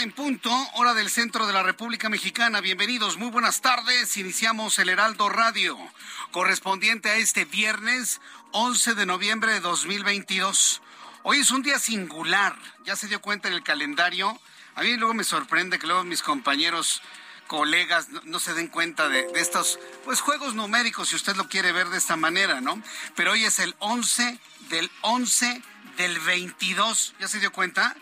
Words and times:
En 0.00 0.12
punto, 0.12 0.50
hora 0.74 0.94
del 0.94 1.10
centro 1.10 1.48
de 1.48 1.52
la 1.52 1.64
República 1.64 2.08
Mexicana. 2.08 2.60
Bienvenidos, 2.60 3.16
muy 3.16 3.30
buenas 3.30 3.60
tardes. 3.60 4.16
Iniciamos 4.16 4.78
el 4.78 4.90
Heraldo 4.90 5.28
Radio, 5.28 5.76
correspondiente 6.30 7.10
a 7.10 7.16
este 7.16 7.44
viernes 7.44 8.20
11 8.52 8.94
de 8.94 9.06
noviembre 9.06 9.52
de 9.52 9.60
2022. 9.60 10.82
Hoy 11.24 11.38
es 11.38 11.50
un 11.50 11.62
día 11.62 11.80
singular, 11.80 12.54
ya 12.84 12.94
se 12.94 13.08
dio 13.08 13.20
cuenta 13.20 13.48
en 13.48 13.54
el 13.54 13.64
calendario. 13.64 14.40
A 14.76 14.82
mí 14.82 14.96
luego 14.96 15.14
me 15.14 15.24
sorprende 15.24 15.80
que 15.80 15.88
luego 15.88 16.04
mis 16.04 16.22
compañeros, 16.22 17.02
colegas, 17.48 18.08
no, 18.10 18.20
no 18.24 18.38
se 18.38 18.54
den 18.54 18.68
cuenta 18.68 19.08
de, 19.08 19.26
de 19.32 19.40
estos 19.40 19.80
pues, 20.04 20.20
juegos 20.20 20.54
numéricos, 20.54 21.08
si 21.08 21.16
usted 21.16 21.34
lo 21.34 21.48
quiere 21.48 21.72
ver 21.72 21.88
de 21.88 21.98
esta 21.98 22.14
manera, 22.14 22.60
¿no? 22.60 22.80
Pero 23.16 23.32
hoy 23.32 23.44
es 23.44 23.58
el 23.58 23.74
11 23.80 24.38
del 24.68 24.90
11 25.00 25.60
del 25.96 26.20
22, 26.20 27.14
¿ya 27.18 27.26
se 27.26 27.40
dio 27.40 27.50
cuenta? 27.50 27.96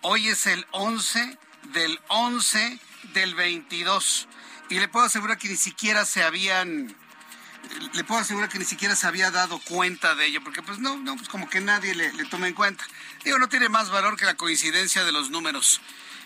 Hoy 0.00 0.28
es 0.28 0.46
el 0.46 0.64
11 0.70 1.38
del 1.72 2.00
11 2.06 2.78
del 3.14 3.34
22. 3.34 4.28
Y 4.70 4.78
le 4.78 4.86
puedo 4.86 5.06
asegurar 5.06 5.38
que 5.38 5.48
ni 5.48 5.56
siquiera 5.56 6.04
se 6.04 6.22
habían... 6.22 6.96
Le 7.94 8.04
puedo 8.04 8.20
asegurar 8.20 8.48
que 8.48 8.60
ni 8.60 8.64
siquiera 8.64 8.94
se 8.94 9.08
había 9.08 9.32
dado 9.32 9.58
cuenta 9.58 10.14
de 10.14 10.26
ello, 10.26 10.42
porque 10.44 10.62
pues 10.62 10.78
no, 10.78 10.96
no, 10.96 11.16
pues 11.16 11.28
como 11.28 11.50
que 11.50 11.60
nadie 11.60 11.96
le, 11.96 12.10
toma 12.26 12.46
en 12.46 12.54
cuenta. 12.54 12.84
Digo, 13.24 13.38
no 13.38 13.48
tiene 13.48 13.68
más 13.68 13.90
valor 13.90 14.16
que 14.16 14.24
la 14.24 14.36
coincidencia 14.36 15.04
de 15.04 15.10
los 15.10 15.30
números. 15.30 15.80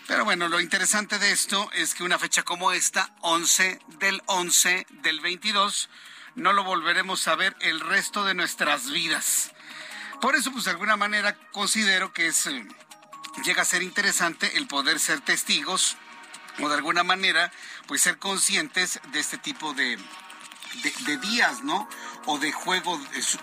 Pero 0.07 0.27
bueno, 0.27 0.49
lo 0.49 0.61
interesante 0.61 1.19
de 1.19 1.33
esto 1.33 1.71
es 1.73 1.95
que 1.95 2.05
una 2.05 2.19
fecha 2.19 2.43
como 2.43 2.73
esta, 2.73 3.15
11 3.23 3.81
del 3.99 4.23
11 4.27 4.87
del 5.03 5.21
22, 5.21 5.89
no 6.35 6.53
lo 6.53 6.63
volveremos 6.63 7.27
a 7.27 7.37
ver 7.37 7.57
el 7.61 7.81
resto 7.81 8.25
de 8.25 8.35
nuestras 8.35 8.91
vidas. 8.91 9.53
Por 10.21 10.37
eso, 10.37 10.53
pues 10.53 10.67
de 10.67 10.73
alguna 10.73 10.97
manera 10.97 11.35
considero 11.53 12.13
que 12.13 12.27
es... 12.27 12.47
llega 13.45 13.63
a 13.63 13.67
ser 13.67 13.83
interesante 13.83 14.57
el 14.57 14.67
poder 14.67 14.99
ser 15.01 15.21
testigos 15.21 15.97
o 16.61 16.69
de 16.69 16.75
alguna 16.75 17.03
manera 17.03 17.51
pues 17.87 18.03
ser 18.03 18.19
conscientes 18.19 19.01
de 19.13 19.21
este 19.21 19.39
tipo 19.39 19.73
de, 19.75 19.99
de, 21.07 21.17
días, 21.19 21.63
¿no? 21.63 21.89
O 22.27 22.39
de 22.39 22.53
juego, 22.53 23.01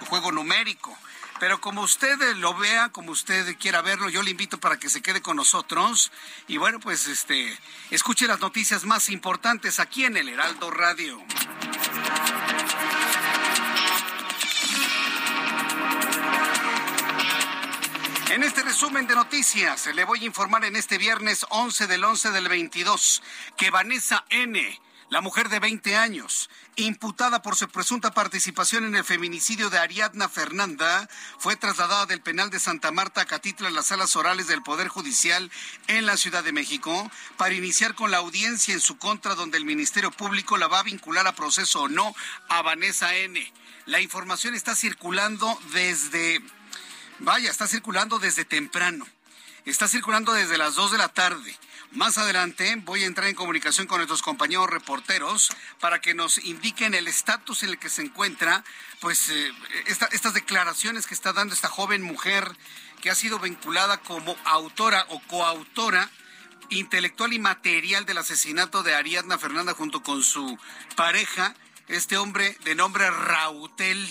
juego 0.08 0.32
numérico. 0.32 0.98
Pero 1.40 1.62
como 1.62 1.82
usted 1.82 2.18
lo 2.36 2.54
vea, 2.54 2.90
como 2.90 3.12
usted 3.12 3.58
quiera 3.58 3.82
verlo, 3.82 4.10
yo 4.10 4.24
le 4.24 4.32
invito 4.32 4.60
para 4.60 4.78
que 4.78 4.90
se 4.90 5.02
quede 5.02 5.22
con 5.22 5.38
nosotros 5.38 6.12
y 6.48 6.58
bueno, 6.58 6.80
pues 6.80 7.08
este, 7.08 7.58
escuche 7.92 8.28
las 8.28 8.42
noticias 8.42 8.84
más 8.84 9.10
importantes 9.10 9.80
aquí 9.80 10.04
en 10.04 10.18
el 10.18 10.28
Heraldo 10.28 10.70
Radio. 10.70 11.24
En 18.30 18.44
este 18.44 18.62
resumen 18.62 19.08
de 19.08 19.16
noticias, 19.16 19.88
le 19.96 20.06
voy 20.06 20.22
a 20.22 20.26
informar 20.26 20.64
en 20.64 20.76
este 20.76 21.00
viernes 21.00 21.48
11 21.50 21.88
del 21.88 22.04
11 22.04 22.30
del 22.30 22.48
22 22.48 23.24
que 23.58 23.72
Vanessa 23.72 24.24
N., 24.30 24.80
la 25.10 25.22
mujer 25.22 25.50
de 25.50 25.60
20 25.60 25.96
años, 25.96 26.52
imputada 26.76 27.42
por 27.42 27.56
su 27.56 27.68
presunta 27.70 28.12
participación 28.12 28.86
en 28.86 28.96
el 28.96 29.04
feminicidio 29.04 29.72
de 29.72 29.80
Ariadna 29.80 30.30
Fernanda, 30.30 31.10
fue 31.40 31.56
trasladada 31.56 32.06
del 32.06 32.22
penal 32.22 32.52
de 32.52 32.60
Santa 32.60 32.92
Marta 32.92 33.22
a 33.22 33.26
Catitla 33.26 33.70
a 33.70 33.72
las 33.72 33.88
salas 33.88 34.16
orales 34.16 34.48
del 34.48 34.62
Poder 34.62 34.90
Judicial 34.90 35.50
en 35.88 36.06
la 36.06 36.16
Ciudad 36.16 36.44
de 36.44 36.54
México 36.54 37.10
para 37.36 37.56
iniciar 37.56 37.96
con 37.96 38.12
la 38.12 38.18
audiencia 38.18 38.76
en 38.76 38.80
su 38.80 39.00
contra 39.00 39.34
donde 39.34 39.58
el 39.58 39.66
Ministerio 39.66 40.12
Público 40.12 40.56
la 40.58 40.68
va 40.68 40.82
a 40.82 40.84
vincular 40.84 41.26
a 41.26 41.34
proceso 41.34 41.82
o 41.82 41.90
no 41.90 42.14
a 42.48 42.62
Vanessa 42.62 43.16
N. 43.16 43.52
La 43.88 44.02
información 44.02 44.54
está 44.54 44.76
circulando 44.76 45.60
desde 45.74 46.44
Vaya, 47.20 47.50
está 47.52 47.68
circulando 47.68 48.20
desde 48.20 48.46
temprano. 48.46 49.08
Está 49.66 49.88
circulando 49.88 50.34
desde 50.34 50.58
las 50.58 50.76
2 50.76 50.92
de 50.92 50.98
la 50.98 51.10
tarde. 51.10 51.56
Más 51.92 52.18
adelante 52.18 52.76
voy 52.86 53.04
a 53.04 53.08
entrar 53.08 53.28
en 53.28 53.36
comunicación 53.36 53.88
con 53.88 53.98
nuestros 53.98 54.22
compañeros 54.22 54.70
reporteros 54.70 55.50
para 55.80 56.00
que 56.00 56.14
nos 56.14 56.38
indiquen 56.38 56.94
el 56.94 57.08
estatus 57.08 57.64
en 57.64 57.70
el 57.70 57.80
que 57.80 57.90
se 57.90 58.04
encuentra, 58.04 58.64
pues 59.00 59.30
eh, 59.30 59.52
esta- 59.88 60.06
estas 60.12 60.34
declaraciones 60.34 61.08
que 61.08 61.14
está 61.16 61.34
dando 61.34 61.54
esta 61.54 61.68
joven 61.68 62.02
mujer 62.04 62.50
que 63.02 63.10
ha 63.10 63.16
sido 63.16 63.40
vinculada 63.40 63.98
como 63.98 64.36
autora 64.46 65.06
o 65.10 65.20
coautora 65.22 66.10
intelectual 66.70 67.34
y 67.34 67.40
material 67.40 68.06
del 68.06 68.20
asesinato 68.20 68.84
de 68.84 68.94
Ariadna 68.96 69.40
Fernanda 69.40 69.74
junto 69.74 70.04
con 70.04 70.24
su 70.24 70.58
pareja, 70.96 71.56
este 71.88 72.18
hombre 72.18 72.56
de 72.66 72.76
nombre 72.76 73.10
Rautel 73.10 74.08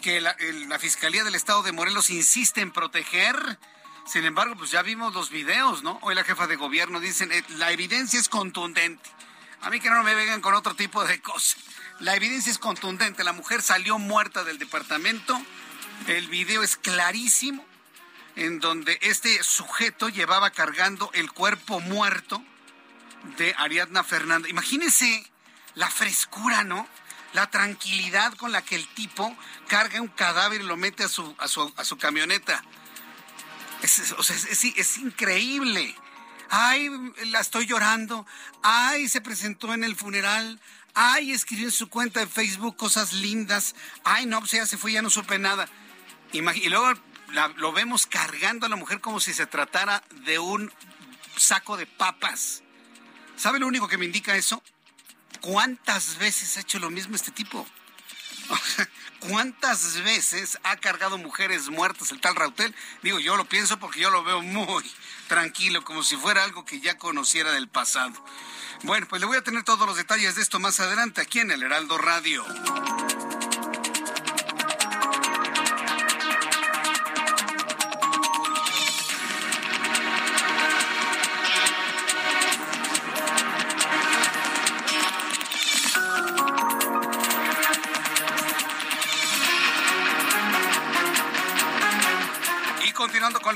que 0.00 0.20
la, 0.20 0.34
Fiscalía 0.78 1.24
del 1.24 1.34
Estado 1.34 1.62
de 1.62 1.72
Morelos 1.72 2.10
insiste 2.10 2.60
en 2.60 2.72
proteger. 2.72 3.58
Sin 4.06 4.24
embargo, 4.24 4.56
pues 4.56 4.70
ya 4.70 4.82
vimos 4.82 5.14
los 5.14 5.30
videos, 5.30 5.82
¿no? 5.82 5.98
Hoy 6.02 6.14
la 6.14 6.24
jefa 6.24 6.46
de 6.46 6.56
gobierno 6.56 7.00
dice, 7.00 7.24
"Eh, 7.30 7.44
la 7.50 7.70
evidencia 7.70 8.18
es 8.18 8.28
contundente. 8.28 9.08
A 9.60 9.70
mí 9.70 9.78
que 9.78 9.90
no 9.90 10.02
me 10.02 10.14
vengan 10.14 10.40
con 10.40 10.54
otro 10.54 10.74
tipo 10.74 11.04
de 11.04 11.20
cosas. 11.20 11.56
La 12.00 12.16
evidencia 12.16 12.50
es 12.50 12.58
contundente. 12.58 13.24
La 13.24 13.34
mujer 13.34 13.62
salió 13.62 13.98
muerta 13.98 14.42
del 14.42 14.58
departamento. 14.58 15.40
El 16.06 16.28
video 16.28 16.62
es 16.62 16.76
clarísimo 16.76 17.64
en 18.36 18.58
donde 18.58 18.98
este 19.02 19.42
sujeto 19.42 20.08
llevaba 20.08 20.50
cargando 20.50 21.10
el 21.12 21.30
cuerpo 21.30 21.80
muerto 21.80 22.42
de 23.36 23.54
Ariadna 23.58 24.02
Fernanda. 24.02 24.48
Imagínense 24.48 25.30
la 25.74 25.90
frescura, 25.90 26.64
¿no? 26.64 26.88
La 27.32 27.48
tranquilidad 27.50 28.34
con 28.34 28.50
la 28.52 28.62
que 28.62 28.74
el 28.74 28.86
tipo 28.94 29.36
carga 29.68 30.00
un 30.00 30.08
cadáver 30.08 30.60
y 30.60 30.64
lo 30.64 30.76
mete 30.76 31.04
a 31.04 31.08
su, 31.08 31.34
a 31.38 31.46
su, 31.46 31.72
a 31.76 31.84
su 31.84 31.96
camioneta. 31.96 32.62
Es, 33.82 34.12
o 34.18 34.22
sea, 34.22 34.36
es, 34.36 34.98
increíble. 34.98 35.94
Ay, 36.50 36.90
la 37.26 37.40
estoy 37.40 37.66
llorando. 37.66 38.26
Ay, 38.62 39.08
se 39.08 39.20
presentó 39.20 39.72
en 39.72 39.84
el 39.84 39.94
funeral. 39.94 40.60
Ay, 40.94 41.30
escribió 41.30 41.66
en 41.66 41.72
su 41.72 41.88
cuenta 41.88 42.20
de 42.20 42.26
Facebook 42.26 42.76
cosas 42.76 43.12
lindas. 43.12 43.76
Ay, 44.02 44.26
no, 44.26 44.40
pues 44.40 44.50
ya 44.52 44.66
se 44.66 44.76
fue, 44.76 44.92
ya 44.92 45.02
no 45.02 45.10
supe 45.10 45.38
nada. 45.38 45.68
Imagi- 46.32 46.64
y 46.64 46.68
luego 46.68 46.92
lo 47.56 47.72
vemos 47.72 48.06
cargando 48.06 48.66
a 48.66 48.68
la 48.68 48.76
mujer 48.76 49.00
como 49.00 49.20
si 49.20 49.32
se 49.32 49.46
tratara 49.46 50.02
de 50.24 50.40
un 50.40 50.72
saco 51.36 51.76
de 51.76 51.86
papas. 51.86 52.64
¿Sabe 53.36 53.60
lo 53.60 53.68
único 53.68 53.86
que 53.86 53.96
me 53.96 54.04
indica 54.04 54.36
eso? 54.36 54.62
¿Cuántas 55.40 56.18
veces 56.18 56.56
ha 56.56 56.60
hecho 56.60 56.78
lo 56.78 56.90
mismo 56.90 57.16
este 57.16 57.30
tipo? 57.30 57.66
¿Cuántas 59.20 60.02
veces 60.02 60.58
ha 60.64 60.76
cargado 60.76 61.18
mujeres 61.18 61.68
muertas 61.68 62.10
el 62.10 62.20
tal 62.20 62.36
Rautel? 62.36 62.74
Digo, 63.02 63.18
yo 63.18 63.36
lo 63.36 63.44
pienso 63.44 63.78
porque 63.78 64.00
yo 64.00 64.10
lo 64.10 64.24
veo 64.24 64.42
muy 64.42 64.84
tranquilo, 65.28 65.84
como 65.84 66.02
si 66.02 66.16
fuera 66.16 66.44
algo 66.44 66.64
que 66.64 66.80
ya 66.80 66.98
conociera 66.98 67.52
del 67.52 67.68
pasado. 67.68 68.24
Bueno, 68.82 69.06
pues 69.08 69.20
le 69.20 69.26
voy 69.26 69.36
a 69.36 69.44
tener 69.44 69.62
todos 69.62 69.86
los 69.86 69.96
detalles 69.96 70.34
de 70.34 70.42
esto 70.42 70.58
más 70.58 70.80
adelante 70.80 71.20
aquí 71.20 71.40
en 71.40 71.50
el 71.50 71.62
Heraldo 71.62 71.98
Radio. 71.98 72.44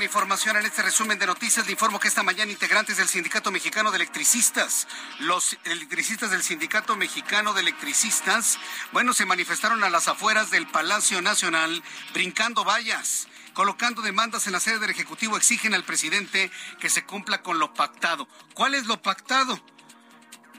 Información 0.05 0.55
en 0.55 0.65
este 0.65 0.81
resumen 0.81 1.19
de 1.19 1.25
noticias, 1.25 1.65
le 1.65 1.73
informo 1.73 1.99
que 1.99 2.07
esta 2.07 2.23
mañana 2.23 2.51
integrantes 2.51 2.97
del 2.97 3.09
Sindicato 3.09 3.51
Mexicano 3.51 3.91
de 3.91 3.97
Electricistas, 3.97 4.87
los 5.19 5.57
electricistas 5.65 6.31
del 6.31 6.43
Sindicato 6.43 6.95
Mexicano 6.95 7.53
de 7.53 7.61
Electricistas, 7.61 8.57
bueno, 8.91 9.13
se 9.13 9.25
manifestaron 9.25 9.83
a 9.83 9.89
las 9.89 10.07
afueras 10.07 10.51
del 10.51 10.67
Palacio 10.67 11.21
Nacional 11.21 11.83
brincando 12.13 12.63
vallas 12.63 13.27
colocando 13.53 14.01
demandas 14.01 14.47
en 14.47 14.53
la 14.53 14.59
sede 14.59 14.79
del 14.79 14.89
Ejecutivo, 14.89 15.37
exigen 15.37 15.73
al 15.73 15.85
presidente 15.85 16.51
que 16.79 16.89
se 16.89 17.05
cumpla 17.05 17.41
con 17.41 17.57
lo 17.57 17.73
pactado. 17.73 18.27
¿Cuál 18.53 18.75
es 18.75 18.85
lo 18.85 19.01
pactado? 19.01 19.63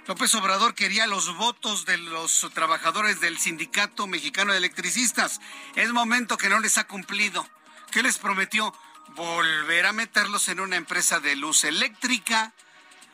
López 0.07 0.35
Obrador 0.35 0.75
quería 0.75 1.07
los 1.07 1.37
votos 1.37 1.85
de 1.85 1.99
los 1.99 2.49
trabajadores 2.55 3.21
del 3.21 3.39
Sindicato 3.39 4.07
Mexicano 4.07 4.53
de 4.53 4.59
Electricistas. 4.59 5.41
Es 5.75 5.93
momento 5.93 6.39
que 6.39 6.49
no 6.49 6.59
les 6.59 6.79
ha 6.79 6.85
cumplido. 6.85 7.47
¿Qué 7.91 8.03
les 8.03 8.17
prometió? 8.17 8.73
Volver 9.15 9.87
a 9.87 9.93
meterlos 9.93 10.49
en 10.49 10.61
una 10.61 10.77
empresa 10.77 11.21
de 11.21 11.37
luz 11.37 11.65
eléctrica, 11.65 12.53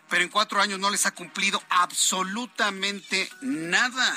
pero 0.08 0.22
en 0.22 0.30
cuatro 0.30 0.60
años 0.60 0.78
no 0.80 0.90
les 0.90 1.06
ha 1.06 1.14
cumplido 1.14 1.62
absolutamente 1.68 3.28
nada. 3.40 4.16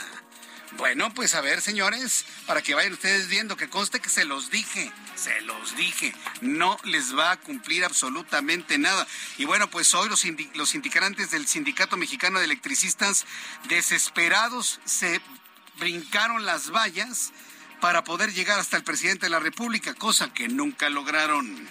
Bueno, 0.78 1.14
pues 1.14 1.36
a 1.36 1.42
ver, 1.42 1.62
señores, 1.62 2.26
para 2.48 2.62
que 2.62 2.76
vayan 2.76 2.94
ustedes 2.94 3.28
viendo, 3.28 3.56
que 3.56 3.70
conste 3.70 4.02
que 4.02 4.10
se 4.10 4.26
los 4.26 4.50
dije, 4.50 4.92
se 5.16 5.40
los 5.42 5.76
dije, 5.78 6.14
no 6.42 6.78
les 6.84 7.18
va 7.18 7.32
a 7.32 7.40
cumplir 7.40 7.86
absolutamente 7.86 8.78
nada. 8.78 9.08
Y 9.38 9.46
bueno, 9.46 9.70
pues 9.70 9.94
hoy 9.94 10.10
los, 10.10 10.26
los 10.56 10.70
sindicantes 10.70 11.32
del 11.32 11.48
Sindicato 11.48 11.96
Mexicano 11.98 12.40
de 12.40 12.46
Electricistas, 12.46 13.26
desesperados, 13.70 14.80
se 14.84 15.22
brincaron 15.78 16.46
las 16.46 16.72
vallas 16.72 17.32
para 17.86 18.04
poder 18.04 18.34
llegar 18.34 18.60
hasta 18.60 18.78
el 18.78 18.84
presidente 18.84 19.28
de 19.28 19.30
la 19.30 19.40
República, 19.40 19.94
cosa 19.94 20.34
que 20.34 20.48
nunca 20.48 20.90
lograron. 20.90 21.70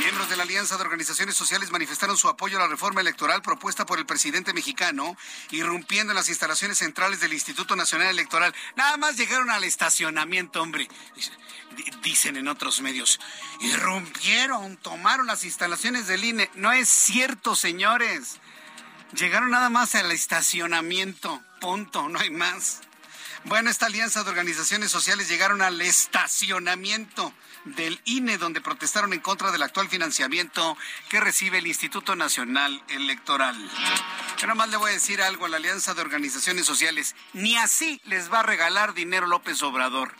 Miembros 0.00 0.28
de 0.28 0.36
la 0.36 0.42
Alianza 0.42 0.76
de 0.76 0.82
Organizaciones 0.82 1.34
Sociales 1.34 1.70
manifestaron 1.70 2.18
su 2.18 2.28
apoyo 2.28 2.58
a 2.58 2.60
la 2.60 2.68
reforma 2.68 3.00
electoral 3.00 3.40
propuesta 3.40 3.86
por 3.86 3.98
el 3.98 4.04
presidente 4.04 4.52
mexicano, 4.52 5.16
irrumpiendo 5.52 6.12
en 6.12 6.16
las 6.16 6.28
instalaciones 6.28 6.76
centrales 6.76 7.20
del 7.20 7.32
Instituto 7.32 7.74
Nacional 7.74 8.08
Electoral. 8.08 8.54
Nada 8.76 8.98
más 8.98 9.16
llegaron 9.16 9.48
al 9.48 9.64
estacionamiento, 9.64 10.60
hombre. 10.60 10.90
Dicen 12.02 12.36
en 12.36 12.48
otros 12.48 12.82
medios, 12.82 13.18
irrumpieron, 13.60 14.76
tomaron 14.76 15.26
las 15.26 15.42
instalaciones 15.44 16.06
del 16.06 16.22
INE. 16.22 16.50
No 16.54 16.70
es 16.70 16.86
cierto, 16.86 17.56
señores. 17.56 18.40
Llegaron 19.14 19.52
nada 19.52 19.70
más 19.70 19.94
al 19.94 20.12
estacionamiento. 20.12 21.42
Punto, 21.62 22.10
no 22.10 22.18
hay 22.18 22.28
más. 22.28 22.82
Bueno, 23.48 23.70
esta 23.70 23.86
alianza 23.86 24.24
de 24.24 24.30
organizaciones 24.30 24.90
sociales 24.90 25.28
llegaron 25.28 25.62
al 25.62 25.80
estacionamiento 25.80 27.32
del 27.64 28.00
INE, 28.04 28.38
donde 28.38 28.60
protestaron 28.60 29.12
en 29.12 29.20
contra 29.20 29.52
del 29.52 29.62
actual 29.62 29.88
financiamiento 29.88 30.76
que 31.08 31.20
recibe 31.20 31.58
el 31.58 31.68
Instituto 31.68 32.16
Nacional 32.16 32.82
Electoral. 32.88 33.56
Yo 34.38 34.52
más 34.56 34.68
le 34.68 34.76
voy 34.76 34.90
a 34.90 34.94
decir 34.94 35.22
algo 35.22 35.46
a 35.46 35.48
la 35.48 35.58
alianza 35.58 35.94
de 35.94 36.00
organizaciones 36.00 36.66
sociales. 36.66 37.14
Ni 37.34 37.56
así 37.56 38.00
les 38.04 38.32
va 38.32 38.40
a 38.40 38.42
regalar 38.42 38.94
dinero 38.94 39.28
López 39.28 39.62
Obrador. 39.62 40.12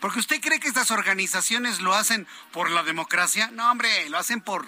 Porque 0.00 0.18
usted 0.18 0.42
cree 0.42 0.60
que 0.60 0.68
estas 0.68 0.90
organizaciones 0.90 1.80
lo 1.80 1.94
hacen 1.94 2.26
por 2.52 2.70
la 2.70 2.82
democracia. 2.82 3.50
No, 3.54 3.70
hombre, 3.70 4.10
lo 4.10 4.18
hacen 4.18 4.42
por 4.42 4.66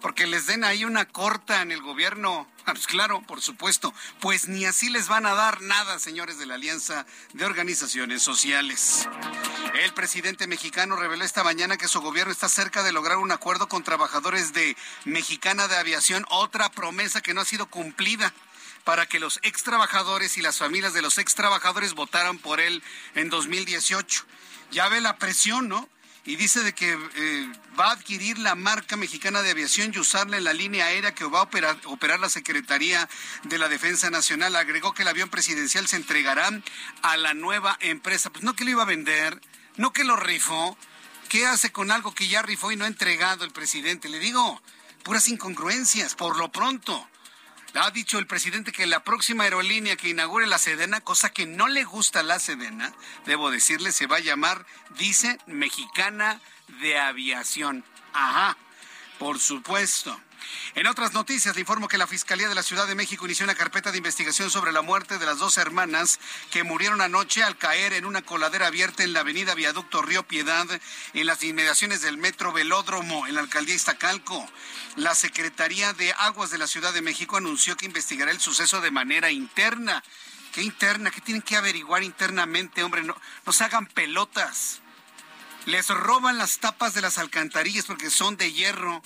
porque 0.00 0.26
les 0.26 0.46
den 0.46 0.64
ahí 0.64 0.84
una 0.84 1.06
corta 1.06 1.62
en 1.62 1.72
el 1.72 1.82
gobierno. 1.82 2.48
Ah, 2.68 2.74
pues 2.74 2.86
claro, 2.86 3.22
por 3.22 3.40
supuesto. 3.40 3.94
Pues 4.20 4.46
ni 4.46 4.66
así 4.66 4.90
les 4.90 5.08
van 5.08 5.24
a 5.24 5.32
dar 5.32 5.62
nada, 5.62 5.98
señores 5.98 6.38
de 6.38 6.44
la 6.44 6.56
Alianza 6.56 7.06
de 7.32 7.46
Organizaciones 7.46 8.20
Sociales. 8.20 9.08
El 9.82 9.94
presidente 9.94 10.46
mexicano 10.46 10.94
reveló 10.94 11.24
esta 11.24 11.42
mañana 11.42 11.78
que 11.78 11.88
su 11.88 12.02
gobierno 12.02 12.30
está 12.30 12.46
cerca 12.50 12.82
de 12.82 12.92
lograr 12.92 13.16
un 13.16 13.32
acuerdo 13.32 13.68
con 13.70 13.84
trabajadores 13.84 14.52
de 14.52 14.76
Mexicana 15.06 15.66
de 15.66 15.78
Aviación, 15.78 16.26
otra 16.28 16.70
promesa 16.70 17.22
que 17.22 17.32
no 17.32 17.40
ha 17.40 17.46
sido 17.46 17.64
cumplida 17.70 18.34
para 18.84 19.06
que 19.06 19.18
los 19.18 19.40
ex 19.42 19.62
trabajadores 19.62 20.36
y 20.36 20.42
las 20.42 20.58
familias 20.58 20.92
de 20.92 21.00
los 21.00 21.16
ex 21.16 21.34
trabajadores 21.34 21.94
votaran 21.94 22.36
por 22.36 22.60
él 22.60 22.82
en 23.14 23.30
2018. 23.30 24.24
Ya 24.72 24.90
ve 24.90 25.00
la 25.00 25.16
presión, 25.16 25.68
¿no? 25.68 25.88
Y 26.24 26.36
dice 26.36 26.62
de 26.62 26.74
que 26.74 26.92
eh, 26.92 27.52
va 27.78 27.86
a 27.86 27.92
adquirir 27.92 28.38
la 28.38 28.54
marca 28.54 28.96
mexicana 28.96 29.42
de 29.42 29.50
aviación 29.50 29.92
y 29.94 29.98
usarla 29.98 30.36
en 30.36 30.44
la 30.44 30.52
línea 30.52 30.86
aérea 30.86 31.14
que 31.14 31.24
va 31.24 31.40
a 31.40 31.42
operar, 31.42 31.78
operar, 31.84 32.20
la 32.20 32.28
Secretaría 32.28 33.08
de 33.44 33.58
la 33.58 33.68
Defensa 33.68 34.10
Nacional. 34.10 34.56
Agregó 34.56 34.92
que 34.92 35.02
el 35.02 35.08
avión 35.08 35.30
presidencial 35.30 35.88
se 35.88 35.96
entregará 35.96 36.50
a 37.02 37.16
la 37.16 37.34
nueva 37.34 37.76
empresa. 37.80 38.30
Pues 38.30 38.44
no 38.44 38.54
que 38.54 38.64
lo 38.64 38.70
iba 38.70 38.82
a 38.82 38.86
vender, 38.86 39.40
no 39.76 39.92
que 39.92 40.04
lo 40.04 40.16
rifó. 40.16 40.76
¿Qué 41.28 41.46
hace 41.46 41.70
con 41.72 41.90
algo 41.90 42.14
que 42.14 42.28
ya 42.28 42.42
rifó 42.42 42.72
y 42.72 42.76
no 42.76 42.84
ha 42.84 42.88
entregado 42.88 43.44
el 43.44 43.50
presidente? 43.50 44.08
Le 44.08 44.18
digo, 44.18 44.62
puras 45.02 45.28
incongruencias, 45.28 46.14
por 46.14 46.36
lo 46.36 46.50
pronto. 46.50 47.08
Ha 47.80 47.92
dicho 47.92 48.18
el 48.18 48.26
presidente 48.26 48.72
que 48.72 48.86
la 48.86 49.04
próxima 49.04 49.44
aerolínea 49.44 49.96
que 49.96 50.08
inaugure 50.08 50.48
la 50.48 50.58
Sedena, 50.58 51.00
cosa 51.00 51.30
que 51.30 51.46
no 51.46 51.68
le 51.68 51.84
gusta 51.84 52.20
a 52.20 52.24
la 52.24 52.40
Sedena, 52.40 52.92
debo 53.24 53.52
decirle, 53.52 53.92
se 53.92 54.08
va 54.08 54.16
a 54.16 54.20
llamar, 54.20 54.66
dice, 54.98 55.38
Mexicana 55.46 56.40
de 56.80 56.98
Aviación. 56.98 57.84
Ajá, 58.12 58.56
por 59.20 59.38
supuesto. 59.38 60.20
En 60.74 60.86
otras 60.86 61.12
noticias, 61.12 61.54
le 61.54 61.60
informo 61.60 61.88
que 61.88 61.98
la 61.98 62.06
Fiscalía 62.06 62.48
de 62.48 62.54
la 62.54 62.62
Ciudad 62.62 62.86
de 62.86 62.94
México 62.94 63.24
inició 63.24 63.44
una 63.44 63.54
carpeta 63.54 63.90
de 63.90 63.98
investigación 63.98 64.50
sobre 64.50 64.72
la 64.72 64.82
muerte 64.82 65.18
de 65.18 65.26
las 65.26 65.38
dos 65.38 65.58
hermanas 65.58 66.20
que 66.50 66.62
murieron 66.62 67.00
anoche 67.00 67.42
al 67.42 67.56
caer 67.56 67.92
en 67.92 68.04
una 68.04 68.22
coladera 68.22 68.66
abierta 68.66 69.02
en 69.02 69.12
la 69.12 69.20
avenida 69.20 69.54
Viaducto 69.54 70.02
Río 70.02 70.22
Piedad, 70.22 70.66
en 71.14 71.26
las 71.26 71.42
inmediaciones 71.42 72.02
del 72.02 72.18
Metro 72.18 72.52
Velódromo, 72.52 73.26
en 73.26 73.34
la 73.34 73.40
alcaldía 73.40 73.74
Iztacalco. 73.74 74.48
La 74.96 75.14
Secretaría 75.14 75.92
de 75.92 76.12
Aguas 76.12 76.50
de 76.50 76.58
la 76.58 76.66
Ciudad 76.66 76.92
de 76.92 77.02
México 77.02 77.36
anunció 77.36 77.76
que 77.76 77.86
investigará 77.86 78.30
el 78.30 78.40
suceso 78.40 78.80
de 78.80 78.90
manera 78.90 79.30
interna. 79.30 80.02
¿Qué 80.52 80.62
interna? 80.62 81.10
¿Qué 81.10 81.20
tienen 81.20 81.42
que 81.42 81.56
averiguar 81.56 82.02
internamente, 82.02 82.82
hombre? 82.82 83.02
No, 83.02 83.16
no 83.44 83.52
se 83.52 83.64
hagan 83.64 83.86
pelotas. 83.86 84.80
Les 85.66 85.88
roban 85.88 86.38
las 86.38 86.58
tapas 86.58 86.94
de 86.94 87.02
las 87.02 87.18
alcantarillas 87.18 87.84
porque 87.84 88.10
son 88.10 88.36
de 88.36 88.52
hierro 88.52 89.02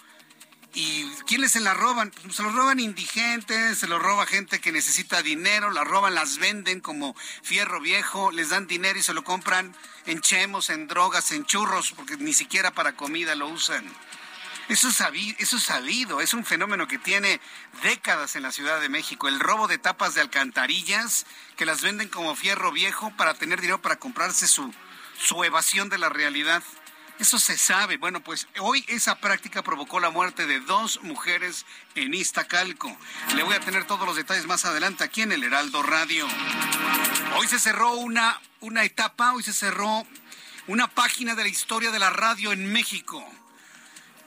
¿Y 0.75 1.05
quiénes 1.26 1.52
se 1.52 1.61
la 1.61 1.75
roban? 1.75 2.11
Pues 2.23 2.37
se 2.37 2.43
los 2.43 2.55
roban 2.55 2.81
indigentes, 2.81 3.79
se 3.79 3.87
los 3.87 4.00
roba 4.00 4.25
gente 4.25 4.61
que 4.61 4.73
necesita 4.73 5.23
dinero, 5.23 5.71
la 5.71 5.85
roban, 5.85 6.14
las 6.14 6.38
venden 6.38 6.81
como 6.81 7.14
fierro 7.43 7.81
viejo, 7.81 8.31
les 8.33 8.49
dan 8.49 8.67
dinero 8.67 8.99
y 8.99 9.02
se 9.02 9.12
lo 9.12 9.23
compran 9.23 9.75
en 10.07 10.23
chemos, 10.23 10.71
en 10.71 10.88
drogas, 10.88 11.31
en 11.33 11.45
churros, 11.45 11.93
porque 11.93 12.17
ni 12.17 12.33
siquiera 12.33 12.71
para 12.71 12.97
comida 12.97 13.35
lo 13.35 13.49
usan. 13.49 13.85
Eso 14.69 14.88
es, 14.88 14.97
sabido, 14.97 15.37
eso 15.38 15.57
es 15.59 15.64
sabido, 15.64 16.23
es 16.23 16.33
un 16.33 16.47
fenómeno 16.47 16.88
que 16.88 16.97
tiene 16.97 17.41
décadas 17.83 18.37
en 18.37 18.43
la 18.43 18.52
Ciudad 18.52 18.81
de 18.81 18.88
México. 18.88 19.29
El 19.29 19.41
robo 19.41 19.69
de 19.69 19.76
tapas 19.76 20.14
de 20.14 20.23
alcantarillas 20.23 21.26
que 21.57 21.67
las 21.67 21.83
venden 21.83 22.09
como 22.09 22.35
fierro 22.35 22.73
viejo 22.73 23.12
para 23.19 23.35
tener 23.35 23.61
dinero 23.61 23.83
para 23.83 23.99
comprarse 23.99 24.47
su, 24.47 24.73
su 25.19 25.45
evasión 25.45 25.91
de 25.91 25.99
la 25.99 26.09
realidad. 26.09 26.62
Eso 27.23 27.38
se 27.38 27.57
sabe. 27.57 27.99
Bueno, 27.99 28.19
pues 28.19 28.49
hoy 28.59 28.85
esa 28.88 29.14
práctica 29.21 29.62
provocó 29.62 30.00
la 30.00 30.11
muerte 30.11 30.45
de 30.45 30.59
dos 30.59 31.00
mujeres 31.05 31.64
en 31.95 32.14
Iztacalco. 32.14 32.99
Le 33.37 33.45
voy 33.45 33.55
a 33.55 33.61
tener 33.61 33.87
todos 33.87 34.05
los 34.05 34.17
detalles 34.17 34.47
más 34.47 34.64
adelante 34.64 35.05
aquí 35.05 35.23
en 35.23 35.31
el 35.31 35.45
Heraldo 35.45 35.85
Radio. 35.85 36.26
Hoy 37.38 37.47
se 37.47 37.61
cerró 37.61 37.93
una, 37.93 38.41
una 38.59 38.83
etapa, 38.83 39.35
hoy 39.35 39.45
se 39.45 39.52
cerró 39.52 40.05
una 40.67 40.88
página 40.88 41.37
de 41.37 41.45
la 41.45 41.49
historia 41.49 41.93
de 41.93 42.00
la 42.00 42.11
radio 42.11 42.50
en 42.50 42.73
México. 42.73 43.25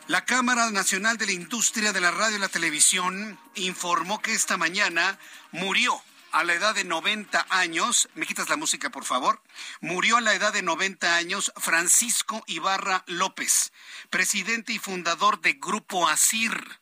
La 0.07 0.23
Cámara 0.23 0.71
Nacional 0.71 1.17
de 1.17 1.25
la 1.25 1.33
Industria 1.33 1.91
de 1.91 1.99
la 1.99 2.11
Radio 2.11 2.37
y 2.37 2.39
la 2.39 2.47
Televisión 2.47 3.37
informó 3.55 4.21
que 4.21 4.31
esta 4.31 4.55
mañana 4.55 5.19
murió 5.51 6.01
a 6.35 6.43
la 6.43 6.53
edad 6.53 6.75
de 6.75 6.83
90 6.83 7.47
años, 7.49 8.09
me 8.13 8.25
quitas 8.25 8.49
la 8.49 8.57
música 8.57 8.89
por 8.89 9.05
favor, 9.05 9.41
murió 9.79 10.17
a 10.17 10.21
la 10.21 10.33
edad 10.33 10.51
de 10.51 10.63
90 10.63 11.15
años 11.15 11.53
Francisco 11.55 12.43
Ibarra 12.45 13.05
López, 13.07 13.71
presidente 14.09 14.73
y 14.73 14.77
fundador 14.77 15.39
de 15.39 15.53
Grupo 15.53 16.09
Asir. 16.09 16.81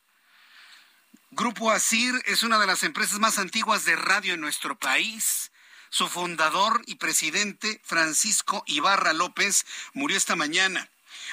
Grupo 1.29 1.69
Asir 1.69 2.15
es 2.25 2.41
una 2.41 2.57
de 2.57 2.65
las 2.65 2.81
empresas 2.81 3.19
más 3.19 3.37
antiguas 3.37 3.85
de 3.85 3.95
radio 3.95 4.33
en 4.33 4.41
nuestro 4.41 4.79
país. 4.79 5.51
Su 5.91 6.07
fundador 6.07 6.81
y 6.87 6.95
presidente, 6.95 7.79
Francisco 7.83 8.63
Ibarra 8.65 9.13
López, 9.13 9.67
murió 9.93 10.17
esta 10.17 10.35
mañana. 10.35 10.89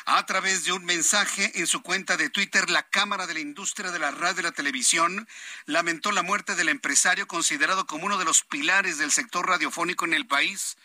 A 0.07 0.25
través 0.27 0.65
de 0.65 0.73
un 0.73 0.85
mensaje 0.85 1.53
en 1.61 1.67
su 1.67 1.83
cuenta 1.83 2.17
de 2.17 2.31
Twitter, 2.31 2.71
la 2.71 2.83
Cámara 2.89 3.27
de 3.27 3.35
la 3.35 3.41
Industria 3.41 3.91
de 3.91 3.99
la 3.99 4.11
Radio 4.11 4.41
y 4.41 4.45
la 4.45 4.53
Televisión 4.53 5.29
lamentó 5.67 6.11
la 6.13 6.23
muerte 6.23 6.55
del 6.55 6.69
empresario 6.69 7.27
considerado 7.27 7.87
como 7.87 8.07
uno 8.07 8.19
de 8.19 8.25
los 8.25 8.43
pilares 8.43 8.99
del 8.99 9.13
sector 9.13 9.47
radiofónico 9.47 10.05
en 10.05 10.15
el 10.15 10.27
país. 10.27 10.77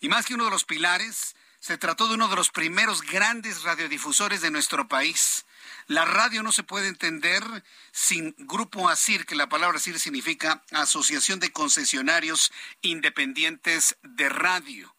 Y 0.00 0.08
más 0.08 0.26
que 0.26 0.34
uno 0.34 0.46
de 0.46 0.50
los 0.50 0.64
pilares, 0.64 1.34
se 1.62 1.78
trató 1.78 2.08
de 2.08 2.14
uno 2.14 2.26
de 2.28 2.34
los 2.34 2.50
primeros 2.50 3.02
grandes 3.02 3.62
radiodifusores 3.62 4.40
de 4.40 4.50
nuestro 4.50 4.88
país. 4.88 5.44
La 5.86 6.04
radio 6.04 6.42
no 6.42 6.50
se 6.50 6.64
puede 6.64 6.88
entender 6.88 7.44
sin 7.92 8.34
Grupo 8.38 8.88
ASIR, 8.88 9.26
que 9.26 9.36
la 9.36 9.48
palabra 9.48 9.78
ASIR 9.78 10.00
significa 10.00 10.64
Asociación 10.72 11.38
de 11.38 11.52
Concesionarios 11.52 12.50
Independientes 12.80 13.96
de 14.02 14.28
Radio. 14.28 14.92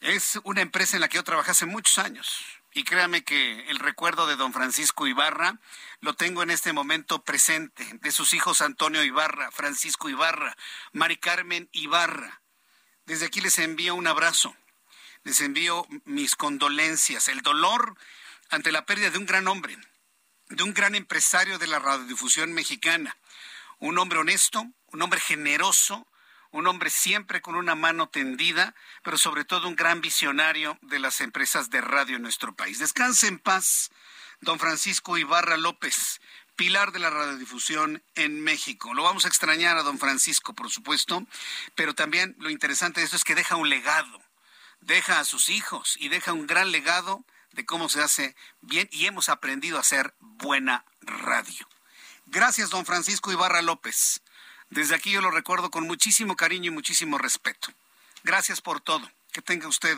Es 0.00 0.38
una 0.44 0.60
empresa 0.60 0.96
en 0.96 1.00
la 1.00 1.08
que 1.08 1.16
yo 1.16 1.24
trabajé 1.24 1.52
hace 1.52 1.66
muchos 1.66 1.98
años. 1.98 2.59
Y 2.72 2.84
créame 2.84 3.24
que 3.24 3.68
el 3.68 3.78
recuerdo 3.80 4.26
de 4.26 4.36
don 4.36 4.52
Francisco 4.52 5.06
Ibarra 5.06 5.58
lo 6.00 6.14
tengo 6.14 6.42
en 6.42 6.50
este 6.50 6.72
momento 6.72 7.24
presente, 7.24 7.84
de 8.00 8.12
sus 8.12 8.32
hijos 8.32 8.60
Antonio 8.60 9.02
Ibarra, 9.02 9.50
Francisco 9.50 10.08
Ibarra, 10.08 10.56
Mari 10.92 11.16
Carmen 11.16 11.68
Ibarra. 11.72 12.42
Desde 13.06 13.26
aquí 13.26 13.40
les 13.40 13.58
envío 13.58 13.96
un 13.96 14.06
abrazo, 14.06 14.54
les 15.24 15.40
envío 15.40 15.86
mis 16.04 16.36
condolencias, 16.36 17.26
el 17.28 17.42
dolor 17.42 17.96
ante 18.50 18.70
la 18.70 18.86
pérdida 18.86 19.10
de 19.10 19.18
un 19.18 19.26
gran 19.26 19.48
hombre, 19.48 19.76
de 20.48 20.62
un 20.62 20.72
gran 20.72 20.94
empresario 20.94 21.58
de 21.58 21.66
la 21.66 21.80
radiodifusión 21.80 22.52
mexicana, 22.52 23.16
un 23.78 23.98
hombre 23.98 24.20
honesto, 24.20 24.64
un 24.86 25.02
hombre 25.02 25.18
generoso, 25.18 26.06
un 26.52 26.66
hombre 26.66 26.90
siempre 26.90 27.40
con 27.40 27.54
una 27.54 27.74
mano 27.74 28.08
tendida, 28.08 28.74
pero 29.02 29.16
sobre 29.16 29.44
todo 29.44 29.68
un 29.68 29.76
gran 29.76 30.00
visionario 30.00 30.78
de 30.82 30.98
las 30.98 31.20
empresas 31.20 31.70
de 31.70 31.80
radio 31.80 32.16
en 32.16 32.22
nuestro 32.22 32.54
país. 32.54 32.78
Descanse 32.78 33.28
en 33.28 33.38
paz, 33.38 33.90
don 34.40 34.58
Francisco 34.58 35.16
Ibarra 35.16 35.56
López, 35.56 36.20
pilar 36.56 36.92
de 36.92 36.98
la 36.98 37.10
radiodifusión 37.10 38.02
en 38.14 38.40
México. 38.42 38.92
Lo 38.94 39.02
vamos 39.02 39.24
a 39.24 39.28
extrañar 39.28 39.78
a 39.78 39.82
don 39.82 39.98
Francisco, 39.98 40.54
por 40.54 40.70
supuesto, 40.70 41.26
pero 41.74 41.94
también 41.94 42.36
lo 42.38 42.50
interesante 42.50 43.00
de 43.00 43.04
esto 43.04 43.16
es 43.16 43.24
que 43.24 43.34
deja 43.34 43.56
un 43.56 43.68
legado, 43.68 44.20
deja 44.80 45.20
a 45.20 45.24
sus 45.24 45.48
hijos 45.48 45.96
y 45.98 46.08
deja 46.08 46.32
un 46.32 46.46
gran 46.46 46.72
legado 46.72 47.24
de 47.52 47.64
cómo 47.64 47.88
se 47.88 48.02
hace 48.02 48.36
bien 48.60 48.88
y 48.92 49.06
hemos 49.06 49.28
aprendido 49.28 49.76
a 49.76 49.80
hacer 49.80 50.14
buena 50.20 50.84
radio. 51.00 51.66
Gracias, 52.26 52.70
don 52.70 52.86
Francisco 52.86 53.32
Ibarra 53.32 53.62
López. 53.62 54.22
Desde 54.70 54.94
aquí 54.94 55.10
yo 55.10 55.20
lo 55.20 55.30
recuerdo 55.30 55.70
con 55.70 55.86
muchísimo 55.86 56.36
cariño 56.36 56.70
y 56.70 56.74
muchísimo 56.74 57.18
respeto. 57.18 57.68
Gracias 58.22 58.60
por 58.60 58.80
todo. 58.80 59.10
Que 59.32 59.42
tenga 59.42 59.68
usted 59.68 59.96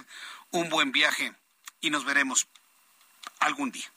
un 0.51 0.69
buen 0.69 0.93
viaje 0.93 1.35
y 1.81 1.91
nos 1.91 2.05
veremos 2.05 2.47
algún 3.39 3.71
día. 3.71 3.91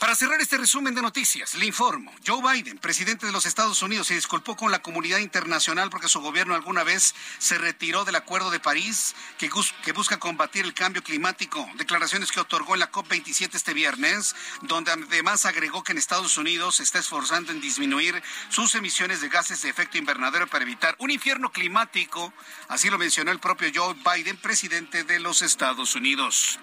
Para 0.00 0.14
cerrar 0.14 0.40
este 0.40 0.56
resumen 0.56 0.94
de 0.94 1.02
noticias, 1.02 1.54
le 1.56 1.66
informo, 1.66 2.10
Joe 2.26 2.40
Biden, 2.40 2.78
presidente 2.78 3.26
de 3.26 3.32
los 3.32 3.44
Estados 3.44 3.82
Unidos, 3.82 4.06
se 4.06 4.14
disculpó 4.14 4.56
con 4.56 4.72
la 4.72 4.80
comunidad 4.80 5.18
internacional 5.18 5.90
porque 5.90 6.08
su 6.08 6.22
gobierno 6.22 6.54
alguna 6.54 6.84
vez 6.84 7.14
se 7.36 7.58
retiró 7.58 8.06
del 8.06 8.16
Acuerdo 8.16 8.50
de 8.50 8.60
París 8.60 9.14
que, 9.36 9.50
busca 9.92 10.18
combatir 10.18 10.64
el 10.64 10.72
cambio 10.72 11.02
climático. 11.04 11.68
Declaraciones 11.74 12.32
que 12.32 12.40
otorgó 12.40 12.72
en 12.72 12.80
la 12.80 12.90
COP27 12.90 13.50
este 13.52 13.74
viernes, 13.74 14.34
donde 14.62 14.90
además 14.90 15.44
agregó 15.44 15.84
que 15.84 15.92
en 15.92 15.98
Estados 15.98 16.38
Unidos 16.38 16.76
se 16.76 16.82
está 16.82 16.98
esforzando 16.98 17.52
en 17.52 17.60
disminuir 17.60 18.22
sus 18.48 18.74
emisiones 18.76 19.20
de 19.20 19.28
gases 19.28 19.60
de 19.60 19.68
efecto 19.68 19.98
invernadero 19.98 20.46
para 20.46 20.64
evitar 20.64 20.96
un 20.98 21.10
infierno 21.10 21.52
climático. 21.52 22.32
Así 22.68 22.88
lo 22.88 22.96
mencionó 22.96 23.32
el 23.32 23.38
propio 23.38 23.70
Joe 23.74 23.94
Biden, 24.14 24.38
presidente 24.38 25.04
de 25.04 25.20
los 25.20 25.42
Estados 25.42 25.94
Unidos. 25.94 26.58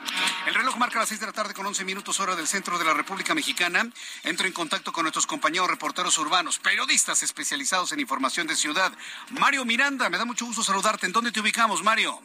El 0.48 0.56
reloj 0.56 0.76
marca 0.78 0.98
las 0.98 1.10
seis 1.10 1.20
de 1.20 1.28
la 1.28 1.34
tarde 1.34 1.54
con 1.54 1.68
11 1.68 1.86
minutos 1.86 2.20
hora 2.20 2.36
del 2.36 2.48
centro 2.48 2.80
de 2.80 2.86
la 2.86 2.96
República 2.96 3.27
Mexicana, 3.34 3.90
entro 4.24 4.48
en 4.48 4.54
contacto 4.54 4.92
con 4.92 5.04
nuestros 5.04 5.28
compañeros 5.28 5.70
reporteros 5.70 6.18
urbanos, 6.18 6.60
periodistas 6.60 7.24
especializados 7.24 7.92
en 7.92 8.00
información 8.00 8.48
de 8.48 8.56
ciudad. 8.56 8.92
Mario 9.32 9.66
Miranda, 9.66 10.10
me 10.10 10.18
da 10.18 10.26
mucho 10.26 10.46
gusto 10.46 10.64
saludarte. 10.64 11.06
¿En 11.06 11.14
dónde 11.14 11.32
te 11.32 11.40
ubicamos, 11.40 11.84
Mario? 11.84 12.22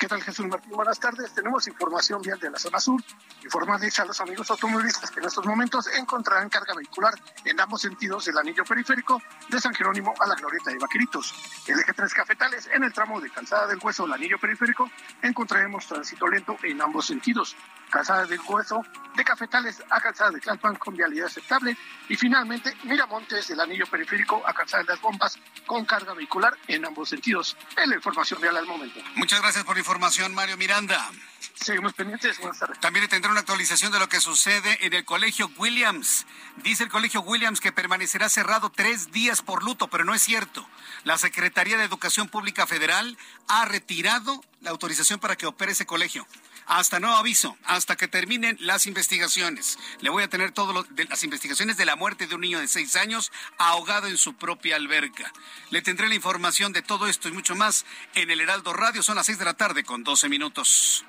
¿Qué 0.00 0.08
tal 0.08 0.22
Jesús 0.22 0.46
Martín? 0.46 0.72
Buenas 0.72 0.98
tardes. 0.98 1.30
Tenemos 1.34 1.68
información 1.68 2.22
vial 2.22 2.40
de 2.40 2.48
la 2.48 2.58
zona 2.58 2.80
sur. 2.80 2.98
Informarles 3.44 4.00
a 4.00 4.06
los 4.06 4.18
amigos 4.22 4.50
automovilistas 4.50 5.10
que 5.10 5.20
en 5.20 5.26
estos 5.26 5.44
momentos 5.44 5.88
encontrarán 5.88 6.48
carga 6.48 6.72
vehicular 6.74 7.12
en 7.44 7.60
ambos 7.60 7.82
sentidos 7.82 8.24
del 8.24 8.38
anillo 8.38 8.64
periférico 8.64 9.20
de 9.50 9.60
San 9.60 9.74
Jerónimo 9.74 10.14
a 10.18 10.26
la 10.26 10.36
Glorieta 10.36 10.70
de 10.70 10.78
Vaqueritos. 10.78 11.34
El 11.66 11.78
eje 11.80 11.92
3 11.92 12.14
Cafetales 12.14 12.70
en 12.72 12.82
el 12.84 12.94
tramo 12.94 13.20
de 13.20 13.28
Calzada 13.28 13.66
del 13.66 13.78
Hueso 13.82 14.04
del 14.04 14.14
anillo 14.14 14.38
periférico 14.38 14.90
encontraremos 15.20 15.86
tránsito 15.86 16.26
lento 16.28 16.56
en 16.62 16.80
ambos 16.80 17.06
sentidos. 17.06 17.54
Calzada 17.90 18.24
del 18.24 18.40
Hueso 18.48 18.82
de 19.16 19.24
Cafetales 19.24 19.82
a 19.90 20.00
Calzada 20.00 20.30
de 20.30 20.40
Tlalpan 20.40 20.76
con 20.76 20.96
vialidad 20.96 21.26
aceptable 21.26 21.76
y 22.08 22.16
finalmente 22.16 22.74
Miramontes 22.84 23.48
del 23.48 23.60
anillo 23.60 23.84
periférico 23.90 24.40
a 24.46 24.54
Calzada 24.54 24.84
de 24.84 24.90
las 24.90 25.00
Bombas 25.02 25.38
con 25.66 25.84
carga 25.84 26.14
vehicular 26.14 26.56
en 26.68 26.86
ambos 26.86 27.10
sentidos. 27.10 27.54
Es 27.76 27.86
la 27.86 27.96
información 27.96 28.40
vial 28.40 28.56
al 28.56 28.66
momento. 28.66 28.98
Muchas 29.16 29.42
gracias 29.42 29.64
por 29.64 29.76
informar 29.76 29.89
información, 29.90 30.32
Mario 30.36 30.56
Miranda. 30.56 31.10
Seguimos 31.54 31.92
pendientes. 31.94 32.38
También 32.80 33.08
tendrá 33.08 33.30
una 33.30 33.40
actualización 33.40 33.92
de 33.92 33.98
lo 33.98 34.08
que 34.08 34.20
sucede 34.20 34.84
en 34.86 34.92
el 34.92 35.04
Colegio 35.04 35.50
Williams. 35.56 36.26
Dice 36.56 36.84
el 36.84 36.90
Colegio 36.90 37.20
Williams 37.20 37.60
que 37.60 37.72
permanecerá 37.72 38.28
cerrado 38.28 38.70
tres 38.70 39.12
días 39.12 39.42
por 39.42 39.62
luto, 39.62 39.88
pero 39.88 40.04
no 40.04 40.14
es 40.14 40.22
cierto. 40.22 40.68
La 41.04 41.18
Secretaría 41.18 41.76
de 41.76 41.84
Educación 41.84 42.28
Pública 42.28 42.66
Federal 42.66 43.16
ha 43.48 43.64
retirado 43.64 44.42
la 44.60 44.70
autorización 44.70 45.20
para 45.20 45.36
que 45.36 45.46
opere 45.46 45.72
ese 45.72 45.86
colegio 45.86 46.26
hasta 46.70 47.00
nuevo 47.00 47.16
aviso, 47.16 47.56
hasta 47.64 47.96
que 47.96 48.06
terminen 48.06 48.56
las 48.60 48.86
investigaciones. 48.86 49.76
Le 50.00 50.08
voy 50.08 50.22
a 50.22 50.28
tener 50.28 50.52
todas 50.52 50.86
las 51.08 51.24
investigaciones 51.24 51.76
de 51.76 51.84
la 51.84 51.96
muerte 51.96 52.28
de 52.28 52.34
un 52.36 52.42
niño 52.42 52.60
de 52.60 52.68
seis 52.68 52.94
años 52.94 53.32
ahogado 53.58 54.06
en 54.06 54.16
su 54.16 54.34
propia 54.34 54.76
alberca. 54.76 55.32
Le 55.70 55.82
tendré 55.82 56.08
la 56.08 56.14
información 56.14 56.72
de 56.72 56.82
todo 56.82 57.08
esto 57.08 57.28
y 57.28 57.32
mucho 57.32 57.56
más 57.56 57.84
en 58.14 58.30
el 58.30 58.40
Heraldo 58.40 58.72
Radio. 58.72 59.02
Son 59.02 59.16
las 59.16 59.26
seis 59.26 59.38
de 59.38 59.46
la 59.46 59.54
tarde 59.54 59.82
con 59.82 60.04
12 60.04 60.28
minutos. 60.28 61.04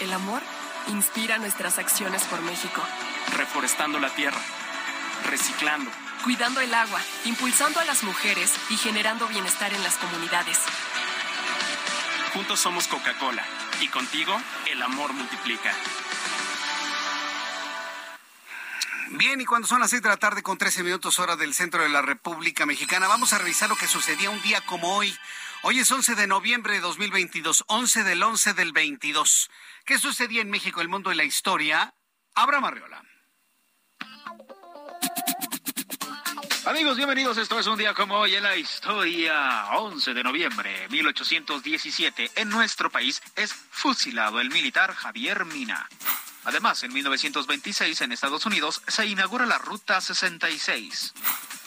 El 0.00 0.12
amor 0.12 0.42
inspira 0.88 1.38
nuestras 1.38 1.78
acciones 1.78 2.22
por 2.24 2.40
México. 2.42 2.80
Reforestando 3.36 3.98
la 3.98 4.10
tierra, 4.10 4.40
reciclando, 5.28 5.90
cuidando 6.22 6.60
el 6.60 6.72
agua, 6.72 7.00
impulsando 7.24 7.80
a 7.80 7.84
las 7.84 8.04
mujeres 8.04 8.54
y 8.70 8.76
generando 8.76 9.26
bienestar 9.26 9.72
en 9.72 9.82
las 9.82 9.96
comunidades. 9.96 10.60
Juntos 12.32 12.60
somos 12.60 12.86
Coca-Cola 12.86 13.42
y 13.80 13.88
contigo 13.88 14.40
el 14.70 14.80
amor 14.82 15.12
multiplica. 15.12 15.74
Bien, 19.10 19.40
y 19.40 19.46
cuando 19.46 19.66
son 19.66 19.80
las 19.80 19.90
6 19.90 20.02
de 20.02 20.08
la 20.10 20.16
tarde 20.16 20.42
con 20.42 20.58
13 20.58 20.84
minutos 20.84 21.18
hora 21.18 21.34
del 21.34 21.54
centro 21.54 21.82
de 21.82 21.88
la 21.88 22.02
República 22.02 22.66
Mexicana, 22.66 23.08
vamos 23.08 23.32
a 23.32 23.38
revisar 23.38 23.68
lo 23.68 23.76
que 23.76 23.88
sucedía 23.88 24.30
un 24.30 24.42
día 24.42 24.60
como 24.60 24.94
hoy. 24.94 25.16
Hoy 25.62 25.80
es 25.80 25.90
11 25.90 26.14
de 26.14 26.28
noviembre 26.28 26.74
de 26.74 26.80
2022, 26.80 27.64
11 27.66 28.04
del 28.04 28.22
11 28.22 28.54
del 28.54 28.72
22. 28.72 29.50
¿Qué 29.84 29.98
sucedía 29.98 30.40
en 30.40 30.50
México, 30.50 30.80
el 30.80 30.88
mundo 30.88 31.12
y 31.12 31.16
la 31.16 31.24
historia? 31.24 31.92
Abra 32.36 32.60
Marriola. 32.60 33.02
Amigos, 36.64 36.96
bienvenidos. 36.96 37.38
Esto 37.38 37.58
es 37.58 37.66
un 37.66 37.76
día 37.76 37.92
como 37.92 38.18
hoy 38.18 38.36
en 38.36 38.44
la 38.44 38.56
historia. 38.56 39.66
11 39.72 40.14
de 40.14 40.22
noviembre 40.22 40.80
de 40.80 40.88
1817. 40.90 42.30
En 42.36 42.50
nuestro 42.50 42.88
país 42.88 43.20
es 43.34 43.52
fusilado 43.52 44.40
el 44.40 44.50
militar 44.50 44.94
Javier 44.94 45.44
Mina. 45.44 45.88
Además, 46.44 46.84
en 46.84 46.92
1926 46.92 48.00
en 48.02 48.12
Estados 48.12 48.46
Unidos 48.46 48.80
se 48.86 49.06
inaugura 49.06 49.44
la 49.44 49.58
Ruta 49.58 50.00
66. 50.00 51.14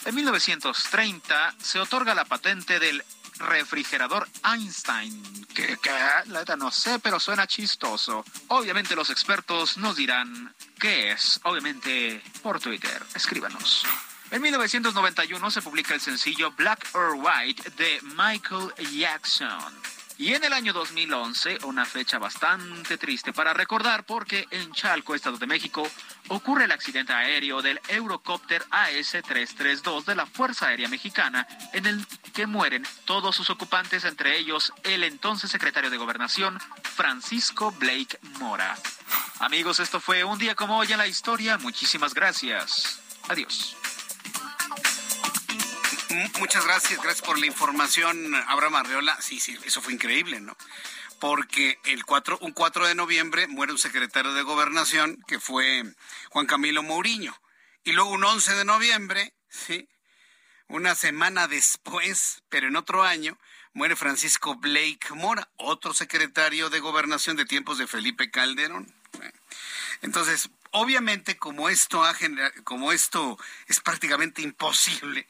En 0.06 0.14
1930 0.14 1.54
se 1.58 1.78
otorga 1.78 2.14
la 2.14 2.24
patente 2.24 2.80
del 2.80 3.04
refrigerador 3.42 4.28
Einstein. 4.44 5.46
Que, 5.54 5.78
la 6.26 6.40
neta 6.40 6.56
no 6.56 6.70
sé, 6.70 6.98
pero 6.98 7.20
suena 7.20 7.46
chistoso. 7.46 8.24
Obviamente 8.48 8.96
los 8.96 9.10
expertos 9.10 9.76
nos 9.78 9.96
dirán 9.96 10.54
qué 10.78 11.12
es. 11.12 11.40
Obviamente 11.44 12.22
por 12.42 12.60
Twitter. 12.60 13.02
Escríbanos. 13.14 13.84
En 14.30 14.40
1991 14.40 15.50
se 15.50 15.60
publica 15.60 15.94
el 15.94 16.00
sencillo 16.00 16.52
Black 16.52 16.88
or 16.94 17.16
White 17.16 17.70
de 17.76 18.00
Michael 18.16 18.72
Jackson. 18.90 19.74
Y 20.22 20.34
en 20.34 20.44
el 20.44 20.52
año 20.52 20.72
2011, 20.72 21.64
una 21.64 21.84
fecha 21.84 22.20
bastante 22.20 22.96
triste 22.96 23.32
para 23.32 23.52
recordar 23.52 24.06
porque 24.06 24.46
en 24.52 24.70
Chalco, 24.70 25.16
Estado 25.16 25.36
de 25.36 25.48
México, 25.48 25.82
ocurre 26.28 26.66
el 26.66 26.70
accidente 26.70 27.12
aéreo 27.12 27.60
del 27.60 27.80
Eurocopter 27.88 28.64
AS-332 28.70 30.04
de 30.04 30.14
la 30.14 30.26
Fuerza 30.26 30.68
Aérea 30.68 30.86
Mexicana, 30.86 31.48
en 31.72 31.86
el 31.86 32.06
que 32.32 32.46
mueren 32.46 32.86
todos 33.04 33.34
sus 33.34 33.50
ocupantes, 33.50 34.04
entre 34.04 34.38
ellos 34.38 34.72
el 34.84 35.02
entonces 35.02 35.50
secretario 35.50 35.90
de 35.90 35.96
Gobernación, 35.96 36.56
Francisco 36.84 37.72
Blake 37.72 38.20
Mora. 38.38 38.78
Amigos, 39.40 39.80
esto 39.80 39.98
fue 39.98 40.22
un 40.22 40.38
día 40.38 40.54
como 40.54 40.78
hoy 40.78 40.92
en 40.92 40.98
la 40.98 41.08
historia. 41.08 41.58
Muchísimas 41.58 42.14
gracias. 42.14 43.00
Adiós. 43.28 43.76
Muchas 46.38 46.64
gracias, 46.64 47.00
gracias 47.02 47.26
por 47.26 47.38
la 47.38 47.46
información, 47.46 48.34
Abraham 48.34 48.76
Arreola. 48.76 49.16
Sí, 49.20 49.40
sí, 49.40 49.56
eso 49.64 49.80
fue 49.80 49.94
increíble, 49.94 50.40
¿no? 50.40 50.56
Porque 51.20 51.78
el 51.84 52.04
4, 52.04 52.38
un 52.40 52.52
4 52.52 52.88
de 52.88 52.94
noviembre 52.94 53.46
muere 53.46 53.72
un 53.72 53.78
secretario 53.78 54.34
de 54.34 54.42
gobernación 54.42 55.22
que 55.26 55.38
fue 55.38 55.84
Juan 56.30 56.46
Camilo 56.46 56.82
Mourinho. 56.82 57.40
Y 57.84 57.92
luego 57.92 58.10
un 58.10 58.24
11 58.24 58.54
de 58.54 58.64
noviembre, 58.64 59.32
¿sí? 59.48 59.88
Una 60.68 60.94
semana 60.94 61.48
después, 61.48 62.42
pero 62.48 62.68
en 62.68 62.76
otro 62.76 63.02
año, 63.04 63.38
muere 63.72 63.96
Francisco 63.96 64.56
Blake 64.56 65.14
Mora, 65.14 65.48
otro 65.56 65.94
secretario 65.94 66.70
de 66.70 66.80
gobernación 66.80 67.36
de 67.36 67.44
tiempos 67.44 67.78
de 67.78 67.86
Felipe 67.86 68.30
Calderón. 68.30 68.92
Entonces, 70.02 70.50
obviamente, 70.72 71.36
como 71.36 71.68
esto, 71.68 72.04
ha 72.04 72.14
como 72.64 72.92
esto 72.92 73.38
es 73.66 73.80
prácticamente 73.80 74.42
imposible, 74.42 75.28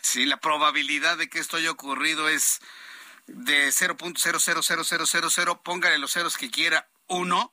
¿sí? 0.00 0.24
la 0.26 0.38
probabilidad 0.38 1.16
de 1.18 1.28
que 1.28 1.38
esto 1.38 1.56
haya 1.56 1.70
ocurrido 1.70 2.28
es 2.28 2.60
de 3.26 3.68
0.000000, 3.68 5.62
póngale 5.62 5.98
los 5.98 6.12
ceros 6.12 6.36
que 6.36 6.50
quiera, 6.50 6.88
uno, 7.06 7.52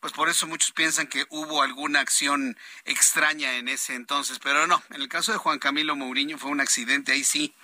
pues 0.00 0.12
por 0.12 0.28
eso 0.28 0.46
muchos 0.46 0.72
piensan 0.72 1.06
que 1.06 1.26
hubo 1.28 1.62
alguna 1.62 2.00
acción 2.00 2.56
extraña 2.84 3.56
en 3.56 3.68
ese 3.68 3.94
entonces, 3.94 4.38
pero 4.42 4.66
no, 4.66 4.82
en 4.90 5.02
el 5.02 5.08
caso 5.08 5.32
de 5.32 5.38
Juan 5.38 5.58
Camilo 5.58 5.94
Mourinho 5.94 6.38
fue 6.38 6.50
un 6.50 6.60
accidente, 6.60 7.12
ahí 7.12 7.24
sí. 7.24 7.54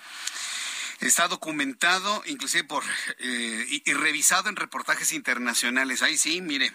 Está 0.99 1.27
documentado, 1.27 2.23
inclusive 2.25 2.63
por 2.63 2.83
eh, 3.19 3.81
y 3.85 3.93
revisado 3.93 4.49
en 4.49 4.55
reportajes 4.55 5.11
internacionales. 5.11 6.01
Ahí 6.01 6.17
sí, 6.17 6.41
mire, 6.41 6.73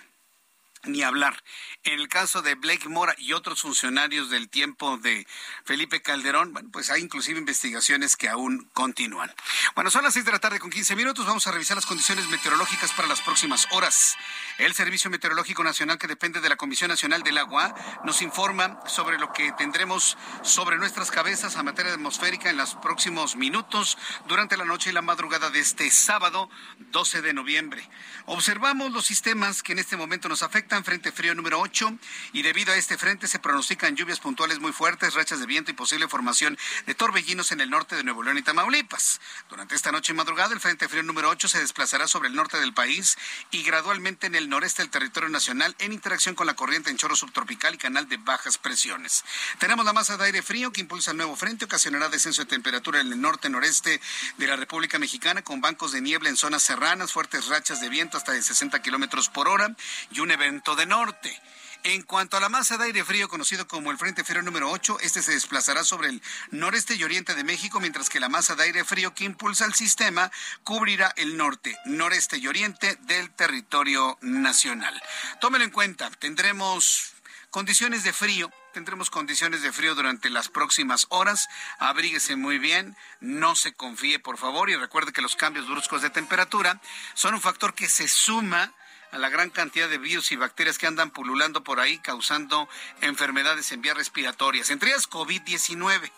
ni 0.85 1.03
hablar. 1.03 1.43
En 1.85 2.01
el 2.01 2.09
caso 2.09 2.43
de 2.43 2.55
Blake 2.55 2.89
Mora 2.89 3.15
y 3.19 3.33
otros 3.33 3.63
funcionarios 3.63 4.31
del 4.31 4.49
tiempo 4.49 4.99
de 4.99 5.27
Felipe 5.65 6.03
Calderón, 6.03 6.53
bueno, 6.53 6.71
pues 6.73 6.91
hay 6.91 7.03
inclusive 7.03 7.39
investigaciones 7.39 8.17
que 8.17 8.29
aún 8.29 8.69
continúan. 8.73 9.33
Bueno, 9.75 9.91
son 9.91 10.05
las 10.05 10.15
seis 10.15 10.25
de 10.25 10.33
la 10.33 10.39
tarde 10.39 10.59
con 10.59 10.71
15 10.71 10.97
minutos. 10.97 11.27
Vamos 11.27 11.47
a 11.47 11.53
revisar 11.53 11.77
las 11.77 11.87
condiciones 11.87 12.29
meteorológicas 12.29 12.93
para 12.93 13.09
las 13.09 13.21
próximas 13.21 13.67
horas. 13.71 14.17
El 14.59 14.75
Servicio 14.75 15.11
Meteorológico 15.11 15.63
Nacional, 15.65 15.99
que 15.99 16.07
depende 16.07 16.41
de 16.41 16.49
la 16.49 16.57
Comisión 16.57 16.89
Nacional 16.89 17.23
del 17.23 17.39
Agua, 17.39 17.75
nos 18.05 18.23
informa 18.23 18.81
sobre 18.87 19.19
lo 19.19 19.33
que 19.33 19.53
tendremos 19.53 20.17
sobre 20.43 20.79
nuestras 20.79 21.11
cabezas 21.11 21.57
a 21.57 21.63
materia 21.63 21.93
atmosférica 21.93 22.51
en 22.51 22.57
los 22.57 22.75
próximos 22.77 23.37
minutos 23.37 23.99
durante 24.27 24.57
la 24.57 24.65
noche 24.65 24.91
y 24.91 24.93
la 24.93 25.03
madrugada 25.03 25.51
de 25.51 25.61
este 25.61 25.91
sábado 25.91 26.51
12 26.91 27.23
de 27.23 27.33
noviembre. 27.33 27.89
Observamos 28.27 28.93
los 28.93 29.07
sistemas 29.07 29.63
que 29.63 29.73
en 29.73 29.79
este 29.79 29.97
momento 29.97 30.29
nos 30.29 30.43
afectan, 30.43 30.72
frente 30.81 31.13
frío 31.13 31.35
número 31.35 31.61
8, 31.61 31.99
y 32.33 32.43
debido 32.43 32.73
a 32.73 32.77
este 32.77 32.97
frente 32.97 33.29
se 33.29 33.39
pronostican 33.39 33.95
lluvias 33.95 34.21
puntuales 34.21 34.59
muy 34.59 34.73
fuertes, 34.73 35.15
rachas 35.15 35.41
de 35.41 35.47
viento 35.47 35.71
y 35.71 35.75
posible 35.75 36.09
formación 36.09 36.59
de 36.87 36.95
torbellinos 36.95 37.53
en 37.53 37.61
el 37.61 37.71
norte 37.71 37.95
de 37.95 38.05
Nuevo 38.05 38.23
León 38.23 38.39
y 38.39 38.43
Tamaulipas. 38.43 39.21
Durante 39.51 39.75
esta 39.75 39.93
noche 39.93 40.13
y 40.13 40.17
madrugada, 40.17 40.55
el 40.55 40.61
frente 40.61 40.89
frío 40.89 41.03
número 41.03 41.29
8 41.29 41.49
se 41.49 41.61
desplazará 41.61 42.09
sobre 42.09 42.29
el 42.29 42.35
norte 42.35 42.59
del 42.59 42.73
país 42.73 43.19
y 43.51 43.63
gradualmente 43.63 44.27
en 44.27 44.35
el 44.35 44.49
noreste 44.49 44.83
del 44.83 44.91
territorio 44.91 45.29
nacional 45.29 45.75
en 45.79 45.93
interacción 45.93 46.35
con 46.35 46.47
la 46.47 46.55
corriente 46.55 46.91
en 46.91 46.97
chorro 46.97 47.17
subtropical 47.17 47.75
y 47.75 47.79
canal 47.79 48.09
de 48.09 48.17
bajas 48.17 48.57
presiones. 48.57 49.25
Tenemos 49.59 49.85
la 49.85 49.93
masa 49.93 50.17
de 50.17 50.25
aire 50.25 50.43
frío 50.43 50.73
que 50.73 50.81
impulsa 50.81 51.11
el 51.11 51.19
nuevo 51.19 51.37
frente, 51.37 51.67
ocasionará 51.67 52.09
descenso 52.09 52.43
de 52.43 52.49
temperatura 52.49 53.01
en 53.01 53.13
el 53.13 53.21
norte 53.21 53.51
noreste 53.51 54.01
de 54.39 54.47
la 54.47 54.57
República 54.57 54.99
Mexicana 54.99 55.43
con 55.43 55.61
bancos 55.61 55.93
de 55.93 56.01
niebla 56.01 56.29
en 56.29 56.37
zonas 56.37 56.63
serranas, 56.63 57.13
fuertes 57.13 57.49
rachas 57.49 57.81
de 57.81 57.89
viento 57.89 58.17
hasta 58.17 58.33
de 58.33 58.43
60 58.43 58.81
kilómetros 58.81 59.29
por 59.29 59.49
hora 59.49 59.75
y 60.11 60.21
un 60.21 60.31
evento 60.31 60.62
de 60.71 60.87
norte. 60.87 61.43
En 61.83 62.03
cuanto 62.03 62.37
a 62.37 62.41
la 62.41 62.49
masa 62.49 62.79
de 62.79 62.85
aire 62.85 63.05
frío 63.05 63.29
conocido 63.29 63.67
como 63.67 63.91
el 63.91 63.99
Frente 63.99 64.23
Frío 64.23 64.41
número 64.43 64.71
8, 64.71 64.99
este 65.01 65.21
se 65.21 65.33
desplazará 65.33 65.83
sobre 65.83 66.09
el 66.09 66.23
noreste 66.53 66.95
y 66.95 67.03
oriente 67.03 67.35
de 67.35 67.43
México, 67.43 67.81
mientras 67.81 68.09
que 68.09 68.21
la 68.21 68.29
masa 68.29 68.55
de 68.55 68.63
aire 68.63 68.85
frío 68.85 69.13
que 69.13 69.25
impulsa 69.25 69.65
el 69.65 69.75
sistema 69.75 70.31
cubrirá 70.63 71.13
el 71.17 71.37
norte, 71.37 71.77
noreste 71.85 72.39
y 72.39 72.47
oriente 72.47 72.97
del 73.03 73.31
territorio 73.31 74.17
nacional. 74.21 75.03
Tómelo 75.41 75.65
en 75.65 75.71
cuenta, 75.71 76.09
tendremos 76.13 77.15
condiciones 77.51 78.05
de 78.05 78.13
frío 78.13 78.53
tendremos 78.73 79.11
condiciones 79.11 79.61
de 79.63 79.71
frío 79.71 79.95
durante 79.95 80.31
las 80.31 80.49
próximas 80.49 81.07
horas. 81.11 81.49
Abríguese 81.79 82.37
muy 82.37 82.59
bien, 82.59 82.97
no 83.21 83.55
se 83.55 83.75
confíe, 83.75 84.19
por 84.19 84.39
favor, 84.39 84.71
y 84.71 84.77
recuerde 84.77 85.13
que 85.13 85.21
los 85.21 85.37
cambios 85.37 85.69
bruscos 85.69 86.01
de 86.01 86.09
temperatura 86.09 86.81
son 87.15 87.35
un 87.35 87.41
factor 87.41 87.75
que 87.75 87.89
se 87.89 88.09
suma 88.09 88.73
a 89.13 89.19
la 89.19 89.29
gran 89.29 89.51
cantidad 89.51 89.89
de 89.89 89.99
virus 89.99 90.33
y 90.33 90.37
bacterias 90.37 90.79
que 90.79 90.87
andan 90.87 91.11
pululando 91.11 91.63
por 91.63 91.81
ahí 91.81 91.99
causando 91.99 92.69
enfermedades 93.03 93.71
en 93.71 93.83
vías 93.83 93.97
respiratorias, 93.97 94.71
entre 94.71 94.91
ellas 94.91 95.09
COVID-19. 95.09 96.11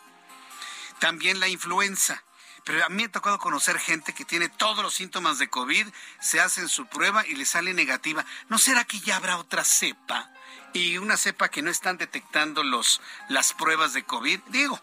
También 1.00 1.40
la 1.40 1.48
influenza. 1.48 2.22
Pero 2.64 2.82
a 2.82 2.88
mí 2.88 2.96
me 2.96 3.04
ha 3.04 3.12
tocado 3.12 3.38
conocer 3.38 3.78
gente 3.78 4.14
que 4.14 4.24
tiene 4.24 4.48
todos 4.48 4.82
los 4.82 4.94
síntomas 4.94 5.38
de 5.38 5.50
COVID, 5.50 5.86
se 6.18 6.40
hacen 6.40 6.68
su 6.68 6.86
prueba 6.86 7.26
y 7.26 7.34
le 7.34 7.44
sale 7.44 7.74
negativa. 7.74 8.24
¿No 8.48 8.58
será 8.58 8.84
que 8.84 9.00
ya 9.00 9.16
habrá 9.16 9.36
otra 9.36 9.64
cepa? 9.64 10.30
Y 10.72 10.96
una 10.96 11.18
cepa 11.18 11.50
que 11.50 11.60
no 11.60 11.70
están 11.70 11.98
detectando 11.98 12.62
los, 12.62 13.02
las 13.28 13.52
pruebas 13.52 13.92
de 13.92 14.04
COVID. 14.04 14.40
Digo, 14.46 14.80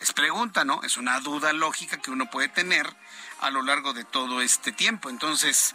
es 0.00 0.12
pregunta, 0.12 0.64
¿no? 0.64 0.82
Es 0.84 0.96
una 0.96 1.20
duda 1.20 1.52
lógica 1.52 1.98
que 1.98 2.10
uno 2.10 2.30
puede 2.30 2.48
tener 2.48 2.86
a 3.40 3.50
lo 3.50 3.62
largo 3.62 3.92
de 3.92 4.04
todo 4.04 4.40
este 4.40 4.72
tiempo. 4.72 5.10
Entonces, 5.10 5.74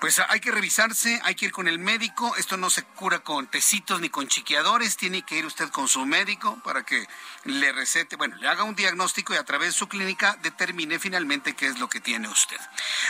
pues 0.00 0.20
hay 0.28 0.40
que 0.40 0.52
revisarse, 0.52 1.20
hay 1.24 1.34
que 1.34 1.46
ir 1.46 1.52
con 1.52 1.66
el 1.66 1.78
médico. 1.78 2.34
Esto 2.36 2.56
no 2.56 2.70
se 2.70 2.84
cura 2.84 3.18
con 3.20 3.46
tecitos 3.48 4.00
ni 4.00 4.08
con 4.08 4.28
chiqueadores. 4.28 4.96
Tiene 4.96 5.22
que 5.22 5.36
ir 5.36 5.46
usted 5.46 5.68
con 5.70 5.88
su 5.88 6.06
médico 6.06 6.60
para 6.62 6.84
que 6.84 7.06
le 7.44 7.72
recete, 7.72 8.16
bueno, 8.16 8.36
le 8.36 8.48
haga 8.48 8.62
un 8.62 8.74
diagnóstico 8.74 9.34
y 9.34 9.36
a 9.36 9.44
través 9.44 9.70
de 9.70 9.78
su 9.78 9.88
clínica 9.88 10.38
determine 10.42 10.98
finalmente 10.98 11.54
qué 11.54 11.66
es 11.66 11.78
lo 11.78 11.88
que 11.88 12.00
tiene 12.00 12.28
usted. 12.28 12.58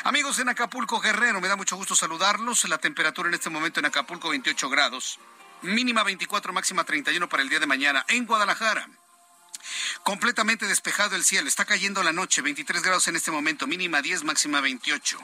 Amigos 0.04 0.38
en 0.38 0.48
Acapulco 0.48 1.00
Guerrero, 1.00 1.40
me 1.40 1.48
da 1.48 1.56
mucho 1.56 1.76
gusto 1.76 1.94
saludarlos. 1.94 2.68
La 2.68 2.78
temperatura 2.78 3.28
en 3.28 3.34
este 3.34 3.50
momento 3.50 3.80
en 3.80 3.86
Acapulco 3.86 4.30
28 4.30 4.68
grados, 4.70 5.18
mínima 5.62 6.04
24, 6.04 6.52
máxima 6.52 6.84
31 6.84 7.28
para 7.28 7.42
el 7.42 7.48
día 7.48 7.60
de 7.60 7.66
mañana. 7.66 8.04
En 8.08 8.24
Guadalajara. 8.24 8.88
Completamente 10.02 10.66
despejado 10.66 11.16
el 11.16 11.24
cielo. 11.24 11.48
Está 11.48 11.64
cayendo 11.64 12.02
la 12.02 12.12
noche. 12.12 12.42
23 12.42 12.82
grados 12.82 13.08
en 13.08 13.16
este 13.16 13.30
momento. 13.30 13.66
Mínima 13.66 14.02
10, 14.02 14.24
máxima 14.24 14.60
28. 14.60 15.18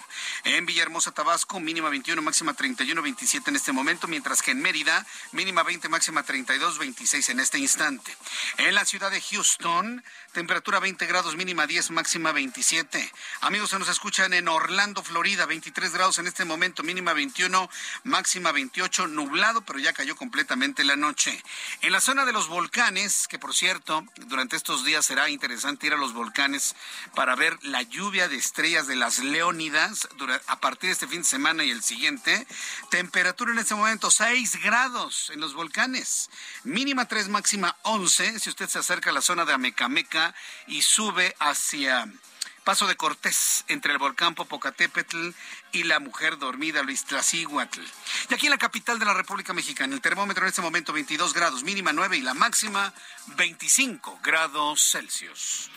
En 0.44 0.66
Villahermosa, 0.66 1.12
Tabasco, 1.12 1.60
mínima 1.60 1.88
21, 1.88 2.20
máxima 2.22 2.54
31, 2.54 3.00
27 3.02 3.50
en 3.50 3.56
este 3.56 3.72
momento. 3.72 4.08
Mientras 4.08 4.42
que 4.42 4.50
en 4.50 4.60
Mérida, 4.60 5.06
mínima 5.32 5.62
20, 5.62 5.88
máxima 5.88 6.22
32, 6.22 6.78
26 6.78 7.28
en 7.30 7.40
este 7.40 7.58
instante. 7.58 8.16
En 8.58 8.74
la 8.74 8.84
ciudad 8.84 9.10
de 9.10 9.20
Houston, 9.20 10.04
temperatura 10.32 10.80
20 10.80 11.06
grados, 11.06 11.36
mínima 11.36 11.66
10, 11.66 11.90
máxima 11.90 12.32
27. 12.32 13.12
Amigos, 13.40 13.70
se 13.70 13.78
nos 13.78 13.88
escuchan 13.88 14.32
en 14.34 14.48
Orlando, 14.48 15.02
Florida. 15.02 15.46
23 15.46 15.92
grados 15.92 16.18
en 16.18 16.26
este 16.26 16.44
momento. 16.44 16.82
Mínima 16.82 17.12
21, 17.12 17.70
máxima 18.04 18.52
28. 18.52 19.06
Nublado, 19.06 19.62
pero 19.62 19.78
ya 19.78 19.92
cayó 19.92 20.16
completamente 20.16 20.84
la 20.84 20.96
noche. 20.96 21.42
En 21.80 21.92
la 21.92 22.00
zona 22.00 22.24
de 22.24 22.32
los 22.32 22.48
volcanes, 22.48 23.28
que 23.28 23.38
por 23.38 23.54
cierto, 23.54 24.04
durante 24.34 24.56
estos 24.56 24.84
días 24.84 25.06
será 25.06 25.30
interesante 25.30 25.86
ir 25.86 25.92
a 25.92 25.96
los 25.96 26.12
volcanes 26.12 26.74
para 27.14 27.36
ver 27.36 27.56
la 27.62 27.82
lluvia 27.82 28.26
de 28.26 28.34
estrellas 28.34 28.88
de 28.88 28.96
las 28.96 29.20
Leónidas 29.20 30.08
a 30.48 30.58
partir 30.58 30.88
de 30.88 30.94
este 30.94 31.06
fin 31.06 31.20
de 31.20 31.24
semana 31.24 31.62
y 31.62 31.70
el 31.70 31.84
siguiente. 31.84 32.44
Temperatura 32.90 33.52
en 33.52 33.60
este 33.60 33.76
momento 33.76 34.10
6 34.10 34.60
grados 34.60 35.30
en 35.32 35.38
los 35.38 35.54
volcanes. 35.54 36.30
Mínima 36.64 37.06
3, 37.06 37.28
máxima 37.28 37.76
11. 37.82 38.40
Si 38.40 38.50
usted 38.50 38.68
se 38.68 38.80
acerca 38.80 39.10
a 39.10 39.12
la 39.12 39.20
zona 39.20 39.44
de 39.44 39.52
Amecameca 39.52 40.34
y 40.66 40.82
sube 40.82 41.36
hacia 41.38 42.12
Paso 42.64 42.86
de 42.86 42.96
Cortés 42.96 43.64
entre 43.68 43.92
el 43.92 43.98
volcán 43.98 44.34
Popocatépetl 44.34 45.30
y 45.72 45.84
la 45.84 46.00
mujer 46.00 46.38
dormida 46.38 46.82
Luis 46.82 47.04
Tlacíhuatl. 47.04 47.80
Y 48.30 48.34
aquí 48.34 48.46
en 48.46 48.52
la 48.52 48.58
capital 48.58 48.98
de 48.98 49.04
la 49.04 49.12
República 49.12 49.52
Mexicana, 49.52 49.94
el 49.94 50.00
termómetro 50.00 50.44
en 50.44 50.48
este 50.48 50.62
momento 50.62 50.94
22 50.94 51.34
grados, 51.34 51.62
mínima 51.62 51.92
9 51.92 52.16
y 52.16 52.22
la 52.22 52.32
máxima 52.32 52.94
25 53.36 54.20
grados 54.22 54.80
Celsius. 54.90 55.70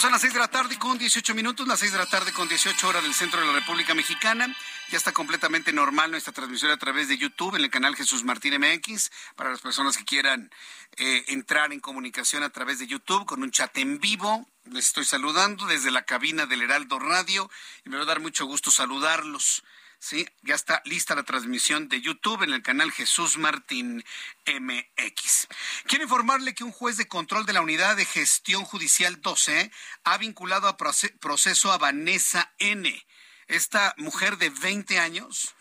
Son 0.00 0.12
las 0.12 0.22
6 0.22 0.32
de 0.32 0.40
la 0.40 0.48
tarde 0.48 0.78
con 0.78 0.96
18 0.96 1.34
minutos, 1.34 1.68
las 1.68 1.80
6 1.80 1.92
de 1.92 1.98
la 1.98 2.06
tarde 2.06 2.32
con 2.32 2.48
18 2.48 2.88
horas 2.88 3.02
del 3.02 3.12
centro 3.12 3.38
de 3.38 3.46
la 3.46 3.52
República 3.52 3.92
Mexicana. 3.92 4.56
Ya 4.88 4.96
está 4.96 5.12
completamente 5.12 5.74
normal 5.74 6.10
nuestra 6.10 6.32
transmisión 6.32 6.70
a 6.70 6.78
través 6.78 7.08
de 7.08 7.18
YouTube 7.18 7.54
en 7.54 7.64
el 7.64 7.70
canal 7.70 7.94
Jesús 7.94 8.24
Martín 8.24 8.54
MX 8.58 9.10
para 9.36 9.50
las 9.50 9.60
personas 9.60 9.98
que 9.98 10.06
quieran 10.06 10.50
eh, 10.96 11.24
entrar 11.28 11.74
en 11.74 11.80
comunicación 11.80 12.42
a 12.42 12.48
través 12.48 12.78
de 12.78 12.86
YouTube 12.86 13.26
con 13.26 13.42
un 13.42 13.50
chat 13.50 13.76
en 13.76 14.00
vivo. 14.00 14.48
Les 14.72 14.86
estoy 14.86 15.04
saludando 15.04 15.66
desde 15.66 15.90
la 15.90 16.06
cabina 16.06 16.46
del 16.46 16.62
Heraldo 16.62 16.98
Radio 16.98 17.50
y 17.84 17.90
me 17.90 17.98
va 17.98 18.04
a 18.04 18.06
dar 18.06 18.20
mucho 18.20 18.46
gusto 18.46 18.70
saludarlos. 18.70 19.64
Sí, 20.00 20.26
ya 20.42 20.54
está 20.54 20.82
lista 20.86 21.14
la 21.14 21.22
transmisión 21.22 21.88
de 21.88 22.00
YouTube 22.00 22.42
en 22.42 22.54
el 22.54 22.62
canal 22.62 22.90
Jesús 22.90 23.36
Martín 23.36 24.02
MX. 24.46 25.46
Quiero 25.84 26.04
informarle 26.04 26.54
que 26.54 26.64
un 26.64 26.72
juez 26.72 26.96
de 26.96 27.06
control 27.06 27.44
de 27.44 27.52
la 27.52 27.60
Unidad 27.60 27.96
de 27.96 28.06
Gestión 28.06 28.64
Judicial 28.64 29.20
12 29.20 29.70
ha 30.04 30.18
vinculado 30.18 30.68
a 30.68 30.76
proceso 30.76 31.70
a 31.70 31.78
Vanessa 31.78 32.52
N., 32.58 33.06
esta 33.46 33.94
mujer 33.98 34.38
de 34.38 34.48
20 34.48 34.98
años 34.98 35.54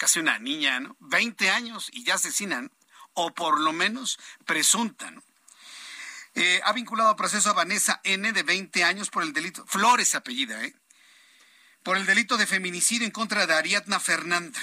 casi 0.00 0.18
una 0.18 0.38
niña, 0.38 0.80
¿no? 0.80 0.96
20 1.00 1.50
años 1.50 1.90
y 1.92 2.04
ya 2.04 2.14
asesinan, 2.14 2.72
o 3.12 3.34
por 3.34 3.60
lo 3.60 3.74
menos 3.74 4.18
presuntan. 4.46 5.22
Eh, 6.34 6.62
ha 6.64 6.72
vinculado 6.72 7.10
a 7.10 7.16
proceso 7.16 7.50
a 7.50 7.52
Vanessa 7.52 8.00
N. 8.04 8.32
de 8.32 8.42
20 8.42 8.82
años 8.82 9.10
por 9.10 9.22
el 9.22 9.34
delito, 9.34 9.62
Flores 9.66 10.14
apellida, 10.14 10.64
¿eh? 10.64 10.74
Por 11.82 11.96
el 11.96 12.04
delito 12.04 12.36
de 12.36 12.46
feminicidio 12.46 13.06
en 13.06 13.10
contra 13.10 13.46
de 13.46 13.54
Ariadna 13.54 13.98
Fernanda. 14.00 14.60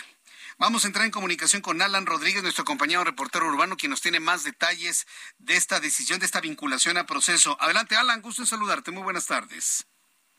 Vamos 0.59 0.83
a 0.83 0.87
entrar 0.87 1.03
en 1.03 1.09
comunicación 1.09 1.63
con 1.63 1.81
Alan 1.81 2.05
Rodríguez, 2.05 2.43
nuestro 2.43 2.63
compañero 2.63 3.03
reportero 3.03 3.47
urbano, 3.47 3.75
quien 3.75 3.89
nos 3.89 4.01
tiene 4.01 4.19
más 4.19 4.43
detalles 4.43 5.07
de 5.39 5.55
esta 5.55 5.79
decisión, 5.79 6.19
de 6.19 6.27
esta 6.27 6.41
vinculación 6.41 6.95
a 6.95 7.07
proceso. 7.07 7.57
Adelante, 7.59 7.95
Alan, 7.95 8.21
gusto 8.21 8.43
en 8.43 8.45
saludarte. 8.45 8.91
Muy 8.91 9.01
buenas 9.01 9.25
tardes. 9.25 9.87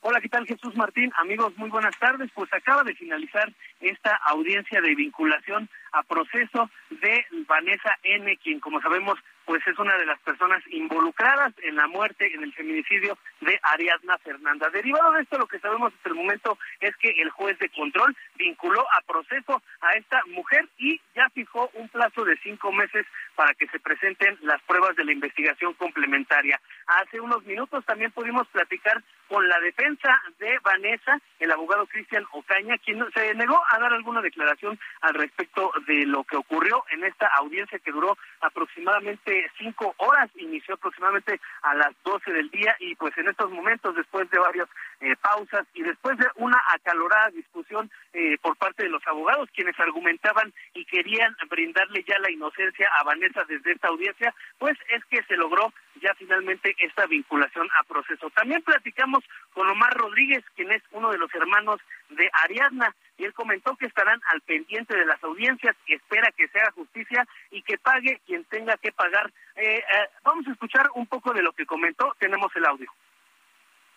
Hola, 0.02 0.20
¿qué 0.20 0.28
tal 0.28 0.46
Jesús 0.46 0.76
Martín? 0.76 1.10
Amigos, 1.16 1.52
muy 1.56 1.68
buenas 1.68 1.98
tardes. 1.98 2.30
Pues 2.32 2.48
acaba 2.52 2.84
de 2.84 2.94
finalizar 2.94 3.52
esta 3.80 4.14
audiencia 4.26 4.80
de 4.80 4.94
vinculación 4.94 5.68
a 5.90 6.04
proceso 6.04 6.70
de 6.90 7.26
Vanessa 7.48 7.98
N., 8.04 8.38
quien 8.38 8.60
como 8.60 8.80
sabemos 8.80 9.18
pues 9.48 9.66
es 9.66 9.78
una 9.78 9.96
de 9.96 10.04
las 10.04 10.20
personas 10.20 10.62
involucradas 10.70 11.54
en 11.62 11.74
la 11.74 11.86
muerte, 11.86 12.30
en 12.34 12.42
el 12.42 12.52
feminicidio 12.52 13.16
de 13.40 13.58
Ariadna 13.62 14.18
Fernanda. 14.18 14.68
Derivado 14.68 15.12
de 15.12 15.22
esto, 15.22 15.38
lo 15.38 15.46
que 15.46 15.58
sabemos 15.58 15.90
hasta 15.94 16.10
el 16.10 16.16
momento 16.16 16.58
es 16.80 16.94
que 16.96 17.08
el 17.08 17.30
juez 17.30 17.58
de 17.58 17.70
control 17.70 18.14
vinculó 18.36 18.82
a 18.82 19.00
proceso 19.10 19.62
a 19.80 19.92
esta 19.94 20.20
mujer 20.26 20.68
y 20.76 21.00
ya 21.16 21.30
fijó 21.30 21.70
un 21.72 21.88
plazo 21.88 22.26
de 22.26 22.36
cinco 22.42 22.70
meses 22.72 23.06
para 23.38 23.54
que 23.54 23.68
se 23.68 23.78
presenten 23.78 24.36
las 24.42 24.60
pruebas 24.62 24.96
de 24.96 25.04
la 25.04 25.12
investigación 25.12 25.72
complementaria. 25.74 26.60
Hace 26.88 27.20
unos 27.20 27.44
minutos 27.44 27.84
también 27.84 28.10
pudimos 28.10 28.48
platicar 28.48 29.00
con 29.28 29.46
la 29.46 29.60
defensa 29.60 30.20
de 30.40 30.58
Vanessa, 30.58 31.20
el 31.38 31.52
abogado 31.52 31.86
Cristian 31.86 32.24
Ocaña, 32.32 32.78
quien 32.78 32.98
se 33.14 33.34
negó 33.34 33.56
a 33.70 33.78
dar 33.78 33.92
alguna 33.92 34.22
declaración 34.22 34.76
al 35.02 35.14
respecto 35.14 35.70
de 35.86 36.04
lo 36.06 36.24
que 36.24 36.36
ocurrió 36.36 36.82
en 36.90 37.04
esta 37.04 37.28
audiencia 37.36 37.78
que 37.78 37.92
duró 37.92 38.18
aproximadamente 38.40 39.48
cinco 39.56 39.94
horas, 39.98 40.30
inició 40.34 40.74
aproximadamente 40.74 41.40
a 41.62 41.74
las 41.76 41.94
doce 42.02 42.32
del 42.32 42.50
día 42.50 42.74
y 42.80 42.96
pues 42.96 43.16
en 43.18 43.28
estos 43.28 43.52
momentos, 43.52 43.94
después 43.94 44.28
de 44.30 44.38
varias 44.40 44.68
eh, 45.00 45.14
pausas 45.22 45.64
y 45.74 45.82
después 45.82 46.18
de 46.18 46.26
una 46.36 46.60
acalorada 46.74 47.30
discusión 47.30 47.88
eh, 48.14 48.36
por 48.42 48.56
parte 48.56 48.82
de 48.82 48.88
los 48.88 49.06
abogados, 49.06 49.48
quienes 49.54 49.78
argumentaban 49.78 50.52
y 50.74 50.84
querían 50.86 51.36
brindarle 51.48 52.02
ya 52.02 52.18
la 52.18 52.32
inocencia 52.32 52.88
a 52.98 53.04
Vanessa 53.04 53.27
desde 53.48 53.72
esta 53.72 53.88
audiencia, 53.88 54.34
pues 54.58 54.76
es 54.88 55.04
que 55.06 55.22
se 55.24 55.36
logró 55.36 55.72
ya 56.00 56.14
finalmente 56.14 56.74
esta 56.78 57.06
vinculación 57.06 57.68
a 57.78 57.84
proceso. 57.84 58.30
También 58.30 58.62
platicamos 58.62 59.24
con 59.52 59.68
Omar 59.68 59.94
Rodríguez, 59.94 60.44
quien 60.54 60.72
es 60.72 60.82
uno 60.92 61.10
de 61.10 61.18
los 61.18 61.32
hermanos 61.34 61.80
de 62.10 62.30
Ariadna, 62.44 62.94
y 63.16 63.24
él 63.24 63.34
comentó 63.34 63.76
que 63.76 63.86
estarán 63.86 64.20
al 64.32 64.40
pendiente 64.42 64.96
de 64.96 65.06
las 65.06 65.22
audiencias, 65.24 65.76
espera 65.86 66.30
que 66.36 66.48
se 66.48 66.58
haga 66.58 66.70
justicia 66.72 67.26
y 67.50 67.62
que 67.62 67.78
pague 67.78 68.20
quien 68.26 68.44
tenga 68.44 68.76
que 68.76 68.92
pagar. 68.92 69.32
Eh, 69.56 69.78
eh, 69.78 70.08
vamos 70.22 70.46
a 70.46 70.52
escuchar 70.52 70.88
un 70.94 71.06
poco 71.06 71.32
de 71.32 71.42
lo 71.42 71.52
que 71.52 71.66
comentó, 71.66 72.14
tenemos 72.18 72.54
el 72.54 72.64
audio. 72.64 72.90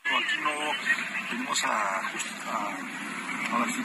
Aquí 0.06 0.38
no 0.44 0.50
venimos 1.30 1.64
a, 1.66 2.02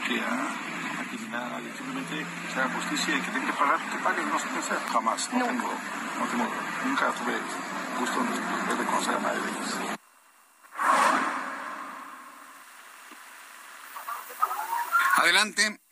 que 0.07 0.19
a, 0.19 0.86
a 1.27 1.29
criminar 1.29 1.43
a 1.43 1.49
nadie, 1.49 1.73
simplemente 1.75 2.25
se 2.53 2.59
haga 2.59 2.73
justicia 2.75 3.15
y 3.15 3.21
que 3.21 3.31
tenga 3.31 3.47
que 3.47 3.53
pagar, 3.53 3.79
que 3.79 3.97
pague, 3.99 4.23
no 4.23 4.39
sé 4.39 4.47
qué 4.53 4.61
sea, 4.61 4.79
jamás, 4.91 5.33
no, 5.33 5.45
tengo, 5.45 5.73
no 6.19 6.25
tengo, 6.27 6.47
nunca 6.85 7.11
tuve 7.11 7.33
gusto 7.99 8.23
de, 8.23 8.75
de 8.75 8.85
conocer 8.85 9.15
a 9.15 9.19
nadie 9.19 9.41
de 9.41 9.49
ellos. 9.49 9.75
Adelante. 15.17 15.86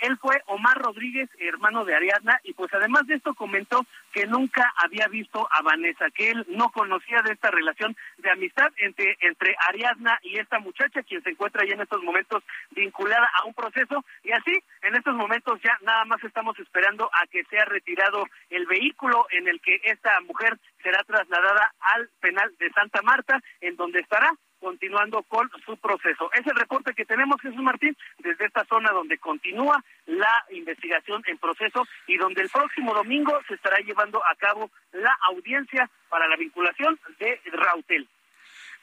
Él, 0.00 0.18
fue 0.20 0.42
Omar 0.46 0.76
Rodríguez, 0.78 1.30
hermano 1.38 1.84
de 1.84 1.94
Ariadna, 1.94 2.40
y 2.42 2.52
pues 2.52 2.72
además 2.74 3.06
de 3.06 3.14
esto 3.14 3.34
comentó 3.34 3.86
que 4.12 4.26
nunca 4.26 4.72
había 4.76 5.06
visto 5.06 5.48
a 5.52 5.62
Vanessa, 5.62 6.10
que 6.10 6.30
él 6.30 6.44
no 6.48 6.70
conocía 6.70 7.22
de 7.22 7.32
esta 7.32 7.50
relación 7.50 7.96
de 8.18 8.30
amistad 8.30 8.72
entre, 8.78 9.16
entre 9.20 9.54
Ariadna 9.68 10.18
y 10.22 10.38
esta 10.38 10.58
muchacha, 10.58 11.02
quien 11.02 11.22
se 11.22 11.30
encuentra 11.30 11.64
ya 11.64 11.74
en 11.74 11.82
estos 11.82 12.02
momentos 12.02 12.42
vinculada 12.70 13.30
a 13.40 13.44
un 13.44 13.54
proceso, 13.54 14.04
y 14.24 14.32
así, 14.32 14.52
en 14.82 14.96
estos 14.96 15.14
momentos 15.14 15.60
ya 15.62 15.78
nada 15.82 16.04
más 16.06 16.22
estamos 16.24 16.58
esperando 16.58 17.08
a 17.12 17.26
que 17.28 17.44
sea 17.44 17.64
retirado 17.64 18.24
el 18.50 18.66
vehículo 18.66 19.26
en 19.30 19.46
el 19.46 19.60
que 19.60 19.80
esta 19.84 20.20
mujer 20.22 20.58
será 20.82 21.04
trasladada 21.04 21.72
al 21.80 22.08
penal 22.20 22.52
de 22.58 22.70
Santa 22.70 23.02
Marta, 23.02 23.40
en 23.60 23.76
donde 23.76 24.00
estará 24.00 24.32
continuando 24.60 25.22
con 25.24 25.50
su 25.64 25.76
proceso. 25.76 26.30
Es 26.32 26.46
el 26.46 26.56
reporte 26.56 26.94
que 26.94 27.04
tenemos, 27.04 27.40
Jesús 27.40 27.62
Martín, 27.62 27.96
desde 28.18 28.46
esta 28.46 28.64
zona 28.66 28.90
donde 28.90 29.18
continúa 29.18 29.82
la 30.06 30.44
investigación 30.50 31.22
en 31.26 31.38
proceso 31.38 31.86
y 32.06 32.16
donde 32.16 32.42
el 32.42 32.50
próximo 32.50 32.94
domingo 32.94 33.38
se 33.46 33.54
estará 33.54 33.78
llevando 33.78 34.20
a 34.24 34.34
cabo 34.36 34.70
la 34.92 35.16
audiencia 35.30 35.90
para 36.08 36.28
la 36.28 36.36
vinculación 36.36 36.98
de 37.18 37.40
Rautel. 37.52 38.08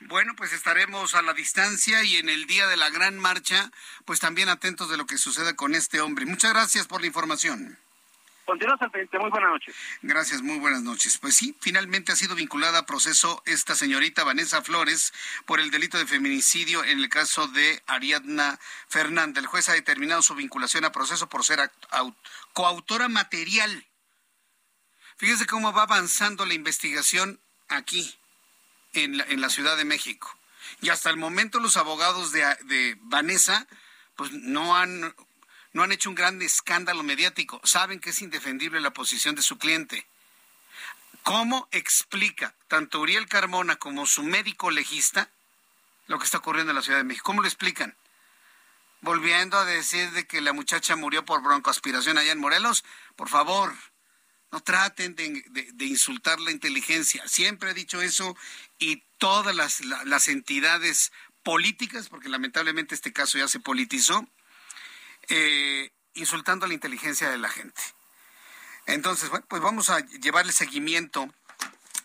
Bueno, 0.02 0.34
pues 0.36 0.54
estaremos 0.54 1.16
a 1.16 1.22
la 1.22 1.34
distancia 1.34 2.04
y 2.04 2.18
en 2.18 2.30
el 2.30 2.46
día 2.48 2.68
de 2.68 2.78
la 2.78 2.90
gran 2.90 3.18
marcha, 3.18 3.72
pues 4.06 4.20
también 4.20 4.50
atentos 4.50 4.90
de 4.90 4.98
lo 4.98 5.06
que 5.06 5.18
suceda 5.18 5.56
con 5.56 5.74
este 5.74 6.02
hombre. 6.02 6.26
Muchas 6.26 6.54
gracias 6.54 6.88
por 6.88 7.02
la 7.02 7.08
información. 7.08 7.78
Continuamos 8.46 8.82
al 8.84 8.92
frente. 8.92 9.18
Muy 9.18 9.32
buenas 9.32 9.50
noches. 9.50 9.76
Gracias, 10.04 10.42
muy 10.44 10.60
buenas 10.60 10.84
noches. 10.84 11.18
Pues 11.18 11.36
sí, 11.36 11.56
finalmente 11.60 12.12
ha 12.12 12.16
sido 12.16 12.36
vinculada 12.36 12.80
a 12.80 12.86
proceso 12.86 13.42
esta 13.46 13.74
señorita 13.74 14.24
Vanessa 14.24 14.62
Flores 14.62 15.14
por 15.46 15.60
el 15.60 15.72
delito 15.72 15.98
de 15.98 16.06
feminicidio 16.06 16.84
en 16.84 17.00
el 17.00 17.10
caso 17.10 17.48
de 17.48 17.82
Ariadna 17.88 18.60
Fernández. 18.88 19.44
El 19.44 19.48
juez 19.48 19.68
ha 19.70 19.74
determinado 19.74 20.22
su 20.22 20.36
vinculación 20.36 20.86
a 20.86 20.92
proceso 20.92 21.28
por 21.28 21.44
ser 21.44 21.72
coautora 22.54 23.10
material. 23.10 23.88
Fíjese 25.18 25.48
cómo 25.48 25.74
va 25.74 25.84
avanzando 25.84 26.46
la 26.46 26.54
investigación 26.54 27.40
aquí, 27.68 28.16
en 28.94 29.18
la, 29.18 29.50
Ciudad 29.50 29.76
de 29.76 29.86
México. 29.86 30.38
Y 30.82 30.90
hasta 30.90 31.10
el 31.10 31.18
momento 31.18 31.60
los 31.60 31.78
abogados 31.78 32.32
de, 32.32 32.46
de 32.66 32.96
Vanessa 33.02 33.68
pues 34.16 34.32
no 34.32 34.76
han 34.76 35.14
no 35.76 35.84
han 35.84 35.92
hecho 35.92 36.10
un 36.10 36.16
gran 36.16 36.42
escándalo 36.42 37.04
mediático. 37.04 37.60
Saben 37.66 38.00
que 38.00 38.12
es 38.12 38.22
indefendible 38.22 38.80
la 38.80 38.94
posición 38.94 39.36
de 39.36 39.42
su 39.42 39.58
cliente. 39.58 40.08
¿Cómo 41.22 41.68
explica 41.70 42.56
tanto 42.70 43.02
Uriel 43.02 43.28
Carmona 43.28 43.76
como 43.76 44.06
su 44.06 44.24
médico 44.24 44.72
legista 44.72 45.30
lo 46.08 46.18
que 46.18 46.24
está 46.24 46.38
ocurriendo 46.38 46.72
en 46.72 46.78
la 46.78 46.82
Ciudad 46.82 47.00
de 47.00 47.04
México? 47.04 47.26
¿Cómo 47.26 47.42
lo 47.42 47.48
explican? 47.50 47.94
Volviendo 49.02 49.58
a 49.58 49.66
decir 49.66 50.12
de 50.12 50.26
que 50.26 50.40
la 50.40 50.54
muchacha 50.54 50.96
murió 50.96 51.26
por 51.26 51.44
broncoaspiración 51.44 52.18
allá 52.18 52.32
en 52.32 52.40
Morelos, 52.40 52.86
por 53.18 53.28
favor, 53.28 53.76
no 54.54 54.62
traten 54.62 55.14
de, 55.16 55.44
insultar 55.86 56.40
la 56.40 56.52
inteligencia. 56.52 57.28
Siempre 57.28 57.72
he 57.72 57.74
dicho 57.74 58.02
eso 58.02 58.38
y 58.80 59.04
todas 59.18 59.54
las, 59.54 59.82
las 59.82 60.30
entidades 60.30 61.12
políticas, 61.44 62.08
porque 62.08 62.30
lamentablemente 62.30 62.96
este 62.96 63.12
caso 63.12 63.38
ya 63.38 63.50
se 63.50 63.60
politizó, 63.60 64.26
eh, 65.30 65.92
insultando 66.14 66.68
la 66.68 66.74
inteligencia 66.74 67.30
de 67.30 67.38
la 67.38 67.50
gente. 67.50 67.82
Entonces, 68.86 69.30
bueno, 69.30 69.46
pues 69.48 69.62
vamos 69.62 69.90
a 69.90 70.00
llevarle 70.00 70.52
seguimiento 70.52 71.28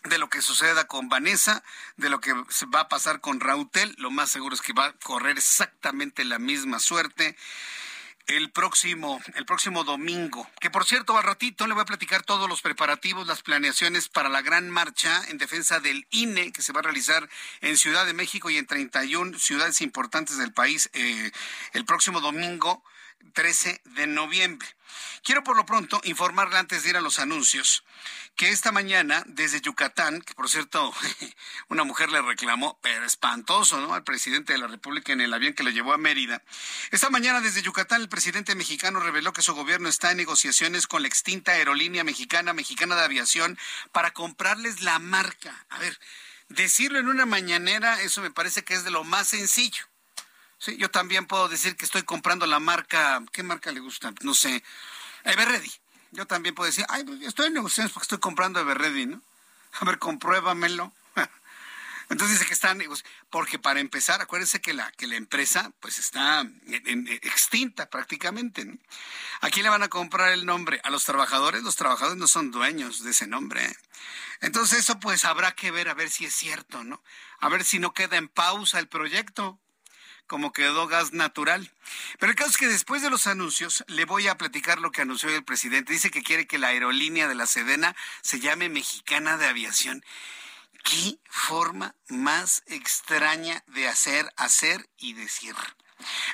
de 0.03 0.17
lo 0.17 0.29
que 0.29 0.41
suceda 0.41 0.87
con 0.87 1.09
Vanessa, 1.09 1.63
de 1.97 2.09
lo 2.09 2.19
que 2.19 2.33
va 2.33 2.81
a 2.81 2.89
pasar 2.89 3.21
con 3.21 3.39
Rautel. 3.39 3.93
Lo 3.97 4.09
más 4.09 4.31
seguro 4.31 4.55
es 4.55 4.61
que 4.61 4.73
va 4.73 4.85
a 4.85 4.93
correr 4.93 5.37
exactamente 5.37 6.25
la 6.25 6.39
misma 6.39 6.79
suerte 6.79 7.37
el 8.27 8.51
próximo, 8.51 9.21
el 9.35 9.45
próximo 9.45 9.83
domingo. 9.83 10.47
Que 10.59 10.69
por 10.69 10.85
cierto, 10.85 11.17
al 11.17 11.23
ratito 11.23 11.67
le 11.67 11.73
voy 11.73 11.81
a 11.81 11.85
platicar 11.85 12.23
todos 12.23 12.47
los 12.49 12.61
preparativos, 12.61 13.27
las 13.27 13.41
planeaciones 13.41 14.09
para 14.09 14.29
la 14.29 14.41
gran 14.41 14.69
marcha 14.69 15.21
en 15.29 15.37
defensa 15.37 15.79
del 15.79 16.07
INE 16.11 16.51
que 16.51 16.61
se 16.61 16.73
va 16.73 16.79
a 16.79 16.83
realizar 16.83 17.27
en 17.61 17.77
Ciudad 17.77 18.05
de 18.05 18.13
México 18.13 18.49
y 18.49 18.57
en 18.57 18.65
31 18.65 19.37
ciudades 19.37 19.81
importantes 19.81 20.37
del 20.37 20.53
país 20.53 20.89
eh, 20.93 21.31
el 21.73 21.85
próximo 21.85 22.21
domingo. 22.21 22.83
13 23.33 23.81
de 23.83 24.07
noviembre. 24.07 24.67
Quiero 25.23 25.43
por 25.43 25.55
lo 25.55 25.65
pronto 25.65 26.01
informarle 26.03 26.57
antes 26.57 26.83
de 26.83 26.89
ir 26.89 26.97
a 26.97 27.01
los 27.01 27.19
anuncios 27.19 27.83
que 28.35 28.49
esta 28.49 28.71
mañana 28.71 29.23
desde 29.27 29.61
Yucatán, 29.61 30.21
que 30.21 30.33
por 30.33 30.49
cierto 30.49 30.93
una 31.69 31.83
mujer 31.83 32.11
le 32.11 32.21
reclamó, 32.21 32.79
pero 32.81 33.05
espantoso, 33.05 33.79
¿no? 33.79 33.93
Al 33.93 34.03
presidente 34.03 34.53
de 34.53 34.59
la 34.59 34.67
República 34.67 35.13
en 35.13 35.21
el 35.21 35.33
avión 35.33 35.53
que 35.53 35.63
lo 35.63 35.69
llevó 35.69 35.93
a 35.93 35.97
Mérida. 35.97 36.41
Esta 36.91 37.09
mañana 37.09 37.41
desde 37.41 37.61
Yucatán 37.61 38.01
el 38.01 38.09
presidente 38.09 38.55
mexicano 38.55 38.99
reveló 38.99 39.33
que 39.33 39.41
su 39.41 39.53
gobierno 39.53 39.89
está 39.89 40.11
en 40.11 40.17
negociaciones 40.17 40.87
con 40.87 41.01
la 41.03 41.07
extinta 41.07 41.51
aerolínea 41.51 42.03
mexicana, 42.03 42.53
Mexicana 42.53 42.95
de 42.95 43.03
Aviación, 43.03 43.57
para 43.91 44.11
comprarles 44.11 44.81
la 44.81 44.99
marca. 44.99 45.65
A 45.69 45.79
ver, 45.79 45.99
decirlo 46.49 46.99
en 46.99 47.07
una 47.07 47.25
mañanera, 47.25 48.01
eso 48.01 48.21
me 48.21 48.31
parece 48.31 48.63
que 48.63 48.73
es 48.73 48.83
de 48.83 48.91
lo 48.91 49.03
más 49.03 49.27
sencillo. 49.27 49.90
Sí, 50.61 50.77
yo 50.77 50.91
también 50.91 51.25
puedo 51.25 51.49
decir 51.49 51.75
que 51.75 51.85
estoy 51.85 52.03
comprando 52.03 52.45
la 52.45 52.59
marca, 52.59 53.19
¿qué 53.31 53.41
marca 53.41 53.71
le 53.71 53.79
gusta? 53.79 54.13
No 54.21 54.35
sé, 54.35 54.63
Everready. 55.23 55.71
Yo 56.11 56.27
también 56.27 56.53
puedo 56.53 56.67
decir, 56.67 56.85
ay, 56.87 57.03
estoy 57.23 57.47
en 57.47 57.55
negociaciones 57.55 57.91
porque 57.91 58.03
estoy 58.03 58.19
comprando 58.19 58.59
Everready, 58.59 59.07
¿no? 59.07 59.23
A 59.79 59.85
ver, 59.85 59.97
compruébamelo. 59.97 60.93
Entonces 62.09 62.37
dice 62.37 62.45
que 62.45 62.53
están, 62.53 62.79
porque 63.31 63.57
para 63.57 63.79
empezar, 63.79 64.21
acuérdense 64.21 64.61
que 64.61 64.73
la, 64.73 64.91
que 64.91 65.07
la 65.07 65.15
empresa 65.15 65.71
pues 65.79 65.97
está 65.97 66.45
extinta 67.23 67.89
prácticamente. 67.89 68.63
¿no? 68.63 68.77
¿A 69.39 69.49
quién 69.49 69.63
le 69.63 69.71
van 69.71 69.81
a 69.81 69.89
comprar 69.89 70.31
el 70.31 70.45
nombre? 70.45 70.79
A 70.83 70.91
los 70.91 71.05
trabajadores. 71.05 71.63
Los 71.63 71.75
trabajadores 71.75 72.19
no 72.19 72.27
son 72.27 72.51
dueños 72.51 73.03
de 73.03 73.09
ese 73.09 73.25
nombre. 73.25 73.75
Entonces 74.41 74.77
eso 74.77 74.99
pues 74.99 75.25
habrá 75.25 75.53
que 75.53 75.71
ver 75.71 75.89
a 75.89 75.95
ver 75.95 76.11
si 76.11 76.25
es 76.25 76.35
cierto, 76.35 76.83
¿no? 76.83 77.01
A 77.39 77.49
ver 77.49 77.63
si 77.63 77.79
no 77.79 77.95
queda 77.95 78.17
en 78.17 78.27
pausa 78.27 78.77
el 78.77 78.87
proyecto 78.87 79.59
como 80.31 80.53
quedó 80.53 80.87
gas 80.87 81.11
natural. 81.11 81.69
Pero 82.17 82.31
el 82.31 82.37
caso 82.37 82.51
es 82.51 82.57
que 82.57 82.69
después 82.69 83.01
de 83.01 83.09
los 83.09 83.27
anuncios 83.27 83.83
le 83.87 84.05
voy 84.05 84.29
a 84.29 84.37
platicar 84.37 84.79
lo 84.79 84.89
que 84.89 85.01
anunció 85.01 85.27
el 85.27 85.43
presidente. 85.43 85.91
Dice 85.91 86.09
que 86.09 86.23
quiere 86.23 86.47
que 86.47 86.57
la 86.57 86.69
aerolínea 86.69 87.27
de 87.27 87.35
la 87.35 87.45
Sedena 87.45 87.97
se 88.21 88.39
llame 88.39 88.69
Mexicana 88.69 89.35
de 89.35 89.47
Aviación. 89.47 90.05
¿Qué 90.85 91.19
forma 91.29 91.95
más 92.07 92.63
extraña 92.67 93.61
de 93.67 93.89
hacer, 93.89 94.31
hacer 94.37 94.89
y 94.95 95.15
decir? 95.15 95.53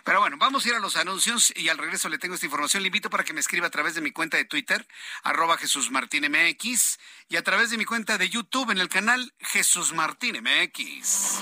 Pero 0.03 0.19
bueno, 0.19 0.37
vamos 0.37 0.63
a 0.63 0.69
ir 0.69 0.75
a 0.75 0.79
los 0.79 0.95
anuncios 0.95 1.51
y 1.55 1.69
al 1.69 1.79
regreso 1.79 2.07
le 2.07 2.19
tengo 2.19 2.35
esta 2.35 2.45
información. 2.45 2.83
Le 2.83 2.89
invito 2.89 3.09
para 3.09 3.23
que 3.23 3.33
me 3.33 3.39
escriba 3.39 3.65
a 3.65 3.71
través 3.71 3.95
de 3.95 4.01
mi 4.01 4.11
cuenta 4.11 4.37
de 4.37 4.45
Twitter, 4.45 4.87
arroba 5.23 5.57
Jesús 5.57 5.89
Martín 5.89 6.31
MX, 6.31 6.99
y 7.29 7.37
a 7.37 7.43
través 7.43 7.71
de 7.71 7.77
mi 7.79 7.85
cuenta 7.85 8.19
de 8.19 8.29
YouTube 8.29 8.69
en 8.69 8.77
el 8.77 8.89
canal 8.89 9.33
Jesús 9.39 9.91
Martín 9.91 10.37
MX. 10.43 11.41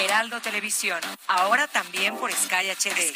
Heraldo 0.00 0.40
Televisión, 0.40 1.00
ahora 1.26 1.66
también 1.66 2.16
por 2.16 2.32
Sky 2.32 2.70
HD. 2.70 3.12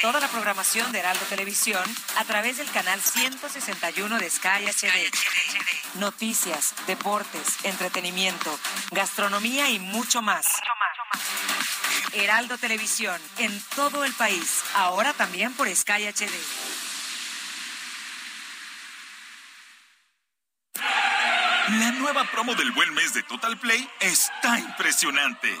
Toda 0.00 0.18
la 0.18 0.28
programación 0.28 0.90
de 0.92 1.00
Heraldo 1.00 1.24
Televisión 1.26 1.82
a 2.16 2.24
través 2.24 2.56
del 2.56 2.70
canal 2.70 3.00
161 3.00 4.18
de 4.18 4.30
Sky 4.30 4.64
HD. 4.66 5.98
Noticias, 5.98 6.74
deportes, 6.86 7.64
entretenimiento, 7.64 8.58
gastronomía 8.92 9.68
y 9.68 9.78
mucho 9.78 10.22
más. 10.22 10.46
Heraldo 12.14 12.56
Televisión, 12.56 13.20
en 13.38 13.62
todo 13.76 14.04
el 14.04 14.14
país, 14.14 14.62
ahora 14.74 15.12
también 15.12 15.52
por 15.52 15.68
Sky 15.68 16.06
HD. 16.06 16.32
La 21.68 21.92
nueva 21.92 22.24
promo 22.32 22.54
del 22.54 22.72
buen 22.72 22.94
mes 22.94 23.12
de 23.12 23.22
Total 23.22 23.58
Play 23.58 23.88
está 24.00 24.58
impresionante 24.58 25.60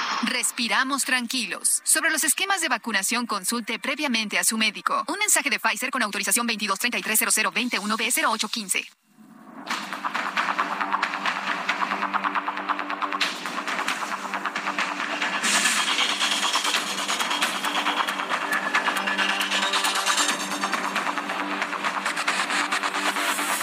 respiramos 0.23 1.03
tranquilos. 1.03 1.81
Sobre 1.83 2.09
los 2.11 2.23
esquemas 2.23 2.61
de 2.61 2.69
vacunación, 2.69 3.25
consulte 3.25 3.79
previamente 3.79 4.37
a 4.39 4.43
su 4.43 4.57
médico. 4.57 5.03
Un 5.07 5.17
mensaje 5.19 5.49
de 5.49 5.59
Pfizer 5.59 5.91
con 5.91 6.03
autorización 6.03 6.47
22330021B0815. 6.47 8.85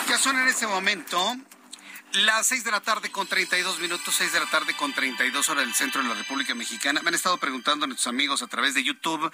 Ya 0.08 0.18
son 0.18 0.38
en 0.38 0.48
este 0.48 0.66
momento 0.66 1.36
las 2.12 2.46
seis 2.46 2.64
de 2.64 2.70
la 2.70 2.80
tarde 2.80 3.10
con 3.10 3.26
32 3.26 3.80
minutos, 3.80 4.14
seis 4.14 4.32
de 4.32 4.40
la 4.40 4.46
tarde 4.46 4.74
con 4.74 4.92
32 4.92 5.48
horas 5.48 5.64
del 5.64 5.74
centro 5.74 6.02
de 6.02 6.08
la 6.08 6.14
República 6.14 6.54
Mexicana. 6.54 7.02
Me 7.02 7.08
han 7.08 7.14
estado 7.14 7.36
preguntando 7.38 7.84
a 7.84 7.86
nuestros 7.86 8.06
amigos 8.06 8.42
a 8.42 8.46
través 8.46 8.74
de 8.74 8.82
YouTube 8.82 9.30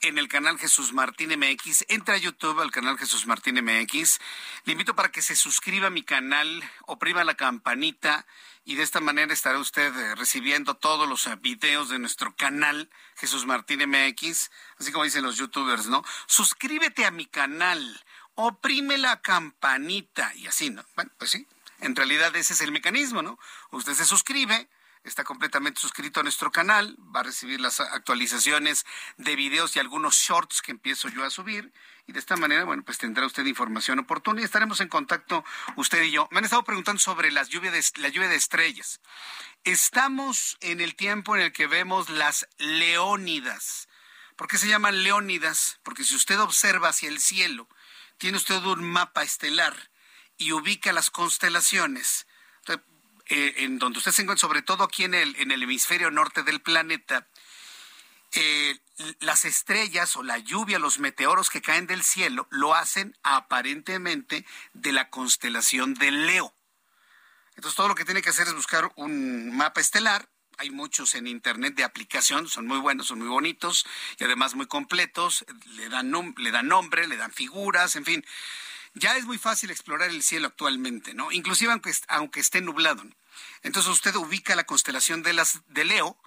en 0.00 0.18
el 0.18 0.28
canal 0.28 0.58
Jesús 0.58 0.92
Martín 0.92 1.30
MX. 1.38 1.84
Entra 1.88 2.16
a 2.16 2.18
YouTube 2.18 2.60
al 2.60 2.70
canal 2.70 2.98
Jesús 2.98 3.26
Martín 3.26 3.62
MX. 3.62 4.18
Le 4.64 4.72
invito 4.72 4.96
para 4.96 5.10
que 5.10 5.22
se 5.22 5.36
suscriba 5.36 5.86
a 5.86 5.90
mi 5.90 6.02
canal, 6.02 6.62
oprima 6.86 7.22
la 7.24 7.34
campanita 7.34 8.26
y 8.64 8.74
de 8.74 8.82
esta 8.82 9.00
manera 9.00 9.32
estará 9.32 9.58
usted 9.58 9.96
eh, 9.96 10.14
recibiendo 10.16 10.74
todos 10.74 11.08
los 11.08 11.26
eh, 11.28 11.36
videos 11.36 11.88
de 11.88 12.00
nuestro 12.00 12.34
canal 12.34 12.90
Jesús 13.16 13.46
Martín 13.46 13.88
MX, 13.88 14.50
así 14.78 14.90
como 14.90 15.04
dicen 15.04 15.22
los 15.22 15.36
youtubers, 15.36 15.86
¿no? 15.86 16.04
Suscríbete 16.26 17.04
a 17.04 17.12
mi 17.12 17.26
canal, 17.26 18.04
oprime 18.34 18.98
la 18.98 19.20
campanita 19.22 20.34
y 20.34 20.48
así, 20.48 20.70
¿no? 20.70 20.84
Bueno, 20.96 21.12
pues 21.16 21.30
sí, 21.30 21.46
en 21.86 21.96
realidad 21.96 22.34
ese 22.36 22.52
es 22.52 22.60
el 22.60 22.72
mecanismo, 22.72 23.22
¿no? 23.22 23.38
Usted 23.70 23.94
se 23.94 24.04
suscribe, 24.04 24.68
está 25.04 25.24
completamente 25.24 25.80
suscrito 25.80 26.20
a 26.20 26.22
nuestro 26.22 26.50
canal, 26.50 26.96
va 27.14 27.20
a 27.20 27.22
recibir 27.22 27.60
las 27.60 27.80
actualizaciones 27.80 28.84
de 29.16 29.36
videos 29.36 29.74
y 29.76 29.78
algunos 29.78 30.16
shorts 30.16 30.62
que 30.62 30.72
empiezo 30.72 31.08
yo 31.08 31.24
a 31.24 31.30
subir 31.30 31.72
y 32.06 32.12
de 32.12 32.18
esta 32.18 32.36
manera, 32.36 32.64
bueno, 32.64 32.82
pues 32.84 32.98
tendrá 32.98 33.26
usted 33.26 33.44
información 33.46 33.98
oportuna 33.98 34.40
y 34.40 34.44
estaremos 34.44 34.80
en 34.80 34.88
contacto 34.88 35.44
usted 35.76 36.02
y 36.02 36.10
yo. 36.10 36.28
Me 36.30 36.38
han 36.38 36.44
estado 36.44 36.64
preguntando 36.64 37.00
sobre 37.00 37.32
las 37.32 37.48
lluvias 37.48 37.72
de, 37.72 38.02
la 38.02 38.08
lluvia 38.08 38.28
de 38.28 38.36
estrellas. 38.36 39.00
Estamos 39.64 40.56
en 40.60 40.80
el 40.80 40.94
tiempo 40.94 41.34
en 41.34 41.42
el 41.42 41.52
que 41.52 41.66
vemos 41.66 42.10
las 42.10 42.48
leónidas. 42.58 43.88
¿Por 44.36 44.48
qué 44.48 44.58
se 44.58 44.68
llaman 44.68 45.02
leónidas? 45.02 45.80
Porque 45.82 46.04
si 46.04 46.14
usted 46.14 46.38
observa 46.38 46.90
hacia 46.90 47.08
el 47.08 47.20
cielo, 47.20 47.68
tiene 48.18 48.36
usted 48.36 48.62
un 48.64 48.84
mapa 48.84 49.22
estelar 49.22 49.90
y 50.38 50.52
ubica 50.52 50.92
las 50.92 51.10
constelaciones, 51.10 52.26
eh, 53.28 53.54
en 53.58 53.78
donde 53.80 53.98
usted 53.98 54.12
se 54.12 54.22
encuentra, 54.22 54.46
sobre 54.46 54.62
todo 54.62 54.84
aquí 54.84 55.02
en 55.02 55.14
el, 55.14 55.34
en 55.36 55.50
el 55.50 55.62
hemisferio 55.62 56.12
norte 56.12 56.44
del 56.44 56.60
planeta, 56.60 57.26
eh, 58.32 58.78
las 59.20 59.44
estrellas 59.44 60.14
o 60.16 60.22
la 60.22 60.38
lluvia, 60.38 60.78
los 60.78 61.00
meteoros 61.00 61.50
que 61.50 61.60
caen 61.60 61.86
del 61.86 62.04
cielo, 62.04 62.46
lo 62.50 62.74
hacen 62.74 63.16
aparentemente 63.22 64.46
de 64.74 64.92
la 64.92 65.10
constelación 65.10 65.94
de 65.94 66.10
Leo. 66.12 66.54
Entonces 67.56 67.76
todo 67.76 67.88
lo 67.88 67.94
que 67.94 68.04
tiene 68.04 68.22
que 68.22 68.30
hacer 68.30 68.46
es 68.46 68.54
buscar 68.54 68.92
un 68.96 69.56
mapa 69.56 69.80
estelar. 69.80 70.28
Hay 70.58 70.70
muchos 70.70 71.14
en 71.14 71.26
internet 71.26 71.74
de 71.74 71.84
aplicación, 71.84 72.48
son 72.48 72.66
muy 72.66 72.78
buenos, 72.78 73.08
son 73.08 73.18
muy 73.18 73.28
bonitos 73.28 73.86
y 74.18 74.24
además 74.24 74.54
muy 74.54 74.66
completos. 74.66 75.44
Le 75.74 75.88
dan, 75.88 76.12
le 76.36 76.50
dan 76.50 76.68
nombre, 76.68 77.06
le 77.08 77.16
dan 77.16 77.32
figuras, 77.32 77.96
en 77.96 78.04
fin 78.04 78.24
ya 78.96 79.16
es 79.16 79.26
muy 79.26 79.38
fácil 79.38 79.70
explorar 79.70 80.08
el 80.10 80.22
cielo 80.22 80.48
actualmente, 80.48 81.12
¿no? 81.12 81.30
Inclusive 81.30 81.70
aunque, 81.70 81.92
aunque 82.08 82.40
esté 82.40 82.62
nublado. 82.62 83.04
Entonces 83.62 83.92
usted 83.92 84.14
ubica 84.16 84.56
la 84.56 84.64
constelación 84.64 85.22
de, 85.22 85.34
las, 85.34 85.60
de 85.68 85.84
Leo 85.84 86.18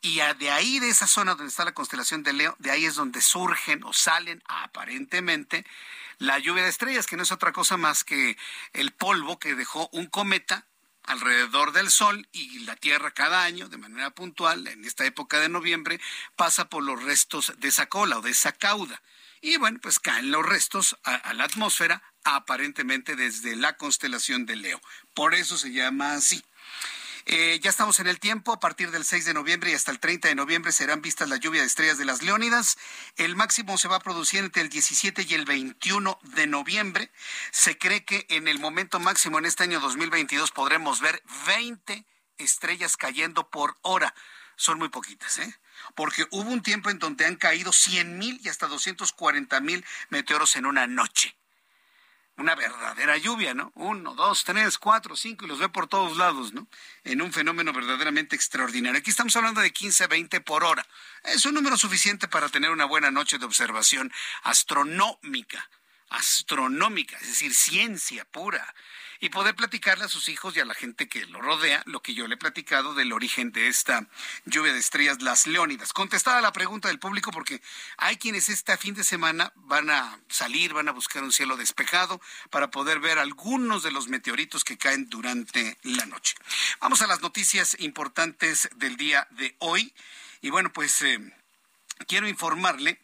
Y 0.00 0.20
de 0.38 0.50
ahí, 0.50 0.78
de 0.78 0.88
esa 0.88 1.06
zona 1.06 1.34
donde 1.34 1.50
está 1.50 1.64
la 1.64 1.74
constelación 1.74 2.22
de 2.22 2.32
Leo, 2.32 2.56
de 2.58 2.70
ahí 2.70 2.86
es 2.86 2.94
donde 2.94 3.20
surgen 3.20 3.84
o 3.84 3.92
salen 3.92 4.42
aparentemente 4.46 5.66
la 6.18 6.38
lluvia 6.38 6.62
de 6.62 6.70
estrellas, 6.70 7.06
que 7.06 7.16
no 7.16 7.22
es 7.22 7.32
otra 7.32 7.52
cosa 7.52 7.76
más 7.76 8.02
que 8.02 8.38
el 8.72 8.92
polvo 8.92 9.38
que 9.38 9.54
dejó 9.54 9.90
un 9.92 10.06
cometa 10.06 10.66
alrededor 11.02 11.72
del 11.72 11.90
Sol 11.90 12.26
y 12.32 12.60
la 12.60 12.76
Tierra 12.76 13.10
cada 13.10 13.44
año, 13.44 13.68
de 13.68 13.76
manera 13.76 14.10
puntual, 14.10 14.66
en 14.66 14.84
esta 14.84 15.04
época 15.04 15.38
de 15.40 15.50
noviembre, 15.50 16.00
pasa 16.34 16.68
por 16.70 16.82
los 16.82 17.02
restos 17.02 17.52
de 17.58 17.68
esa 17.68 17.86
cola 17.86 18.18
o 18.18 18.22
de 18.22 18.30
esa 18.30 18.52
cauda. 18.52 19.02
Y 19.40 19.56
bueno, 19.58 19.78
pues 19.82 19.98
caen 19.98 20.30
los 20.30 20.44
restos 20.44 20.96
a, 21.04 21.32
la 21.34 21.44
atmósfera, 21.44 22.02
aparentemente 22.24 23.16
desde 23.16 23.56
la 23.56 23.76
constelación 23.76 24.46
de 24.46 24.56
Leo. 24.56 24.80
Por 25.14 25.34
eso 25.34 25.58
se 25.58 25.72
llama 25.72 26.14
así. 26.14 26.42
Eh, 27.28 27.58
ya 27.60 27.70
estamos 27.70 27.98
en 27.98 28.06
el 28.06 28.20
tiempo. 28.20 28.52
A 28.52 28.60
partir 28.60 28.92
del 28.92 29.04
6 29.04 29.24
de 29.24 29.34
noviembre 29.34 29.70
y 29.70 29.74
hasta 29.74 29.90
el 29.90 29.98
30 29.98 30.28
de 30.28 30.34
noviembre 30.36 30.70
serán 30.70 31.02
vistas 31.02 31.28
la 31.28 31.36
lluvia 31.36 31.60
de 31.60 31.66
estrellas 31.66 31.98
de 31.98 32.04
las 32.04 32.22
Leónidas. 32.22 32.78
El 33.16 33.34
máximo 33.34 33.76
se 33.78 33.88
va 33.88 33.96
a 33.96 34.00
producir 34.00 34.40
entre 34.40 34.62
el 34.62 34.68
17 34.68 35.26
y 35.28 35.34
el 35.34 35.44
21 35.44 36.18
de 36.22 36.46
noviembre. 36.46 37.10
Se 37.50 37.76
cree 37.78 38.04
que 38.04 38.26
en 38.28 38.46
el 38.46 38.60
momento 38.60 39.00
máximo 39.00 39.38
en 39.38 39.46
este 39.46 39.64
año 39.64 39.80
2022 39.80 40.52
podremos 40.52 41.00
ver 41.00 41.20
20 41.46 42.06
estrellas 42.38 42.96
cayendo 42.96 43.50
por 43.50 43.76
hora. 43.82 44.14
Son 44.54 44.78
muy 44.78 44.88
poquitas, 44.88 45.38
¿eh? 45.38 45.56
Porque 45.94 46.26
hubo 46.30 46.50
un 46.50 46.62
tiempo 46.62 46.90
en 46.90 46.98
donde 46.98 47.26
han 47.26 47.36
caído 47.36 47.72
100 47.72 48.18
mil 48.18 48.40
y 48.42 48.48
hasta 48.48 48.66
240 48.66 49.60
mil 49.60 49.84
meteoros 50.10 50.56
en 50.56 50.66
una 50.66 50.86
noche 50.86 51.36
una 52.38 52.54
verdadera 52.54 53.16
lluvia, 53.16 53.54
¿no? 53.54 53.72
Uno, 53.74 54.14
dos, 54.14 54.44
tres, 54.44 54.76
cuatro, 54.78 55.16
cinco, 55.16 55.44
y 55.44 55.48
los 55.48 55.58
ve 55.58 55.68
por 55.68 55.86
todos 55.86 56.16
lados, 56.18 56.52
¿no? 56.52 56.68
En 57.04 57.22
un 57.22 57.32
fenómeno 57.32 57.72
verdaderamente 57.72 58.36
extraordinario. 58.36 58.98
Aquí 58.98 59.10
estamos 59.10 59.34
hablando 59.36 59.62
de 59.62 59.72
15, 59.72 60.06
20 60.06 60.40
por 60.42 60.62
hora. 60.62 60.86
Es 61.24 61.46
un 61.46 61.54
número 61.54 61.76
suficiente 61.76 62.28
para 62.28 62.48
tener 62.48 62.70
una 62.70 62.84
buena 62.84 63.10
noche 63.10 63.38
de 63.38 63.46
observación 63.46 64.12
astronómica, 64.42 65.70
astronómica, 66.10 67.16
es 67.18 67.28
decir, 67.28 67.54
ciencia 67.54 68.24
pura 68.26 68.74
y 69.20 69.30
poder 69.30 69.54
platicarle 69.54 70.04
a 70.04 70.08
sus 70.08 70.28
hijos 70.28 70.56
y 70.56 70.60
a 70.60 70.64
la 70.64 70.74
gente 70.74 71.08
que 71.08 71.26
lo 71.26 71.40
rodea 71.40 71.82
lo 71.86 72.00
que 72.00 72.14
yo 72.14 72.26
le 72.26 72.34
he 72.34 72.38
platicado 72.38 72.94
del 72.94 73.12
origen 73.12 73.52
de 73.52 73.68
esta 73.68 74.06
lluvia 74.44 74.72
de 74.72 74.78
estrellas, 74.78 75.22
las 75.22 75.46
Leónidas. 75.46 75.92
Contestada 75.92 76.40
la 76.40 76.52
pregunta 76.52 76.88
del 76.88 76.98
público, 76.98 77.30
porque 77.30 77.60
hay 77.96 78.16
quienes 78.16 78.48
este 78.48 78.76
fin 78.76 78.94
de 78.94 79.04
semana 79.04 79.52
van 79.56 79.90
a 79.90 80.18
salir, 80.28 80.72
van 80.72 80.88
a 80.88 80.92
buscar 80.92 81.22
un 81.22 81.32
cielo 81.32 81.56
despejado 81.56 82.20
para 82.50 82.70
poder 82.70 83.00
ver 83.00 83.18
algunos 83.18 83.82
de 83.82 83.90
los 83.90 84.08
meteoritos 84.08 84.64
que 84.64 84.78
caen 84.78 85.08
durante 85.08 85.78
la 85.82 86.06
noche. 86.06 86.34
Vamos 86.80 87.02
a 87.02 87.06
las 87.06 87.20
noticias 87.20 87.76
importantes 87.80 88.68
del 88.76 88.96
día 88.96 89.26
de 89.30 89.54
hoy. 89.58 89.92
Y 90.42 90.50
bueno, 90.50 90.72
pues 90.72 91.02
eh, 91.02 91.18
quiero 92.06 92.28
informarle 92.28 93.00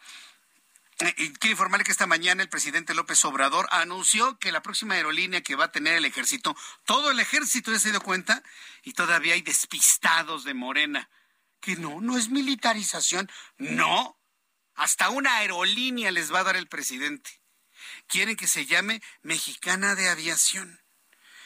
quiero 1.39 1.53
informarle 1.53 1.85
que 1.85 1.93
esta 1.93 2.07
mañana 2.07 2.43
el 2.43 2.49
presidente 2.49 2.95
López 2.95 3.25
Obrador 3.25 3.67
anunció 3.71 4.39
que 4.39 4.53
la 4.53 4.63
próxima 4.63 4.95
aerolínea 4.95 5.43
que 5.43 5.57
va 5.57 5.67
a 5.67 5.73
tener 5.73 5.95
el 5.95 6.05
ejército, 6.05 6.57
todo 6.85 7.11
el 7.11 7.21
ejército 7.21 7.73
ya 7.73 7.79
se 7.79 7.91
dio 7.91 8.01
cuenta, 8.01 8.43
y 8.83 8.93
todavía 8.93 9.35
hay 9.35 9.43
despistados 9.43 10.45
de 10.45 10.55
Morena, 10.55 11.09
que 11.61 11.77
no, 11.77 12.01
no 12.01 12.19
es 12.19 12.29
militarización, 12.29 13.31
no, 13.57 14.19
hasta 14.75 15.11
una 15.11 15.37
aerolínea 15.37 16.11
les 16.11 16.33
va 16.33 16.41
a 16.41 16.45
dar 16.45 16.57
el 16.57 16.69
presidente. 16.69 17.41
Quieren 18.07 18.37
que 18.37 18.47
se 18.47 18.67
llame 18.67 19.03
Mexicana 19.23 19.95
de 19.95 20.09
Aviación. 20.09 20.81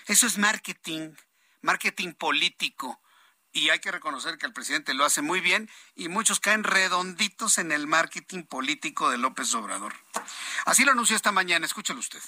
Eso 0.06 0.26
es 0.26 0.38
marketing, 0.38 1.14
marketing 1.60 2.12
político 2.12 3.00
y 3.56 3.70
hay 3.70 3.78
que 3.78 3.90
reconocer 3.90 4.36
que 4.36 4.44
el 4.44 4.52
presidente 4.52 4.92
lo 4.92 5.06
hace 5.06 5.22
muy 5.22 5.40
bien 5.40 5.70
y 5.94 6.08
muchos 6.08 6.40
caen 6.40 6.62
redonditos 6.62 7.56
en 7.56 7.72
el 7.72 7.86
marketing 7.86 8.42
político 8.42 9.10
de 9.10 9.16
López 9.16 9.54
Obrador. 9.54 9.94
Así 10.66 10.84
lo 10.84 10.92
anunció 10.92 11.16
esta 11.16 11.32
mañana, 11.32 11.64
escúchelo 11.64 11.98
usted. 11.98 12.20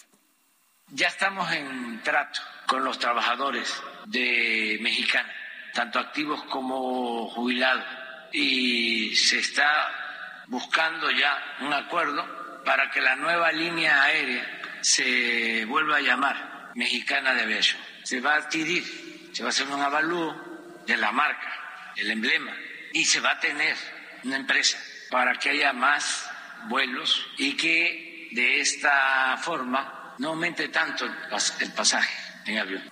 Ya 0.88 1.08
estamos 1.08 1.52
en 1.52 2.02
trato 2.02 2.40
con 2.66 2.82
los 2.82 2.98
trabajadores 2.98 3.70
de 4.06 4.78
Mexicana, 4.80 5.30
tanto 5.74 5.98
activos 5.98 6.42
como 6.44 7.28
jubilados, 7.28 7.84
y 8.32 9.14
se 9.14 9.40
está 9.40 10.46
buscando 10.46 11.10
ya 11.10 11.58
un 11.60 11.74
acuerdo 11.74 12.62
para 12.64 12.90
que 12.90 13.02
la 13.02 13.16
nueva 13.16 13.52
línea 13.52 14.02
aérea 14.02 14.78
se 14.80 15.66
vuelva 15.66 15.98
a 15.98 16.00
llamar 16.00 16.70
Mexicana 16.74 17.34
de 17.34 17.42
Aviación. 17.42 17.82
Se 18.02 18.18
va 18.22 18.32
a 18.32 18.38
adquirir, 18.38 19.30
se 19.34 19.42
va 19.42 19.50
a 19.50 19.50
hacer 19.50 19.68
un 19.68 19.82
avalúo 19.82 20.47
de 20.88 20.96
la 20.96 21.12
marca, 21.12 21.92
el 21.96 22.10
emblema, 22.10 22.56
y 22.94 23.04
se 23.04 23.20
va 23.20 23.32
a 23.32 23.40
tener 23.40 23.76
una 24.24 24.36
empresa 24.36 24.78
para 25.10 25.38
que 25.38 25.50
haya 25.50 25.72
más 25.74 26.28
vuelos 26.68 27.26
y 27.36 27.56
que 27.56 28.30
de 28.32 28.60
esta 28.60 29.36
forma 29.36 30.14
no 30.18 30.30
aumente 30.30 30.68
tanto 30.68 31.04
el 31.04 31.72
pasaje 31.72 32.18
en 32.46 32.58
avión. 32.58 32.90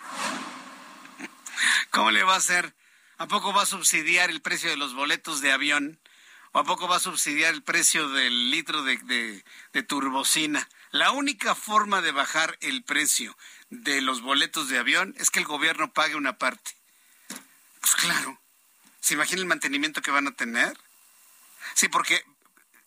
¿Cómo 1.91 2.11
le 2.11 2.23
va 2.23 2.35
a 2.35 2.39
hacer? 2.39 2.75
¿A 3.17 3.27
poco 3.27 3.55
va 3.55 3.63
a 3.63 3.67
subsidiar 3.67 4.29
el 4.29 4.43
precio 4.43 4.69
de 4.69 4.77
los 4.77 4.93
boletos 4.95 5.41
de 5.41 5.53
avión? 5.53 5.99
¿O 6.53 6.59
a 6.59 6.65
poco 6.65 6.89
va 6.89 6.97
a 6.97 7.01
subsidiar 7.01 7.55
el 7.55 7.63
precio 7.63 8.11
del 8.11 8.51
litro 8.51 8.83
de, 8.83 8.99
de, 8.99 9.45
de 9.73 9.83
turbocina? 9.83 10.69
La 10.91 11.13
única 11.13 11.55
forma 11.55 12.03
de 12.03 12.13
bajar 12.13 12.59
el 12.61 12.85
precio 12.85 13.37
de 13.71 14.03
los 14.03 14.21
boletos 14.21 14.69
de 14.69 14.79
avión 14.79 15.15
es 15.17 15.31
que 15.31 15.39
el 15.39 15.47
gobierno 15.47 15.95
pague 15.95 16.15
una 16.15 16.37
parte. 16.37 16.77
Pues 17.87 17.95
claro. 17.95 18.37
¿Se 18.99 19.15
imagina 19.15 19.43
el 19.43 19.47
mantenimiento 19.47 20.03
que 20.03 20.11
van 20.11 20.27
a 20.27 20.35
tener? 20.35 20.77
Sí, 21.75 21.87
porque 21.87 22.25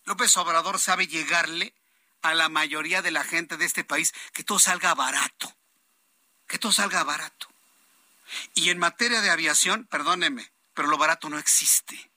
López 0.04 0.36
Obrador 0.36 0.78
sabe 0.78 1.08
llegarle 1.08 1.74
a 2.22 2.34
la 2.34 2.50
mayoría 2.50 3.02
de 3.02 3.12
la 3.12 3.24
gente 3.24 3.56
de 3.56 3.64
este 3.64 3.86
país 3.86 4.14
que 4.34 4.44
todo 4.44 4.60
salga 4.60 4.94
barato. 4.96 5.56
Que 6.48 6.60
todo 6.60 6.74
salga 6.74 7.06
barato. 7.06 7.48
Y 8.56 8.72
en 8.72 8.78
materia 8.78 9.22
de 9.22 9.30
aviación, 9.30 9.86
perdóneme, 9.86 10.52
pero 10.74 10.90
lo 10.90 10.98
barato 10.98 11.30
no 11.30 11.40
existe. 11.40 12.12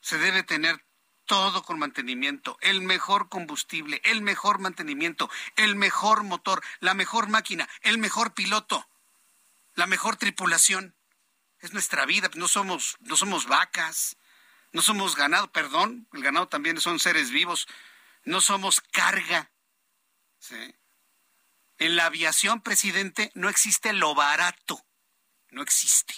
Se 0.00 0.16
debe 0.16 0.42
tener 0.42 0.82
todo 1.26 1.64
con 1.64 1.78
mantenimiento, 1.78 2.56
el 2.62 2.80
mejor 2.80 3.28
combustible, 3.28 4.00
el 4.04 4.22
mejor 4.22 4.58
mantenimiento, 4.58 5.28
el 5.56 5.76
mejor 5.76 6.22
motor, 6.22 6.64
la 6.80 6.94
mejor 6.94 7.28
máquina, 7.28 7.68
el 7.82 7.98
mejor 7.98 8.32
piloto, 8.32 8.88
la 9.74 9.86
mejor 9.86 10.16
tripulación 10.16 10.94
es 11.66 11.72
nuestra 11.72 12.06
vida, 12.06 12.30
no 12.34 12.48
somos, 12.48 12.96
no 13.00 13.16
somos 13.16 13.46
vacas, 13.46 14.16
no 14.72 14.82
somos 14.82 15.16
ganado, 15.16 15.50
perdón, 15.52 16.08
el 16.12 16.22
ganado 16.22 16.48
también 16.48 16.80
son 16.80 16.98
seres 16.98 17.30
vivos, 17.30 17.68
no 18.24 18.40
somos 18.40 18.80
carga. 18.80 19.50
En 21.78 21.96
la 21.96 22.06
aviación, 22.06 22.60
presidente, 22.60 23.30
no 23.34 23.48
existe 23.48 23.92
lo 23.92 24.14
barato, 24.14 24.84
no 25.50 25.62
existe. 25.62 26.14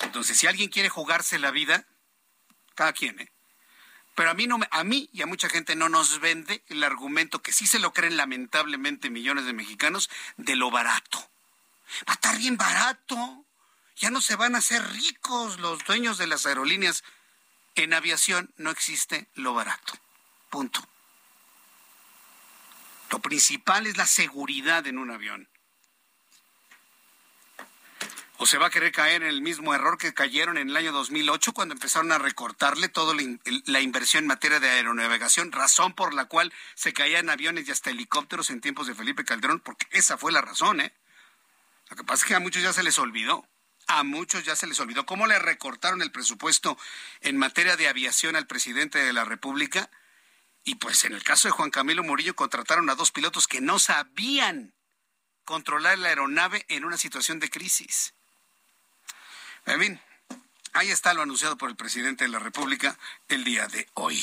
Entonces, 0.00 0.38
si 0.38 0.46
alguien 0.46 0.70
quiere 0.70 0.88
jugarse 0.88 1.38
la 1.38 1.50
vida, 1.50 1.86
cada 2.74 2.92
quien, 2.92 3.20
¿eh? 3.20 3.32
Pero 4.14 4.30
a 4.30 4.34
mí, 4.34 4.46
no, 4.46 4.58
a 4.70 4.82
mí 4.82 5.10
y 5.12 5.20
a 5.20 5.26
mucha 5.26 5.50
gente 5.50 5.76
no 5.76 5.90
nos 5.90 6.20
vende 6.20 6.64
el 6.68 6.82
argumento 6.82 7.42
que 7.42 7.52
sí 7.52 7.66
se 7.66 7.78
lo 7.78 7.92
creen 7.92 8.16
lamentablemente 8.16 9.10
millones 9.10 9.44
de 9.44 9.52
mexicanos 9.52 10.08
de 10.38 10.56
lo 10.56 10.70
barato. 10.70 11.18
Va 12.08 12.12
a 12.12 12.14
estar 12.14 12.38
bien 12.38 12.56
barato 12.56 13.45
ya 13.96 14.10
no 14.10 14.20
se 14.20 14.36
van 14.36 14.54
a 14.54 14.58
hacer 14.58 14.86
ricos 14.92 15.58
los 15.58 15.84
dueños 15.84 16.18
de 16.18 16.26
las 16.26 16.46
aerolíneas. 16.46 17.02
En 17.74 17.94
aviación 17.94 18.52
no 18.56 18.70
existe 18.70 19.28
lo 19.34 19.54
barato. 19.54 19.94
Punto. 20.50 20.86
Lo 23.10 23.20
principal 23.20 23.86
es 23.86 23.96
la 23.96 24.06
seguridad 24.06 24.86
en 24.86 24.98
un 24.98 25.10
avión. 25.10 25.48
¿O 28.38 28.46
se 28.46 28.58
va 28.58 28.66
a 28.66 28.70
querer 28.70 28.92
caer 28.92 29.22
en 29.22 29.28
el 29.28 29.40
mismo 29.40 29.74
error 29.74 29.96
que 29.96 30.12
cayeron 30.12 30.58
en 30.58 30.68
el 30.68 30.76
año 30.76 30.92
2008 30.92 31.52
cuando 31.52 31.72
empezaron 31.72 32.12
a 32.12 32.18
recortarle 32.18 32.90
toda 32.90 33.14
la 33.14 33.80
inversión 33.80 34.24
en 34.24 34.28
materia 34.28 34.60
de 34.60 34.68
aeronavegación, 34.68 35.52
razón 35.52 35.94
por 35.94 36.12
la 36.12 36.26
cual 36.26 36.52
se 36.74 36.92
caían 36.92 37.30
aviones 37.30 37.66
y 37.66 37.72
hasta 37.72 37.90
helicópteros 37.90 38.50
en 38.50 38.60
tiempos 38.60 38.86
de 38.88 38.94
Felipe 38.94 39.24
Calderón? 39.24 39.60
Porque 39.60 39.86
esa 39.90 40.18
fue 40.18 40.32
la 40.32 40.42
razón, 40.42 40.82
¿eh? 40.82 40.94
Lo 41.88 41.96
que 41.96 42.04
pasa 42.04 42.24
es 42.24 42.28
que 42.28 42.34
a 42.34 42.40
muchos 42.40 42.62
ya 42.62 42.74
se 42.74 42.82
les 42.82 42.98
olvidó. 42.98 43.48
A 43.88 44.02
muchos 44.02 44.44
ya 44.44 44.56
se 44.56 44.66
les 44.66 44.80
olvidó 44.80 45.06
cómo 45.06 45.26
le 45.26 45.38
recortaron 45.38 46.02
el 46.02 46.10
presupuesto 46.10 46.76
en 47.20 47.36
materia 47.36 47.76
de 47.76 47.88
aviación 47.88 48.34
al 48.34 48.46
presidente 48.46 48.98
de 48.98 49.12
la 49.12 49.24
República. 49.24 49.90
Y 50.64 50.76
pues 50.76 51.04
en 51.04 51.12
el 51.12 51.22
caso 51.22 51.46
de 51.46 51.52
Juan 51.52 51.70
Camilo 51.70 52.02
Murillo 52.02 52.34
contrataron 52.34 52.90
a 52.90 52.96
dos 52.96 53.12
pilotos 53.12 53.46
que 53.46 53.60
no 53.60 53.78
sabían 53.78 54.74
controlar 55.44 55.98
la 55.98 56.08
aeronave 56.08 56.64
en 56.68 56.84
una 56.84 56.96
situación 56.96 57.38
de 57.38 57.50
crisis. 57.50 58.14
En 59.66 60.00
Ahí 60.76 60.90
está 60.90 61.14
lo 61.14 61.22
anunciado 61.22 61.56
por 61.56 61.70
el 61.70 61.76
presidente 61.76 62.24
de 62.24 62.30
la 62.30 62.38
República 62.38 62.98
el 63.28 63.44
día 63.44 63.66
de 63.66 63.88
hoy. 63.94 64.22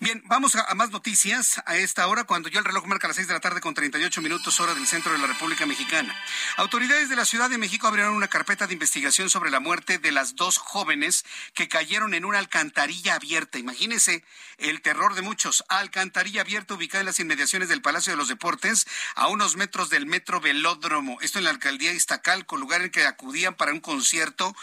Bien, 0.00 0.22
vamos 0.24 0.56
a, 0.56 0.74
más 0.74 0.90
noticias 0.90 1.60
a 1.66 1.76
esta 1.76 2.06
hora, 2.06 2.24
cuando 2.24 2.48
ya 2.48 2.60
el 2.60 2.64
reloj 2.64 2.86
marca 2.86 3.06
las 3.06 3.16
seis 3.16 3.28
de 3.28 3.34
la 3.34 3.40
tarde 3.40 3.60
con 3.60 3.74
38 3.74 4.22
minutos 4.22 4.58
hora 4.60 4.74
del 4.74 4.86
centro 4.86 5.12
de 5.12 5.18
la 5.18 5.26
República 5.26 5.66
Mexicana. 5.66 6.18
Autoridades 6.56 7.10
de 7.10 7.16
la 7.16 7.26
Ciudad 7.26 7.50
de 7.50 7.58
México 7.58 7.86
abrieron 7.86 8.14
una 8.14 8.28
carpeta 8.28 8.66
de 8.66 8.72
investigación 8.72 9.28
sobre 9.28 9.50
la 9.50 9.60
muerte 9.60 9.98
de 9.98 10.10
las 10.10 10.36
dos 10.36 10.56
jóvenes 10.56 11.26
que 11.52 11.68
cayeron 11.68 12.14
en 12.14 12.24
una 12.24 12.38
alcantarilla 12.38 13.16
abierta. 13.16 13.58
Imagínense 13.58 14.24
el 14.56 14.80
terror 14.80 15.14
de 15.14 15.20
muchos. 15.20 15.66
Alcantarilla 15.68 16.40
abierta 16.40 16.72
ubicada 16.72 17.00
en 17.00 17.06
las 17.08 17.20
inmediaciones 17.20 17.68
del 17.68 17.82
Palacio 17.82 18.14
de 18.14 18.16
los 18.16 18.28
Deportes, 18.28 18.86
a 19.16 19.28
unos 19.28 19.56
metros 19.56 19.90
del 19.90 20.06
metro 20.06 20.40
Velódromo. 20.40 21.20
Esto 21.20 21.36
en 21.40 21.44
la 21.44 21.50
alcaldía 21.50 21.92
Iztacalco, 21.92 22.56
lugar 22.56 22.80
en 22.80 22.90
que 22.90 23.04
acudían 23.04 23.52
para 23.52 23.72
un 23.74 23.80
concierto 23.80 24.56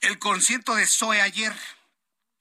el 0.00 0.18
concierto 0.18 0.74
de 0.74 0.86
Zoe 0.86 1.20
ayer. 1.20 1.54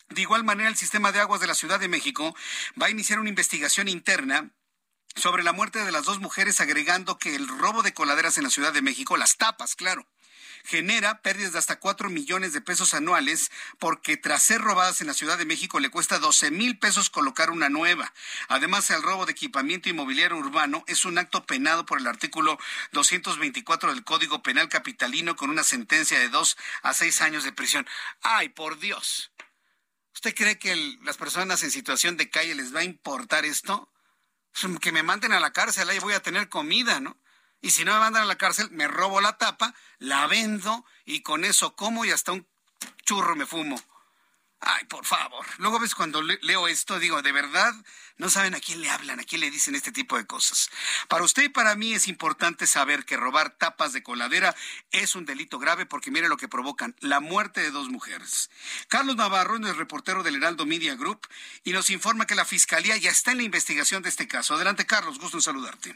De 0.09 0.21
igual 0.21 0.43
manera, 0.43 0.69
el 0.69 0.77
sistema 0.77 1.11
de 1.11 1.19
aguas 1.19 1.41
de 1.41 1.47
la 1.47 1.55
Ciudad 1.55 1.79
de 1.79 1.89
México 1.89 2.35
va 2.81 2.87
a 2.87 2.91
iniciar 2.91 3.19
una 3.19 3.29
investigación 3.29 3.87
interna 3.87 4.51
sobre 5.15 5.43
la 5.43 5.51
muerte 5.51 5.83
de 5.83 5.91
las 5.91 6.05
dos 6.05 6.19
mujeres, 6.19 6.61
agregando 6.61 7.17
que 7.17 7.35
el 7.35 7.47
robo 7.47 7.83
de 7.83 7.93
coladeras 7.93 8.37
en 8.37 8.43
la 8.43 8.49
Ciudad 8.49 8.71
de 8.71 8.81
México, 8.81 9.17
las 9.17 9.37
tapas, 9.37 9.75
claro, 9.75 10.07
genera 10.67 11.21
pérdidas 11.21 11.53
de 11.53 11.59
hasta 11.59 11.79
4 11.79 12.09
millones 12.09 12.51
de 12.51 12.59
pesos 12.59 12.93
anuales 12.93 13.51
porque 13.79 14.17
tras 14.17 14.43
ser 14.43 14.59
robadas 14.59 14.99
en 14.99 15.07
la 15.07 15.13
Ciudad 15.13 15.37
de 15.37 15.45
México 15.45 15.79
le 15.79 15.89
cuesta 15.89 16.19
12 16.19 16.51
mil 16.51 16.77
pesos 16.77 17.09
colocar 17.09 17.51
una 17.51 17.69
nueva. 17.69 18.13
Además, 18.49 18.89
el 18.89 19.01
robo 19.01 19.25
de 19.25 19.31
equipamiento 19.31 19.87
inmobiliario 19.87 20.35
urbano 20.35 20.83
es 20.87 21.05
un 21.05 21.17
acto 21.17 21.45
penado 21.45 21.85
por 21.85 21.99
el 21.99 22.07
artículo 22.07 22.59
224 22.91 23.93
del 23.93 24.03
Código 24.03 24.43
Penal 24.43 24.67
Capitalino 24.67 25.37
con 25.37 25.49
una 25.49 25.63
sentencia 25.63 26.19
de 26.19 26.27
dos 26.27 26.57
a 26.81 26.93
seis 26.93 27.21
años 27.21 27.45
de 27.45 27.53
prisión. 27.53 27.87
¡Ay, 28.21 28.49
por 28.49 28.77
Dios! 28.77 29.31
¿Usted 30.13 30.35
cree 30.35 30.59
que 30.59 30.75
las 31.03 31.15
personas 31.15 31.63
en 31.63 31.71
situación 31.71 32.17
de 32.17 32.29
calle 32.29 32.55
les 32.55 32.75
va 32.75 32.81
a 32.81 32.83
importar 32.83 33.45
esto? 33.45 33.89
Que 34.81 34.91
me 34.91 35.03
manden 35.03 35.31
a 35.31 35.39
la 35.39 35.53
cárcel, 35.53 35.87
ahí 35.89 35.99
voy 35.99 36.13
a 36.13 36.21
tener 36.21 36.49
comida, 36.49 36.99
¿no? 36.99 37.15
Y 37.61 37.71
si 37.71 37.83
no 37.83 37.93
me 37.93 37.99
mandan 37.99 38.23
a 38.23 38.27
la 38.27 38.37
cárcel, 38.37 38.69
me 38.71 38.87
robo 38.87 39.21
la 39.21 39.37
tapa, 39.37 39.73
la 39.99 40.27
vendo 40.27 40.85
y 41.05 41.21
con 41.21 41.43
eso 41.43 41.75
como 41.75 42.05
y 42.05 42.11
hasta 42.11 42.31
un 42.31 42.47
churro 43.03 43.35
me 43.35 43.45
fumo. 43.45 43.81
Ay, 44.59 44.85
por 44.85 45.05
favor. 45.05 45.45
Luego 45.59 45.79
ves 45.79 45.93
cuando 45.93 46.21
leo 46.21 46.67
esto, 46.67 46.99
digo, 46.99 47.21
de 47.21 47.31
verdad, 47.31 47.73
no 48.17 48.29
saben 48.29 48.55
a 48.55 48.59
quién 48.59 48.81
le 48.81 48.89
hablan, 48.89 49.19
a 49.19 49.23
quién 49.23 49.41
le 49.41 49.51
dicen 49.51 49.75
este 49.75 49.91
tipo 49.91 50.17
de 50.17 50.25
cosas. 50.25 50.71
Para 51.07 51.23
usted 51.23 51.43
y 51.43 51.49
para 51.49 51.75
mí 51.75 51.93
es 51.93 52.07
importante 52.07 52.65
saber 52.65 53.05
que 53.05 53.17
robar 53.17 53.51
tapas 53.51 53.93
de 53.93 54.01
coladera 54.01 54.55
es 54.91 55.15
un 55.15 55.25
delito 55.25 55.59
grave 55.59 55.85
porque 55.85 56.09
mire 56.09 56.27
lo 56.27 56.37
que 56.37 56.47
provocan, 56.47 56.95
la 57.01 57.19
muerte 57.19 57.61
de 57.61 57.69
dos 57.69 57.89
mujeres. 57.89 58.49
Carlos 58.87 59.15
Navarro 59.15 59.57
es 59.57 59.77
reportero 59.77 60.23
del 60.23 60.37
Heraldo 60.37 60.65
Media 60.65 60.95
Group 60.95 61.27
y 61.63 61.71
nos 61.71 61.91
informa 61.91 62.25
que 62.25 62.35
la 62.35 62.45
Fiscalía 62.45 62.97
ya 62.97 63.11
está 63.11 63.31
en 63.31 63.37
la 63.37 63.43
investigación 63.43 64.01
de 64.01 64.09
este 64.09 64.27
caso. 64.27 64.55
Adelante, 64.55 64.87
Carlos, 64.87 65.19
gusto 65.19 65.37
en 65.37 65.43
saludarte. 65.43 65.95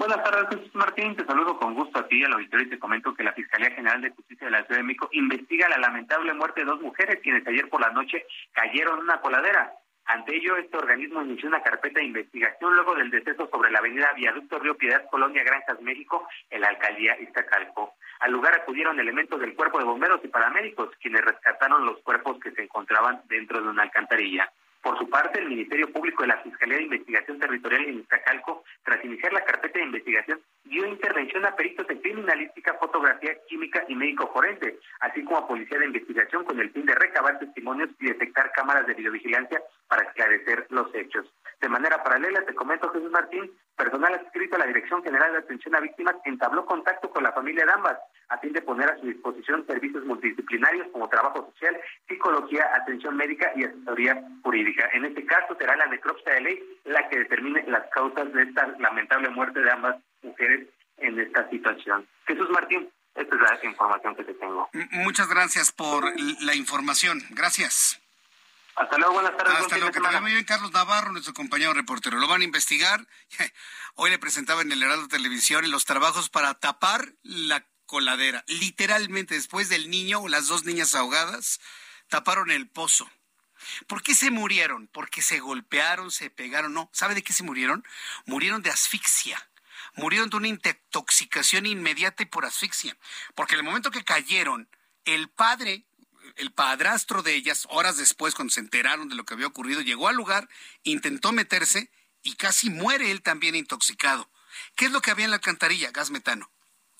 Buenas 0.00 0.24
tardes, 0.24 0.74
Martín. 0.74 1.14
Te 1.14 1.26
saludo 1.26 1.58
con 1.58 1.74
gusto 1.74 1.98
a 1.98 2.08
ti, 2.08 2.24
al 2.24 2.32
auditorio, 2.32 2.66
y 2.66 2.70
te 2.70 2.78
comento 2.78 3.12
que 3.12 3.22
la 3.22 3.34
Fiscalía 3.34 3.70
General 3.72 4.00
de 4.00 4.08
Justicia 4.08 4.46
de 4.46 4.50
la 4.50 4.64
Ciudad 4.64 4.80
de 4.80 4.86
México 4.86 5.10
investiga 5.12 5.68
la 5.68 5.76
lamentable 5.76 6.32
muerte 6.32 6.60
de 6.60 6.68
dos 6.68 6.80
mujeres 6.80 7.20
quienes 7.22 7.46
ayer 7.46 7.68
por 7.68 7.82
la 7.82 7.90
noche 7.90 8.24
cayeron 8.52 8.96
en 8.96 9.04
una 9.04 9.20
coladera. 9.20 9.74
Ante 10.06 10.36
ello, 10.36 10.56
este 10.56 10.78
organismo 10.78 11.20
inició 11.20 11.50
una 11.50 11.62
carpeta 11.62 12.00
de 12.00 12.06
investigación 12.06 12.74
luego 12.76 12.94
del 12.94 13.10
deceso 13.10 13.46
sobre 13.52 13.70
la 13.70 13.80
avenida 13.80 14.10
Viaducto 14.16 14.58
Río 14.58 14.74
Piedad, 14.78 15.04
Colonia 15.10 15.44
Granjas, 15.44 15.82
México, 15.82 16.26
en 16.48 16.62
la 16.62 16.68
alcaldía 16.68 17.20
Iztacalco. 17.20 17.92
Al 18.20 18.32
lugar 18.32 18.54
acudieron 18.54 18.98
elementos 18.98 19.38
del 19.38 19.54
cuerpo 19.54 19.80
de 19.80 19.84
bomberos 19.84 20.24
y 20.24 20.28
paramédicos, 20.28 20.96
quienes 21.02 21.20
rescataron 21.20 21.84
los 21.84 22.00
cuerpos 22.00 22.40
que 22.40 22.52
se 22.52 22.62
encontraban 22.62 23.20
dentro 23.28 23.60
de 23.60 23.68
una 23.68 23.82
alcantarilla. 23.82 24.50
Por 24.82 24.96
su 24.98 25.08
parte, 25.10 25.38
el 25.38 25.48
Ministerio 25.48 25.92
Público 25.92 26.22
de 26.22 26.28
la 26.28 26.38
Fiscalía 26.38 26.78
de 26.78 26.84
Investigación 26.84 27.38
Territorial 27.38 27.84
en 27.84 28.00
Iztacalco, 28.00 28.64
tras 28.82 29.04
iniciar 29.04 29.32
la 29.32 29.44
carpeta 29.44 29.78
de 29.78 29.84
investigación, 29.84 30.40
dio 30.64 30.86
intervención 30.86 31.44
a 31.44 31.54
peritos 31.54 31.88
en 31.90 32.00
criminalística, 32.00 32.74
fotografía, 32.74 33.36
química 33.48 33.84
y 33.88 33.94
médico 33.94 34.30
forense, 34.32 34.78
así 35.00 35.22
como 35.24 35.38
a 35.38 35.48
policía 35.48 35.78
de 35.78 35.86
investigación 35.86 36.44
con 36.44 36.58
el 36.60 36.70
fin 36.70 36.86
de 36.86 36.94
recabar 36.94 37.38
testimonios 37.38 37.90
y 37.98 38.06
detectar 38.06 38.52
cámaras 38.52 38.86
de 38.86 38.94
videovigilancia 38.94 39.62
para 39.86 40.04
esclarecer 40.04 40.66
los 40.70 40.94
hechos. 40.94 41.26
De 41.60 41.68
manera 41.68 42.02
paralela, 42.02 42.42
te 42.46 42.54
comento, 42.54 42.90
Jesús 42.90 43.10
Martín, 43.10 43.50
personal 43.76 44.14
adscrito 44.14 44.56
a 44.56 44.60
la 44.60 44.66
Dirección 44.66 45.02
General 45.02 45.32
de 45.32 45.38
Atención 45.38 45.74
a 45.74 45.80
Víctimas 45.80 46.16
entabló 46.24 46.64
contacto 46.64 47.10
con 47.10 47.22
la 47.22 47.32
familia 47.32 47.66
de 47.66 47.72
ambas 47.72 47.98
a 48.30 48.38
fin 48.38 48.52
de 48.52 48.62
poner 48.62 48.88
a 48.88 48.96
su 48.98 49.06
disposición 49.06 49.66
servicios 49.66 50.04
multidisciplinarios 50.04 50.88
como 50.92 51.08
trabajo 51.08 51.50
social, 51.52 51.78
psicología, 52.08 52.70
atención 52.74 53.16
médica 53.16 53.52
y 53.56 53.64
asesoría 53.64 54.22
jurídica. 54.42 54.88
En 54.92 55.04
este 55.04 55.26
caso 55.26 55.54
será 55.58 55.76
la 55.76 55.86
necropsia 55.86 56.32
de 56.34 56.40
ley 56.40 56.78
la 56.84 57.08
que 57.08 57.18
determine 57.18 57.62
las 57.66 57.88
causas 57.90 58.32
de 58.32 58.42
esta 58.42 58.66
lamentable 58.78 59.28
muerte 59.30 59.60
de 59.60 59.70
ambas 59.70 59.96
mujeres 60.22 60.68
en 60.98 61.18
esta 61.18 61.48
situación. 61.50 62.06
Jesús 62.26 62.48
Martín, 62.50 62.88
esta 63.14 63.34
es 63.34 63.62
la 63.62 63.70
información 63.70 64.14
que 64.14 64.24
te 64.24 64.34
tengo. 64.34 64.68
Muchas 64.92 65.28
gracias 65.28 65.72
por 65.72 66.04
la 66.42 66.54
información. 66.54 67.20
Gracias. 67.30 68.00
Hasta 68.76 68.98
luego, 68.98 69.14
buenas 69.14 69.36
tardes. 69.36 69.54
Hasta 69.56 69.76
luego, 69.78 69.92
que 69.92 70.00
te 70.00 70.20
muy 70.20 70.32
bien 70.32 70.44
Carlos 70.44 70.72
Navarro, 70.72 71.12
nuestro 71.12 71.34
compañero 71.34 71.74
reportero. 71.74 72.18
Lo 72.18 72.28
van 72.28 72.40
a 72.40 72.44
investigar. 72.44 73.06
Hoy 73.94 74.10
le 74.10 74.18
presentaba 74.18 74.62
en 74.62 74.72
el 74.72 74.82
Heraldo 74.82 75.08
Televisión 75.08 75.70
los 75.70 75.84
trabajos 75.84 76.30
para 76.30 76.54
tapar 76.54 77.12
la 77.22 77.66
coladera. 77.86 78.44
Literalmente, 78.46 79.34
después 79.34 79.68
del 79.68 79.90
niño 79.90 80.20
o 80.20 80.28
las 80.28 80.46
dos 80.46 80.64
niñas 80.64 80.94
ahogadas, 80.94 81.60
taparon 82.08 82.50
el 82.50 82.68
pozo. 82.68 83.10
¿Por 83.86 84.02
qué 84.02 84.14
se 84.14 84.30
murieron? 84.30 84.88
Porque 84.88 85.22
se 85.22 85.40
golpearon, 85.40 86.10
se 86.10 86.30
pegaron. 86.30 86.72
No, 86.72 86.88
¿sabe 86.92 87.14
de 87.14 87.22
qué 87.22 87.32
se 87.32 87.42
murieron? 87.42 87.84
Murieron 88.26 88.62
de 88.62 88.70
asfixia. 88.70 89.50
Murieron 89.94 90.30
de 90.30 90.36
una 90.36 90.48
intoxicación 90.48 91.66
inmediata 91.66 92.22
y 92.22 92.26
por 92.26 92.46
asfixia. 92.46 92.96
Porque 93.34 93.54
en 93.54 93.60
el 93.60 93.66
momento 93.66 93.90
que 93.90 94.04
cayeron, 94.04 94.68
el 95.04 95.28
padre, 95.28 95.84
el 96.40 96.52
padrastro 96.52 97.22
de 97.22 97.34
ellas, 97.34 97.66
horas 97.70 97.98
después, 97.98 98.34
cuando 98.34 98.52
se 98.52 98.60
enteraron 98.60 99.08
de 99.08 99.14
lo 99.14 99.24
que 99.24 99.34
había 99.34 99.46
ocurrido, 99.46 99.82
llegó 99.82 100.08
al 100.08 100.16
lugar, 100.16 100.48
intentó 100.82 101.32
meterse 101.32 101.90
y 102.22 102.34
casi 102.34 102.70
muere 102.70 103.10
él 103.10 103.22
también 103.22 103.54
intoxicado. 103.54 104.30
¿Qué 104.74 104.86
es 104.86 104.92
lo 104.92 105.02
que 105.02 105.10
había 105.10 105.26
en 105.26 105.30
la 105.30 105.36
alcantarilla? 105.36 105.90
Gas 105.90 106.10
metano. 106.10 106.50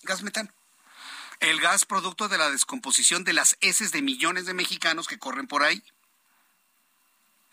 Gas 0.02 0.22
metano. 0.22 0.52
El 1.40 1.58
gas 1.58 1.86
producto 1.86 2.28
de 2.28 2.36
la 2.36 2.50
descomposición 2.50 3.24
de 3.24 3.32
las 3.32 3.56
heces 3.60 3.92
de 3.92 4.02
millones 4.02 4.44
de 4.44 4.52
mexicanos 4.52 5.08
que 5.08 5.18
corren 5.18 5.46
por 5.46 5.62
ahí. 5.62 5.82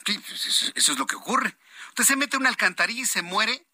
Pues, 0.04 0.72
eso 0.76 0.92
es 0.92 1.00
lo 1.00 1.08
que 1.08 1.16
ocurre. 1.16 1.58
Usted 1.90 2.04
se 2.04 2.16
mete 2.18 2.36
una 2.36 2.50
alcantarilla 2.50 3.04
y 3.04 3.06
se 3.06 3.22
muere 3.22 3.66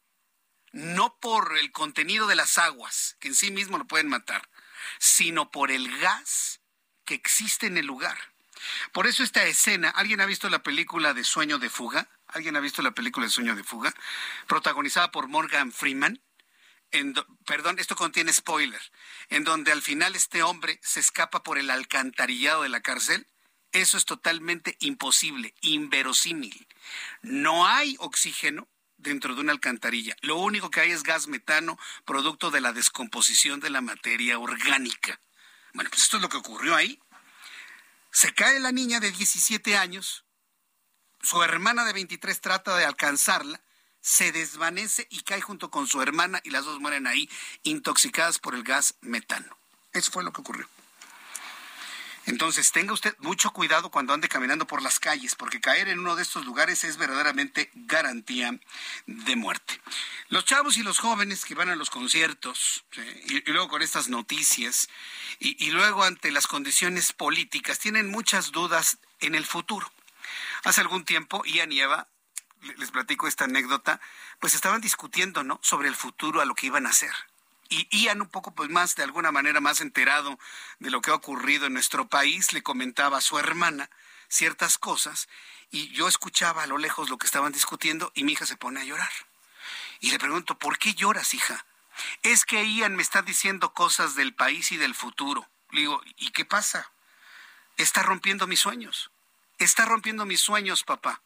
no 0.72 1.18
por 1.20 1.57
el 1.57 1.72
contenido 1.72 2.28
de 2.28 2.36
las 2.36 2.59
aguas, 2.59 3.18
que 3.20 3.28
en 3.28 3.36
sí 3.36 3.51
mismo 3.51 3.78
lo 3.78 3.86
pueden 3.86 4.07
matar, 4.07 4.49
sino 4.99 5.51
por 5.51 5.72
el 5.72 5.99
gas 5.99 6.59
existe 7.14 7.68
en 7.68 7.78
el 7.78 7.86
lugar. 7.86 8.18
Por 8.91 9.07
eso 9.07 9.24
esta 9.24 9.43
escena, 9.43 9.89
¿alguien 9.89 10.22
ha 10.22 10.26
visto 10.26 10.49
la 10.49 10.64
película 10.64 11.14
de 11.14 11.24
Sueño 11.24 11.59
de 11.59 11.70
Fuga? 11.70 12.07
¿Alguien 12.28 12.55
ha 12.55 12.61
visto 12.61 12.82
la 12.82 12.91
película 12.91 13.26
de 13.26 13.32
Sueño 13.32 13.55
de 13.55 13.64
Fuga? 13.64 13.93
Protagonizada 14.47 15.11
por 15.11 15.28
Morgan 15.28 15.72
Freeman 15.72 16.22
perdón, 17.45 17.80
esto 17.80 17.95
contiene 17.95 18.32
spoiler, 18.32 18.82
en 19.30 19.43
donde 19.43 19.72
al 19.72 19.82
final 19.82 20.16
este 20.16 20.43
hombre 20.43 20.80
se 20.84 20.99
escapa 20.99 21.43
por 21.43 21.57
el 21.57 21.70
alcantarillado 21.70 22.64
de 22.64 22.70
la 22.70 22.82
cárcel, 22.82 23.26
eso 23.72 23.97
es 23.97 24.05
totalmente 24.05 24.78
imposible, 24.80 25.55
inverosímil. 25.61 26.68
No 27.24 27.66
hay 27.66 27.95
oxígeno 27.99 28.68
dentro 28.97 29.34
de 29.34 29.41
una 29.41 29.51
alcantarilla. 29.51 30.16
Lo 30.22 30.38
único 30.38 30.70
que 30.70 30.82
hay 30.82 30.91
es 30.91 31.01
gas 31.01 31.28
metano, 31.28 31.80
producto 32.05 32.51
de 32.51 32.61
la 32.61 32.74
descomposición 32.74 33.59
de 33.59 33.72
la 33.72 33.82
materia 33.82 34.38
orgánica. 34.38 35.20
Bueno, 35.74 35.89
pues 35.89 36.03
esto 36.03 36.17
es 36.17 36.24
lo 36.24 36.30
que 36.30 36.38
ocurrió 36.38 36.76
ahí. 36.76 36.99
Se 38.11 38.34
cae 38.34 38.59
la 38.59 38.71
niña 38.71 38.99
de 38.99 39.11
17 39.11 39.76
años, 39.76 40.24
su 41.21 41.41
hermana 41.41 41.84
de 41.86 41.93
23 41.93 42.41
trata 42.41 42.78
de 42.78 42.86
alcanzarla, 42.86 43.59
se 44.01 44.32
desvanece 44.32 45.07
y 45.09 45.21
cae 45.21 45.41
junto 45.41 45.71
con 45.71 45.88
su 45.88 46.01
hermana 46.01 46.41
y 46.43 46.51
las 46.51 46.65
dos 46.65 46.80
mueren 46.80 47.07
ahí 47.07 47.30
intoxicadas 47.63 48.38
por 48.38 48.53
el 48.53 48.63
gas 48.63 48.95
metano. 49.01 49.57
Eso 49.93 50.11
fue 50.11 50.24
lo 50.24 50.32
que 50.32 50.41
ocurrió. 50.41 50.67
Entonces, 52.26 52.71
tenga 52.71 52.93
usted 52.93 53.15
mucho 53.19 53.51
cuidado 53.51 53.89
cuando 53.89 54.13
ande 54.13 54.30
caminando 54.30 54.65
por 54.65 54.82
las 54.82 54.99
calles, 54.99 55.36
porque 55.36 55.59
caer 55.59 55.89
en 55.89 55.99
uno 55.99 56.15
de 56.15 56.24
estos 56.24 56.45
lugares 56.45 56.84
es 56.84 56.97
verdaderamente 56.97 57.69
garantía 57.74 58.57
de 59.05 59.36
muerte. 59.36 59.82
Los 60.30 60.45
chavos 60.45 60.78
y 60.78 60.84
los 60.84 60.99
jóvenes 60.99 61.43
que 61.43 61.55
van 61.55 61.69
a 61.69 61.76
los 61.76 61.89
conciertos, 61.89 62.86
y, 63.26 63.41
luego 63.51 63.67
con 63.67 63.82
estas 63.82 64.07
noticias, 64.07 64.88
y, 65.39 65.71
luego 65.71 66.03
ante 66.03 66.32
las 66.32 66.47
condiciones 66.47 67.11
políticas, 67.11 67.80
tienen 67.80 68.09
muchas 68.09 68.51
dudas 68.51 68.99
en 69.19 69.36
el 69.36 69.45
futuro. 69.45 69.91
Hace 70.63 70.82
algún 70.82 71.03
tiempo, 71.03 71.43
Ian 71.45 71.71
y 71.71 71.82
Eva 71.82 72.07
les 72.78 72.91
platico 72.91 73.28
esta 73.28 73.43
anécdota, 73.43 73.99
pues 74.39 74.53
estaban 74.53 74.80
discutiendo, 74.80 75.43
¿no? 75.43 75.59
Sobre 75.61 75.89
el 75.89 75.95
futuro, 75.95 76.39
a 76.39 76.45
lo 76.45 76.55
que 76.55 76.67
iban 76.67 76.86
a 76.86 76.91
hacer. 76.91 77.11
Y 77.70 77.88
Ian 78.03 78.22
un 78.22 78.30
poco 78.30 78.53
pues 78.53 78.70
más 78.70 78.95
de 78.95 79.03
alguna 79.03 79.32
manera 79.32 79.59
más 79.59 79.82
enterado 79.82 80.39
de 80.80 80.91
lo 80.91 81.01
que 81.01 81.11
ha 81.11 81.16
ocurrido 81.16 81.66
en 81.66 81.74
nuestro 81.74 82.07
país, 82.07 82.53
le 82.53 82.64
comentaba 82.64 83.18
a 83.18 83.22
su 83.22 83.39
hermana 83.39 83.89
ciertas 84.28 84.78
cosas 84.78 85.28
y 85.72 85.89
yo 85.89 86.07
escuchaba 86.07 86.64
a 86.64 86.68
lo 86.68 86.78
lejos 86.78 87.09
lo 87.09 87.18
que 87.18 87.26
estaban 87.26 87.51
discutiendo 87.51 88.11
y 88.16 88.24
mi 88.24 88.34
hija 88.34 88.45
se 88.45 88.57
pone 88.57 88.82
a 88.82 88.86
llorar. 88.86 89.11
Y 89.99 90.11
le 90.11 90.20
pregunto, 90.20 90.57
¿por 90.57 90.78
qué 90.78 90.93
lloras, 90.93 91.34
hija? 91.34 91.66
Es 92.22 92.45
que 92.45 92.64
Ian 92.64 92.95
me 92.95 93.03
está 93.03 93.22
diciendo 93.22 93.74
cosas 93.74 94.16
del 94.16 94.34
país 94.34 94.72
y 94.72 94.78
del 94.78 94.95
futuro. 94.95 95.47
Le 95.72 95.82
digo, 95.82 96.01
¿y 96.18 96.32
qué 96.32 96.45
pasa? 96.45 96.91
Está 97.78 98.03
rompiendo 98.03 98.45
mis 98.47 98.59
sueños. 98.59 99.11
Está 99.57 99.86
rompiendo 99.86 100.26
mis 100.26 100.41
sueños, 100.41 100.84
papá 100.84 101.22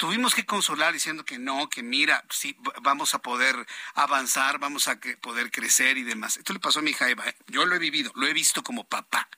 tuvimos 0.00 0.34
que 0.34 0.46
consolar 0.46 0.94
diciendo 0.94 1.26
que 1.26 1.38
no, 1.38 1.68
que 1.68 1.82
mira, 1.82 2.24
sí, 2.30 2.56
vamos 2.80 3.12
a 3.12 3.18
poder 3.18 3.66
avanzar, 3.92 4.58
vamos 4.58 4.88
a 4.88 4.98
poder 5.20 5.50
crecer 5.50 5.98
y 5.98 6.04
demás. 6.04 6.38
Esto 6.38 6.54
le 6.54 6.58
pasó 6.58 6.78
a 6.78 6.82
mi 6.82 6.92
hija 6.92 7.10
Eva, 7.10 7.28
¿eh? 7.28 7.36
yo 7.48 7.66
lo 7.66 7.76
he 7.76 7.78
vivido, 7.78 8.10
lo 8.14 8.26
he 8.26 8.32
visto 8.32 8.62
como 8.62 8.84
papá. 8.84 9.28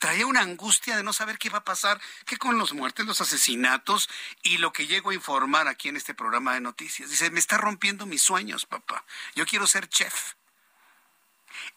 Traía 0.00 0.26
una 0.26 0.40
angustia 0.40 0.96
de 0.96 1.04
no 1.04 1.12
saber 1.12 1.38
qué 1.38 1.48
va 1.48 1.58
a 1.58 1.64
pasar, 1.64 2.00
que 2.26 2.38
con 2.38 2.58
los 2.58 2.72
muertes, 2.72 3.06
los 3.06 3.20
asesinatos 3.20 4.10
y 4.42 4.58
lo 4.58 4.72
que 4.72 4.88
llego 4.88 5.10
a 5.10 5.14
informar 5.14 5.68
aquí 5.68 5.90
en 5.90 5.96
este 5.96 6.12
programa 6.12 6.54
de 6.54 6.60
noticias. 6.60 7.08
Dice, 7.08 7.30
me 7.30 7.38
está 7.38 7.56
rompiendo 7.56 8.04
mis 8.04 8.20
sueños, 8.20 8.66
papá. 8.66 9.04
Yo 9.36 9.46
quiero 9.46 9.68
ser 9.68 9.88
chef. 9.88 10.34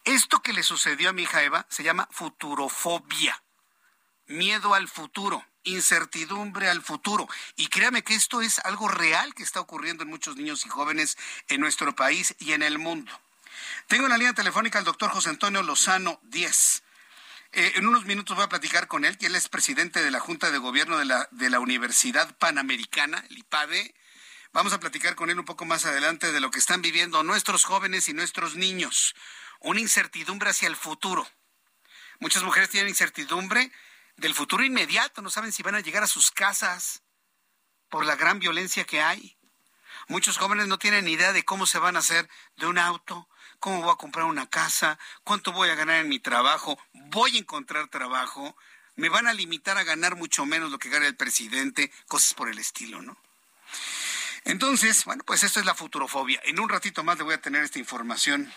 Esto 0.02 0.42
que 0.42 0.52
le 0.52 0.64
sucedió 0.64 1.10
a 1.10 1.12
mi 1.12 1.22
hija 1.22 1.44
Eva 1.44 1.66
se 1.68 1.84
llama 1.84 2.08
futurofobia, 2.10 3.40
miedo 4.26 4.74
al 4.74 4.88
futuro 4.88 5.46
incertidumbre 5.70 6.68
al 6.68 6.82
futuro. 6.82 7.28
Y 7.56 7.68
créame 7.68 8.02
que 8.02 8.14
esto 8.14 8.40
es 8.40 8.58
algo 8.60 8.88
real 8.88 9.34
que 9.34 9.42
está 9.42 9.60
ocurriendo 9.60 10.02
en 10.02 10.10
muchos 10.10 10.36
niños 10.36 10.64
y 10.66 10.68
jóvenes 10.68 11.16
en 11.48 11.60
nuestro 11.60 11.94
país 11.94 12.34
y 12.38 12.52
en 12.52 12.62
el 12.62 12.78
mundo. 12.78 13.12
Tengo 13.86 14.04
en 14.04 14.10
la 14.10 14.18
línea 14.18 14.34
telefónica 14.34 14.78
al 14.78 14.84
doctor 14.84 15.10
José 15.10 15.30
Antonio 15.30 15.62
Lozano 15.62 16.20
Díez. 16.22 16.82
Eh, 17.52 17.72
en 17.76 17.86
unos 17.86 18.04
minutos 18.04 18.36
voy 18.36 18.44
a 18.44 18.48
platicar 18.48 18.88
con 18.88 19.04
él, 19.04 19.16
que 19.16 19.26
él 19.26 19.34
es 19.34 19.48
presidente 19.48 20.02
de 20.02 20.10
la 20.10 20.20
Junta 20.20 20.50
de 20.50 20.58
Gobierno 20.58 20.98
de 20.98 21.06
la, 21.06 21.28
de 21.30 21.48
la 21.48 21.60
Universidad 21.60 22.36
Panamericana, 22.36 23.24
el 23.30 23.38
IPADE. 23.38 23.94
Vamos 24.52 24.72
a 24.72 24.80
platicar 24.80 25.14
con 25.14 25.30
él 25.30 25.38
un 25.38 25.44
poco 25.44 25.64
más 25.64 25.86
adelante 25.86 26.32
de 26.32 26.40
lo 26.40 26.50
que 26.50 26.58
están 26.58 26.82
viviendo 26.82 27.22
nuestros 27.22 27.64
jóvenes 27.64 28.08
y 28.08 28.12
nuestros 28.12 28.56
niños. 28.56 29.14
Una 29.60 29.80
incertidumbre 29.80 30.50
hacia 30.50 30.68
el 30.68 30.76
futuro. 30.76 31.26
Muchas 32.20 32.42
mujeres 32.42 32.68
tienen 32.68 32.88
incertidumbre 32.88 33.72
del 34.18 34.34
futuro 34.34 34.64
inmediato, 34.64 35.22
no 35.22 35.30
saben 35.30 35.52
si 35.52 35.62
van 35.62 35.76
a 35.76 35.80
llegar 35.80 36.02
a 36.02 36.08
sus 36.08 36.30
casas 36.30 37.02
por 37.88 38.04
la 38.04 38.16
gran 38.16 38.38
violencia 38.38 38.84
que 38.84 39.00
hay. 39.00 39.36
Muchos 40.08 40.38
jóvenes 40.38 40.66
no 40.66 40.78
tienen 40.78 41.08
idea 41.08 41.32
de 41.32 41.44
cómo 41.44 41.66
se 41.66 41.78
van 41.78 41.96
a 41.96 42.00
hacer 42.00 42.28
de 42.56 42.66
un 42.66 42.78
auto, 42.78 43.28
cómo 43.60 43.82
voy 43.82 43.92
a 43.92 43.96
comprar 43.96 44.26
una 44.26 44.48
casa, 44.48 44.98
cuánto 45.22 45.52
voy 45.52 45.70
a 45.70 45.74
ganar 45.74 46.00
en 46.00 46.08
mi 46.08 46.18
trabajo, 46.18 46.78
voy 46.92 47.36
a 47.36 47.38
encontrar 47.38 47.88
trabajo, 47.88 48.56
me 48.96 49.08
van 49.08 49.28
a 49.28 49.32
limitar 49.32 49.78
a 49.78 49.84
ganar 49.84 50.16
mucho 50.16 50.44
menos 50.44 50.70
lo 50.70 50.78
que 50.78 50.90
gana 50.90 51.06
el 51.06 51.16
presidente, 51.16 51.92
cosas 52.08 52.34
por 52.34 52.48
el 52.48 52.58
estilo, 52.58 53.00
¿no? 53.00 53.16
Entonces, 54.44 55.04
bueno, 55.04 55.22
pues 55.24 55.42
esto 55.42 55.60
es 55.60 55.66
la 55.66 55.74
futurofobia. 55.74 56.40
En 56.44 56.58
un 56.58 56.68
ratito 56.68 57.04
más 57.04 57.18
le 57.18 57.24
voy 57.24 57.34
a 57.34 57.40
tener 57.40 57.62
esta 57.62 57.78
información 57.78 58.52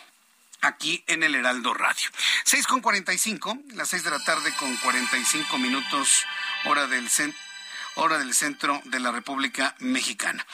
aquí 0.61 1.03
en 1.07 1.23
el 1.23 1.35
Heraldo 1.35 1.73
Radio. 1.73 2.09
6 2.45 2.67
con 2.67 2.81
45, 2.81 3.57
las 3.73 3.89
6 3.89 4.03
de 4.03 4.11
la 4.11 4.23
tarde 4.23 4.53
con 4.57 4.75
45 4.77 5.57
minutos, 5.57 6.25
hora 6.65 6.87
del 6.87 7.09
centro 7.09 7.50
hora 7.95 8.17
del 8.17 8.33
centro 8.33 8.81
de 8.85 8.99
la 8.99 9.11
República 9.11 9.75
Mexicana. 9.79 10.45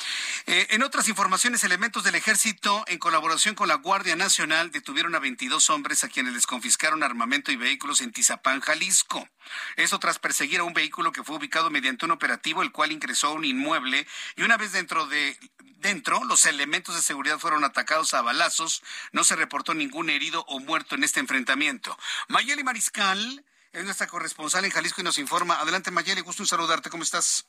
Eh, 0.45 0.67
en 0.71 0.83
otras 0.83 1.07
informaciones, 1.07 1.63
elementos 1.63 2.03
del 2.03 2.15
ejército, 2.15 2.83
en 2.88 2.97
colaboración 2.99 3.55
con 3.55 3.67
la 3.67 3.75
Guardia 3.75 4.15
Nacional, 4.15 4.71
detuvieron 4.71 5.15
a 5.15 5.19
22 5.19 5.69
hombres 5.69 6.03
a 6.03 6.09
quienes 6.09 6.33
les 6.33 6.47
confiscaron 6.47 7.03
armamento 7.03 7.51
y 7.51 7.55
vehículos 7.55 8.01
en 8.01 8.11
Tizapán, 8.11 8.61
Jalisco. 8.61 9.27
Eso 9.75 9.99
tras 9.99 10.19
perseguir 10.19 10.59
a 10.59 10.63
un 10.63 10.73
vehículo 10.73 11.11
que 11.11 11.23
fue 11.23 11.38
ubicado 11.38 11.69
mediante 11.69 12.05
un 12.05 12.11
operativo, 12.11 12.63
el 12.63 12.71
cual 12.71 12.91
ingresó 12.91 13.27
a 13.27 13.33
un 13.33 13.45
inmueble 13.45 14.07
y 14.35 14.43
una 14.43 14.57
vez 14.57 14.71
dentro 14.71 15.05
de 15.07 15.38
dentro, 15.79 16.23
los 16.23 16.45
elementos 16.45 16.95
de 16.95 17.01
seguridad 17.01 17.39
fueron 17.39 17.63
atacados 17.63 18.13
a 18.13 18.21
balazos. 18.21 18.83
No 19.11 19.23
se 19.23 19.35
reportó 19.35 19.73
ningún 19.73 20.09
herido 20.09 20.43
o 20.47 20.59
muerto 20.59 20.95
en 20.95 21.03
este 21.03 21.19
enfrentamiento. 21.19 21.97
Mayeli 22.27 22.63
Mariscal 22.63 23.45
es 23.78 23.86
nuestra 23.86 24.07
corresponsal 24.07 24.65
en 24.65 24.71
Jalisco 24.71 25.01
y 25.01 25.03
nos 25.03 25.19
informa. 25.19 25.61
Adelante, 25.61 25.91
Mayeli, 25.91 26.21
gusto 26.21 26.41
en 26.41 26.47
saludarte. 26.47 26.89
¿Cómo 26.89 27.03
estás? 27.03 27.47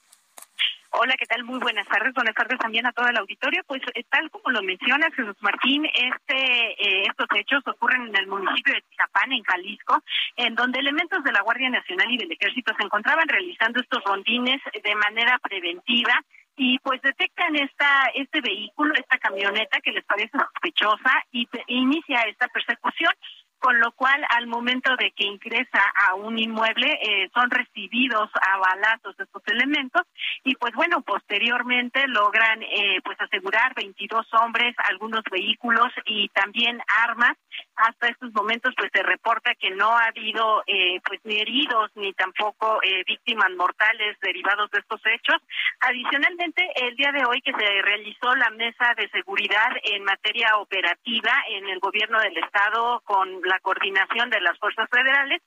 Hola, 0.90 1.14
¿qué 1.18 1.24
tal? 1.26 1.44
Muy 1.44 1.58
buenas 1.58 1.86
tardes. 1.86 2.12
Buenas 2.12 2.34
tardes 2.34 2.58
también 2.58 2.84
a 2.86 2.92
todo 2.92 3.06
el 3.08 3.16
auditorio. 3.16 3.62
Pues 3.66 3.80
eh, 3.94 4.04
tal 4.10 4.30
como 4.30 4.50
lo 4.50 4.62
mencionas, 4.62 5.14
Jesús 5.14 5.36
Martín, 5.40 5.86
este, 5.86 6.36
eh, 6.36 7.02
estos 7.08 7.28
hechos 7.34 7.62
ocurren 7.66 8.08
en 8.08 8.16
el 8.16 8.26
municipio 8.26 8.74
de 8.74 8.82
Tizapán, 8.90 9.32
en 9.32 9.42
Jalisco, 9.42 10.02
en 10.36 10.54
donde 10.54 10.80
elementos 10.80 11.24
de 11.24 11.32
la 11.32 11.42
Guardia 11.42 11.70
Nacional 11.70 12.10
y 12.10 12.18
del 12.18 12.32
Ejército 12.32 12.74
se 12.76 12.84
encontraban 12.84 13.28
realizando 13.28 13.80
estos 13.80 14.04
rondines 14.04 14.60
de 14.72 14.94
manera 14.96 15.38
preventiva 15.38 16.12
y 16.56 16.78
pues 16.80 17.00
detectan 17.00 17.54
esta 17.56 18.10
este 18.14 18.40
vehículo, 18.40 18.92
esta 18.94 19.18
camioneta 19.18 19.80
que 19.80 19.92
les 19.92 20.04
parece 20.04 20.36
sospechosa 20.36 21.12
y 21.30 21.48
inicia 21.68 22.22
esta 22.22 22.48
persecución 22.48 23.12
con 23.58 23.78
lo 23.80 23.92
cual 23.92 24.24
al 24.30 24.46
momento 24.46 24.96
de 24.96 25.10
que 25.12 25.24
ingresa 25.24 25.82
a 26.08 26.14
un 26.14 26.38
inmueble 26.38 26.98
eh, 27.02 27.28
son 27.34 27.50
recibidos 27.50 28.30
a 28.34 28.58
balazos 28.58 29.18
estos 29.18 29.42
elementos 29.46 30.02
y 30.44 30.54
pues 30.56 30.72
bueno 30.74 31.02
posteriormente 31.02 32.06
logran 32.08 32.62
eh, 32.62 33.00
pues 33.04 33.20
asegurar 33.20 33.74
22 33.74 34.26
hombres 34.34 34.74
algunos 34.88 35.22
vehículos 35.30 35.88
y 36.06 36.28
también 36.28 36.80
armas 37.04 37.36
hasta 37.78 38.08
estos 38.08 38.32
momentos 38.32 38.74
pues 38.76 38.90
se 38.92 39.02
reporta 39.02 39.54
que 39.54 39.70
no 39.70 39.96
ha 39.96 40.06
habido 40.06 40.62
eh, 40.66 41.00
pues 41.06 41.20
ni 41.24 41.38
heridos 41.38 41.90
ni 41.94 42.12
tampoco 42.12 42.80
víctimas 43.06 43.50
mortales 43.56 44.16
derivados 44.20 44.70
de 44.70 44.78
estos 44.78 45.00
hechos. 45.06 45.36
Adicionalmente 45.80 46.66
el 46.76 46.96
día 46.96 47.12
de 47.12 47.24
hoy 47.24 47.40
que 47.42 47.52
se 47.52 47.82
realizó 47.82 48.34
la 48.34 48.50
mesa 48.50 48.94
de 48.96 49.08
seguridad 49.10 49.70
en 49.84 50.04
materia 50.04 50.56
operativa 50.56 51.32
en 51.48 51.68
el 51.68 51.78
gobierno 51.78 52.20
del 52.20 52.36
estado 52.38 53.00
con 53.04 53.40
la 53.42 53.58
coordinación 53.60 54.30
de 54.30 54.40
las 54.40 54.58
fuerzas 54.58 54.88
federales, 54.90 55.40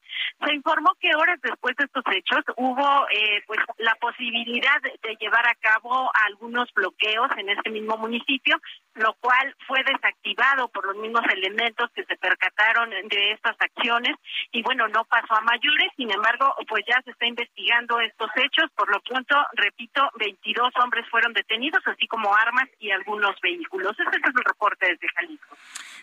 se 0.46 0.54
informó 0.54 0.96
que 1.00 1.16
horas 1.16 1.40
después 1.42 1.76
de 1.76 1.86
estos 1.86 2.04
hechos 2.12 2.44
hubo 2.58 3.08
eh, 3.10 3.44
pues 3.48 3.60
la 3.78 3.96
posibilidad 3.96 4.82
de 4.82 5.16
llevar 5.20 5.48
a 5.48 5.56
cabo 5.56 6.10
algunos 6.28 6.72
bloqueos 6.74 7.30
en 7.38 7.50
este 7.50 7.70
mismo 7.70 7.98
municipio, 7.98 8.60
lo 8.96 9.14
cual 9.20 9.56
fue 9.68 9.84
desactivado 9.84 10.68
por 10.70 10.86
los 10.86 10.96
mismos 10.98 11.24
elementos 11.32 11.90
que 11.94 12.04
se 12.06 12.16
percataron 12.22 12.90
de 12.90 13.32
estas 13.32 13.56
acciones 13.60 14.16
y 14.52 14.62
bueno, 14.62 14.88
no 14.88 15.04
pasó 15.06 15.36
a 15.36 15.42
mayores, 15.42 15.92
sin 15.98 16.12
embargo, 16.12 16.56
pues 16.70 16.84
ya 16.88 17.02
se 17.04 17.12
está 17.12 17.26
investigando 17.26 18.00
estos 18.00 18.30
hechos, 18.36 18.70
por 18.76 18.90
lo 18.90 19.02
pronto, 19.02 19.36
repito, 19.54 20.02
22 20.20 20.72
hombres 20.82 21.06
fueron 21.10 21.34
detenidos, 21.34 21.82
así 21.86 22.08
como 22.08 22.34
armas 22.34 22.70
y 22.80 22.92
algunos 22.92 23.36
vehículos. 23.42 23.92
Este 24.00 24.18
es 24.18 24.36
el 24.36 24.46
reporte 24.46 24.86
desde 24.86 25.08
Jalisco. 25.16 25.58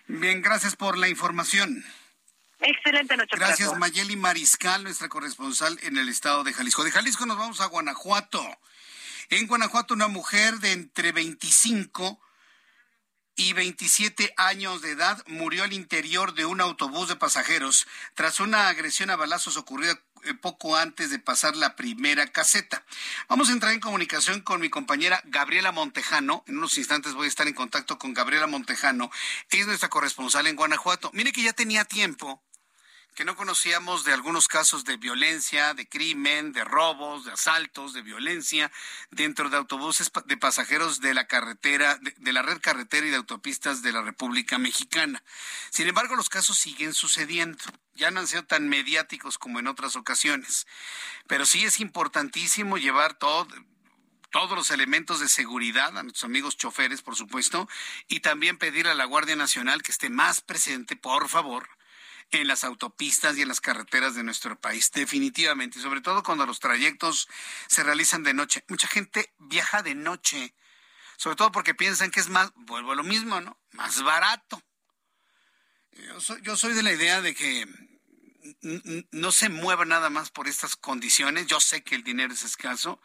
Bien, 0.08 0.42
gracias 0.42 0.76
por 0.76 0.98
la 0.98 1.08
información. 1.08 1.84
Excelente 2.60 3.16
noche. 3.16 3.36
Gracias, 3.36 3.78
Mayeli 3.78 4.16
Mariscal, 4.16 4.82
nuestra 4.82 5.08
corresponsal 5.08 5.78
en 5.82 5.96
el 5.96 6.08
estado 6.08 6.42
de 6.42 6.52
Jalisco. 6.52 6.82
De 6.82 6.90
Jalisco 6.90 7.24
nos 7.24 7.38
vamos 7.38 7.60
a 7.60 7.66
Guanajuato. 7.66 8.44
En 9.30 9.46
Guanajuato, 9.46 9.94
una 9.94 10.08
mujer 10.08 10.54
de 10.54 10.72
entre 10.72 11.12
25 11.12 12.20
y 13.38 13.52
27 13.52 14.34
años 14.36 14.82
de 14.82 14.90
edad 14.90 15.24
murió 15.28 15.62
al 15.62 15.72
interior 15.72 16.34
de 16.34 16.44
un 16.44 16.60
autobús 16.60 17.08
de 17.08 17.14
pasajeros 17.14 17.86
tras 18.14 18.40
una 18.40 18.68
agresión 18.68 19.10
a 19.10 19.16
balazos 19.16 19.56
ocurrida 19.56 20.02
eh, 20.24 20.34
poco 20.34 20.76
antes 20.76 21.10
de 21.10 21.20
pasar 21.20 21.54
la 21.54 21.76
primera 21.76 22.26
caseta. 22.32 22.84
Vamos 23.28 23.48
a 23.48 23.52
entrar 23.52 23.72
en 23.72 23.78
comunicación 23.78 24.40
con 24.40 24.60
mi 24.60 24.70
compañera 24.70 25.22
Gabriela 25.26 25.70
Montejano. 25.70 26.42
En 26.48 26.58
unos 26.58 26.76
instantes 26.78 27.14
voy 27.14 27.26
a 27.26 27.28
estar 27.28 27.46
en 27.46 27.54
contacto 27.54 27.96
con 27.96 28.12
Gabriela 28.12 28.48
Montejano. 28.48 29.08
es 29.50 29.66
nuestra 29.68 29.88
corresponsal 29.88 30.48
en 30.48 30.56
Guanajuato. 30.56 31.10
Mire 31.14 31.32
que 31.32 31.42
ya 31.42 31.52
tenía 31.52 31.84
tiempo 31.84 32.42
que 33.18 33.24
no 33.24 33.34
conocíamos 33.34 34.04
de 34.04 34.12
algunos 34.12 34.46
casos 34.46 34.84
de 34.84 34.96
violencia, 34.96 35.74
de 35.74 35.88
crimen, 35.88 36.52
de 36.52 36.62
robos, 36.62 37.24
de 37.24 37.32
asaltos, 37.32 37.92
de 37.92 38.00
violencia 38.00 38.70
dentro 39.10 39.50
de 39.50 39.56
autobuses 39.56 40.12
de 40.26 40.36
pasajeros 40.36 41.00
de 41.00 41.14
la 41.14 41.26
carretera, 41.26 41.98
de, 42.00 42.32
la 42.32 42.42
red 42.42 42.60
carretera 42.60 43.08
y 43.08 43.10
de 43.10 43.16
autopistas 43.16 43.82
de 43.82 43.90
la 43.90 44.02
República 44.02 44.56
Mexicana. 44.58 45.20
Sin 45.70 45.88
embargo, 45.88 46.14
los 46.14 46.28
casos 46.28 46.58
siguen 46.58 46.94
sucediendo. 46.94 47.58
Ya 47.96 48.12
no 48.12 48.20
han 48.20 48.28
sido 48.28 48.44
tan 48.44 48.68
mediáticos 48.68 49.36
como 49.36 49.58
en 49.58 49.66
otras 49.66 49.96
ocasiones. 49.96 50.68
Pero 51.26 51.44
sí 51.44 51.64
es 51.64 51.80
importantísimo 51.80 52.78
llevar 52.78 53.14
todo, 53.14 53.48
todos 54.30 54.56
los 54.56 54.70
elementos 54.70 55.18
de 55.18 55.28
seguridad 55.28 55.98
a 55.98 56.04
nuestros 56.04 56.22
amigos 56.22 56.56
choferes, 56.56 57.02
por 57.02 57.16
supuesto, 57.16 57.68
y 58.06 58.20
también 58.20 58.58
pedir 58.58 58.86
a 58.86 58.94
la 58.94 59.06
Guardia 59.06 59.34
Nacional 59.34 59.82
que 59.82 59.90
esté 59.90 60.08
más 60.08 60.40
presente, 60.40 60.94
por 60.94 61.28
favor, 61.28 61.68
en 62.30 62.46
las 62.46 62.64
autopistas 62.64 63.36
y 63.36 63.42
en 63.42 63.48
las 63.48 63.60
carreteras 63.60 64.14
de 64.14 64.22
nuestro 64.22 64.58
país, 64.58 64.90
definitivamente, 64.92 65.78
y 65.78 65.82
sobre 65.82 66.00
todo 66.00 66.22
cuando 66.22 66.46
los 66.46 66.60
trayectos 66.60 67.28
se 67.68 67.82
realizan 67.82 68.22
de 68.22 68.34
noche. 68.34 68.64
Mucha 68.68 68.88
gente 68.88 69.32
viaja 69.38 69.82
de 69.82 69.94
noche, 69.94 70.54
sobre 71.16 71.36
todo 71.36 71.52
porque 71.52 71.74
piensan 71.74 72.10
que 72.10 72.20
es 72.20 72.28
más, 72.28 72.52
vuelvo 72.54 72.92
a 72.92 72.96
lo 72.96 73.02
mismo, 73.04 73.40
¿no? 73.40 73.58
Más 73.72 74.02
barato. 74.02 74.62
Yo 76.42 76.56
soy, 76.56 76.74
de 76.74 76.82
la 76.82 76.92
idea 76.92 77.20
de 77.22 77.34
que 77.34 77.66
no 79.10 79.32
se 79.32 79.48
mueva 79.48 79.84
nada 79.84 80.10
más 80.10 80.30
por 80.30 80.46
estas 80.46 80.76
condiciones. 80.76 81.46
Yo 81.46 81.60
sé 81.60 81.82
que 81.82 81.96
el 81.96 82.04
dinero 82.04 82.32
es 82.32 82.44
escaso, 82.44 83.00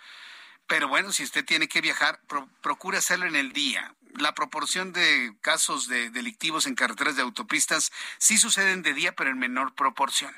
pero 0.68 0.88
bueno, 0.88 1.12
si 1.12 1.24
usted 1.24 1.44
tiene 1.44 1.68
que 1.68 1.82
viajar, 1.82 2.22
procure 2.62 2.98
hacerlo 2.98 3.26
en 3.26 3.36
el 3.36 3.52
día. 3.52 3.96
La 4.20 4.36
proporción 4.36 4.94
de 4.94 5.36
casos 5.42 5.88
de 5.88 6.10
delictivos 6.10 6.68
en 6.68 6.76
carreteras 6.76 7.16
de 7.16 7.24
autopistas 7.24 7.92
sí 8.18 8.38
suceden 8.38 8.82
de 8.82 8.94
día, 8.94 9.16
pero 9.16 9.30
en 9.30 9.40
menor 9.40 9.74
proporción. 9.74 10.34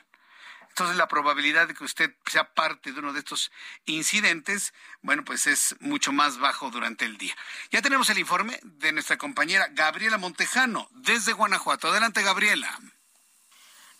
Entonces 0.69 0.97
la 0.97 1.07
probabilidad 1.07 1.69
de 1.69 1.73
que 1.73 1.85
usted 1.85 2.13
sea 2.25 2.53
parte 2.53 2.91
de 2.91 2.99
uno 2.99 3.13
de 3.13 3.19
estos 3.19 3.49
incidentes, 3.85 4.73
bueno, 5.01 5.23
pues 5.23 5.47
es 5.47 5.73
mucho 5.79 6.11
más 6.11 6.37
bajo 6.37 6.69
durante 6.69 7.05
el 7.05 7.17
día. 7.17 7.33
Ya 7.71 7.81
tenemos 7.81 8.09
el 8.09 8.19
informe 8.19 8.59
de 8.61 8.91
nuestra 8.91 9.17
compañera 9.17 9.69
Gabriela 9.71 10.17
Montejano 10.17 10.89
desde 10.91 11.31
Guanajuato. 11.31 11.87
Adelante, 11.87 12.23
Gabriela. 12.23 12.77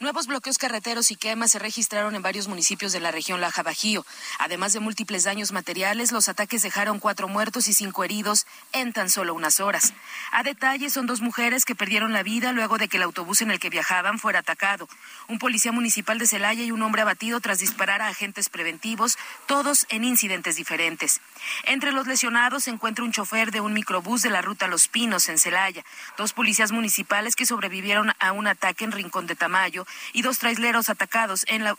Nuevos 0.02 0.28
bloqueos 0.28 0.58
carreteros 0.58 1.10
y 1.12 1.16
quemas 1.16 1.52
se 1.52 1.60
registraron 1.60 2.16
en 2.16 2.22
varios 2.22 2.50
municipios 2.50 2.92
de 2.92 3.00
la 3.00 3.12
región 3.12 3.40
Laja 3.40 3.64
Bajío. 3.64 4.06
Además 4.40 4.74
de 4.74 4.82
múltiples 4.82 5.24
daños 5.24 5.54
materiales, 5.54 6.12
los 6.12 6.28
ataques 6.28 6.62
dejaron 6.62 7.00
cuatro 7.00 7.30
muertos 7.30 7.70
y 7.70 7.74
cinco 7.74 8.04
heridos 8.04 8.46
en 8.74 8.92
tan 8.92 9.10
solo 9.10 9.34
unas 9.34 9.62
horas. 9.62 9.94
A 10.34 10.44
detalle, 10.44 10.90
son 10.90 11.06
dos 11.08 11.22
mujeres 11.22 11.64
que 11.64 11.76
perdieron 11.76 12.12
la 12.12 12.24
vida 12.24 12.52
luego 12.52 12.78
de 12.78 12.90
que 12.90 12.98
el 12.98 13.04
autobús 13.04 13.42
en 13.42 13.52
el 13.52 13.60
que 13.62 13.70
viajaban 13.70 14.20
fuera 14.20 14.40
atacado. 14.40 14.90
Un 15.30 15.40
policía 15.40 15.72
municipal 15.72 16.20
de 16.20 16.28
Celaya 16.28 16.66
y 16.66 16.72
un 16.72 16.82
hombre 16.82 17.02
abatido 17.02 17.40
tras 17.40 17.60
disparar 17.60 18.02
a 18.02 18.10
agentes 18.10 18.50
preventivos, 18.50 19.18
todos 19.46 19.86
en 19.88 20.04
incidentes 20.04 20.58
diferentes. 20.58 21.22
Entre 21.64 21.94
los 21.94 22.06
lesionados 22.06 22.66
se 22.66 22.70
encuentra 22.72 23.06
un 23.06 23.14
chofer 23.14 23.52
de 23.52 23.62
un 23.62 23.72
microbús 23.72 24.24
de 24.24 24.30
la 24.30 24.42
ruta 24.42 24.68
Los 24.68 24.90
Pinos 24.90 25.30
en 25.30 25.40
Celaya, 25.40 25.86
dos 26.18 26.34
policías 26.34 26.74
municipales 26.74 27.38
que 27.38 27.46
sobrevivieron 27.46 28.12
a 28.20 28.34
un 28.34 28.48
ataque 28.48 28.84
en 28.84 28.92
Rincón 28.92 29.26
de 29.26 29.38
Tamayo 29.38 29.85
y 30.14 30.22
dos 30.22 30.40
traileros 30.40 30.90
atacados 30.90 31.46
en 31.48 31.64
la 31.64 31.78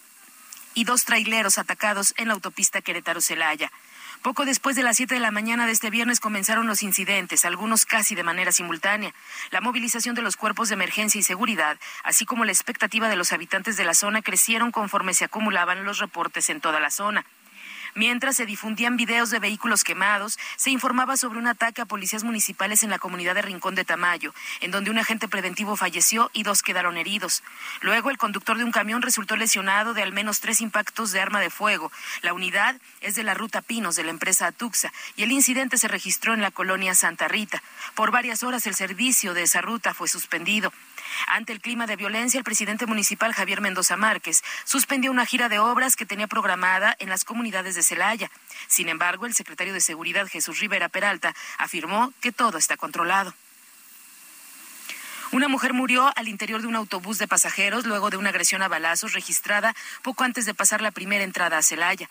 y 0.75 0.85
dos 0.85 1.05
traileros 1.05 1.57
atacados 1.57 2.13
en 2.19 2.29
la 2.29 2.35
autopista 2.35 2.83
Querétaro-Celaya. 2.83 3.73
Poco 4.23 4.45
después 4.45 4.77
de 4.77 4.83
las 4.83 4.97
7 4.97 5.15
de 5.15 5.21
la 5.21 5.31
mañana 5.31 5.67
de 5.67 5.73
este 5.73 5.89
viernes 5.89 6.21
comenzaron 6.21 6.67
los 6.67 6.83
incidentes, 6.83 7.45
algunos 7.45 7.87
casi 7.87 8.15
de 8.15 8.23
manera 8.23 8.53
simultánea. 8.53 9.15
La 9.51 9.61
movilización 9.61 10.15
de 10.15 10.23
los 10.23 10.37
cuerpos 10.37 10.69
de 10.69 10.75
emergencia 10.75 11.19
y 11.19 11.23
seguridad, 11.23 11.79
así 12.05 12.27
como 12.27 12.45
la 12.45 12.53
expectativa 12.53 13.09
de 13.09 13.17
los 13.17 13.33
habitantes 13.33 13.77
de 13.77 13.85
la 13.85 13.95
zona, 13.95 14.23
crecieron 14.23 14.71
conforme 14.71 15.15
se 15.15 15.25
acumulaban 15.25 15.85
los 15.85 15.99
reportes 15.99 16.51
en 16.51 16.61
toda 16.61 16.81
la 16.81 16.91
zona. 16.91 17.25
Mientras 17.97 18.37
se 18.37 18.45
difundían 18.45 18.99
videos 18.99 19.31
de 19.31 19.39
vehículos 19.39 19.83
quemados, 19.83 20.39
se 20.57 20.69
informaba 20.69 21.17
sobre 21.17 21.39
un 21.39 21.47
ataque 21.47 21.81
a 21.81 21.87
policías 21.87 22.25
municipales 22.25 22.83
en 22.83 22.91
la 22.91 22.99
comunidad 22.99 23.35
de 23.35 23.41
Rincón 23.41 23.75
de 23.75 23.87
Tamayo, 23.87 24.35
en 24.61 24.71
donde 24.71 24.91
un 24.91 24.99
agente 24.99 25.29
preventivo 25.29 25.77
falleció 25.77 26.31
y 26.35 26.43
dos 26.43 26.63
quedaron 26.63 26.99
heridos. 26.99 27.43
Luego, 27.81 28.11
el 28.11 28.19
conductor 28.19 28.59
de 28.59 28.65
un 28.65 28.71
camión 28.71 29.01
resultó 29.01 29.35
lesionado 29.35 29.95
de 29.95 30.03
al 30.03 30.13
menos 30.13 30.41
tres 30.41 30.61
impactos 30.61 31.11
de 31.13 31.23
arma 31.23 31.41
de 31.41 31.49
fuego. 31.49 31.91
La 32.21 32.35
unidad 32.35 32.77
es 33.01 33.15
de 33.15 33.23
la 33.23 33.33
ruta 33.33 33.63
Pinos 33.63 33.97
de 33.97 34.05
la 34.05 34.11
empresa 34.11 34.47
Atuxa 34.47 34.93
y 35.17 35.23
el 35.23 35.33
incidente 35.33 35.79
se 35.79 35.89
registró 35.89 36.35
en 36.35 36.43
la 36.43 36.51
colonia 36.51 36.95
Santa 36.95 37.29
Rita. 37.29 37.63
Por 37.95 38.11
varias 38.11 38.43
horas 38.43 38.67
el 38.67 38.75
servicio 38.75 39.33
de 39.33 39.45
esa 39.45 39.63
ruta 39.63 39.95
fue 39.95 40.07
suspendido. 40.07 40.71
Ante 41.27 41.53
el 41.53 41.61
clima 41.61 41.87
de 41.87 41.97
violencia, 41.97 42.39
el 42.39 42.45
presidente 42.45 42.87
municipal 42.87 43.33
Javier 43.33 43.61
Mendoza 43.61 43.97
Márquez 43.97 44.43
suspendió 44.65 45.11
una 45.11 45.27
gira 45.27 45.49
de 45.49 45.59
obras 45.59 45.97
que 45.97 46.07
tenía 46.07 46.27
programada 46.27 46.97
en 46.99 47.09
las 47.09 47.25
comunidades 47.25 47.75
de 47.75 47.83
Celaya. 47.83 48.31
Sin 48.67 48.89
embargo, 48.89 49.27
el 49.27 49.35
secretario 49.35 49.75
de 49.75 49.81
Seguridad 49.81 50.27
Jesús 50.29 50.61
Rivera 50.61 50.89
Peralta 50.89 51.35
afirmó 51.59 52.13
que 52.21 52.33
todo 52.33 52.59
está 52.59 52.77
controlado. 52.77 53.35
Una 55.33 55.49
mujer 55.49 55.73
murió 55.73 56.13
al 56.17 56.29
interior 56.29 56.61
de 56.61 56.67
un 56.67 56.77
autobús 56.77 57.19
de 57.19 57.27
pasajeros 57.29 57.87
luego 57.87 58.11
de 58.11 58.17
una 58.17 58.31
agresión 58.31 58.63
a 58.63 58.69
balazos 58.69 59.13
registrada 59.13 59.75
poco 60.03 60.25
antes 60.25 60.47
de 60.47 60.55
pasar 60.55 60.81
la 60.81 60.91
primera 60.91 61.25
entrada 61.25 61.59
a 61.59 61.63
Celaya. 61.63 62.09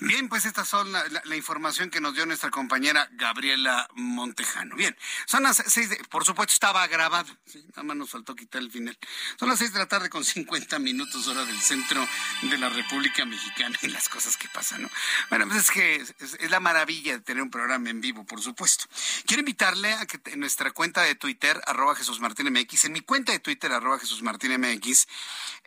Bien, 0.00 0.28
pues 0.28 0.44
estas 0.44 0.68
son 0.68 0.92
la, 0.92 1.36
información 1.36 1.90
que 1.90 2.00
nos 2.00 2.14
dio 2.14 2.26
nuestra 2.26 2.50
compañera 2.50 3.08
Gabriela 3.12 3.88
Montejano. 3.94 4.76
Bien, 4.76 4.96
son 5.26 5.42
las 5.42 5.62
seis, 5.66 5.90
de, 5.90 5.96
por 6.10 6.24
supuesto 6.24 6.52
estaba 6.52 6.86
grabado, 6.86 7.28
nada 7.70 7.82
más 7.82 7.96
nos 7.96 8.10
faltó 8.10 8.34
quitar 8.34 8.62
el 8.62 8.70
final. 8.70 8.96
Son 9.38 9.48
las 9.48 9.58
seis 9.58 9.72
de 9.72 9.80
la 9.80 9.86
tarde 9.86 10.08
con 10.08 10.24
50 10.24 10.78
minutos 10.78 11.26
hora 11.26 11.44
del 11.44 11.58
centro 11.58 12.06
de 12.42 12.58
la 12.58 12.68
República 12.68 13.24
Mexicana 13.24 13.76
y 13.82 13.88
las 13.88 14.08
cosas 14.08 14.36
que 14.36 14.48
pasan, 14.48 14.82
¿no? 14.82 14.90
Bueno, 15.28 15.46
pues 15.48 15.60
es 15.60 15.70
que 15.70 15.96
es, 15.96 16.50
la 16.50 16.60
maravilla 16.60 17.14
de 17.14 17.20
tener 17.20 17.42
un 17.42 17.50
programa 17.50 17.90
en 17.90 18.00
vivo, 18.00 18.24
por 18.24 18.40
supuesto. 18.40 18.84
Quiero 19.26 19.40
invitarle 19.40 19.92
a 19.94 20.06
que 20.06 20.20
en 20.30 20.40
nuestra 20.40 20.70
cuenta 20.70 21.02
de 21.02 21.14
Twitter, 21.14 21.60
arroba 21.66 21.96
Jesús 21.96 22.20
Martín 22.20 22.43
MX, 22.50 22.86
en 22.86 22.92
mi 22.92 23.00
cuenta 23.00 23.32
de 23.32 23.38
Twitter, 23.38 23.72
arroba 23.72 23.98
Jesús 23.98 24.22
Martín 24.22 24.58
MX, 24.60 25.06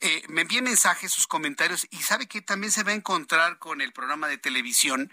eh, 0.02 0.24
me 0.30 0.42
envíe 0.42 0.62
mensajes, 0.62 1.12
sus 1.12 1.28
comentarios 1.28 1.88
y 1.92 1.98
sabe 1.98 2.28
que 2.28 2.42
también 2.42 2.72
se 2.72 2.84
va 2.84 2.92
a 2.92 2.96
encontrar 2.96 3.60
con 3.60 3.82
el 3.82 3.94
programa 3.94 4.28
de 4.28 4.38
televisión, 4.38 5.12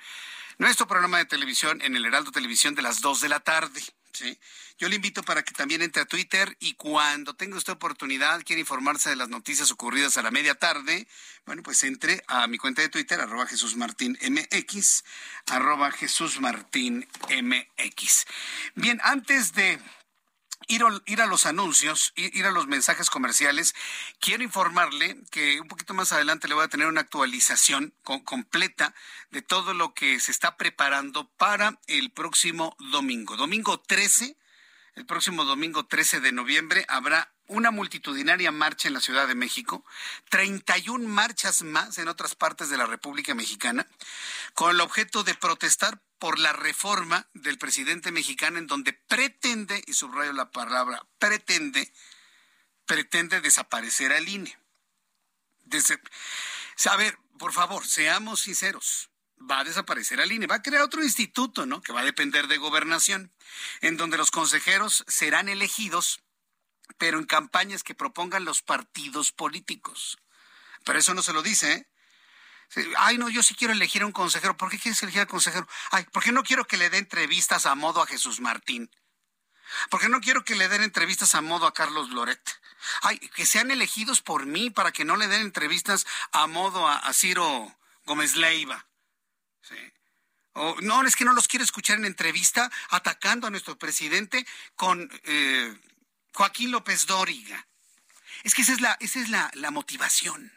nuestro 0.59 0.87
programa 0.87 1.19
de 1.19 1.25
televisión 1.25 1.81
en 1.83 1.97
el 1.97 2.05
Heraldo 2.05 2.31
Televisión 2.31 2.75
de 2.75 2.83
las 2.83 3.01
2 3.01 3.21
de 3.21 3.29
la 3.29 3.41
tarde. 3.41 3.83
¿sí? 4.15 4.39
Yo 4.79 4.89
le 4.89 4.97
invito 4.97 5.23
para 5.23 5.43
que 5.43 5.53
también 5.53 5.83
entre 5.83 6.03
a 6.03 6.07
Twitter 6.07 6.57
y 6.61 6.75
cuando 6.75 7.35
tenga 7.35 7.57
usted 7.57 7.73
oportunidad, 7.73 8.43
quiere 8.45 8.61
informarse 8.61 9.11
de 9.11 9.17
las 9.17 9.29
noticias 9.29 9.71
ocurridas 9.71 10.17
a 10.17 10.23
la 10.23 10.31
media 10.31 10.55
tarde, 10.55 11.07
bueno, 11.47 11.63
pues 11.63 11.85
entre 11.85 12.23
a 12.27 12.47
mi 12.47 12.59
cuenta 12.59 12.83
de 12.83 12.89
Twitter, 12.89 13.21
arroba 13.21 13.47
Jesús 13.47 13.77
Martín 13.77 14.19
MX, 14.23 15.05
arroba 15.47 15.91
Jesús 15.91 16.41
Martín 16.41 17.07
MX. 17.29 18.27
Bien, 18.75 19.01
antes 19.05 19.53
de 19.53 19.79
ir, 20.69 21.21
a 21.21 21.27
los 21.27 21.47
anuncios, 21.47 22.13
ir, 22.17 22.47
a 22.47 22.51
los 22.51 22.67
mensajes 22.67 23.11
comerciales, 23.11 23.75
quiero 24.21 24.43
informarle 24.43 25.23
que 25.31 25.61
un 25.61 25.69
poquito 25.69 25.95
más 25.95 26.13
adelante 26.13 26.49
le 26.49 26.55
voy 26.55 26.65
a 26.65 26.69
tener 26.69 26.87
una 26.87 27.03
actualización 27.03 27.95
completa 28.03 28.95
de 29.31 29.43
todo 29.43 29.75
lo 29.75 29.95
que 29.95 30.21
se 30.21 30.31
está 30.31 30.57
preparando 30.57 31.29
para 31.37 31.79
el 31.87 32.11
próximo 32.11 32.77
domingo. 32.91 33.37
Domingo 33.37 33.81
13, 33.81 34.37
el 34.95 35.07
próximo 35.07 35.45
domingo 35.45 35.87
13 35.87 36.21
de 36.21 36.33
noviembre 36.33 36.85
habrá 36.89 37.35
una 37.47 37.71
multitudinaria 37.71 38.51
marcha 38.53 38.89
en 38.89 38.95
la 38.95 39.01
Ciudad 39.01 39.29
de 39.29 39.35
México, 39.35 39.85
31 40.31 41.07
marchas 41.09 41.63
más 41.63 41.99
en 41.99 42.09
otras 42.09 42.35
partes 42.35 42.71
de 42.71 42.79
la 42.79 42.87
República 42.87 43.35
Mexicana, 43.35 43.87
con 44.55 44.71
el 44.71 44.81
objeto 44.81 45.25
de 45.25 45.35
protestar 45.35 46.01
por 46.19 46.39
la 46.39 46.53
reforma 46.53 47.29
del 47.35 47.59
presidente 47.59 48.13
mexicano 48.13 48.59
en 48.59 48.67
donde 48.67 48.93
pretende, 48.93 49.83
y 49.87 49.95
subrayo 49.95 50.33
la 50.33 50.51
palabra, 50.51 51.05
pretende, 51.19 51.93
pretende 52.87 53.41
desaparecer 53.41 54.13
al 54.13 54.29
INE. 54.29 54.57
a 56.87 56.97
ver, 56.97 57.19
por 57.39 57.53
favor, 57.53 57.87
seamos 57.87 58.41
sinceros. 58.41 59.11
Va 59.51 59.61
a 59.61 59.65
desaparecer 59.65 60.21
al 60.21 60.33
INE, 60.33 60.47
va 60.47 60.57
a 60.57 60.63
crear 60.63 60.83
otro 60.83 61.03
instituto, 61.03 61.67
¿no? 61.67 61.83
Que 61.83 61.93
va 61.93 62.01
a 62.01 62.05
depender 62.05 62.47
de 62.47 62.57
gobernación, 62.57 63.33
en 63.81 63.97
donde 63.97 64.17
los 64.17 64.31
consejeros 64.31 65.05
serán 65.09 65.49
elegidos, 65.49 66.21
pero 66.99 67.19
en 67.19 67.27
campañas 67.27 67.83
que 67.83 67.95
propongan 67.95 68.45
los 68.45 68.63
partidos 68.63 69.33
políticos. 69.33 70.19
Pero 70.85 70.99
eso 70.99 71.15
no 71.15 71.23
se 71.23 71.33
lo 71.33 71.43
dice, 71.43 71.73
¿eh? 71.73 71.87
Ay, 72.99 73.19
no, 73.19 73.29
yo 73.29 73.43
sí 73.43 73.55
quiero 73.55 73.73
elegir 73.73 74.05
un 74.05 74.13
consejero. 74.13 74.57
¿Por 74.57 74.71
qué 74.71 74.79
quieres 74.79 75.03
elegir 75.03 75.21
a 75.21 75.25
un 75.25 75.29
consejero? 75.29 75.69
Ay, 75.91 76.07
porque 76.13 76.33
no 76.33 76.43
quiero 76.43 76.67
que 76.67 76.77
le 76.77 76.91
dé 76.91 76.99
entrevistas 76.99 77.67
a 77.67 77.75
modo 77.75 78.03
a 78.03 78.07
Jesús 78.07 78.41
Martín. 78.41 78.91
Porque 79.91 80.09
no 80.09 80.21
quiero 80.21 80.45
que 80.45 80.55
le 80.55 80.69
den 80.69 80.83
entrevistas 80.83 81.35
a 81.35 81.41
modo 81.41 81.67
a 81.67 81.75
Carlos 81.75 82.11
Loret. 82.11 82.61
Ay, 83.03 83.19
que 83.19 83.47
sean 83.47 83.71
elegidos 83.71 84.21
por 84.21 84.47
mí 84.47 84.71
para 84.71 84.93
que 84.93 85.05
no 85.05 85.17
le 85.17 85.29
den 85.29 85.41
entrevistas 85.41 86.07
a 86.33 86.47
modo 86.47 86.87
a, 86.89 87.13
Ciro 87.13 87.75
Gómez 88.05 88.37
Leiva. 88.37 88.87
no, 90.83 91.03
es 91.07 91.17
que 91.17 91.25
no 91.25 91.33
los 91.33 91.49
quiero 91.49 91.65
escuchar 91.65 91.99
en 91.99 92.05
entrevista 92.05 92.71
atacando 92.91 93.47
a 93.47 93.51
nuestro 93.51 93.79
presidente 93.79 94.47
con 94.77 95.11
eh, 95.25 95.75
Joaquín 96.33 96.71
López 96.71 97.07
Dóriga. 97.07 97.67
Es 98.43 98.55
que 98.55 98.63
esa 98.63 98.73
es 98.73 98.81
la, 98.81 98.97
esa 99.01 99.21
es 99.21 99.31
la 99.31 99.71
motivación. 99.71 100.53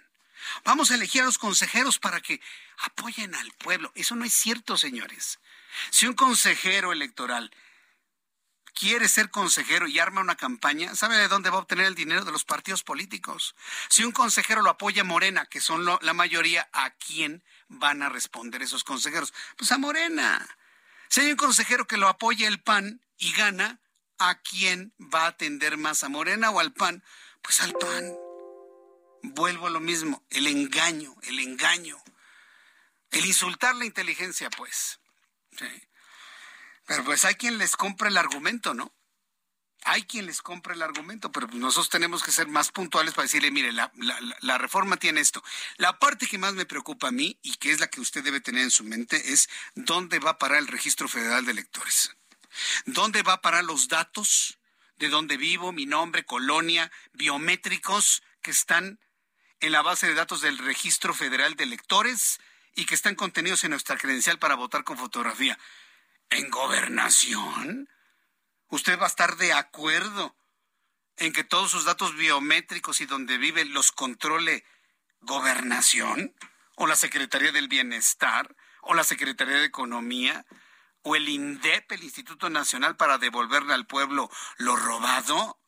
Vamos 0.63 0.91
a 0.91 0.95
elegir 0.95 1.21
a 1.21 1.25
los 1.25 1.37
consejeros 1.37 1.99
para 1.99 2.21
que 2.21 2.41
apoyen 2.79 3.35
al 3.35 3.51
pueblo. 3.53 3.91
Eso 3.95 4.15
no 4.15 4.25
es 4.25 4.33
cierto, 4.33 4.77
señores. 4.77 5.39
Si 5.91 6.07
un 6.07 6.13
consejero 6.13 6.91
electoral 6.91 7.51
quiere 8.73 9.07
ser 9.07 9.31
consejero 9.31 9.87
y 9.87 9.99
arma 9.99 10.21
una 10.21 10.35
campaña, 10.35 10.95
¿sabe 10.95 11.17
de 11.17 11.27
dónde 11.27 11.49
va 11.49 11.57
a 11.57 11.61
obtener 11.61 11.85
el 11.85 11.95
dinero? 11.95 12.23
De 12.23 12.31
los 12.31 12.45
partidos 12.45 12.83
políticos. 12.83 13.55
Si 13.89 14.03
un 14.03 14.11
consejero 14.11 14.61
lo 14.61 14.69
apoya 14.69 15.03
Morena, 15.03 15.45
que 15.45 15.61
son 15.61 15.85
la 15.85 16.13
mayoría, 16.13 16.69
¿a 16.73 16.91
quién 16.91 17.43
van 17.67 18.03
a 18.03 18.09
responder 18.09 18.61
esos 18.61 18.83
consejeros? 18.83 19.33
Pues 19.57 19.71
a 19.71 19.77
Morena. 19.77 20.47
Si 21.09 21.21
hay 21.21 21.31
un 21.31 21.37
consejero 21.37 21.87
que 21.87 21.97
lo 21.97 22.07
apoya 22.07 22.47
el 22.47 22.61
PAN 22.61 23.01
y 23.17 23.31
gana, 23.33 23.79
¿a 24.19 24.39
quién 24.41 24.93
va 24.99 25.23
a 25.23 25.27
atender 25.27 25.77
más? 25.77 26.03
¿A 26.03 26.09
Morena 26.09 26.51
o 26.51 26.59
al 26.59 26.73
PAN? 26.73 27.03
Pues 27.41 27.61
al 27.61 27.73
PAN 27.73 28.26
vuelvo 29.34 29.67
a 29.67 29.69
lo 29.69 29.80
mismo, 29.80 30.25
el 30.30 30.47
engaño, 30.47 31.15
el 31.23 31.39
engaño, 31.39 32.01
el 33.11 33.25
insultar 33.25 33.75
la 33.75 33.86
inteligencia, 33.86 34.49
pues. 34.49 34.99
Pero 36.86 37.03
pues 37.03 37.25
hay 37.25 37.36
quien 37.36 37.57
les 37.57 37.75
compra 37.75 38.09
el 38.09 38.17
argumento, 38.17 38.73
¿no? 38.73 38.93
hay 39.88 40.03
quien 40.03 40.25
les 40.25 40.41
compra 40.41 40.73
el 40.73 40.82
argumento, 40.82 41.32
pero 41.32 41.47
nosotros 41.47 41.89
tenemos 41.89 42.21
que 42.21 42.32
ser 42.32 42.47
más 42.47 42.71
puntuales 42.71 43.13
para 43.13 43.23
decirle, 43.23 43.51
mire, 43.51 43.71
la, 43.71 43.91
la, 44.41 44.57
reforma 44.57 44.97
tiene 44.97 45.21
esto. 45.21 45.41
La 45.78 45.97
parte 45.97 46.28
que 46.28 46.38
más 46.38 46.53
me 46.55 46.65
preocupa 46.65 47.07
a 47.07 47.11
mí 47.11 47.39
y 47.41 47.55
que 47.55 47.71
es 47.71 47.80
la 47.80 47.88
que 47.88 48.01
usted 48.01 48.23
debe 48.23 48.41
tener 48.41 48.63
en 48.63 48.71
su 48.71 48.84
mente 48.84 49.32
es 49.32 49.49
dónde 49.75 50.19
va 50.19 50.32
a 50.32 50.38
parar 50.38 50.59
el 50.59 50.67
registro 50.67 51.07
federal 51.07 51.45
de 51.45 51.53
electores. 51.53 52.11
¿Dónde 52.86 53.23
va 53.23 53.34
a 53.34 53.41
parar 53.41 53.63
los 53.63 53.88
datos 53.88 54.57
de 54.97 55.09
dónde 55.09 55.38
vivo, 55.38 55.71
mi 55.71 55.86
nombre, 55.86 56.25
colonia, 56.25 56.91
biométricos 57.13 58.23
que 58.41 58.51
están 58.51 58.99
en 59.59 59.71
la 59.71 59.81
base 59.81 60.07
de 60.07 60.13
datos 60.13 60.41
del 60.41 60.57
Registro 60.57 61.13
Federal 61.13 61.55
de 61.55 61.63
Electores 61.63 62.39
y 62.75 62.85
que 62.85 62.95
están 62.95 63.15
contenidos 63.15 63.63
en 63.63 63.71
nuestra 63.71 63.97
credencial 63.97 64.39
para 64.39 64.55
votar 64.55 64.83
con 64.83 64.97
fotografía? 64.97 65.57
¿En 66.29 66.49
gobernación? 66.49 67.89
¿Usted 68.69 68.99
va 68.99 69.05
a 69.05 69.09
estar 69.09 69.37
de 69.37 69.53
acuerdo 69.53 70.35
en 71.17 71.33
que 71.33 71.43
todos 71.43 71.71
sus 71.71 71.85
datos 71.85 72.15
biométricos 72.15 73.01
y 73.01 73.05
donde 73.05 73.37
vive 73.37 73.65
los 73.65 73.91
controle 73.91 74.65
gobernación? 75.21 76.35
¿O 76.75 76.85
la 76.85 76.95
Secretaría 76.95 77.51
del 77.51 77.67
Bienestar? 77.67 78.55
¿O 78.81 78.93
la 78.93 79.03
Secretaría 79.03 79.57
de 79.57 79.65
Economía? 79.65 80.45
¿O 81.01 81.15
el 81.15 81.29
INDEP, 81.29 81.91
el 81.93 82.03
Instituto 82.03 82.49
Nacional, 82.49 82.97
para 82.97 83.17
devolverle 83.17 83.73
al 83.73 83.87
pueblo 83.87 84.29
lo 84.57 84.75
robado? 84.75 85.59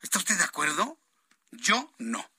¿Está 0.00 0.18
usted 0.18 0.36
de 0.36 0.44
acuerdo? 0.44 0.98
Yo 1.50 1.92
no. 1.98 2.30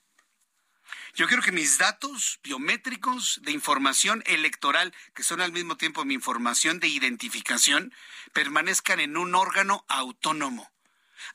Yo 1.14 1.28
quiero 1.28 1.44
que 1.44 1.52
mis 1.52 1.78
datos 1.78 2.40
biométricos 2.44 3.40
de 3.44 3.52
información 3.52 4.24
electoral, 4.26 4.94
que 5.14 5.24
son 5.24 5.42
al 5.42 5.52
mismo 5.52 5.76
tiempo 5.76 6.06
mi 6.06 6.14
información 6.14 6.80
de 6.80 6.88
identificación, 6.88 7.94
permanezcan 8.34 9.00
en 9.02 9.18
un 9.18 9.36
órgano 9.36 9.86
autónomo, 9.90 10.72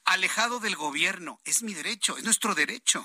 alejado 0.04 0.60
del 0.60 0.76
gobierno. 0.76 1.40
Es 1.44 1.62
mi 1.62 1.74
derecho, 1.74 2.16
es 2.16 2.24
nuestro 2.24 2.54
derecho. 2.54 3.04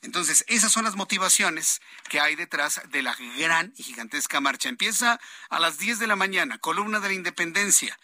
Entonces, 0.00 0.44
esas 0.48 0.72
son 0.72 0.84
las 0.84 0.96
motivaciones 0.96 1.80
que 2.08 2.18
hay 2.18 2.34
detrás 2.34 2.80
de 2.88 3.02
la 3.02 3.14
gran 3.36 3.72
y 3.76 3.84
gigantesca 3.84 4.40
marcha. 4.40 4.68
Empieza 4.68 5.20
a 5.48 5.60
las 5.60 5.78
10 5.78 6.00
de 6.00 6.08
la 6.08 6.16
mañana, 6.16 6.58
columna 6.58 6.98
de 6.98 7.08
la 7.08 7.14
independencia. 7.14 7.96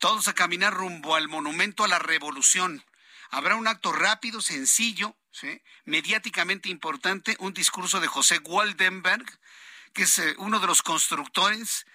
Todos 0.00 0.26
a 0.26 0.34
caminar 0.34 0.74
rumbo 0.74 1.14
al 1.14 1.28
monumento 1.28 1.84
a 1.84 1.88
la 1.88 2.00
revolución. 2.00 2.84
Habrá 3.30 3.54
un 3.54 3.68
acto 3.68 3.92
rápido, 3.92 4.40
sencillo, 4.40 5.16
mediáticamente 5.84 6.68
importante, 6.68 7.36
un 7.40 7.52
discurso 7.54 8.00
de 8.00 8.06
José 8.06 8.38
Waldenberg, 8.38 9.26
que 9.92 10.02
es 10.02 10.18
eh, 10.18 10.34
uno 10.38 10.60
de 10.60 10.66
los 10.66 10.82
constructores 10.82 11.86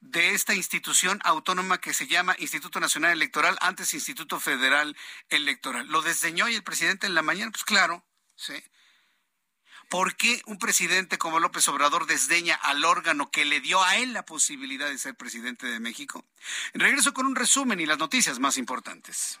de 0.00 0.34
esta 0.34 0.54
institución 0.54 1.20
autónoma 1.24 1.78
que 1.78 1.94
se 1.94 2.06
llama 2.06 2.36
Instituto 2.38 2.78
Nacional 2.78 3.12
Electoral, 3.12 3.56
antes 3.60 3.94
Instituto 3.94 4.38
Federal 4.38 4.96
Electoral. 5.30 5.86
¿Lo 5.86 6.02
desdeñó 6.02 6.48
y 6.48 6.54
el 6.54 6.62
presidente 6.62 7.06
en 7.06 7.14
la 7.14 7.22
mañana? 7.22 7.50
Pues 7.50 7.64
claro, 7.64 8.04
¿sí? 8.36 8.54
¿Por 9.88 10.16
qué 10.16 10.42
un 10.46 10.58
presidente 10.58 11.18
como 11.18 11.40
López 11.40 11.68
Obrador 11.68 12.06
desdeña 12.06 12.54
al 12.54 12.84
órgano 12.84 13.30
que 13.30 13.44
le 13.44 13.60
dio 13.60 13.82
a 13.82 13.96
él 13.96 14.12
la 14.12 14.24
posibilidad 14.24 14.88
de 14.88 14.98
ser 14.98 15.14
presidente 15.14 15.66
de 15.66 15.80
México? 15.80 16.24
Regreso 16.72 17.14
con 17.14 17.26
un 17.26 17.36
resumen 17.36 17.80
y 17.80 17.86
las 17.86 17.98
noticias 17.98 18.38
más 18.38 18.58
importantes. 18.58 19.40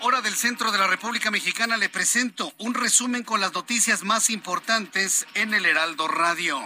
Hora 0.00 0.20
del 0.20 0.34
centro 0.34 0.72
de 0.72 0.78
la 0.78 0.88
República 0.88 1.30
Mexicana, 1.30 1.76
le 1.76 1.88
presento 1.88 2.52
un 2.58 2.74
resumen 2.74 3.22
con 3.22 3.40
las 3.40 3.52
noticias 3.52 4.02
más 4.02 4.28
importantes 4.30 5.28
en 5.34 5.54
el 5.54 5.64
Heraldo 5.64 6.08
Radio. 6.08 6.60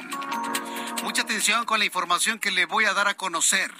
Mucha 1.02 1.20
atención 1.22 1.66
con 1.66 1.80
la 1.80 1.84
información 1.84 2.38
que 2.38 2.50
le 2.50 2.64
voy 2.64 2.86
a 2.86 2.94
dar 2.94 3.06
a 3.06 3.12
conocer. 3.14 3.70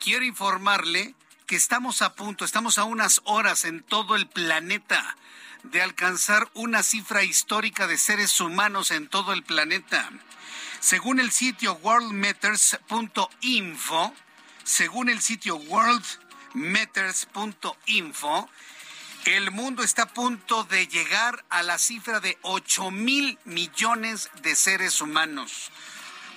Quiero 0.00 0.24
informarle 0.24 1.14
que 1.46 1.54
estamos 1.54 2.02
a 2.02 2.14
punto, 2.14 2.44
estamos 2.44 2.78
a 2.78 2.84
unas 2.84 3.20
horas 3.24 3.64
en 3.64 3.84
todo 3.84 4.16
el 4.16 4.26
planeta 4.26 5.16
de 5.62 5.82
alcanzar 5.82 6.48
una 6.54 6.82
cifra 6.82 7.22
histórica 7.22 7.86
de 7.86 7.98
seres 7.98 8.40
humanos 8.40 8.90
en 8.90 9.06
todo 9.06 9.32
el 9.32 9.44
planeta. 9.44 10.10
Según 10.80 11.20
el 11.20 11.30
sitio 11.30 11.74
worldmeters.info, 11.74 14.14
según 14.64 15.08
el 15.08 15.20
sitio 15.20 15.54
World 15.54 16.04
meters.info, 16.54 18.48
el 19.26 19.50
mundo 19.50 19.82
está 19.82 20.04
a 20.04 20.08
punto 20.08 20.64
de 20.64 20.86
llegar 20.86 21.44
a 21.50 21.62
la 21.62 21.78
cifra 21.78 22.20
de 22.20 22.38
8 22.42 22.90
mil 22.90 23.38
millones 23.44 24.30
de 24.42 24.56
seres 24.56 25.00
humanos. 25.00 25.70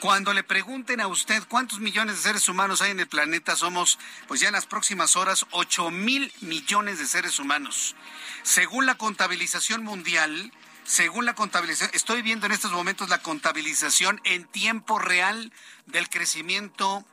Cuando 0.01 0.33
le 0.33 0.43
pregunten 0.43 0.99
a 0.99 1.07
usted 1.07 1.41
cuántos 1.47 1.79
millones 1.79 2.17
de 2.17 2.23
seres 2.23 2.49
humanos 2.49 2.81
hay 2.81 2.91
en 2.91 2.99
el 2.99 3.07
planeta, 3.07 3.55
somos, 3.55 3.97
pues 4.27 4.41
ya 4.41 4.47
en 4.47 4.53
las 4.53 4.65
próximas 4.65 5.15
horas, 5.15 5.45
8 5.51 5.91
mil 5.91 6.29
millones 6.41 6.99
de 6.99 7.05
seres 7.05 7.39
humanos. 7.39 7.95
Según 8.43 8.85
la 8.85 8.95
contabilización 8.95 9.81
mundial, 9.81 10.51
según 10.83 11.25
la 11.25 11.35
contabilización, 11.35 11.91
estoy 11.93 12.21
viendo 12.21 12.45
en 12.45 12.51
estos 12.51 12.73
momentos 12.73 13.07
la 13.07 13.19
contabilización 13.19 14.19
en 14.25 14.43
tiempo 14.45 14.99
real 14.99 15.53
del 15.85 16.09
crecimiento 16.09 17.05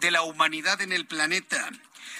de 0.00 0.10
la 0.10 0.22
humanidad 0.22 0.80
en 0.82 0.92
el 0.92 1.06
planeta. 1.06 1.70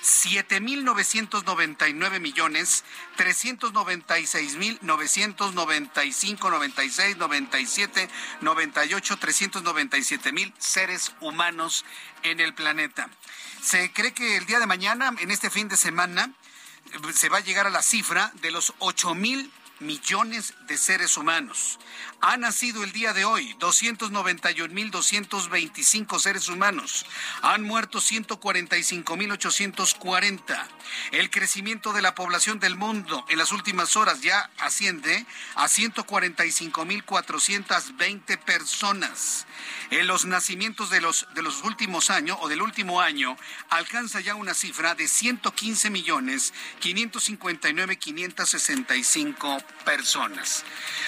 7.999 0.02 2.20
millones 2.20 2.84
396 3.16 4.56
mil 4.56 4.78
995 4.82 6.50
96 6.50 7.16
97 7.16 8.10
98 8.40 9.16
397 9.16 10.32
mil 10.32 10.52
seres 10.58 11.14
humanos 11.20 11.84
en 12.22 12.40
el 12.40 12.54
planeta. 12.54 13.08
Se 13.62 13.92
cree 13.92 14.12
que 14.12 14.36
el 14.36 14.46
día 14.46 14.60
de 14.60 14.66
mañana, 14.66 15.14
en 15.18 15.30
este 15.30 15.50
fin 15.50 15.68
de 15.68 15.76
semana, 15.76 16.32
se 17.14 17.28
va 17.28 17.38
a 17.38 17.42
llegar 17.42 17.66
a 17.66 17.70
la 17.70 17.82
cifra 17.82 18.32
de 18.40 18.50
los 18.50 18.72
8 18.78 19.14
mil 19.14 19.52
millones 19.80 20.54
de 20.66 20.76
seres 20.76 21.16
humanos. 21.16 21.78
Ha 22.20 22.36
nacido 22.36 22.82
el 22.82 22.90
día 22.92 23.12
de 23.12 23.24
hoy 23.24 23.54
291.225 23.60 26.18
seres 26.18 26.48
humanos. 26.48 27.06
Han 27.42 27.62
muerto 27.62 28.00
145.840. 28.00 30.66
El 31.12 31.30
crecimiento 31.30 31.92
de 31.92 32.02
la 32.02 32.16
población 32.16 32.58
del 32.58 32.74
mundo 32.76 33.24
en 33.28 33.38
las 33.38 33.52
últimas 33.52 33.94
horas 33.96 34.20
ya 34.20 34.50
asciende 34.58 35.24
a 35.54 35.68
145.420 35.68 38.36
personas. 38.38 39.46
En 39.90 40.06
los 40.06 40.26
nacimientos 40.26 40.90
de 40.90 41.00
los, 41.00 41.26
de 41.34 41.42
los 41.42 41.62
últimos 41.62 42.10
años 42.10 42.36
o 42.42 42.48
del 42.48 42.60
último 42.60 43.00
año 43.00 43.36
alcanza 43.70 44.20
ya 44.20 44.34
una 44.34 44.52
cifra 44.52 44.94
de 44.94 45.08
115 45.08 45.88
millones 45.88 46.52
559 46.80 47.96
565 47.96 49.58
personas. 49.86 50.64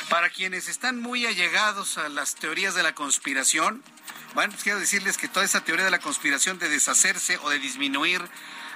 Para 0.09 0.31
quienes 0.31 0.69
están 0.69 0.99
muy 0.99 1.27
allegados 1.27 1.99
a 1.99 2.09
las 2.09 2.37
teorías 2.37 2.75
de 2.75 2.83
la 2.83 2.95
conspiración, 2.95 3.83
bueno, 4.35 4.53
pues 4.53 4.63
quiero 4.63 4.79
decirles 4.79 5.19
que 5.19 5.29
toda 5.29 5.45
esa 5.45 5.63
teoría 5.63 5.85
de 5.85 5.91
la 5.91 5.99
conspiración 5.99 6.59
de 6.59 6.71
deshacerse 6.71 7.37
o 7.39 7.51
de 7.51 7.59
disminuir 7.59 8.23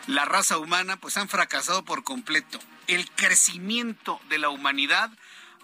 la 0.07 0.27
raza 0.27 0.59
humana, 0.59 0.99
pues 0.99 1.17
han 1.17 1.29
fracasado 1.31 1.85
por 1.85 2.05
completo. 2.05 2.59
El 2.89 3.11
crecimiento 3.13 4.21
de 4.29 4.39
la 4.39 4.51
humanidad 4.51 5.11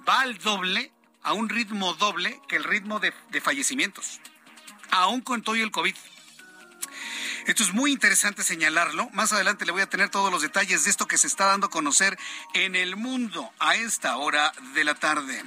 va 0.08 0.22
al 0.22 0.38
doble, 0.38 0.92
a 1.22 1.34
un 1.34 1.50
ritmo 1.50 1.92
doble 1.94 2.40
que 2.48 2.56
el 2.56 2.64
ritmo 2.64 3.00
de, 3.00 3.12
de 3.30 3.40
fallecimientos, 3.42 4.20
aún 4.90 5.20
con 5.20 5.42
todo 5.42 5.54
el 5.56 5.70
COVID. 5.70 5.94
Esto 7.46 7.62
es 7.62 7.72
muy 7.72 7.92
interesante 7.92 8.42
señalarlo. 8.42 9.08
Más 9.10 9.32
adelante 9.32 9.64
le 9.64 9.72
voy 9.72 9.82
a 9.82 9.88
tener 9.88 10.08
todos 10.08 10.30
los 10.30 10.42
detalles 10.42 10.84
de 10.84 10.90
esto 10.90 11.06
que 11.06 11.18
se 11.18 11.26
está 11.26 11.46
dando 11.46 11.66
a 11.66 11.70
conocer 11.70 12.18
en 12.54 12.76
el 12.76 12.96
mundo 12.96 13.50
a 13.58 13.74
esta 13.74 14.16
hora 14.18 14.52
de 14.74 14.84
la 14.84 14.94
tarde. 14.94 15.42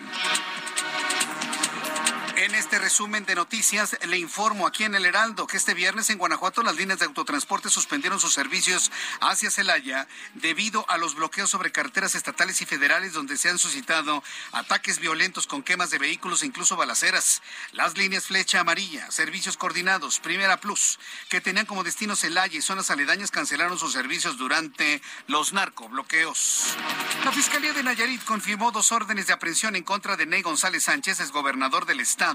En 2.43 2.55
este 2.55 2.77
resumen 2.77 3.23
de 3.23 3.35
noticias 3.35 3.97
le 4.05 4.17
informo 4.17 4.67
aquí 4.67 4.83
en 4.83 4.95
el 4.95 5.05
Heraldo 5.05 5.47
que 5.47 5.55
este 5.55 5.73
viernes 5.73 6.09
en 6.09 6.17
Guanajuato 6.17 6.61
las 6.61 6.75
líneas 6.75 6.99
de 6.99 7.05
autotransporte 7.05 7.69
suspendieron 7.69 8.19
sus 8.19 8.33
servicios 8.33 8.91
hacia 9.21 9.49
Celaya 9.49 10.09
debido 10.33 10.83
a 10.89 10.97
los 10.97 11.15
bloqueos 11.15 11.49
sobre 11.49 11.71
carreteras 11.71 12.15
estatales 12.15 12.61
y 12.61 12.65
federales 12.65 13.13
donde 13.13 13.37
se 13.37 13.49
han 13.49 13.57
suscitado 13.57 14.21
ataques 14.51 14.99
violentos 14.99 15.47
con 15.47 15.63
quemas 15.63 15.89
de 15.89 15.99
vehículos 15.99 16.43
e 16.43 16.45
incluso 16.45 16.75
balaceras. 16.75 17.41
Las 17.71 17.97
líneas 17.97 18.25
Flecha 18.25 18.59
Amarilla, 18.59 19.09
Servicios 19.09 19.55
Coordinados, 19.55 20.19
Primera 20.19 20.57
Plus, 20.57 20.99
que 21.29 21.39
tenían 21.39 21.65
como 21.65 21.85
destino 21.85 22.17
Celaya 22.17 22.57
y 22.57 22.61
zonas 22.61 22.91
aledañas 22.91 23.31
cancelaron 23.31 23.79
sus 23.79 23.93
servicios 23.93 24.37
durante 24.37 25.01
los 25.27 25.53
narcobloqueos. 25.53 26.75
La 27.23 27.31
Fiscalía 27.31 27.71
de 27.71 27.83
Nayarit 27.83 28.25
confirmó 28.25 28.73
dos 28.73 28.91
órdenes 28.91 29.27
de 29.27 29.33
aprehensión 29.33 29.77
en 29.77 29.83
contra 29.83 30.17
de 30.17 30.25
Ney 30.25 30.41
González 30.41 30.83
Sánchez, 30.83 31.21
es 31.21 31.31
gobernador 31.31 31.85
del 31.85 32.01
estado 32.01 32.32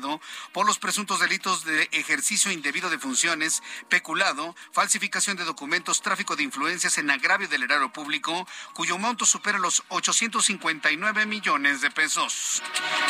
por 0.53 0.67
los 0.67 0.79
presuntos 0.79 1.21
delitos 1.21 1.65
de 1.65 1.89
ejercicio 1.93 2.53
indebido 2.53 2.91
de 2.91 2.99
funciones, 2.99 3.63
peculado, 3.89 4.55
falsificación 4.73 5.37
de 5.37 5.45
documentos, 5.45 6.03
tráfico 6.03 6.37
de 6.37 6.43
influencias 6.43 6.99
en 6.99 7.11
agravio 7.11 7.49
del 7.49 7.63
erario 7.63 7.93
público, 7.93 8.47
cuyo 8.75 8.99
monto 8.99 9.27
supera 9.27 9.59
los 9.59 9.83
859 9.89 11.27
millones 11.27 11.81
de 11.81 11.91
pesos. 11.91 12.63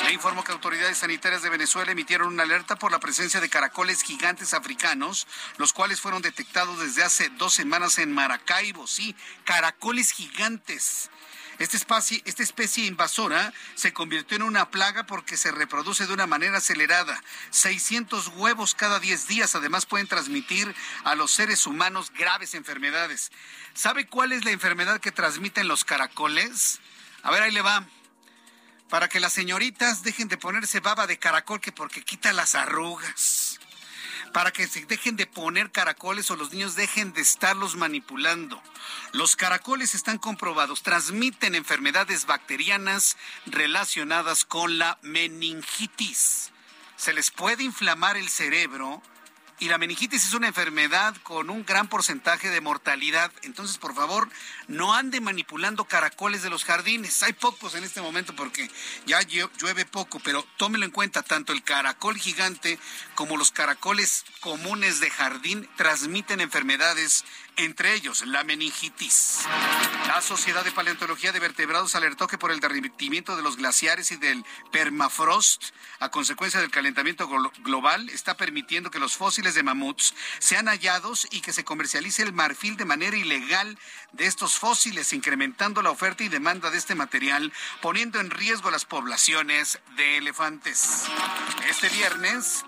Le 0.04 0.12
informó 0.12 0.44
que 0.44 0.52
autoridades 0.52 0.98
sanitarias 0.98 1.42
de 1.42 1.50
Venezuela 1.50 1.92
emitieron 1.92 2.28
una 2.28 2.44
alerta 2.44 2.76
por 2.76 2.92
la 2.92 3.00
presencia 3.00 3.40
de 3.40 3.48
caracoles 3.48 4.02
gigantes 4.02 4.54
africanos, 4.54 5.26
los 5.56 5.72
cuales 5.72 6.00
fueron 6.00 6.22
detectados 6.22 6.78
desde 6.80 7.02
hace 7.02 7.28
dos 7.30 7.54
semanas 7.54 7.98
en 7.98 8.12
Maracaibo. 8.12 8.86
Sí, 8.86 9.14
caracoles 9.44 10.12
gigantes. 10.12 11.10
Esta 11.58 11.76
especie, 11.76 12.22
esta 12.24 12.42
especie 12.42 12.86
invasora 12.86 13.52
se 13.74 13.92
convirtió 13.92 14.36
en 14.36 14.42
una 14.42 14.70
plaga 14.70 15.04
porque 15.06 15.36
se 15.36 15.50
reproduce 15.50 16.06
de 16.06 16.12
una 16.12 16.26
manera 16.26 16.58
acelerada. 16.58 17.20
600 17.50 18.28
huevos 18.36 18.74
cada 18.74 19.00
10 19.00 19.26
días. 19.26 19.54
Además 19.54 19.86
pueden 19.86 20.06
transmitir 20.06 20.74
a 21.04 21.14
los 21.14 21.32
seres 21.32 21.66
humanos 21.66 22.12
graves 22.16 22.54
enfermedades. 22.54 23.32
¿Sabe 23.74 24.06
cuál 24.06 24.32
es 24.32 24.44
la 24.44 24.52
enfermedad 24.52 25.00
que 25.00 25.12
transmiten 25.12 25.68
los 25.68 25.84
caracoles? 25.84 26.80
A 27.22 27.30
ver, 27.30 27.42
ahí 27.42 27.52
le 27.52 27.62
va. 27.62 27.86
Para 28.88 29.08
que 29.08 29.20
las 29.20 29.32
señoritas 29.32 30.02
dejen 30.02 30.28
de 30.28 30.38
ponerse 30.38 30.80
baba 30.80 31.06
de 31.06 31.18
caracol 31.18 31.60
que 31.60 31.72
porque 31.72 32.02
quita 32.02 32.32
las 32.32 32.54
arrugas 32.54 33.47
para 34.32 34.50
que 34.52 34.66
se 34.66 34.84
dejen 34.86 35.16
de 35.16 35.26
poner 35.26 35.70
caracoles 35.70 36.30
o 36.30 36.36
los 36.36 36.52
niños 36.52 36.74
dejen 36.74 37.12
de 37.12 37.20
estarlos 37.20 37.76
manipulando. 37.76 38.62
Los 39.12 39.36
caracoles 39.36 39.94
están 39.94 40.18
comprobados, 40.18 40.82
transmiten 40.82 41.54
enfermedades 41.54 42.26
bacterianas 42.26 43.16
relacionadas 43.46 44.44
con 44.44 44.78
la 44.78 44.98
meningitis. 45.02 46.52
Se 46.96 47.12
les 47.12 47.30
puede 47.30 47.62
inflamar 47.62 48.16
el 48.16 48.28
cerebro 48.28 49.02
y 49.60 49.68
la 49.68 49.78
meningitis 49.78 50.24
es 50.24 50.34
una 50.34 50.48
enfermedad 50.48 51.16
con 51.22 51.50
un 51.50 51.64
gran 51.64 51.88
porcentaje 51.88 52.50
de 52.50 52.60
mortalidad. 52.60 53.32
Entonces, 53.42 53.78
por 53.78 53.94
favor, 53.94 54.28
no 54.68 54.94
ande 54.94 55.20
manipulando 55.20 55.84
caracoles 55.84 56.42
de 56.42 56.50
los 56.50 56.64
jardines. 56.64 57.22
Hay 57.22 57.32
pocos 57.32 57.74
en 57.74 57.84
este 57.84 58.00
momento 58.00 58.34
porque 58.36 58.70
ya 59.06 59.20
llueve 59.22 59.84
poco, 59.84 60.20
pero 60.20 60.44
tómelo 60.56 60.84
en 60.84 60.90
cuenta, 60.90 61.22
tanto 61.22 61.52
el 61.52 61.62
caracol 61.62 62.16
gigante 62.16 62.78
como 63.14 63.36
los 63.36 63.50
caracoles 63.50 64.24
comunes 64.40 65.00
de 65.00 65.10
jardín 65.10 65.68
transmiten 65.76 66.40
enfermedades 66.40 67.24
entre 67.58 67.94
ellos 67.94 68.24
la 68.26 68.44
meningitis. 68.44 69.40
La 70.06 70.22
Sociedad 70.22 70.64
de 70.64 70.72
Paleontología 70.72 71.32
de 71.32 71.40
Vertebrados 71.40 71.94
alertó 71.94 72.26
que 72.26 72.38
por 72.38 72.50
el 72.50 72.60
derretimiento 72.60 73.36
de 73.36 73.42
los 73.42 73.56
glaciares 73.56 74.10
y 74.12 74.16
del 74.16 74.44
permafrost, 74.72 75.64
a 75.98 76.10
consecuencia 76.10 76.60
del 76.60 76.70
calentamiento 76.70 77.28
global, 77.62 78.08
está 78.10 78.36
permitiendo 78.36 78.90
que 78.90 79.00
los 79.00 79.16
fósiles 79.16 79.54
de 79.54 79.64
mamuts 79.64 80.14
sean 80.38 80.68
hallados 80.68 81.26
y 81.30 81.40
que 81.40 81.52
se 81.52 81.64
comercialice 81.64 82.22
el 82.22 82.32
marfil 82.32 82.76
de 82.76 82.84
manera 82.84 83.16
ilegal 83.16 83.78
de 84.12 84.26
estos 84.26 84.58
fósiles, 84.58 85.12
incrementando 85.12 85.82
la 85.82 85.90
oferta 85.90 86.22
y 86.22 86.28
demanda 86.28 86.70
de 86.70 86.78
este 86.78 86.94
material, 86.94 87.52
poniendo 87.82 88.20
en 88.20 88.30
riesgo 88.30 88.70
las 88.70 88.84
poblaciones 88.84 89.80
de 89.96 90.18
elefantes. 90.18 91.04
Este 91.68 91.88
viernes, 91.88 92.64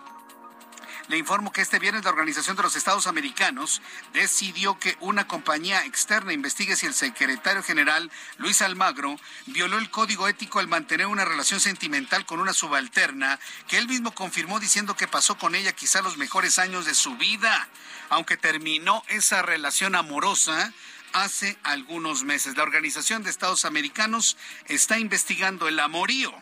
le 1.11 1.19
informo 1.19 1.53
que 1.53 1.61
este 1.61 1.81
viernes 1.81 2.05
la 2.05 2.11
Organización 2.11 2.57
de 2.57 2.63
los 2.63 2.77
Estados 2.77 3.09
Americanos 3.09 3.83
decidió 4.13 4.79
que 4.79 4.97
una 5.01 5.27
compañía 5.27 5.85
externa 5.85 6.33
investigue 6.33 6.77
si 6.77 6.87
el 6.87 6.95
secretario 6.95 7.65
general 7.65 8.13
Luis 8.39 8.63
Almagro 8.63 9.17
violó 9.47 9.79
el 9.79 9.91
código 9.91 10.29
ético 10.29 10.61
al 10.61 10.69
mantener 10.69 11.09
una 11.09 11.25
relación 11.25 11.59
sentimental 11.59 12.25
con 12.27 12.39
una 12.39 12.53
subalterna 12.53 13.41
que 13.67 13.79
él 13.79 13.89
mismo 13.89 14.15
confirmó 14.15 14.61
diciendo 14.61 14.95
que 14.95 15.09
pasó 15.09 15.37
con 15.37 15.57
ella 15.57 15.73
quizá 15.73 16.01
los 16.01 16.17
mejores 16.17 16.61
años 16.61 16.87
de 16.87 16.95
su 16.95 17.17
vida, 17.17 17.69
aunque 18.09 18.37
terminó 18.37 19.03
esa 19.09 19.43
relación 19.43 19.97
amorosa 19.97 20.73
hace 21.13 21.59
algunos 21.65 22.23
meses. 22.23 22.57
La 22.57 22.63
Organización 22.63 23.25
de 23.25 23.31
Estados 23.31 23.65
Americanos 23.65 24.37
está 24.69 24.97
investigando 24.97 25.67
el 25.67 25.81
amorío 25.81 26.33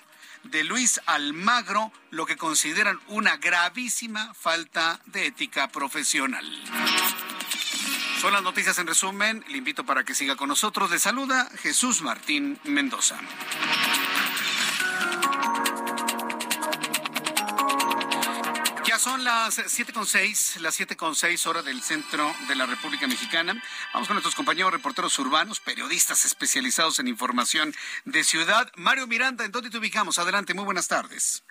de 0.51 0.65
Luis 0.65 1.01
Almagro, 1.07 1.93
lo 2.11 2.27
que 2.27 2.37
consideran 2.37 2.99
una 3.09 3.37
gravísima 3.37 4.33
falta 4.35 5.01
de 5.07 5.27
ética 5.27 5.69
profesional. 5.69 6.45
Son 8.21 8.33
las 8.33 8.43
noticias 8.43 8.79
en 8.79 8.87
resumen. 8.87 9.45
Le 9.49 9.59
invito 9.59 9.85
para 9.85 10.03
que 10.03 10.15
siga 10.15 10.35
con 10.35 10.49
nosotros. 10.49 10.91
Le 10.91 10.99
saluda 10.99 11.49
Jesús 11.63 12.03
Martín 12.03 12.59
Mendoza. 12.65 13.17
Son 18.99 19.23
las 19.23 19.59
7.6, 19.59 20.59
las 20.61 20.81
7.6 20.81 21.47
horas 21.47 21.65
del 21.65 21.83
centro 21.83 22.33
de 22.49 22.57
la 22.57 22.67
República 22.67 23.07
Mexicana. 23.07 23.63
Vamos 23.93 24.09
con 24.09 24.17
nuestros 24.17 24.35
compañeros 24.35 24.73
reporteros 24.73 25.17
urbanos, 25.21 25.61
periodistas 25.61 26.25
especializados 26.25 26.99
en 26.99 27.07
información 27.07 27.73
de 28.05 28.25
ciudad. 28.25 28.71
Mario 28.77 29.07
Miranda, 29.07 29.45
¿en 29.45 29.53
dónde 29.53 29.71
te 29.71 29.79
ubicamos? 29.79 30.19
Adelante, 30.19 30.53
muy 30.53 30.65
buenas 30.65 30.89
tardes. 30.89 31.45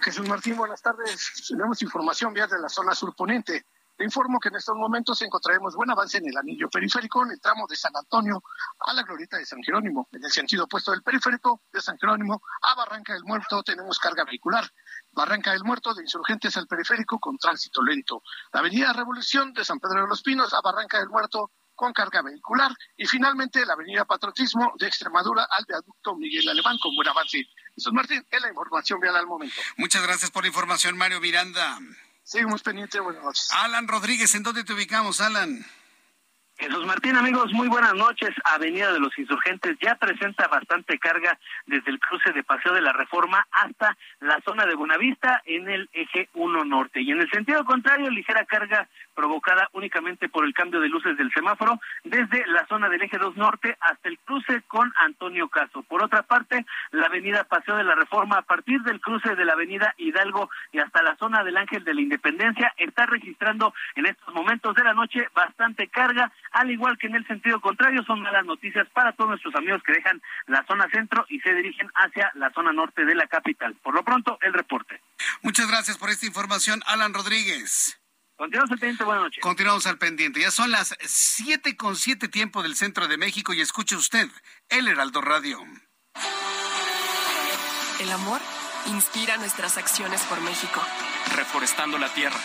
Jesús 0.00 0.26
Martín, 0.26 0.56
buenas 0.56 0.80
tardes. 0.80 1.46
Tenemos 1.46 1.82
información 1.82 2.32
vía 2.32 2.46
de 2.46 2.58
la 2.58 2.70
zona 2.70 2.94
surponiente. 2.94 3.66
Te 3.96 4.04
informo 4.04 4.40
que 4.40 4.48
en 4.48 4.56
estos 4.56 4.74
momentos 4.74 5.20
encontraremos 5.22 5.76
buen 5.76 5.90
avance 5.90 6.18
en 6.18 6.26
el 6.26 6.36
anillo 6.36 6.68
periférico 6.70 7.22
en 7.24 7.32
el 7.32 7.40
tramo 7.40 7.66
de 7.68 7.76
San 7.76 7.94
Antonio 7.94 8.42
a 8.80 8.94
la 8.94 9.02
glorieta 9.02 9.36
de 9.36 9.44
San 9.44 9.62
Jerónimo. 9.62 10.08
En 10.12 10.24
el 10.24 10.30
sentido 10.32 10.64
opuesto 10.64 10.90
del 10.90 11.02
periférico 11.02 11.62
de 11.72 11.80
San 11.80 11.98
Jerónimo 11.98 12.42
a 12.62 12.74
Barranca 12.74 13.12
del 13.12 13.24
Muerto 13.24 13.62
tenemos 13.62 13.98
carga 13.98 14.24
vehicular. 14.24 14.64
Barranca 15.12 15.52
del 15.52 15.64
Muerto 15.64 15.94
de 15.94 16.02
Insurgentes 16.02 16.56
al 16.56 16.66
periférico 16.66 17.18
con 17.18 17.38
tránsito 17.38 17.82
lento. 17.82 18.22
La 18.52 18.60
avenida 18.60 18.92
Revolución 18.92 19.52
de 19.52 19.64
San 19.64 19.78
Pedro 19.78 20.02
de 20.02 20.08
los 20.08 20.22
Pinos 20.22 20.52
a 20.54 20.60
Barranca 20.60 20.98
del 20.98 21.08
Muerto 21.08 21.50
con 21.74 21.92
carga 21.92 22.22
vehicular. 22.22 22.72
Y 22.96 23.06
finalmente 23.06 23.64
la 23.66 23.74
avenida 23.74 24.04
Patriotismo 24.04 24.72
de 24.78 24.86
Extremadura 24.86 25.46
al 25.50 25.64
viaducto 25.66 26.16
Miguel 26.16 26.48
Alemán 26.48 26.78
con 26.82 26.94
buen 26.94 27.08
avance. 27.08 27.44
Jesús 27.74 27.92
Martín, 27.92 28.26
es 28.30 28.42
la 28.42 28.48
información 28.48 29.00
vial 29.00 29.16
al 29.16 29.26
momento. 29.26 29.54
Muchas 29.76 30.02
gracias 30.02 30.30
por 30.30 30.44
la 30.44 30.48
información, 30.48 30.96
Mario 30.96 31.20
Miranda. 31.20 31.78
Seguimos 32.22 32.62
pendientes, 32.62 33.00
buenas 33.00 33.22
noches. 33.22 33.48
Alan 33.52 33.88
Rodríguez, 33.88 34.34
¿en 34.34 34.42
dónde 34.42 34.64
te 34.64 34.72
ubicamos, 34.72 35.20
Alan? 35.20 35.66
Jesús 36.62 36.86
Martín, 36.86 37.16
amigos, 37.16 37.52
muy 37.52 37.66
buenas 37.66 37.92
noches. 37.94 38.30
Avenida 38.44 38.92
de 38.92 39.00
los 39.00 39.18
Insurgentes 39.18 39.76
ya 39.82 39.96
presenta 39.96 40.46
bastante 40.46 40.96
carga 40.96 41.36
desde 41.66 41.90
el 41.90 41.98
cruce 41.98 42.30
de 42.30 42.44
Paseo 42.44 42.72
de 42.72 42.80
la 42.80 42.92
Reforma 42.92 43.44
hasta 43.50 43.98
la 44.20 44.40
zona 44.44 44.64
de 44.64 44.76
Buenavista 44.76 45.42
en 45.44 45.68
el 45.68 45.90
eje 45.92 46.28
1 46.34 46.64
norte. 46.64 47.00
Y 47.00 47.10
en 47.10 47.20
el 47.20 47.28
sentido 47.30 47.64
contrario, 47.64 48.08
ligera 48.10 48.44
carga 48.44 48.88
provocada 49.14 49.68
únicamente 49.72 50.28
por 50.28 50.44
el 50.44 50.54
cambio 50.54 50.80
de 50.80 50.88
luces 50.88 51.16
del 51.16 51.32
semáforo 51.32 51.80
desde 52.04 52.46
la 52.46 52.66
zona 52.66 52.88
del 52.88 53.02
eje 53.02 53.18
2 53.18 53.36
norte 53.36 53.76
hasta 53.80 54.08
el 54.08 54.18
cruce 54.18 54.62
con 54.68 54.92
Antonio 54.98 55.48
Caso. 55.48 55.82
Por 55.82 56.02
otra 56.02 56.22
parte, 56.22 56.64
la 56.90 57.06
avenida 57.06 57.44
Paseo 57.44 57.76
de 57.76 57.84
la 57.84 57.94
Reforma 57.94 58.38
a 58.38 58.42
partir 58.42 58.80
del 58.82 59.00
cruce 59.00 59.34
de 59.34 59.44
la 59.44 59.52
avenida 59.52 59.94
Hidalgo 59.98 60.50
y 60.72 60.78
hasta 60.78 61.02
la 61.02 61.16
zona 61.16 61.44
del 61.44 61.56
Ángel 61.56 61.84
de 61.84 61.94
la 61.94 62.00
Independencia 62.00 62.72
está 62.76 63.06
registrando 63.06 63.74
en 63.94 64.06
estos 64.06 64.32
momentos 64.34 64.74
de 64.74 64.84
la 64.84 64.94
noche 64.94 65.28
bastante 65.34 65.88
carga, 65.88 66.32
al 66.52 66.70
igual 66.70 66.98
que 66.98 67.06
en 67.06 67.16
el 67.16 67.26
sentido 67.26 67.60
contrario 67.60 68.02
son 68.04 68.20
malas 68.20 68.44
noticias 68.44 68.88
para 68.90 69.12
todos 69.12 69.30
nuestros 69.30 69.54
amigos 69.54 69.82
que 69.82 69.92
dejan 69.92 70.20
la 70.46 70.64
zona 70.64 70.88
centro 70.90 71.24
y 71.28 71.40
se 71.40 71.54
dirigen 71.54 71.90
hacia 71.94 72.30
la 72.34 72.50
zona 72.52 72.72
norte 72.72 73.04
de 73.04 73.14
la 73.14 73.26
capital. 73.26 73.74
Por 73.82 73.94
lo 73.94 74.04
pronto, 74.04 74.38
el 74.42 74.52
reporte. 74.52 75.00
Muchas 75.42 75.68
gracias 75.68 75.98
por 75.98 76.10
esta 76.10 76.26
información, 76.26 76.82
Alan 76.86 77.14
Rodríguez. 77.14 78.01
Continuamos 78.42 78.72
al 78.72 78.78
pendiente, 78.78 79.04
buenas 79.04 79.22
noches. 79.22 79.40
Continuamos 79.40 79.86
al 79.86 79.98
pendiente. 79.98 80.40
Ya 80.40 80.50
son 80.50 80.72
las 80.72 80.96
siete 81.06 81.76
con 81.76 81.94
siete 81.94 82.26
tiempo 82.26 82.64
del 82.64 82.74
centro 82.74 83.06
de 83.06 83.16
México 83.16 83.54
y 83.54 83.60
escuche 83.60 83.94
usted 83.94 84.28
el 84.68 84.88
Heraldo 84.88 85.20
Radio. 85.20 85.60
El 88.00 88.10
amor 88.10 88.40
inspira 88.86 89.36
nuestras 89.36 89.78
acciones 89.78 90.22
por 90.22 90.40
México. 90.40 90.82
Reforestando 91.36 91.98
la 91.98 92.12
tierra, 92.14 92.40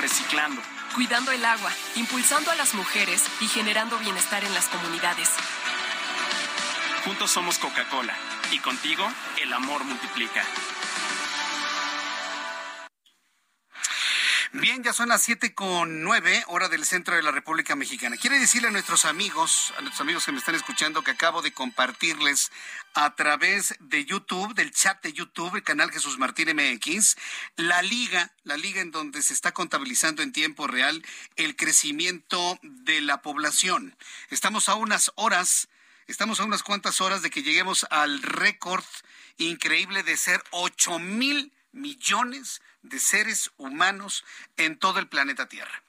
reciclando, 0.00 0.60
cuidando 0.96 1.30
el 1.30 1.44
agua, 1.44 1.70
impulsando 1.94 2.50
a 2.50 2.56
las 2.56 2.74
mujeres 2.74 3.22
y 3.40 3.46
generando 3.46 3.96
bienestar 4.00 4.42
en 4.42 4.52
las 4.52 4.66
comunidades. 4.66 5.30
Juntos 7.04 7.30
somos 7.30 7.60
Coca-Cola 7.60 8.16
y 8.50 8.58
contigo 8.58 9.08
el 9.40 9.52
amor 9.52 9.84
multiplica. 9.84 10.44
Bien, 14.56 14.84
ya 14.84 14.92
son 14.92 15.08
las 15.08 15.20
siete 15.20 15.52
con 15.52 16.04
nueve, 16.04 16.44
hora 16.46 16.68
del 16.68 16.84
centro 16.84 17.16
de 17.16 17.24
la 17.24 17.32
República 17.32 17.74
Mexicana. 17.74 18.16
Quiere 18.16 18.38
decirle 18.38 18.68
a 18.68 18.70
nuestros 18.70 19.04
amigos, 19.04 19.74
a 19.76 19.80
nuestros 19.80 20.00
amigos 20.00 20.24
que 20.24 20.30
me 20.30 20.38
están 20.38 20.54
escuchando, 20.54 21.02
que 21.02 21.10
acabo 21.10 21.42
de 21.42 21.52
compartirles 21.52 22.52
a 22.94 23.16
través 23.16 23.74
de 23.80 24.04
YouTube, 24.04 24.54
del 24.54 24.70
chat 24.70 25.02
de 25.02 25.12
YouTube, 25.12 25.56
el 25.56 25.64
canal 25.64 25.90
Jesús 25.90 26.18
Martín 26.18 26.54
MX, 26.54 27.16
la 27.56 27.82
liga, 27.82 28.30
la 28.44 28.56
liga 28.56 28.80
en 28.80 28.92
donde 28.92 29.22
se 29.22 29.34
está 29.34 29.50
contabilizando 29.50 30.22
en 30.22 30.30
tiempo 30.30 30.68
real 30.68 31.04
el 31.34 31.56
crecimiento 31.56 32.56
de 32.62 33.00
la 33.00 33.22
población. 33.22 33.96
Estamos 34.30 34.68
a 34.68 34.76
unas 34.76 35.10
horas, 35.16 35.66
estamos 36.06 36.38
a 36.38 36.44
unas 36.44 36.62
cuantas 36.62 37.00
horas 37.00 37.22
de 37.22 37.30
que 37.30 37.42
lleguemos 37.42 37.88
al 37.90 38.22
récord 38.22 38.84
increíble 39.36 40.04
de 40.04 40.16
ser 40.16 40.44
ocho 40.52 41.00
mil 41.00 41.52
millones 41.72 42.62
de 42.84 43.00
seres 43.00 43.50
humanos 43.56 44.24
en 44.56 44.78
todo 44.78 44.98
el 44.98 45.08
planeta 45.08 45.48
Tierra. 45.48 45.82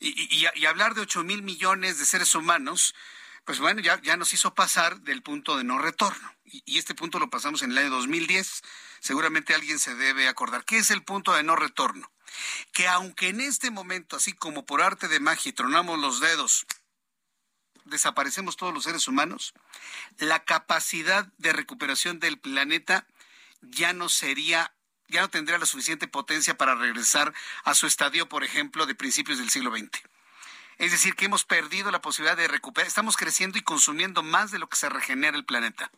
Y, 0.00 0.46
hablar 0.66 0.94
de 0.94 1.02
8 1.02 1.24
mil 1.24 1.42
millones 1.42 1.98
de 1.98 2.06
seres 2.06 2.34
humanos, 2.34 2.94
pues 3.44 3.58
bueno, 3.58 3.80
ya, 3.80 4.00
ya 4.02 4.16
nos 4.16 4.32
hizo 4.32 4.54
pasar 4.54 5.00
del 5.00 5.22
punto 5.22 5.56
de 5.56 5.64
no 5.64 5.78
retorno. 5.78 6.34
Y, 6.44 6.62
y, 6.64 6.78
este 6.78 6.94
punto 6.94 7.18
lo 7.18 7.30
pasamos 7.30 7.62
en 7.62 7.72
el 7.72 7.78
año 7.78 7.90
2010. 7.90 8.62
Seguramente 9.00 9.54
alguien 9.54 9.78
se 9.78 9.94
debe 9.94 10.28
acordar. 10.28 10.64
¿Qué 10.64 10.78
es 10.78 10.90
el 10.90 11.02
punto 11.02 11.34
de 11.34 11.42
no 11.42 11.54
retorno? 11.54 12.10
Que 12.72 12.88
aunque 12.88 13.28
en 13.28 13.40
este 13.40 13.70
momento, 13.70 14.16
así 14.16 14.32
como 14.32 14.64
por 14.64 14.82
arte 14.82 15.06
de 15.06 15.20
magia, 15.20 15.54
tronamos 15.54 15.98
los 15.98 16.20
dedos, 16.20 16.66
desaparecemos 17.84 18.56
todos 18.56 18.72
los 18.72 18.84
seres 18.84 19.06
humanos, 19.06 19.52
la 20.18 20.44
capacidad 20.44 21.26
de 21.38 21.52
recuperación 21.52 22.20
del 22.20 22.38
planeta 22.38 23.06
ya 23.60 23.92
no 23.92 24.08
sería 24.08 24.72
ya 25.10 25.20
no 25.20 25.28
tendría 25.28 25.58
la 25.58 25.66
suficiente 25.66 26.08
potencia 26.08 26.56
para 26.56 26.74
regresar 26.74 27.34
a 27.64 27.74
su 27.74 27.86
estadio, 27.86 28.28
por 28.28 28.44
ejemplo, 28.44 28.86
de 28.86 28.94
principios 28.94 29.38
del 29.38 29.50
siglo 29.50 29.70
XX. 29.70 29.90
Es 30.78 30.92
decir, 30.92 31.14
que 31.14 31.26
hemos 31.26 31.44
perdido 31.44 31.90
la 31.90 32.00
posibilidad 32.00 32.36
de 32.36 32.48
recuperar, 32.48 32.88
estamos 32.88 33.16
creciendo 33.16 33.58
y 33.58 33.62
consumiendo 33.62 34.22
más 34.22 34.50
de 34.50 34.58
lo 34.58 34.68
que 34.68 34.76
se 34.76 34.88
regenera 34.88 35.36
el 35.36 35.44
planeta. 35.44 35.90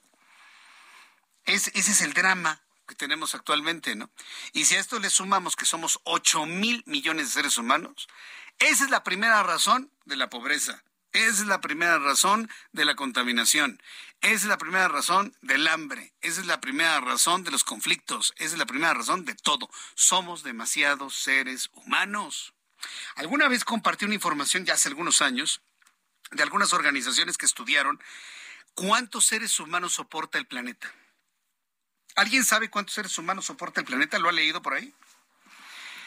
ese 1.45 1.71
es 1.75 2.01
el 2.01 2.15
drama 2.15 2.61
que 2.89 2.95
tenemos 2.95 3.35
actualmente, 3.35 3.95
¿no? 3.95 4.11
Y 4.53 4.65
si 4.65 4.77
a 4.77 4.81
esto 4.81 4.99
le 4.99 5.11
sumamos 5.11 5.57
que 5.57 5.67
somos 5.67 6.01
8 6.05 6.47
mil 6.47 6.83
millones 6.87 7.27
de 7.27 7.33
seres 7.33 7.59
humanos, 7.59 8.09
esa 8.59 8.85
es 8.85 8.91
la 8.91 9.05
primera 9.05 9.43
razón 9.43 9.91
de 10.05 10.17
la 10.17 10.31
pobreza. 10.31 10.83
Esa 11.13 11.43
es 11.43 11.47
la 11.47 11.61
primera 11.61 11.99
razón 11.99 12.51
de 12.73 12.85
la 12.85 12.95
contaminación. 12.95 13.83
Esa 14.23 14.35
es 14.35 14.45
la 14.45 14.57
primera 14.57 14.87
razón 14.87 15.37
del 15.43 15.67
hambre. 15.67 16.13
Esa 16.21 16.41
es 16.41 16.47
la 16.47 16.61
primera 16.61 17.01
razón 17.01 17.43
de 17.43 17.51
los 17.51 17.65
conflictos. 17.65 18.33
Esa 18.37 18.53
es 18.53 18.59
la 18.59 18.67
primera 18.67 18.95
razón 18.95 19.25
de 19.25 19.35
todo. 19.35 19.69
Somos 19.95 20.45
demasiados 20.45 21.17
seres 21.17 21.71
humanos. 21.73 22.55
Alguna 23.17 23.49
vez 23.49 23.65
compartí 23.65 24.05
una 24.05 24.15
información 24.15 24.65
ya 24.65 24.75
hace 24.75 24.89
algunos 24.89 25.23
años 25.23 25.61
de 26.31 26.43
algunas 26.43 26.73
organizaciones 26.73 27.37
que 27.37 27.47
estudiaron 27.47 28.01
cuántos 28.75 29.27
seres 29.27 29.59
humanos 29.59 29.95
soporta 29.95 30.39
el 30.39 30.47
planeta. 30.47 30.93
¿Alguien 32.15 32.45
sabe 32.45 32.71
cuántos 32.71 32.95
seres 32.95 33.19
humanos 33.19 33.47
soporta 33.47 33.81
el 33.81 33.87
planeta? 33.87 34.21
¿Lo 34.21 34.29
ha 34.29 34.33
leído 34.33 34.63
por 34.63 34.75
ahí? 34.75 34.95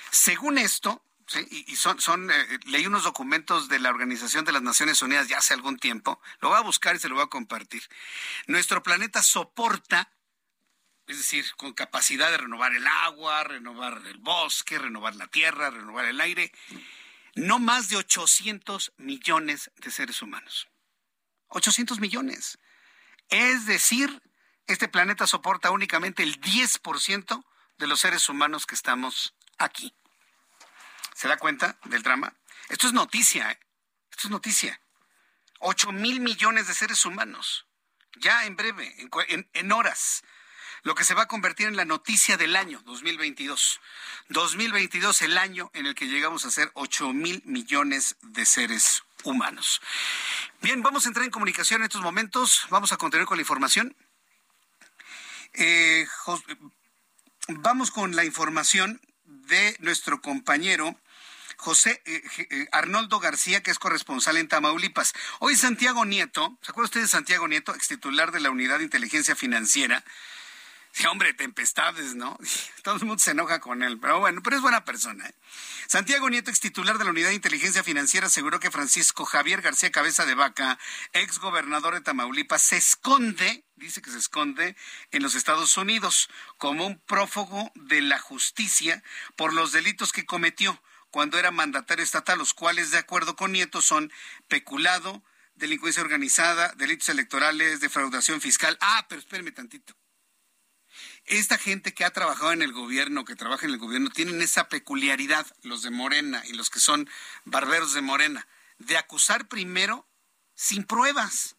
Según 0.09 0.57
esto, 0.57 1.03
Sí, 1.27 1.65
y, 1.67 1.75
son, 1.75 1.99
son 1.99 2.29
eh, 2.29 2.59
leí 2.65 2.85
unos 2.85 3.03
documentos 3.03 3.67
de 3.67 3.79
la 3.79 3.89
Organización 3.89 4.45
de 4.45 4.51
las 4.51 4.61
Naciones 4.61 5.01
Unidas 5.01 5.27
ya 5.27 5.39
hace 5.39 5.55
algún 5.55 5.77
tiempo. 5.77 6.21
Lo 6.39 6.49
voy 6.49 6.57
a 6.57 6.61
buscar 6.61 6.95
y 6.95 6.99
se 6.99 7.09
lo 7.09 7.15
voy 7.15 7.23
a 7.23 7.27
compartir. 7.27 7.83
Nuestro 8.45 8.83
planeta 8.83 9.23
soporta, 9.23 10.11
es 11.07 11.17
decir, 11.17 11.45
con 11.57 11.73
capacidad 11.73 12.29
de 12.29 12.37
renovar 12.37 12.73
el 12.75 12.85
agua, 12.85 13.43
renovar 13.43 14.03
el 14.05 14.19
bosque, 14.19 14.77
renovar 14.77 15.15
la 15.15 15.27
tierra, 15.27 15.71
renovar 15.71 16.05
el 16.05 16.21
aire, 16.21 16.51
no 17.33 17.57
más 17.57 17.89
de 17.89 17.97
800 17.97 18.93
millones 18.97 19.71
de 19.77 19.89
seres 19.89 20.21
humanos. 20.21 20.67
800 21.47 21.99
millones. 21.99 22.59
Es 23.29 23.65
decir, 23.65 24.21
este 24.67 24.87
planeta 24.87 25.25
soporta 25.25 25.71
únicamente 25.71 26.21
el 26.21 26.39
10% 26.39 27.43
de 27.77 27.87
los 27.87 27.99
seres 27.99 28.29
humanos 28.29 28.65
que 28.65 28.75
estamos 28.75 29.33
aquí. 29.57 29.93
¿Se 31.15 31.29
da 31.29 31.37
cuenta 31.37 31.77
del 31.85 32.03
drama? 32.03 32.33
Esto 32.67 32.87
es 32.87 32.93
noticia, 32.93 33.51
¿eh? 33.51 33.59
Esto 34.11 34.27
es 34.27 34.31
noticia. 34.31 34.81
Ocho 35.59 35.93
mil 35.93 36.19
millones 36.19 36.67
de 36.67 36.73
seres 36.73 37.05
humanos. 37.05 37.65
Ya 38.17 38.45
en 38.45 38.57
breve, 38.57 38.93
en, 39.29 39.49
en 39.53 39.71
horas 39.71 40.23
lo 40.83 40.93
que 40.93 41.05
se 41.05 41.13
va 41.15 41.23
a 41.23 41.27
convertir 41.27 41.67
en 41.67 41.77
la 41.77 41.85
noticia 41.85 42.35
del 42.37 42.55
año 42.55 42.81
2022. 42.85 43.79
2022, 44.29 45.21
el 45.21 45.37
año 45.37 45.71
en 45.73 45.85
el 45.85 45.95
que 45.95 46.07
llegamos 46.07 46.45
a 46.45 46.51
ser 46.51 46.69
8 46.73 47.13
mil 47.13 47.41
millones 47.45 48.17
de 48.21 48.45
seres 48.45 49.03
humanos. 49.23 49.81
Bien, 50.61 50.83
vamos 50.83 51.05
a 51.05 51.07
entrar 51.07 51.25
en 51.25 51.31
comunicación 51.31 51.81
en 51.81 51.85
estos 51.85 52.01
momentos. 52.01 52.67
Vamos 52.69 52.91
a 52.91 52.97
continuar 52.97 53.25
con 53.25 53.37
la 53.37 53.41
información. 53.41 53.95
Eh, 55.53 56.05
vamos 57.47 57.89
con 57.89 58.15
la 58.15 58.25
información 58.25 59.01
de 59.23 59.77
nuestro 59.79 60.21
compañero 60.21 60.99
José 61.65 61.99
eh, 62.05 62.21
eh, 62.37 62.67
Arnoldo 62.71 63.19
García, 63.19 63.63
que 63.63 63.71
es 63.71 63.79
corresponsal 63.79 64.37
en 64.37 64.47
Tamaulipas. 64.47 65.13
Hoy 65.39 65.55
Santiago 65.55 66.05
Nieto, 66.05 66.59
¿se 66.61 66.69
acuerda 66.69 66.85
usted 66.85 67.01
de 67.01 67.07
Santiago 67.07 67.47
Nieto, 67.47 67.73
ex 67.73 67.87
titular 67.87 68.31
de 68.31 68.39
la 68.39 68.51
Unidad 68.51 68.77
de 68.77 68.83
Inteligencia 68.83 69.35
Financiera? 69.35 70.03
Sí, 70.91 71.07
hombre, 71.07 71.33
tempestades, 71.33 72.13
¿no? 72.13 72.37
Todo 72.83 72.97
el 72.97 73.05
mundo 73.05 73.17
se 73.17 73.31
enoja 73.31 73.61
con 73.61 73.81
él, 73.81 73.99
pero 73.99 74.19
bueno, 74.19 74.43
pero 74.43 74.57
es 74.57 74.61
buena 74.61 74.85
persona. 74.85 75.25
¿eh? 75.25 75.33
Santiago 75.87 76.29
Nieto, 76.29 76.51
ex 76.51 76.59
titular 76.59 76.99
de 76.99 77.05
la 77.05 77.09
Unidad 77.09 77.29
de 77.29 77.33
Inteligencia 77.33 77.83
Financiera, 77.83 78.27
aseguró 78.27 78.59
que 78.59 78.69
Francisco 78.69 79.25
Javier 79.25 79.63
García 79.63 79.91
Cabeza 79.91 80.27
de 80.27 80.35
Vaca, 80.35 80.77
ex 81.13 81.39
gobernador 81.39 81.95
de 81.95 82.01
Tamaulipas, 82.01 82.61
se 82.61 82.77
esconde, 82.77 83.65
dice 83.75 84.03
que 84.03 84.11
se 84.11 84.19
esconde 84.19 84.75
en 85.09 85.23
los 85.23 85.33
Estados 85.33 85.75
Unidos 85.77 86.29
como 86.59 86.85
un 86.85 86.99
prófugo 86.99 87.71
de 87.73 88.03
la 88.03 88.19
justicia 88.19 89.01
por 89.35 89.51
los 89.51 89.71
delitos 89.71 90.11
que 90.11 90.27
cometió 90.27 90.79
cuando 91.15 91.39
era 91.39 91.49
mandatario 91.49 92.03
estatal, 92.03 92.37
los 92.37 92.53
cuales, 92.53 92.91
de 92.91 92.97
acuerdo 92.97 93.37
con 93.37 93.53
Nieto, 93.53 93.81
son 93.81 94.11
peculado, 94.49 95.23
delincuencia 95.53 96.03
organizada, 96.03 96.73
delitos 96.75 97.07
electorales, 97.07 97.79
defraudación 97.79 98.41
fiscal. 98.41 98.77
Ah, 98.81 99.05
pero 99.07 99.21
espéreme 99.21 99.53
tantito. 99.53 99.95
Esta 101.23 101.57
gente 101.57 101.93
que 101.93 102.03
ha 102.03 102.09
trabajado 102.09 102.51
en 102.51 102.61
el 102.61 102.73
gobierno, 102.73 103.23
que 103.23 103.37
trabaja 103.37 103.65
en 103.65 103.71
el 103.71 103.77
gobierno, 103.77 104.09
tienen 104.09 104.41
esa 104.41 104.67
peculiaridad, 104.67 105.47
los 105.61 105.83
de 105.83 105.89
Morena 105.89 106.43
y 106.47 106.51
los 106.51 106.69
que 106.69 106.81
son 106.81 107.09
barberos 107.45 107.93
de 107.93 108.01
Morena, 108.01 108.45
de 108.79 108.97
acusar 108.97 109.47
primero 109.47 110.05
sin 110.53 110.83
pruebas. 110.83 111.55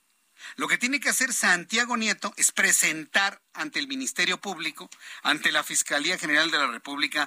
Lo 0.56 0.68
que 0.68 0.76
tiene 0.76 1.00
que 1.00 1.08
hacer 1.08 1.32
Santiago 1.32 1.96
Nieto 1.96 2.34
es 2.36 2.52
presentar 2.52 3.42
ante 3.54 3.78
el 3.78 3.88
Ministerio 3.88 4.38
Público, 4.38 4.90
ante 5.22 5.50
la 5.50 5.64
Fiscalía 5.64 6.18
General 6.18 6.50
de 6.50 6.58
la 6.58 6.66
República, 6.66 7.26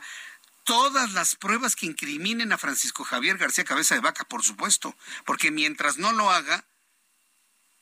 todas 0.63 1.13
las 1.13 1.35
pruebas 1.35 1.75
que 1.75 1.85
incriminen 1.85 2.51
a 2.51 2.57
Francisco 2.57 3.03
Javier 3.03 3.37
García 3.37 3.63
Cabeza 3.63 3.95
de 3.95 4.01
Vaca, 4.01 4.25
por 4.25 4.43
supuesto, 4.43 4.95
porque 5.25 5.51
mientras 5.51 5.97
no 5.97 6.11
lo 6.11 6.29
haga, 6.29 6.65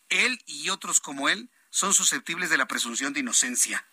él 0.10 0.42
y 0.46 0.70
otros 0.70 1.00
como 1.00 1.30
él 1.30 1.50
son 1.70 1.94
susceptibles 1.94 2.50
de 2.50 2.58
la 2.58 2.68
presunción 2.68 3.14
de 3.14 3.20
inocencia. 3.20 3.86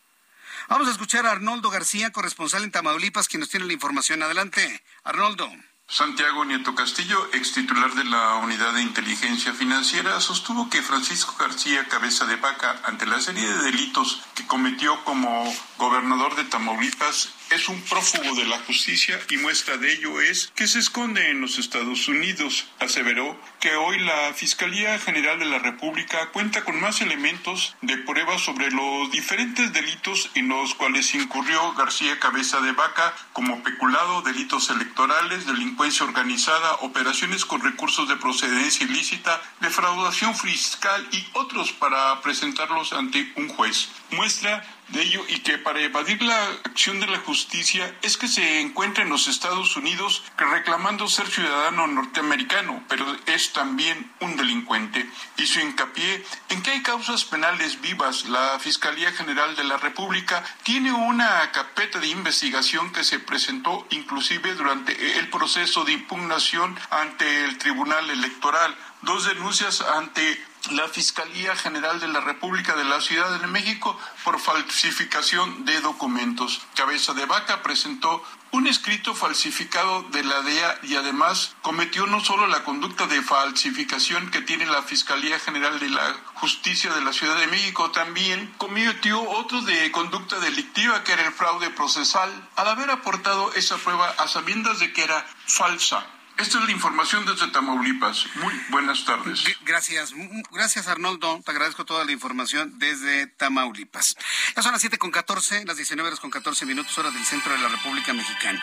Vamos 0.69 0.89
a 0.89 0.93
escuchar 0.93 1.27
a 1.27 1.33
Arnoldo 1.33 1.71
García, 1.71 2.13
corresponsal 2.13 2.65
en 2.65 2.71
Tamaulipas, 2.71 3.29
quien 3.29 3.41
nos 3.41 3.51
tiene 3.51 3.67
la 3.67 3.73
información. 3.73 4.23
Adelante, 4.23 4.83
Arnoldo. 5.03 5.51
Santiago 5.87 6.47
Nieto 6.47 6.75
Castillo, 6.75 7.29
ex 7.35 7.53
titular 7.53 7.93
de 7.93 8.05
la 8.05 8.37
Unidad 8.37 8.73
de 8.73 8.83
Inteligencia 8.83 9.53
Financiera, 9.53 10.19
sostuvo 10.19 10.71
que 10.71 10.81
Francisco 10.81 11.37
García 11.39 11.87
Cabeza 11.89 12.25
de 12.25 12.37
Vaca, 12.37 12.81
ante 12.85 13.05
la 13.07 13.21
serie 13.21 13.47
de 13.47 13.63
delitos 13.65 14.23
que 14.35 14.47
cometió 14.47 15.05
como 15.05 15.55
gobernador 15.77 16.37
de 16.37 16.45
Tamaulipas, 16.45 17.35
es 17.51 17.69
un 17.69 17.81
prófugo 17.83 18.35
de 18.35 18.47
la 18.47 18.59
justicia 18.61 19.21
y 19.29 19.37
muestra 19.37 19.77
de 19.77 19.93
ello 19.93 20.21
es 20.21 20.51
que 20.57 20.67
se 20.67 20.79
esconde 20.79 21.31
en 21.31 21.43
los 21.43 21.59
Estados 21.59 22.09
Unidos. 22.09 22.67
Aseveró 22.81 23.39
que 23.61 23.77
hoy 23.77 23.99
la 24.01 24.33
Fiscalía 24.33 24.99
General 24.99 25.39
de 25.39 25.45
la 25.45 25.59
República 25.59 26.31
cuenta 26.33 26.65
con 26.65 26.81
más 26.81 27.03
elementos 27.03 27.77
de 27.83 27.99
prueba 27.99 28.39
sobre 28.39 28.71
los 28.71 29.11
diferentes 29.11 29.73
delitos 29.73 30.31
en 30.35 30.49
los 30.49 30.75
cuales 30.75 31.15
incurrió 31.15 31.75
García 31.75 32.19
Cabeza 32.19 32.61
de 32.63 32.73
Vaca 32.73 33.15
como 33.35 33.63
peculado, 33.63 34.23
delitos 34.23 34.71
electorales, 34.71 35.47
delincuencia 35.47 35.74
organizada, 36.01 36.75
operaciones 36.81 37.45
con 37.45 37.61
recursos 37.61 38.09
de 38.09 38.17
procedencia 38.17 38.87
ilícita, 38.87 39.41
defraudación 39.61 40.35
fiscal 40.35 41.07
y 41.13 41.25
otros 41.35 41.73
para 41.73 42.21
presentarlos 42.21 42.93
ante 42.93 43.33
un 43.37 43.49
juez. 43.49 43.89
Muestra 44.13 44.65
de 44.89 45.03
ello 45.03 45.25
y 45.29 45.41
que 45.41 45.59
para 45.59 45.81
evadir 45.81 46.23
la 46.23 46.39
acción 46.65 47.01
de 47.01 47.07
la 47.07 47.19
justicia 47.19 47.95
es 48.03 48.17
que 48.17 48.29
se 48.29 48.61
encuentra 48.61 49.03
en 49.03 49.11
los 49.11 49.29
Estados 49.29 49.77
Unidos 49.77 50.23
reclamando 50.37 51.09
ser 51.09 51.27
ciudadano 51.29 51.87
norteamericano, 51.87 52.85
pero 52.89 53.07
es 53.27 53.53
también 53.53 54.13
un 54.21 54.37
delincuente. 54.37 55.09
Hizo 55.37 55.61
hincapié 55.61 56.25
en 56.51 56.63
que 56.63 56.71
hay 56.71 56.83
causas 56.83 57.25
penales 57.25 57.81
vivas. 57.81 58.27
La 58.27 58.59
Fiscalía 58.59 59.13
General 59.13 59.57
de 59.57 59.65
la 59.65 59.77
República 59.77 60.45
tiene 60.63 60.93
una 60.93 61.51
carpeta 61.53 61.99
de 61.99 62.09
investigación 62.09 62.93
que 62.93 63.05
se 63.05 63.19
presentó 63.19 63.87
inclusive 63.91 64.55
durante 64.55 65.19
el 65.19 65.29
proceso 65.29 65.85
de 65.85 65.93
impugnación 65.93 66.79
ante 66.91 67.45
el 67.45 67.59
Tribunal 67.59 68.11
Electoral. 68.11 68.77
Dos 69.03 69.27
denuncias 69.27 69.81
ante 69.81 70.43
la 70.73 70.89
Fiscalía 70.89 71.55
General 71.57 72.01
de 72.01 72.09
la 72.09 72.21
República 72.21 72.75
de 72.75 72.85
la 72.85 73.01
Ciudad 73.01 73.41
de 73.41 73.47
México 73.47 73.99
por 74.25 74.39
falsificación 74.39 75.65
de 75.65 75.81
documentos. 75.81 76.63
Cabeza 76.75 77.13
de 77.15 77.27
Vaca 77.27 77.63
presentó 77.63 78.23
un 78.53 78.67
escrito 78.69 79.15
falsificado 79.15 80.03
de 80.13 80.23
la 80.23 80.41
DEA 80.43 80.79
y 80.85 80.95
además 80.95 81.57
cometió 81.63 82.07
no 82.07 82.21
solo 82.25 82.47
la 82.47 82.63
conducta 82.63 83.07
de 83.07 83.21
falsificación 83.21 84.31
que 84.31 84.43
tiene 84.43 84.67
la 84.67 84.83
Fiscalía 84.83 85.41
General 85.41 85.81
de 85.81 85.89
la 85.89 86.17
Justicia 86.35 86.93
de 86.93 87.03
la 87.03 87.13
Ciudad 87.13 87.37
de 87.37 87.49
México, 87.49 87.91
también 87.91 88.55
cometió 88.57 89.21
otro 89.21 89.61
de 89.63 89.91
conducta 89.91 90.39
delictiva 90.39 91.03
que 91.03 91.13
era 91.13 91.27
el 91.27 91.33
fraude 91.33 91.71
procesal 91.71 92.31
al 92.55 92.69
haber 92.69 92.91
aportado 92.91 93.53
esa 93.55 93.77
prueba 93.77 94.15
a 94.19 94.29
sabiendas 94.29 94.79
de 94.79 94.93
que 94.93 95.03
era 95.03 95.27
falsa. 95.47 96.07
Esta 96.37 96.59
es 96.59 96.65
la 96.65 96.73
información 96.73 97.25
desde 97.25 97.47
Tamaulipas. 97.49 98.27
Muy 98.37 98.53
buenas 98.71 99.05
tardes. 99.05 99.45
Gracias, 99.65 100.13
gracias 100.51 100.89
Arnoldo. 100.89 101.41
Te 101.45 101.53
agradezco 101.53 101.85
toda 101.85 102.05
la 102.05 102.11
información 102.11 102.79
desde 102.79 103.29
Tamaulipas. 103.29 104.17
Ya 104.57 104.63
son 104.63 104.73
las 104.73 104.81
7 104.81 104.99
con 104.99 105.13
14, 105.13 105.65
las 105.65 105.77
19 105.77 106.09
horas 106.09 106.21
con 106.21 106.31
14 106.31 106.67
minutos, 106.67 106.99
hora 106.99 107.13
del 107.13 107.25
centro 107.25 107.53
de 107.53 107.59
la 107.61 107.69
República 107.69 108.13
Mexicana. 108.13 108.63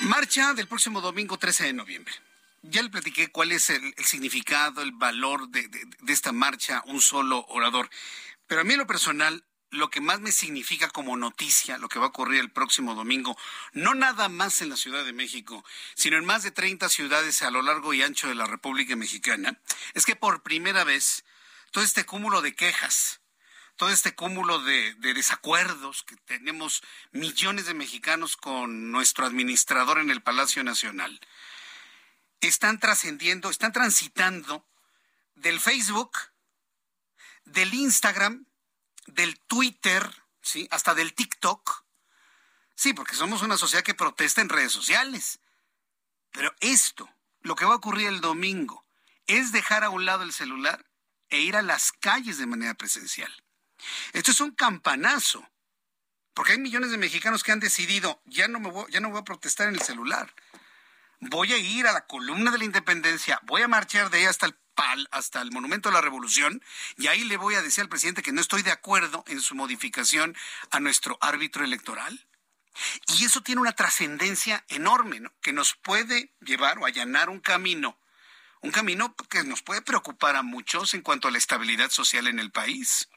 Marcha 0.00 0.54
del 0.54 0.68
próximo 0.68 1.02
domingo 1.02 1.36
13 1.38 1.64
de 1.64 1.72
noviembre. 1.74 2.14
Ya 2.62 2.82
le 2.82 2.88
platiqué 2.88 3.28
cuál 3.28 3.52
es 3.52 3.68
el, 3.70 3.94
significado, 4.04 4.82
el 4.82 4.92
valor 4.92 5.48
de, 5.48 5.68
de 5.68 6.12
esta 6.12 6.32
marcha, 6.32 6.82
un 6.86 7.00
solo 7.00 7.44
orador. 7.48 7.90
Pero 8.46 8.62
a 8.62 8.64
mí 8.64 8.72
en 8.72 8.78
lo 8.78 8.86
personal 8.86 9.44
lo 9.70 9.90
que 9.90 10.00
más 10.00 10.20
me 10.20 10.32
significa 10.32 10.88
como 10.88 11.16
noticia, 11.16 11.78
lo 11.78 11.88
que 11.88 11.98
va 11.98 12.06
a 12.06 12.08
ocurrir 12.08 12.40
el 12.40 12.50
próximo 12.50 12.94
domingo, 12.94 13.36
no 13.72 13.94
nada 13.94 14.28
más 14.28 14.62
en 14.62 14.70
la 14.70 14.76
Ciudad 14.76 15.04
de 15.04 15.12
México, 15.12 15.64
sino 15.94 16.16
en 16.16 16.24
más 16.24 16.42
de 16.42 16.50
30 16.50 16.88
ciudades 16.88 17.42
a 17.42 17.50
lo 17.50 17.62
largo 17.62 17.92
y 17.92 18.02
ancho 18.02 18.28
de 18.28 18.34
la 18.34 18.46
República 18.46 18.96
Mexicana, 18.96 19.60
es 19.94 20.06
que 20.06 20.16
por 20.16 20.42
primera 20.42 20.84
vez 20.84 21.24
todo 21.70 21.84
este 21.84 22.06
cúmulo 22.06 22.40
de 22.40 22.54
quejas, 22.54 23.20
todo 23.78 23.90
este 23.90 24.12
cúmulo 24.12 24.58
de, 24.60 24.94
desacuerdos 24.94 26.02
que 26.02 26.16
tenemos 26.16 26.82
millones 27.12 27.66
de 27.66 27.74
mexicanos 27.74 28.36
con 28.36 28.90
nuestro 28.90 29.24
administrador 29.24 30.00
en 30.00 30.10
el 30.10 30.20
Palacio 30.20 30.64
Nacional, 30.64 31.20
están 32.40 32.80
trascendiendo, 32.80 33.50
están 33.50 33.72
transitando 33.72 34.66
del 35.36 35.60
Facebook, 35.60 36.10
del 37.44 37.72
Instagram, 37.72 38.47
del 39.08 39.38
Twitter, 39.40 40.10
¿sí? 40.42 40.68
Hasta 40.70 40.94
del 40.94 41.14
TikTok. 41.14 41.84
Sí, 42.74 42.92
porque 42.92 43.16
somos 43.16 43.42
una 43.42 43.56
sociedad 43.56 43.84
que 43.84 43.94
protesta 43.94 44.40
en 44.40 44.48
redes 44.48 44.72
sociales. 44.72 45.40
Pero 46.30 46.54
esto, 46.60 47.08
lo 47.40 47.56
que 47.56 47.64
va 47.64 47.72
a 47.72 47.78
ocurrir 47.78 48.08
el 48.08 48.20
domingo, 48.20 48.84
es 49.26 49.52
dejar 49.52 49.84
a 49.84 49.90
un 49.90 50.04
lado 50.04 50.22
el 50.22 50.32
celular 50.32 50.84
e 51.30 51.40
ir 51.40 51.56
a 51.56 51.62
las 51.62 51.92
calles 51.92 52.38
de 52.38 52.46
manera 52.46 52.74
presencial. 52.74 53.32
Esto 54.12 54.30
es 54.30 54.40
un 54.40 54.52
campanazo, 54.52 55.48
porque 56.34 56.52
hay 56.52 56.58
millones 56.58 56.90
de 56.90 56.98
mexicanos 56.98 57.42
que 57.42 57.52
han 57.52 57.60
decidido, 57.60 58.22
ya 58.24 58.48
no, 58.48 58.60
me 58.60 58.70
voy, 58.70 58.90
ya 58.90 59.00
no 59.00 59.10
voy 59.10 59.20
a 59.20 59.24
protestar 59.24 59.68
en 59.68 59.74
el 59.74 59.82
celular. 59.82 60.32
Voy 61.20 61.52
a 61.52 61.58
ir 61.58 61.86
a 61.86 61.92
la 61.92 62.06
columna 62.06 62.50
de 62.50 62.58
la 62.58 62.64
independencia, 62.64 63.40
voy 63.42 63.62
a 63.62 63.68
marchar 63.68 64.10
de 64.10 64.18
ahí 64.18 64.24
hasta 64.24 64.46
el 64.46 64.56
hasta 65.10 65.40
el 65.40 65.50
Monumento 65.50 65.88
a 65.88 65.92
la 65.92 66.00
Revolución, 66.00 66.62
y 66.96 67.08
ahí 67.08 67.24
le 67.24 67.36
voy 67.36 67.54
a 67.54 67.62
decir 67.62 67.82
al 67.82 67.88
presidente 67.88 68.22
que 68.22 68.32
no 68.32 68.40
estoy 68.40 68.62
de 68.62 68.70
acuerdo 68.70 69.24
en 69.26 69.40
su 69.40 69.54
modificación 69.54 70.36
a 70.70 70.80
nuestro 70.80 71.18
árbitro 71.20 71.64
electoral. 71.64 72.26
Y 73.18 73.24
eso 73.24 73.42
tiene 73.42 73.60
una 73.60 73.72
trascendencia 73.72 74.64
enorme, 74.68 75.20
¿no? 75.20 75.32
que 75.42 75.52
nos 75.52 75.74
puede 75.74 76.32
llevar 76.40 76.78
o 76.78 76.86
allanar 76.86 77.28
un 77.28 77.40
camino, 77.40 77.98
un 78.60 78.70
camino 78.70 79.16
que 79.28 79.42
nos 79.42 79.62
puede 79.62 79.82
preocupar 79.82 80.36
a 80.36 80.42
muchos 80.42 80.94
en 80.94 81.02
cuanto 81.02 81.26
a 81.26 81.30
la 81.32 81.38
estabilidad 81.38 81.90
social 81.90 82.28
en 82.28 82.38
el 82.38 82.52
país. 82.52 83.08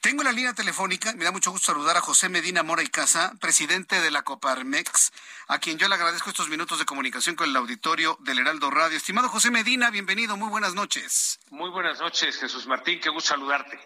Tengo 0.00 0.22
la 0.22 0.32
línea 0.32 0.52
telefónica, 0.54 1.12
me 1.14 1.24
da 1.24 1.32
mucho 1.32 1.50
gusto 1.50 1.72
saludar 1.72 1.96
a 1.96 2.00
José 2.00 2.28
Medina 2.28 2.62
Mora 2.62 2.82
y 2.82 2.88
Casa, 2.88 3.34
presidente 3.40 4.00
de 4.00 4.10
la 4.10 4.22
Coparmex, 4.22 5.12
a 5.48 5.58
quien 5.58 5.78
yo 5.78 5.88
le 5.88 5.94
agradezco 5.94 6.30
estos 6.30 6.48
minutos 6.48 6.78
de 6.78 6.84
comunicación 6.84 7.36
con 7.36 7.48
el 7.48 7.56
auditorio 7.56 8.18
del 8.20 8.38
Heraldo 8.38 8.70
Radio. 8.70 8.96
Estimado 8.96 9.28
José 9.28 9.50
Medina, 9.50 9.90
bienvenido, 9.90 10.36
muy 10.36 10.48
buenas 10.48 10.74
noches. 10.74 11.38
Muy 11.50 11.70
buenas 11.70 12.00
noches, 12.00 12.36
Jesús 12.36 12.66
Martín, 12.66 13.00
qué 13.00 13.08
gusto 13.08 13.28
saludarte. 13.28 13.78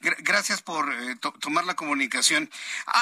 gracias 0.00 0.62
por 0.62 0.92
eh, 0.92 1.16
tomar 1.40 1.64
la 1.64 1.74
comunicación. 1.74 2.50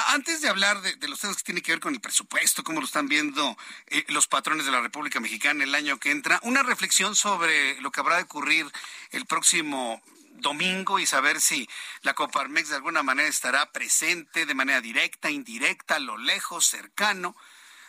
antes 0.07 0.41
de 0.41 0.49
hablar 0.49 0.81
de, 0.81 1.07
los 1.07 1.19
temas 1.19 1.37
que 1.37 1.43
tienen 1.43 1.63
que 1.63 1.71
ver 1.71 1.79
con 1.79 1.93
el 1.93 2.01
presupuesto, 2.01 2.63
cómo 2.63 2.79
lo 2.79 2.85
están 2.85 3.07
viendo 3.07 3.57
eh, 3.87 4.03
los 4.09 4.27
patrones 4.27 4.65
de 4.65 4.71
la 4.71 4.81
República 4.81 5.19
Mexicana 5.19 5.63
el 5.63 5.75
año 5.75 5.99
que 5.99 6.11
entra, 6.11 6.39
una 6.43 6.63
reflexión 6.63 7.15
sobre 7.15 7.79
lo 7.81 7.91
que 7.91 7.99
habrá 7.99 8.17
de 8.17 8.23
ocurrir 8.23 8.65
el 9.11 9.25
próximo 9.25 10.01
domingo 10.37 10.99
y 10.99 11.05
saber 11.05 11.41
si 11.41 11.67
la 12.01 12.13
Coparmex 12.13 12.69
de 12.69 12.75
alguna 12.75 13.03
manera 13.03 13.27
estará 13.27 13.71
presente 13.71 14.45
de 14.45 14.53
manera 14.53 14.81
directa, 14.81 15.29
indirecta, 15.29 15.95
a 15.95 15.99
lo 15.99 16.17
lejos, 16.17 16.65
cercano, 16.65 17.35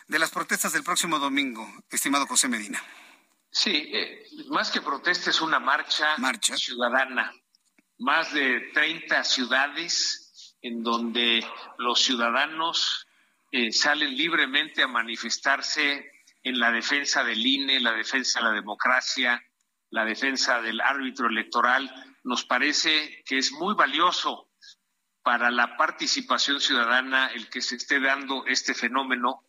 de 0.07 0.19
las 0.19 0.31
protestas 0.31 0.73
del 0.73 0.83
próximo 0.83 1.19
domingo, 1.19 1.67
estimado 1.91 2.25
José 2.25 2.47
Medina. 2.47 2.81
Sí, 3.51 3.89
eh, 3.93 4.25
más 4.49 4.71
que 4.71 4.81
protesta 4.81 5.29
es 5.29 5.41
una 5.41 5.59
marcha, 5.59 6.15
ciudadana. 6.55 7.33
Más 7.99 8.33
de 8.33 8.71
30 8.73 9.23
ciudades 9.23 10.55
en 10.61 10.83
donde 10.83 11.45
los 11.77 12.01
ciudadanos 12.01 13.07
eh, 13.51 13.71
salen 13.71 14.15
libremente 14.15 14.83
a 14.83 14.87
manifestarse 14.87 16.11
en 16.43 16.59
la 16.59 16.71
defensa 16.71 17.23
del 17.23 17.45
INE, 17.45 17.79
la 17.79 17.93
defensa 17.93 18.39
de 18.39 18.45
la 18.45 18.51
democracia, 18.51 19.43
la 19.89 20.05
defensa 20.05 20.61
del 20.61 20.81
árbitro 20.81 21.27
electoral 21.27 21.91
nos 22.23 22.45
parece 22.45 23.23
que 23.25 23.37
es 23.37 23.51
muy 23.51 23.75
valioso 23.75 24.49
para 25.23 25.51
la 25.51 25.77
participación 25.77 26.61
ciudadana 26.61 27.27
el 27.27 27.49
que 27.49 27.61
se 27.61 27.75
esté 27.75 27.99
dando 27.99 28.45
este 28.45 28.73
fenómeno 28.73 29.45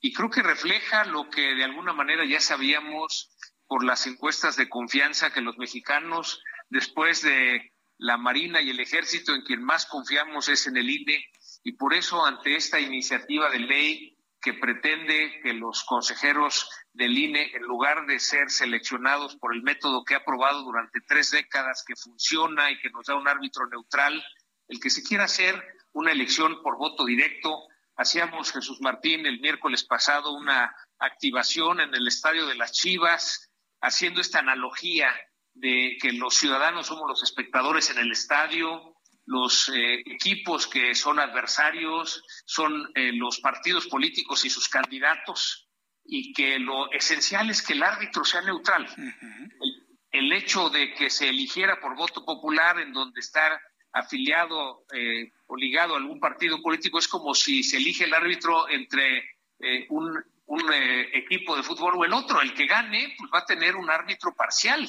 y 0.00 0.12
creo 0.12 0.30
que 0.30 0.42
refleja 0.42 1.04
lo 1.04 1.28
que 1.30 1.54
de 1.54 1.64
alguna 1.64 1.92
manera 1.92 2.24
ya 2.24 2.40
sabíamos 2.40 3.30
por 3.66 3.84
las 3.84 4.06
encuestas 4.06 4.56
de 4.56 4.68
confianza 4.68 5.32
que 5.32 5.40
los 5.40 5.56
mexicanos, 5.58 6.42
después 6.68 7.22
de 7.22 7.72
la 7.98 8.16
Marina 8.16 8.60
y 8.60 8.70
el 8.70 8.80
Ejército, 8.80 9.34
en 9.34 9.42
quien 9.42 9.62
más 9.62 9.86
confiamos 9.86 10.48
es 10.48 10.66
en 10.66 10.76
el 10.76 10.90
INE, 10.90 11.26
y 11.62 11.72
por 11.72 11.94
eso 11.94 12.24
ante 12.24 12.56
esta 12.56 12.80
iniciativa 12.80 13.48
de 13.50 13.60
ley 13.60 14.13
que 14.44 14.52
pretende 14.52 15.40
que 15.42 15.54
los 15.54 15.84
consejeros 15.84 16.68
del 16.92 17.16
INE, 17.16 17.50
en 17.54 17.62
lugar 17.62 18.04
de 18.04 18.20
ser 18.20 18.50
seleccionados 18.50 19.36
por 19.36 19.54
el 19.54 19.62
método 19.62 20.04
que 20.04 20.14
ha 20.14 20.24
probado 20.24 20.62
durante 20.62 21.00
tres 21.00 21.30
décadas, 21.30 21.82
que 21.86 21.96
funciona 21.96 22.70
y 22.70 22.78
que 22.78 22.90
nos 22.90 23.06
da 23.06 23.14
un 23.14 23.26
árbitro 23.26 23.66
neutral, 23.68 24.22
el 24.68 24.80
que 24.80 24.90
se 24.90 25.02
quiera 25.02 25.24
hacer 25.24 25.60
una 25.92 26.12
elección 26.12 26.62
por 26.62 26.76
voto 26.76 27.06
directo. 27.06 27.66
Hacíamos, 27.96 28.52
Jesús 28.52 28.82
Martín, 28.82 29.24
el 29.24 29.40
miércoles 29.40 29.82
pasado 29.82 30.32
una 30.32 30.76
activación 30.98 31.80
en 31.80 31.94
el 31.94 32.06
estadio 32.06 32.46
de 32.46 32.56
las 32.56 32.72
Chivas, 32.72 33.50
haciendo 33.80 34.20
esta 34.20 34.40
analogía 34.40 35.10
de 35.54 35.96
que 36.02 36.12
los 36.12 36.34
ciudadanos 36.34 36.88
somos 36.88 37.08
los 37.08 37.22
espectadores 37.22 37.88
en 37.88 37.98
el 37.98 38.12
estadio, 38.12 38.93
los 39.26 39.68
eh, 39.70 40.02
equipos 40.06 40.66
que 40.66 40.94
son 40.94 41.18
adversarios 41.18 42.22
son 42.44 42.90
eh, 42.94 43.12
los 43.12 43.40
partidos 43.40 43.86
políticos 43.86 44.44
y 44.44 44.50
sus 44.50 44.68
candidatos 44.68 45.68
y 46.04 46.32
que 46.32 46.58
lo 46.58 46.90
esencial 46.92 47.48
es 47.50 47.62
que 47.62 47.72
el 47.72 47.82
árbitro 47.82 48.24
sea 48.24 48.42
neutral. 48.42 48.86
el, 50.10 50.32
hecho 50.32 50.68
de 50.68 50.92
que 50.94 51.10
se 51.10 51.28
eligiera 51.28 51.80
por 51.80 51.96
voto 51.96 52.24
popular 52.24 52.78
en 52.80 52.92
donde 52.92 53.20
está 53.20 53.60
afiliado 53.92 54.84
eh, 54.92 55.32
o 55.46 55.56
ligado 55.56 55.94
a 55.94 55.98
algún 55.98 56.20
partido 56.20 56.60
político 56.60 56.98
es 56.98 57.08
como 57.08 57.34
si 57.34 57.62
se 57.62 57.76
elige 57.78 58.04
el 58.04 58.14
árbitro 58.14 58.68
entre 58.68 59.18
eh, 59.60 59.86
un, 59.88 60.22
un 60.46 60.72
eh, 60.72 61.16
equipo 61.16 61.56
de 61.56 61.62
fútbol 61.62 61.94
o 61.96 62.04
el 62.04 62.12
otro. 62.12 62.40
El 62.40 62.54
que 62.54 62.66
gane 62.66 63.14
pues 63.16 63.30
va 63.32 63.38
a 63.38 63.46
tener 63.46 63.76
un 63.76 63.88
árbitro 63.88 64.34
parcial. 64.34 64.88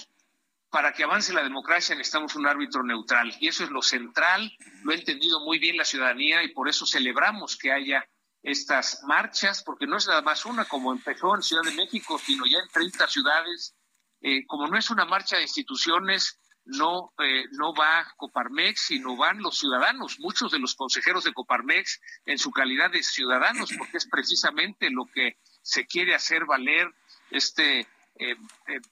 Para 0.70 0.92
que 0.94 1.04
avance 1.04 1.34
la 1.34 1.44
democracia 1.44 1.96
necesitamos 1.96 2.36
un 2.36 2.48
árbitro 2.48 2.84
neutral 2.84 3.34
y 3.40 3.48
eso 3.48 3.64
es 3.64 3.70
lo 3.70 3.82
central, 3.82 4.52
lo 4.84 4.92
ha 4.92 4.96
entendido 4.96 5.40
muy 5.40 5.60
bien 5.60 5.78
la 5.78 5.86
ciudadanía 5.86 6.44
y 6.44 6.54
por 6.54 6.68
eso 6.68 6.86
celebramos 6.86 7.58
que 7.58 7.72
haya 7.72 8.06
estas 8.46 9.02
marchas, 9.04 9.64
porque 9.64 9.88
no 9.88 9.98
es 9.98 10.08
nada 10.08 10.22
más 10.22 10.46
una 10.46 10.66
como 10.66 10.92
empezó 10.92 11.36
en 11.36 11.42
Ciudad 11.42 11.64
de 11.64 11.72
México, 11.72 12.20
sino 12.20 12.46
ya 12.46 12.60
en 12.60 12.70
30 12.70 13.08
ciudades. 13.08 13.76
Eh, 14.22 14.46
como 14.46 14.68
no 14.68 14.78
es 14.78 14.90
una 14.90 15.06
marcha 15.06 15.38
de 15.38 15.44
instituciones, 15.44 16.40
no, 16.66 17.14
eh, 17.20 17.46
no 17.52 17.74
va 17.74 18.12
Coparmex, 18.18 18.88
sino 18.88 19.16
van 19.16 19.42
los 19.42 19.60
ciudadanos, 19.60 20.20
muchos 20.20 20.52
de 20.52 20.60
los 20.60 20.76
consejeros 20.76 21.24
de 21.24 21.34
Coparmex 21.34 22.02
en 22.26 22.38
su 22.38 22.52
calidad 22.52 22.92
de 22.92 23.04
ciudadanos, 23.04 23.72
porque 23.78 23.98
es 23.98 24.08
precisamente 24.08 24.90
lo 24.90 25.06
que 25.06 25.38
se 25.62 25.86
quiere 25.86 26.16
hacer 26.16 26.46
valer 26.46 26.92
este 27.32 27.88
eh, 28.18 28.36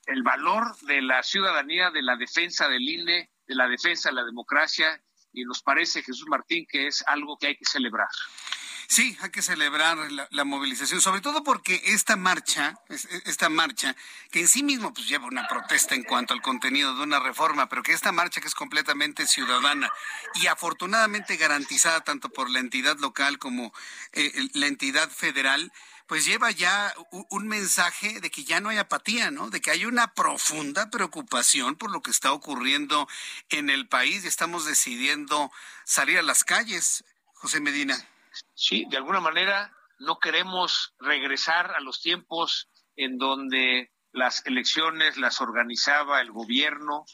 el 0.06 0.24
valor 0.24 0.78
de 0.82 1.02
la 1.02 1.24
ciudadanía, 1.24 1.92
de 1.92 2.02
la 2.02 2.16
defensa 2.16 2.68
del 2.68 2.88
INE, 2.88 3.30
de 3.48 3.56
la 3.56 3.68
defensa 3.68 4.10
de 4.10 4.16
la 4.16 4.24
democracia, 4.24 5.02
y 5.32 5.44
nos 5.46 5.62
parece, 5.62 6.04
Jesús 6.04 6.26
Martín, 6.28 6.66
que 6.70 6.88
es 6.88 7.04
algo 7.08 7.38
que 7.38 7.48
hay 7.48 7.56
que 7.58 7.66
celebrar. 7.66 8.08
Sí, 8.88 9.18
hay 9.22 9.32
que 9.32 9.42
celebrar 9.42 9.98
la, 10.30 10.44
movilización, 10.44 11.02
sobre 11.02 11.22
todo 11.22 11.44
porque 11.44 11.82
esta 11.86 12.16
marcha, 12.16 12.76
esta 13.26 13.50
marcha, 13.50 13.96
que 14.30 14.42
en 14.42 14.48
sí 14.48 14.62
mismo 14.62 14.94
pues 14.94 15.08
lleva 15.08 15.26
una 15.26 15.48
protesta 15.48 15.96
en 15.96 16.04
cuanto 16.04 16.34
al 16.34 16.42
contenido 16.42 16.96
de 16.96 17.02
una 17.02 17.20
reforma, 17.20 17.70
pero 17.70 17.82
que 17.82 17.94
esta 17.94 18.12
marcha 18.12 18.42
que 18.42 18.48
es 18.48 18.54
completamente 18.54 19.26
ciudadana 19.26 19.92
y 20.36 20.46
afortunadamente 20.46 21.38
garantizada 21.38 22.02
tanto 22.02 22.30
por 22.30 22.52
la 22.52 22.60
entidad 22.60 23.00
local 23.00 23.40
como 23.40 23.74
eh, 24.12 24.32
la 24.54 24.68
entidad 24.68 25.10
federal, 25.10 25.72
pues 26.08 26.26
lleva 26.26 26.52
ya 26.52 26.94
un 27.30 27.48
mensaje 27.48 28.20
de 28.20 28.30
que 28.30 28.44
ya 28.44 28.60
no 28.60 28.70
hay 28.70 28.78
apatía, 28.78 29.32
¿no? 29.32 29.50
De 29.50 29.62
que 29.62 29.72
hay 29.72 29.86
una 29.86 30.14
profunda 30.14 30.90
preocupación 30.90 31.76
por 31.76 31.92
lo 31.92 32.02
que 32.02 32.12
está 32.12 32.34
ocurriendo 32.34 33.08
en 33.50 33.70
el 33.70 33.88
país 33.88 34.24
y 34.24 34.28
estamos 34.28 34.66
decidiendo 34.66 35.52
salir 35.86 36.18
a 36.20 36.24
las 36.24 36.44
calles. 36.44 37.04
José 37.34 37.60
Medina. 37.60 37.98
Sí, 38.54 38.86
de 38.90 38.98
alguna 38.98 39.20
manera 39.20 39.74
no 40.00 40.20
queremos 40.20 40.94
regresar 41.00 41.72
a 41.72 41.80
los 41.80 42.02
tiempos 42.02 42.70
en 42.96 43.18
donde 43.18 43.92
las 44.12 44.46
elecciones 44.46 45.18
las 45.18 45.42
organizaba 45.42 46.22
el 46.22 46.32
gobierno, 46.32 47.06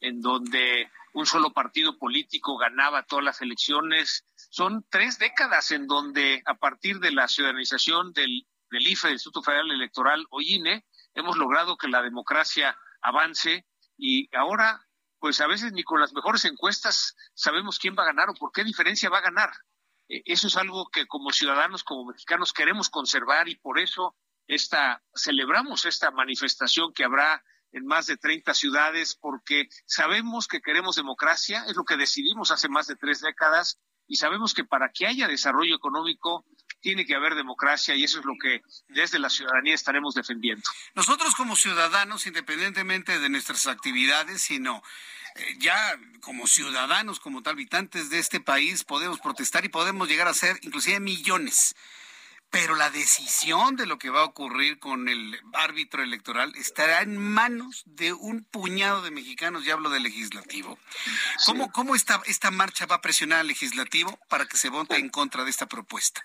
en 0.00 0.20
donde 0.20 0.90
un 1.12 1.26
solo 1.26 1.52
partido 1.52 1.98
político 1.98 2.56
ganaba 2.56 3.02
todas 3.04 3.24
las 3.24 3.42
elecciones. 3.42 4.24
Son 4.56 4.86
tres 4.88 5.18
décadas 5.18 5.70
en 5.70 5.86
donde, 5.86 6.42
a 6.46 6.54
partir 6.54 6.98
de 6.98 7.12
la 7.12 7.28
ciudadanización 7.28 8.14
del, 8.14 8.46
del 8.70 8.86
IFE, 8.86 9.08
del 9.08 9.16
Instituto 9.16 9.42
Federal 9.42 9.70
Electoral 9.70 10.24
o 10.30 10.40
INE, 10.40 10.86
hemos 11.12 11.36
logrado 11.36 11.76
que 11.76 11.88
la 11.88 12.00
democracia 12.00 12.74
avance 13.02 13.66
y 13.98 14.34
ahora, 14.34 14.80
pues 15.18 15.42
a 15.42 15.46
veces 15.46 15.74
ni 15.74 15.82
con 15.82 16.00
las 16.00 16.14
mejores 16.14 16.46
encuestas 16.46 17.14
sabemos 17.34 17.78
quién 17.78 17.96
va 17.98 18.04
a 18.04 18.06
ganar 18.06 18.30
o 18.30 18.34
por 18.34 18.50
qué 18.50 18.64
diferencia 18.64 19.10
va 19.10 19.18
a 19.18 19.28
ganar. 19.28 19.52
Eh, 20.08 20.22
eso 20.24 20.46
es 20.46 20.56
algo 20.56 20.88
que 20.88 21.06
como 21.06 21.32
ciudadanos, 21.32 21.84
como 21.84 22.06
mexicanos 22.06 22.54
queremos 22.54 22.88
conservar 22.88 23.50
y 23.50 23.56
por 23.56 23.78
eso 23.78 24.16
esta, 24.46 25.02
celebramos 25.14 25.84
esta 25.84 26.10
manifestación 26.12 26.94
que 26.94 27.04
habrá 27.04 27.44
en 27.72 27.84
más 27.84 28.06
de 28.06 28.16
30 28.16 28.54
ciudades 28.54 29.16
porque 29.16 29.68
sabemos 29.84 30.48
que 30.48 30.62
queremos 30.62 30.96
democracia, 30.96 31.66
es 31.66 31.76
lo 31.76 31.84
que 31.84 31.98
decidimos 31.98 32.50
hace 32.50 32.70
más 32.70 32.86
de 32.86 32.96
tres 32.96 33.20
décadas 33.20 33.78
y 34.08 34.16
sabemos 34.16 34.54
que 34.54 34.64
para 34.64 34.90
que 34.90 35.06
haya 35.06 35.28
desarrollo 35.28 35.76
económico 35.76 36.44
tiene 36.80 37.04
que 37.04 37.14
haber 37.14 37.34
democracia 37.34 37.94
y 37.96 38.04
eso 38.04 38.20
es 38.20 38.24
lo 38.24 38.34
que 38.40 38.62
desde 38.88 39.18
la 39.18 39.28
ciudadanía 39.28 39.74
estaremos 39.74 40.14
defendiendo. 40.14 40.62
Nosotros 40.94 41.34
como 41.34 41.56
ciudadanos, 41.56 42.26
independientemente 42.26 43.18
de 43.18 43.28
nuestras 43.28 43.66
actividades, 43.66 44.42
sino 44.42 44.82
eh, 45.34 45.56
ya 45.58 45.98
como 46.20 46.46
ciudadanos, 46.46 47.20
como 47.20 47.42
habitantes 47.44 48.10
de 48.10 48.18
este 48.18 48.40
país, 48.40 48.84
podemos 48.84 49.18
protestar 49.20 49.64
y 49.64 49.68
podemos 49.68 50.08
llegar 50.08 50.28
a 50.28 50.34
ser 50.34 50.58
inclusive 50.62 51.00
millones. 51.00 51.74
Pero 52.56 52.74
la 52.74 52.88
decisión 52.88 53.76
de 53.76 53.84
lo 53.84 53.98
que 53.98 54.08
va 54.08 54.22
a 54.22 54.24
ocurrir 54.24 54.78
con 54.78 55.10
el 55.10 55.38
árbitro 55.52 56.02
electoral 56.02 56.54
estará 56.56 57.02
en 57.02 57.18
manos 57.18 57.82
de 57.84 58.14
un 58.14 58.44
puñado 58.44 59.02
de 59.02 59.10
mexicanos, 59.10 59.66
ya 59.66 59.74
hablo 59.74 59.90
del 59.90 60.04
legislativo. 60.04 60.78
¿Cómo, 61.44 61.70
cómo 61.70 61.94
esta, 61.94 62.22
esta 62.24 62.50
marcha 62.50 62.86
va 62.86 62.94
a 62.94 63.00
presionar 63.02 63.40
al 63.40 63.48
legislativo 63.48 64.18
para 64.30 64.46
que 64.46 64.56
se 64.56 64.70
vote 64.70 64.96
en 64.96 65.10
contra 65.10 65.44
de 65.44 65.50
esta 65.50 65.66
propuesta? 65.66 66.24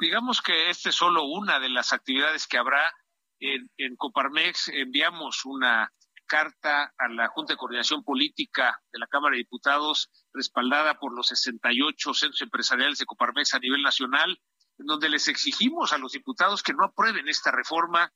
Digamos 0.00 0.42
que 0.42 0.68
esta 0.68 0.88
es 0.88 0.96
solo 0.96 1.22
una 1.22 1.60
de 1.60 1.68
las 1.68 1.92
actividades 1.92 2.48
que 2.48 2.58
habrá. 2.58 2.92
En, 3.38 3.70
en 3.76 3.94
Coparmex 3.94 4.66
enviamos 4.74 5.44
una 5.44 5.92
carta 6.26 6.92
a 6.98 7.08
la 7.08 7.28
Junta 7.28 7.52
de 7.52 7.56
Coordinación 7.56 8.02
Política 8.02 8.82
de 8.92 8.98
la 8.98 9.06
Cámara 9.06 9.34
de 9.34 9.38
Diputados, 9.38 10.10
respaldada 10.32 10.98
por 10.98 11.14
los 11.14 11.28
68 11.28 12.14
centros 12.14 12.40
empresariales 12.42 12.98
de 12.98 13.06
Coparmex 13.06 13.54
a 13.54 13.60
nivel 13.60 13.82
nacional, 13.82 14.40
donde 14.86 15.08
les 15.08 15.28
exigimos 15.28 15.92
a 15.92 15.98
los 15.98 16.12
diputados 16.12 16.62
que 16.62 16.72
no 16.72 16.84
aprueben 16.84 17.28
esta 17.28 17.50
reforma 17.50 18.12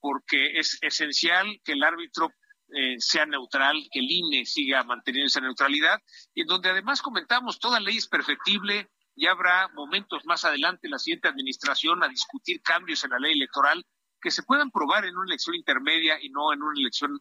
porque 0.00 0.58
es 0.58 0.78
esencial 0.82 1.60
que 1.64 1.72
el 1.72 1.82
árbitro 1.82 2.30
eh, 2.68 2.96
sea 2.98 3.26
neutral, 3.26 3.76
que 3.90 4.00
el 4.00 4.10
INE 4.10 4.44
siga 4.44 4.82
manteniendo 4.84 5.28
esa 5.28 5.40
neutralidad, 5.40 6.00
y 6.34 6.42
en 6.42 6.46
donde 6.48 6.70
además 6.70 7.00
comentamos, 7.00 7.58
toda 7.58 7.80
ley 7.80 7.96
es 7.96 8.08
perfectible, 8.08 8.90
y 9.14 9.26
habrá 9.26 9.68
momentos 9.68 10.24
más 10.26 10.44
adelante 10.44 10.86
en 10.86 10.90
la 10.90 10.98
siguiente 10.98 11.28
administración 11.28 12.02
a 12.02 12.08
discutir 12.08 12.60
cambios 12.62 13.02
en 13.04 13.10
la 13.10 13.18
ley 13.18 13.32
electoral 13.32 13.84
que 14.20 14.30
se 14.30 14.42
puedan 14.42 14.70
probar 14.70 15.04
en 15.04 15.16
una 15.16 15.30
elección 15.30 15.54
intermedia 15.54 16.18
y 16.20 16.30
no 16.30 16.52
en 16.52 16.62
una 16.62 16.78
elección, 16.78 17.18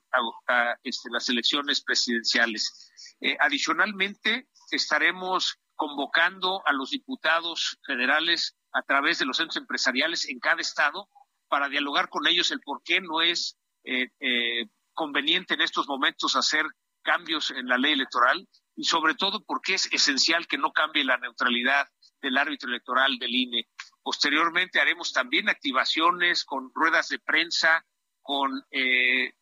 a, 0.47 0.75
este, 0.83 1.09
las 1.11 1.29
elecciones 1.29 1.81
presidenciales. 1.81 2.91
Eh, 3.21 3.37
adicionalmente, 3.39 4.47
estaremos 4.71 5.59
convocando 5.75 6.61
a 6.65 6.73
los 6.73 6.91
diputados 6.91 7.77
federales 7.85 8.55
a 8.71 8.81
través 8.83 9.19
de 9.19 9.25
los 9.25 9.37
centros 9.37 9.57
empresariales 9.57 10.27
en 10.27 10.39
cada 10.39 10.61
estado 10.61 11.09
para 11.47 11.69
dialogar 11.69 12.09
con 12.09 12.27
ellos 12.27 12.51
el 12.51 12.59
por 12.61 12.81
qué 12.83 13.01
no 13.01 13.21
es 13.21 13.57
eh, 13.83 14.09
eh, 14.19 14.65
conveniente 14.93 15.53
en 15.53 15.61
estos 15.61 15.87
momentos 15.87 16.35
hacer 16.35 16.65
cambios 17.03 17.51
en 17.51 17.67
la 17.67 17.77
ley 17.77 17.93
electoral 17.93 18.47
y 18.75 18.85
sobre 18.85 19.13
todo 19.15 19.43
porque 19.45 19.75
es 19.75 19.87
esencial 19.91 20.47
que 20.47 20.57
no 20.57 20.71
cambie 20.71 21.03
la 21.03 21.17
neutralidad 21.17 21.87
del 22.21 22.37
árbitro 22.37 22.69
electoral 22.69 23.17
del 23.19 23.35
INE. 23.35 23.67
Posteriormente 24.01 24.79
haremos 24.79 25.13
también 25.13 25.49
activaciones 25.49 26.43
con 26.43 26.71
ruedas 26.73 27.09
de 27.09 27.19
prensa, 27.19 27.85
con 28.21 28.51
eh, 28.71 29.33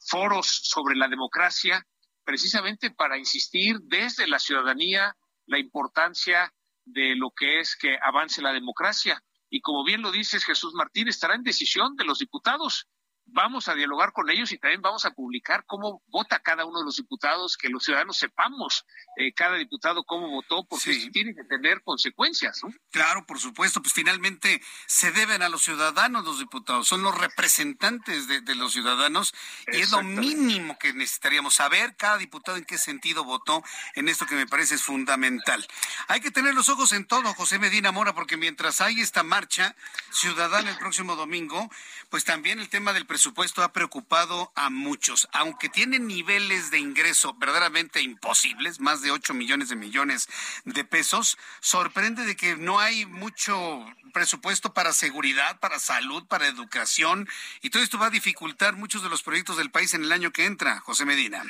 foros 0.00 0.46
sobre 0.46 0.96
la 0.96 1.08
democracia, 1.08 1.86
precisamente 2.24 2.90
para 2.90 3.18
insistir 3.18 3.78
desde 3.82 4.26
la 4.26 4.38
ciudadanía 4.38 5.16
la 5.46 5.58
importancia 5.58 6.52
de 6.84 7.16
lo 7.16 7.30
que 7.30 7.60
es 7.60 7.76
que 7.76 7.98
avance 8.00 8.42
la 8.42 8.52
democracia. 8.52 9.22
Y 9.48 9.60
como 9.60 9.84
bien 9.84 10.02
lo 10.02 10.10
dices, 10.10 10.44
Jesús 10.44 10.74
Martín, 10.74 11.08
estará 11.08 11.34
en 11.34 11.42
decisión 11.42 11.96
de 11.96 12.04
los 12.04 12.18
diputados 12.18 12.88
vamos 13.26 13.68
a 13.68 13.74
dialogar 13.74 14.12
con 14.12 14.30
ellos 14.30 14.52
y 14.52 14.58
también 14.58 14.82
vamos 14.82 15.04
a 15.04 15.10
publicar 15.10 15.64
cómo 15.66 16.02
vota 16.08 16.38
cada 16.38 16.64
uno 16.64 16.78
de 16.78 16.84
los 16.84 16.96
diputados, 16.96 17.56
que 17.56 17.68
los 17.68 17.84
ciudadanos 17.84 18.16
sepamos 18.16 18.86
eh, 19.16 19.32
cada 19.34 19.56
diputado 19.56 20.04
cómo 20.04 20.28
votó, 20.28 20.64
porque 20.64 21.10
tiene 21.12 21.34
que 21.34 21.44
tener 21.44 21.82
consecuencias. 21.82 22.60
¿no? 22.62 22.70
Claro, 22.90 23.26
por 23.26 23.38
supuesto, 23.38 23.82
pues 23.82 23.92
finalmente 23.92 24.62
se 24.86 25.12
deben 25.12 25.42
a 25.42 25.48
los 25.48 25.62
ciudadanos 25.62 26.24
los 26.24 26.38
diputados, 26.38 26.86
son 26.86 27.02
los 27.02 27.16
representantes 27.16 28.28
de, 28.28 28.54
los 28.54 28.72
ciudadanos 28.72 29.34
y 29.70 29.80
es 29.80 29.90
lo 29.90 30.02
mínimo 30.02 30.78
que 30.78 30.92
necesitaríamos 30.92 31.54
saber 31.54 31.94
cada 31.96 32.16
diputado 32.16 32.56
en 32.56 32.64
qué 32.64 32.78
sentido 32.78 33.24
votó 33.24 33.62
en 33.94 34.08
esto 34.08 34.24
que 34.26 34.34
me 34.34 34.46
parece 34.46 34.76
es 34.76 34.82
fundamental. 34.82 35.66
Hay 36.08 36.20
que 36.20 36.30
tener 36.30 36.54
los 36.54 36.68
ojos 36.68 36.92
en 36.92 37.06
todo, 37.06 37.34
José 37.34 37.58
Medina 37.58 37.92
Mora, 37.92 38.14
porque 38.14 38.36
mientras 38.36 38.80
hay 38.80 39.00
esta 39.00 39.22
marcha 39.22 39.76
ciudadana 40.10 40.70
el 40.70 40.78
próximo 40.78 41.16
domingo, 41.16 41.70
pues 42.08 42.24
también 42.24 42.60
el 42.60 42.68
tema 42.68 42.92
del 42.92 43.06
presupuesto 43.16 43.62
ha 43.62 43.72
preocupado 43.72 44.52
a 44.56 44.68
muchos, 44.68 45.26
aunque 45.32 45.70
tiene 45.70 45.98
niveles 45.98 46.70
de 46.70 46.78
ingreso 46.78 47.32
verdaderamente 47.32 48.02
imposibles, 48.02 48.78
más 48.78 49.00
de 49.00 49.10
8 49.10 49.32
millones 49.32 49.70
de 49.70 49.76
millones 49.76 50.28
de 50.66 50.84
pesos, 50.84 51.38
sorprende 51.60 52.26
de 52.26 52.36
que 52.36 52.56
no 52.56 52.78
hay 52.78 53.06
mucho 53.06 53.86
presupuesto 54.12 54.74
para 54.74 54.92
seguridad, 54.92 55.58
para 55.60 55.78
salud, 55.78 56.26
para 56.26 56.46
educación, 56.46 57.26
y 57.62 57.70
todo 57.70 57.82
esto 57.82 57.98
va 57.98 58.08
a 58.08 58.10
dificultar 58.10 58.76
muchos 58.76 59.02
de 59.02 59.08
los 59.08 59.22
proyectos 59.22 59.56
del 59.56 59.70
país 59.70 59.94
en 59.94 60.04
el 60.04 60.12
año 60.12 60.30
que 60.30 60.44
entra, 60.44 60.80
José 60.80 61.06
Medina. 61.06 61.42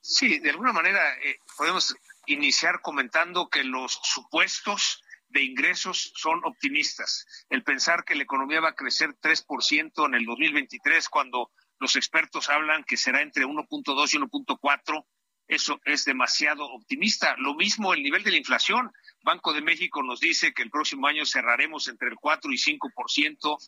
Sí, 0.00 0.40
de 0.40 0.50
alguna 0.50 0.72
manera 0.72 1.00
eh, 1.22 1.38
podemos 1.56 1.94
iniciar 2.26 2.80
comentando 2.82 3.48
que 3.48 3.62
los 3.62 4.00
supuestos 4.02 5.03
de 5.34 5.42
ingresos 5.42 6.12
son 6.14 6.40
optimistas. 6.44 7.26
El 7.50 7.64
pensar 7.64 8.04
que 8.04 8.14
la 8.14 8.22
economía 8.22 8.60
va 8.60 8.70
a 8.70 8.74
crecer 8.74 9.10
3% 9.20 10.06
en 10.06 10.14
el 10.14 10.24
2023 10.24 11.08
cuando 11.08 11.50
los 11.80 11.96
expertos 11.96 12.48
hablan 12.48 12.84
que 12.84 12.96
será 12.96 13.20
entre 13.20 13.44
1.2 13.44 14.14
y 14.14 14.18
1.4, 14.18 15.04
eso 15.48 15.80
es 15.84 16.04
demasiado 16.04 16.64
optimista. 16.64 17.34
Lo 17.36 17.54
mismo 17.54 17.92
el 17.92 18.02
nivel 18.02 18.22
de 18.22 18.30
la 18.30 18.38
inflación. 18.38 18.92
Banco 19.24 19.52
de 19.52 19.60
México 19.60 20.02
nos 20.04 20.20
dice 20.20 20.54
que 20.54 20.62
el 20.62 20.70
próximo 20.70 21.08
año 21.08 21.26
cerraremos 21.26 21.88
entre 21.88 22.08
el 22.08 22.14
4 22.14 22.52
y 22.52 22.56
5%. 22.56 23.58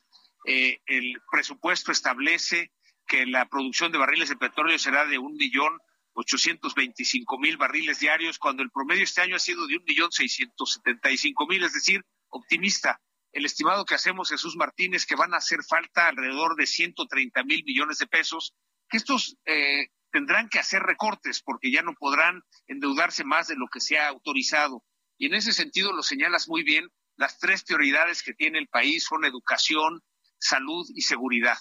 Eh, 0.46 0.80
el 0.86 1.20
presupuesto 1.30 1.90
establece 1.90 2.70
que 3.08 3.26
la 3.26 3.46
producción 3.48 3.90
de 3.90 3.98
barriles 3.98 4.28
de 4.28 4.36
petróleo 4.36 4.78
será 4.78 5.04
de 5.04 5.18
un 5.18 5.34
millón 5.34 5.76
825 6.16 7.38
mil 7.38 7.56
barriles 7.58 8.00
diarios, 8.00 8.38
cuando 8.38 8.62
el 8.62 8.70
promedio 8.70 9.04
este 9.04 9.20
año 9.20 9.36
ha 9.36 9.38
sido 9.38 9.66
de 9.66 9.76
un 9.76 9.84
millón 9.84 10.10
675 10.10 11.46
mil, 11.46 11.62
es 11.62 11.74
decir, 11.74 12.02
optimista. 12.28 13.00
El 13.32 13.44
estimado 13.44 13.84
que 13.84 13.94
hacemos, 13.94 14.30
Jesús 14.30 14.56
Martínez, 14.56 15.04
que 15.04 15.14
van 15.14 15.34
a 15.34 15.38
hacer 15.38 15.62
falta 15.62 16.08
alrededor 16.08 16.56
de 16.56 16.66
130 16.66 17.44
mil 17.44 17.62
millones 17.64 17.98
de 17.98 18.06
pesos, 18.06 18.54
que 18.88 18.96
estos 18.96 19.36
eh, 19.44 19.88
tendrán 20.10 20.48
que 20.48 20.58
hacer 20.58 20.82
recortes 20.82 21.42
porque 21.42 21.70
ya 21.70 21.82
no 21.82 21.92
podrán 21.92 22.42
endeudarse 22.66 23.24
más 23.24 23.48
de 23.48 23.56
lo 23.56 23.68
que 23.68 23.80
se 23.80 23.98
ha 23.98 24.08
autorizado. 24.08 24.82
Y 25.18 25.26
en 25.26 25.34
ese 25.34 25.52
sentido 25.52 25.92
lo 25.92 26.02
señalas 26.02 26.48
muy 26.48 26.62
bien, 26.62 26.88
las 27.16 27.38
tres 27.38 27.62
prioridades 27.62 28.22
que 28.22 28.32
tiene 28.32 28.58
el 28.58 28.68
país 28.68 29.04
son 29.04 29.26
educación, 29.26 30.02
salud 30.38 30.86
y 30.94 31.02
seguridad. 31.02 31.58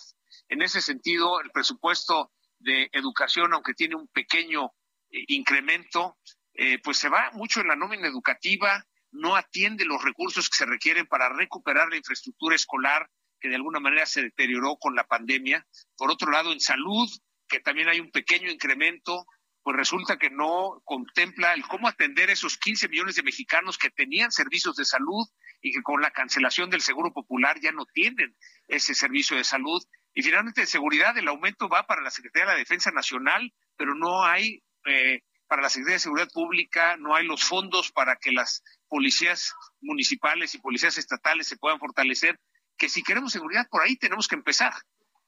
En 0.47 0.61
ese 0.61 0.81
sentido, 0.81 1.41
el 1.41 1.51
presupuesto 1.51 2.31
de 2.59 2.89
educación, 2.91 3.53
aunque 3.53 3.73
tiene 3.73 3.95
un 3.95 4.07
pequeño 4.07 4.71
eh, 5.11 5.23
incremento, 5.27 6.17
eh, 6.53 6.79
pues 6.79 6.97
se 6.97 7.09
va 7.09 7.31
mucho 7.33 7.61
en 7.61 7.67
la 7.67 7.75
nómina 7.75 8.07
educativa, 8.07 8.85
no 9.11 9.35
atiende 9.35 9.85
los 9.85 10.03
recursos 10.03 10.49
que 10.49 10.57
se 10.57 10.65
requieren 10.65 11.07
para 11.07 11.29
recuperar 11.29 11.89
la 11.89 11.97
infraestructura 11.97 12.55
escolar 12.55 13.09
que 13.39 13.49
de 13.49 13.55
alguna 13.55 13.79
manera 13.79 14.05
se 14.05 14.23
deterioró 14.23 14.77
con 14.77 14.95
la 14.95 15.05
pandemia. 15.05 15.65
Por 15.97 16.11
otro 16.11 16.31
lado, 16.31 16.51
en 16.51 16.59
salud, 16.59 17.09
que 17.47 17.59
también 17.59 17.89
hay 17.89 17.99
un 17.99 18.11
pequeño 18.11 18.49
incremento, 18.49 19.25
pues 19.63 19.77
resulta 19.77 20.17
que 20.17 20.29
no 20.29 20.81
contempla 20.83 21.53
el 21.53 21.63
cómo 21.63 21.87
atender 21.87 22.29
esos 22.29 22.57
15 22.57 22.87
millones 22.87 23.15
de 23.15 23.23
mexicanos 23.23 23.77
que 23.77 23.89
tenían 23.89 24.31
servicios 24.31 24.75
de 24.75 24.85
salud 24.85 25.27
y 25.61 25.71
que 25.71 25.81
con 25.81 26.01
la 26.01 26.11
cancelación 26.11 26.69
del 26.69 26.81
Seguro 26.81 27.11
Popular 27.13 27.59
ya 27.59 27.71
no 27.71 27.85
tienen 27.85 28.35
ese 28.67 28.93
servicio 28.93 29.37
de 29.37 29.43
salud. 29.43 29.81
Y 30.15 30.23
finalmente, 30.23 30.61
de 30.61 30.67
seguridad, 30.67 31.15
el 31.17 31.27
aumento 31.27 31.67
va 31.67 31.85
para 31.85 32.01
la 32.01 32.09
Secretaría 32.09 32.47
de 32.47 32.53
la 32.53 32.59
Defensa 32.59 32.89
Nacional, 32.89 33.53
pero 33.75 33.93
no 33.93 34.23
hay 34.23 34.63
eh, 34.85 35.21
para 35.47 35.61
la 35.61 35.69
Secretaría 35.69 35.95
de 35.95 35.99
Seguridad 35.99 36.29
Pública, 36.33 36.95
no 36.97 37.13
hay 37.13 37.27
los 37.27 37.43
fondos 37.43 37.91
para 37.91 38.15
que 38.15 38.31
las 38.31 38.63
policías 38.87 39.53
municipales 39.81 40.55
y 40.55 40.59
policías 40.59 40.97
estatales 40.97 41.47
se 41.47 41.57
puedan 41.57 41.79
fortalecer, 41.79 42.39
que 42.77 42.87
si 42.87 43.03
queremos 43.03 43.33
seguridad 43.33 43.67
por 43.69 43.83
ahí 43.83 43.97
tenemos 43.97 44.29
que 44.29 44.35
empezar. 44.35 44.73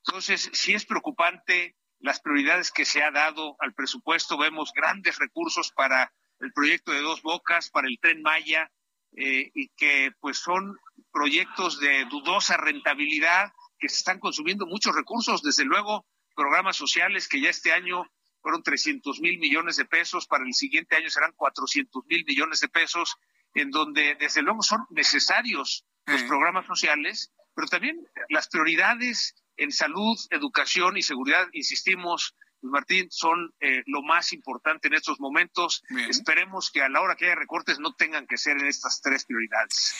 Entonces, 0.06 0.50
si 0.54 0.74
es 0.74 0.86
preocupante 0.86 1.76
las 2.00 2.22
prioridades 2.22 2.72
que 2.72 2.86
se 2.86 3.04
ha 3.04 3.12
dado 3.12 3.58
al 3.60 3.74
presupuesto, 3.74 4.38
vemos 4.38 4.72
grandes 4.74 5.18
recursos 5.20 5.72
para 5.74 6.14
el 6.40 6.54
proyecto 6.54 6.94
de 6.94 7.02
Dos 7.02 7.22
Bocas, 7.22 7.70
para 7.70 7.88
el 7.88 8.00
tren 8.00 8.22
Maya, 8.22 8.72
eh, 9.18 9.52
y 9.54 9.70
que 9.70 10.12
pues 10.22 10.38
son 10.38 10.78
proyectos 11.12 11.80
de 11.80 12.06
dudosa 12.06 12.56
rentabilidad, 12.56 13.52
que 13.80 13.90
se 13.90 13.98
están 13.98 14.20
consumiendo 14.20 14.66
muchos 14.66 14.96
recursos, 14.96 15.42
desde 15.42 15.66
luego 15.66 16.06
programas 16.36 16.76
sociales 16.76 17.28
que 17.28 17.42
ya 17.42 17.50
este 17.50 17.72
año 17.72 18.06
fueron 18.42 18.64
300 18.64 19.20
mil 19.20 19.40
millones 19.40 19.76
de 19.78 19.86
pesos, 19.86 20.28
para 20.28 20.46
el 20.46 20.54
siguiente 20.54 20.96
año 20.96 21.10
serán 21.10 21.34
400 21.36 22.06
mil 22.08 22.24
millones 22.26 22.60
de 22.60 22.70
pesos, 22.70 23.18
en 23.54 23.72
donde 23.72 24.16
desde 24.16 24.42
luego 24.42 24.62
son 24.62 24.86
necesarios 24.90 25.86
los 26.06 26.24
programas 26.24 26.66
sociales, 26.66 27.34
pero 27.54 27.68
también 27.68 28.08
las 28.30 28.48
prioridades 28.48 29.36
en 29.58 29.72
salud, 29.72 30.18
educación 30.30 30.96
y 30.98 31.02
seguridad, 31.02 31.48
insistimos, 31.52 32.36
Martín, 32.62 33.08
son 33.12 33.54
eh, 33.60 33.84
lo 33.86 34.02
más 34.02 34.34
importante 34.34 34.88
en 34.88 34.96
estos 34.96 35.20
momentos. 35.20 35.84
Esperemos 36.10 36.72
que 36.72 36.82
a 36.82 36.90
la 36.90 37.02
hora 37.02 37.16
que 37.16 37.26
haya 37.26 37.36
recortes 37.36 37.80
no 37.80 37.94
tengan 37.94 38.28
que 38.28 38.38
ser 38.38 38.58
en 38.58 38.68
estas 38.68 39.02
tres 39.02 39.26
prioridades. 39.26 39.96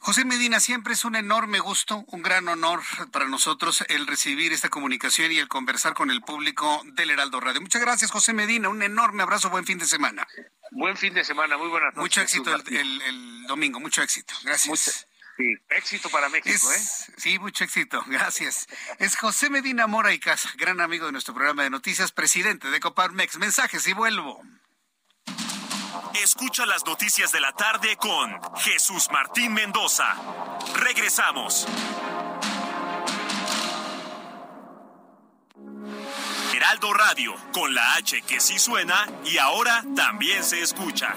José 0.00 0.24
Medina, 0.24 0.60
siempre 0.60 0.94
es 0.94 1.04
un 1.04 1.16
enorme 1.16 1.60
gusto, 1.60 2.04
un 2.08 2.22
gran 2.22 2.48
honor 2.48 2.80
para 3.12 3.26
nosotros 3.28 3.84
el 3.88 4.06
recibir 4.06 4.52
esta 4.52 4.68
comunicación 4.68 5.32
y 5.32 5.38
el 5.38 5.48
conversar 5.48 5.94
con 5.94 6.10
el 6.10 6.22
público 6.22 6.82
del 6.84 7.10
Heraldo 7.10 7.40
Radio. 7.40 7.60
Muchas 7.60 7.82
gracias, 7.82 8.10
José 8.10 8.32
Medina. 8.32 8.68
Un 8.68 8.82
enorme 8.82 9.22
abrazo, 9.22 9.50
buen 9.50 9.64
fin 9.64 9.78
de 9.78 9.86
semana. 9.86 10.26
Buen 10.70 10.96
fin 10.96 11.12
de 11.12 11.24
semana, 11.24 11.56
muy 11.58 11.68
buenas 11.68 11.94
noches. 11.94 12.02
Mucho 12.02 12.20
éxito 12.22 12.54
el, 12.54 13.46
domingo, 13.46 13.78
mucho 13.80 14.02
éxito. 14.02 14.34
Gracias. 14.42 15.06
Sí, 15.36 15.56
éxito 15.70 16.10
para 16.10 16.28
México, 16.28 16.72
¿eh? 16.72 16.80
Sí, 17.16 17.38
mucho 17.38 17.64
éxito, 17.64 18.02
gracias. 18.06 18.66
Es 18.98 19.16
José 19.16 19.50
Medina 19.50 19.86
Mora 19.86 20.12
y 20.12 20.18
Casa, 20.18 20.50
gran 20.56 20.80
amigo 20.80 21.06
de 21.06 21.12
nuestro 21.12 21.34
programa 21.34 21.62
de 21.62 21.70
noticias, 21.70 22.12
presidente 22.12 22.70
de 22.70 22.80
Coparmex. 22.80 23.38
Mensajes 23.38 23.86
y 23.86 23.92
vuelvo. 23.94 24.42
Escucha 26.22 26.66
las 26.66 26.84
noticias 26.84 27.32
de 27.32 27.40
la 27.40 27.52
tarde 27.52 27.96
con 27.96 28.38
Jesús 28.58 29.08
Martín 29.10 29.54
Mendoza. 29.54 30.14
Regresamos. 30.74 31.66
Heraldo 36.54 36.92
Radio, 36.92 37.34
con 37.52 37.74
la 37.74 37.94
H 37.94 38.22
que 38.22 38.38
sí 38.40 38.58
suena 38.58 39.08
y 39.24 39.38
ahora 39.38 39.84
también 39.96 40.44
se 40.44 40.60
escucha. 40.60 41.14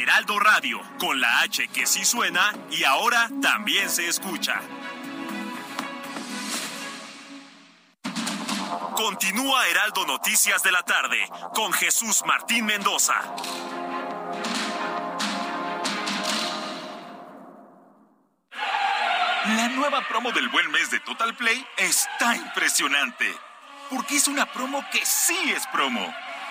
Heraldo 0.00 0.38
Radio, 0.38 0.80
con 0.98 1.20
la 1.20 1.40
H 1.40 1.68
que 1.68 1.86
sí 1.86 2.04
suena 2.04 2.52
y 2.70 2.84
ahora 2.84 3.28
también 3.40 3.88
se 3.88 4.08
escucha. 4.08 4.60
Continúa 8.96 9.66
Heraldo 9.68 10.06
Noticias 10.06 10.62
de 10.62 10.72
la 10.72 10.82
tarde 10.82 11.18
con 11.54 11.72
Jesús 11.72 12.22
Martín 12.26 12.64
Mendoza. 12.66 13.14
La 19.46 19.68
nueva 19.68 20.00
promo 20.08 20.32
del 20.32 20.48
buen 20.48 20.70
mes 20.70 20.90
de 20.90 21.00
Total 21.00 21.34
Play 21.34 21.66
está 21.76 22.36
impresionante. 22.36 23.26
Porque 23.90 24.16
es 24.16 24.28
una 24.28 24.46
promo 24.46 24.84
que 24.90 25.04
sí 25.04 25.52
es 25.54 25.66
promo. 25.66 26.14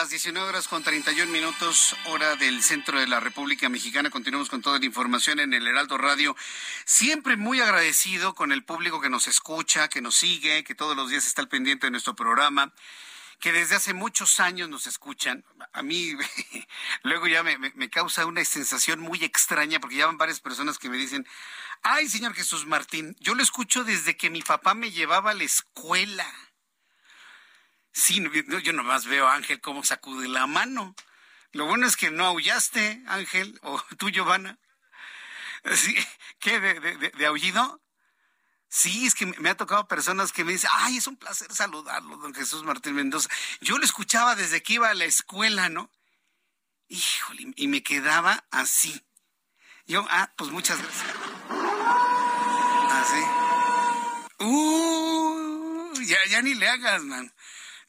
las 0.00 0.08
19 0.08 0.48
horas 0.48 0.66
con 0.66 0.82
31 0.82 1.30
minutos, 1.30 1.94
hora 2.06 2.34
del 2.36 2.62
centro 2.62 2.98
de 2.98 3.06
la 3.06 3.20
República 3.20 3.68
Mexicana. 3.68 4.08
Continuamos 4.08 4.48
con 4.48 4.62
toda 4.62 4.78
la 4.78 4.86
información 4.86 5.40
en 5.40 5.52
el 5.52 5.66
Heraldo 5.66 5.98
Radio. 5.98 6.34
Siempre 6.86 7.36
muy 7.36 7.60
agradecido 7.60 8.34
con 8.34 8.50
el 8.50 8.64
público 8.64 9.02
que 9.02 9.10
nos 9.10 9.28
escucha, 9.28 9.88
que 9.88 10.00
nos 10.00 10.16
sigue, 10.16 10.64
que 10.64 10.74
todos 10.74 10.96
los 10.96 11.10
días 11.10 11.26
está 11.26 11.42
al 11.42 11.50
pendiente 11.50 11.86
de 11.86 11.90
nuestro 11.90 12.16
programa 12.16 12.72
que 13.40 13.52
desde 13.52 13.76
hace 13.76 13.92
muchos 13.92 14.40
años 14.40 14.70
nos 14.70 14.86
escuchan. 14.86 15.44
A 15.74 15.82
mí 15.82 16.14
luego 17.02 17.26
ya 17.26 17.42
me, 17.42 17.58
me, 17.58 17.90
causa 17.90 18.24
una 18.24 18.42
sensación 18.46 19.00
muy 19.00 19.22
extraña 19.22 19.80
porque 19.80 19.96
ya 19.96 20.06
van 20.06 20.16
varias 20.16 20.40
personas 20.40 20.78
que 20.78 20.88
me 20.88 20.96
dicen, 20.96 21.26
ay, 21.82 22.08
señor 22.08 22.32
Jesús 22.32 22.64
Martín, 22.66 23.16
yo 23.20 23.34
lo 23.34 23.42
escucho 23.42 23.84
desde 23.84 24.16
que 24.16 24.30
mi 24.30 24.40
papá 24.40 24.72
me 24.72 24.92
llevaba 24.92 25.32
a 25.32 25.34
la 25.34 25.44
escuela. 25.44 26.26
Sí, 27.92 28.24
yo 28.62 28.72
nomás 28.72 29.06
veo 29.06 29.26
a 29.26 29.34
Ángel 29.34 29.60
cómo 29.60 29.82
sacude 29.84 30.28
la 30.28 30.46
mano. 30.46 30.94
Lo 31.52 31.66
bueno 31.66 31.86
es 31.86 31.96
que 31.96 32.10
no 32.10 32.26
aullaste, 32.26 33.02
Ángel, 33.06 33.58
o 33.62 33.80
tú, 33.98 34.10
Giovanna. 34.10 34.58
¿Qué? 36.38 36.60
De, 36.60 37.12
de, 37.16 37.26
aullido? 37.26 37.82
Sí, 38.68 39.06
es 39.06 39.14
que 39.14 39.26
me 39.26 39.50
ha 39.50 39.56
tocado 39.56 39.88
personas 39.88 40.32
que 40.32 40.44
me 40.44 40.52
dicen, 40.52 40.70
ay, 40.72 40.96
es 40.98 41.06
un 41.06 41.16
placer 41.16 41.52
saludarlo, 41.52 42.16
don 42.18 42.34
Jesús 42.34 42.62
Martín 42.62 42.94
Mendoza. 42.94 43.28
Yo 43.60 43.76
lo 43.76 43.84
escuchaba 43.84 44.36
desde 44.36 44.62
que 44.62 44.74
iba 44.74 44.88
a 44.88 44.94
la 44.94 45.04
escuela, 45.04 45.68
¿no? 45.68 45.90
Híjole, 46.88 47.52
y 47.56 47.68
me 47.68 47.82
quedaba 47.82 48.44
así. 48.50 49.04
Yo, 49.86 50.06
ah, 50.08 50.32
pues 50.36 50.50
muchas 50.50 50.78
gracias. 50.80 51.06
Así. 52.90 54.44
Uh, 54.44 55.92
ya, 56.02 56.18
ya 56.28 56.42
ni 56.42 56.54
le 56.54 56.68
hagas, 56.68 57.02
man. 57.02 57.32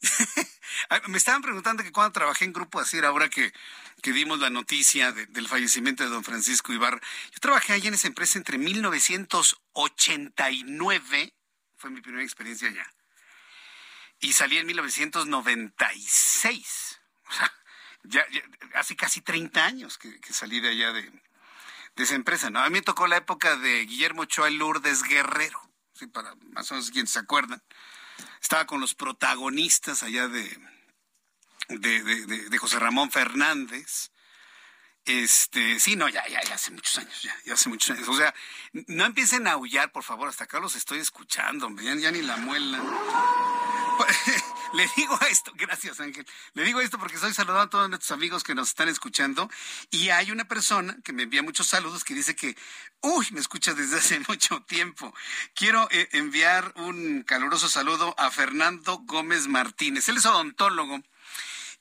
Me 1.08 1.18
estaban 1.18 1.42
preguntando 1.42 1.82
que 1.82 1.90
cuando 1.92 2.12
trabajé 2.12 2.44
en 2.44 2.52
Grupo 2.52 2.78
Asir, 2.80 3.04
ahora 3.04 3.28
que, 3.28 3.52
que 4.02 4.12
dimos 4.12 4.38
la 4.40 4.50
noticia 4.50 5.12
del 5.12 5.48
fallecimiento 5.48 6.04
de 6.04 6.10
don 6.10 6.24
Francisco 6.24 6.72
Ibar, 6.72 7.00
yo 7.32 7.40
trabajé 7.40 7.74
ahí 7.74 7.86
en 7.86 7.94
esa 7.94 8.08
empresa 8.08 8.38
entre 8.38 8.58
1989, 8.58 11.34
fue 11.76 11.90
mi 11.90 12.00
primera 12.00 12.24
experiencia 12.24 12.68
allá, 12.68 12.92
y 14.20 14.32
salí 14.32 14.58
en 14.58 14.66
1996. 14.66 17.00
O 17.28 17.32
sea, 17.32 17.52
ya, 18.04 18.26
hace 18.74 18.96
casi 18.96 19.20
30 19.20 19.64
años 19.64 19.96
que, 19.98 20.18
salí 20.30 20.58
de 20.60 20.70
allá 20.70 20.92
de, 20.92 21.12
esa 21.96 22.14
empresa. 22.14 22.48
¿no? 22.50 22.60
A 22.60 22.68
mí 22.68 22.74
me 22.74 22.82
tocó 22.82 23.06
la 23.06 23.18
época 23.18 23.56
de 23.56 23.86
Guillermo 23.86 24.24
Choa 24.24 24.50
Lourdes 24.50 25.04
Guerrero, 25.04 25.60
¿sí? 25.92 26.06
para 26.06 26.34
más 26.52 26.70
o 26.70 26.74
menos 26.74 26.90
quienes 26.90 27.10
se 27.10 27.20
acuerdan 27.20 27.62
estaba 28.42 28.66
con 28.66 28.80
los 28.80 28.94
protagonistas 28.94 30.02
allá 30.02 30.28
de, 30.28 30.44
de, 31.68 32.58
José 32.58 32.78
Ramón 32.78 33.10
Fernández. 33.10 34.10
Este, 35.04 35.80
sí, 35.80 35.96
no, 35.96 36.08
ya, 36.08 36.26
ya, 36.28 36.42
ya 36.42 36.54
hace 36.54 36.70
muchos 36.70 36.96
años, 36.98 37.22
ya, 37.22 37.34
ya 37.44 37.54
hace 37.54 37.68
muchos 37.68 37.90
años. 37.90 38.08
O 38.08 38.16
sea, 38.16 38.34
no 38.72 39.04
empiecen 39.04 39.46
a 39.46 39.52
aullar, 39.52 39.90
por 39.90 40.02
favor, 40.04 40.28
hasta 40.28 40.44
acá 40.44 40.60
los 40.60 40.76
estoy 40.76 40.98
escuchando, 40.98 41.70
ya, 41.80 42.10
ni 42.10 42.22
la 42.22 42.36
muelan. 42.36 42.82
Le 44.72 44.88
digo 44.96 45.18
esto, 45.28 45.52
gracias 45.54 46.00
Ángel, 46.00 46.26
le 46.54 46.64
digo 46.64 46.80
esto 46.80 46.98
porque 46.98 47.16
estoy 47.16 47.34
saludando 47.34 47.62
a 47.62 47.68
todos 47.68 47.88
nuestros 47.90 48.10
amigos 48.10 48.42
que 48.42 48.54
nos 48.54 48.68
están 48.68 48.88
escuchando. 48.88 49.50
Y 49.90 50.08
hay 50.08 50.30
una 50.30 50.46
persona 50.46 50.96
que 51.04 51.12
me 51.12 51.24
envía 51.24 51.42
muchos 51.42 51.66
saludos 51.66 52.04
que 52.04 52.14
dice 52.14 52.34
que, 52.34 52.56
uy, 53.02 53.26
me 53.32 53.40
escucha 53.40 53.74
desde 53.74 53.98
hace 53.98 54.20
mucho 54.28 54.62
tiempo. 54.62 55.14
Quiero 55.54 55.88
eh, 55.90 56.08
enviar 56.12 56.72
un 56.76 57.22
caluroso 57.22 57.68
saludo 57.68 58.14
a 58.16 58.30
Fernando 58.30 59.02
Gómez 59.04 59.46
Martínez, 59.46 60.08
él 60.08 60.16
es 60.16 60.26
odontólogo. 60.26 61.02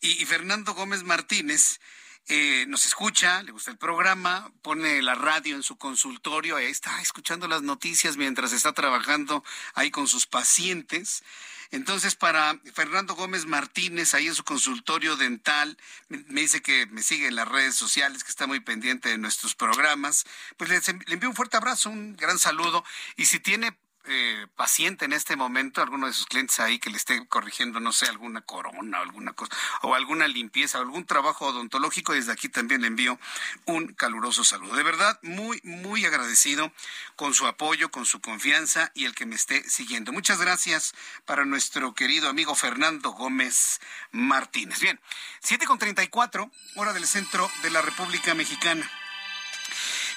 Y, 0.01 0.25
Fernando 0.25 0.73
Gómez 0.73 1.03
Martínez 1.03 1.79
eh, 2.27 2.65
nos 2.67 2.85
escucha, 2.85 3.43
le 3.43 3.51
gusta 3.51 3.71
el 3.71 3.77
programa, 3.77 4.51
pone 4.61 5.01
la 5.01 5.15
radio 5.15 5.55
en 5.55 5.63
su 5.63 5.77
consultorio, 5.77 6.55
ahí 6.55 6.65
está 6.65 7.01
escuchando 7.01 7.47
las 7.47 7.61
noticias 7.61 8.17
mientras 8.17 8.53
está 8.53 8.73
trabajando 8.73 9.43
ahí 9.73 9.91
con 9.91 10.07
sus 10.07 10.27
pacientes. 10.27 11.23
Entonces, 11.71 12.15
para 12.15 12.59
Fernando 12.73 13.15
Gómez 13.15 13.45
Martínez, 13.45 14.13
ahí 14.13 14.27
en 14.27 14.35
su 14.35 14.43
consultorio 14.43 15.15
dental, 15.15 15.77
me, 16.09 16.41
dice 16.41 16.61
que 16.61 16.85
me 16.87 17.01
sigue 17.01 17.27
en 17.27 17.35
las 17.35 17.47
redes 17.47 17.75
sociales, 17.75 18.25
que 18.25 18.29
está 18.29 18.45
muy 18.45 18.59
pendiente 18.59 19.07
de 19.07 19.17
nuestros 19.17 19.55
programas. 19.55 20.25
Pues 20.57 20.69
le 20.69 21.13
envío 21.13 21.29
un 21.29 21.35
fuerte 21.35 21.57
abrazo, 21.57 21.89
un 21.89 22.17
gran 22.17 22.39
saludo. 22.39 22.83
Y 23.15 23.25
si 23.25 23.39
tiene 23.39 23.77
eh, 24.05 24.47
paciente 24.55 25.05
en 25.05 25.13
este 25.13 25.35
momento, 25.35 25.81
alguno 25.81 26.07
de 26.07 26.13
sus 26.13 26.25
clientes 26.25 26.59
ahí 26.59 26.79
que 26.79 26.89
le 26.89 26.97
esté 26.97 27.25
corrigiendo, 27.27 27.79
no 27.79 27.91
sé, 27.91 28.05
alguna 28.07 28.41
corona 28.41 28.99
o 28.99 29.03
alguna 29.03 29.33
cosa, 29.33 29.55
o 29.81 29.95
alguna 29.95 30.27
limpieza, 30.27 30.79
algún 30.79 31.05
trabajo 31.05 31.45
odontológico, 31.47 32.13
desde 32.13 32.31
aquí 32.31 32.49
también 32.49 32.81
le 32.81 32.87
envío 32.87 33.19
un 33.65 33.93
caluroso 33.93 34.43
saludo. 34.43 34.75
De 34.75 34.83
verdad, 34.83 35.19
muy, 35.21 35.61
muy 35.63 36.05
agradecido 36.05 36.71
con 37.15 37.33
su 37.33 37.47
apoyo, 37.47 37.91
con 37.91 38.05
su 38.05 38.21
confianza 38.21 38.91
y 38.95 39.05
el 39.05 39.15
que 39.15 39.25
me 39.25 39.35
esté 39.35 39.67
siguiendo. 39.69 40.11
Muchas 40.11 40.39
gracias 40.39 40.93
para 41.25 41.45
nuestro 41.45 41.93
querido 41.93 42.29
amigo 42.29 42.55
Fernando 42.55 43.11
Gómez 43.11 43.81
Martínez. 44.11 44.79
Bien, 44.79 44.99
7 45.41 45.65
con 45.65 45.79
34, 45.79 46.51
hora 46.75 46.93
del 46.93 47.07
centro 47.07 47.49
de 47.61 47.71
la 47.71 47.81
República 47.81 48.33
Mexicana. 48.33 48.89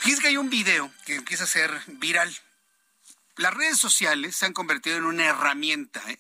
Fíjense 0.01 0.20
que 0.20 0.28
hay 0.28 0.36
un 0.36 0.51
video 0.51 0.93
que 1.06 1.15
empieza 1.15 1.44
a 1.44 1.47
ser 1.47 1.82
viral 1.86 2.31
las 3.36 3.55
redes 3.55 3.78
sociales 3.78 4.36
se 4.36 4.47
han 4.47 4.52
convertido 4.52 4.97
en 4.97 5.05
una 5.05 5.27
herramienta, 5.27 6.02
¿eh? 6.11 6.19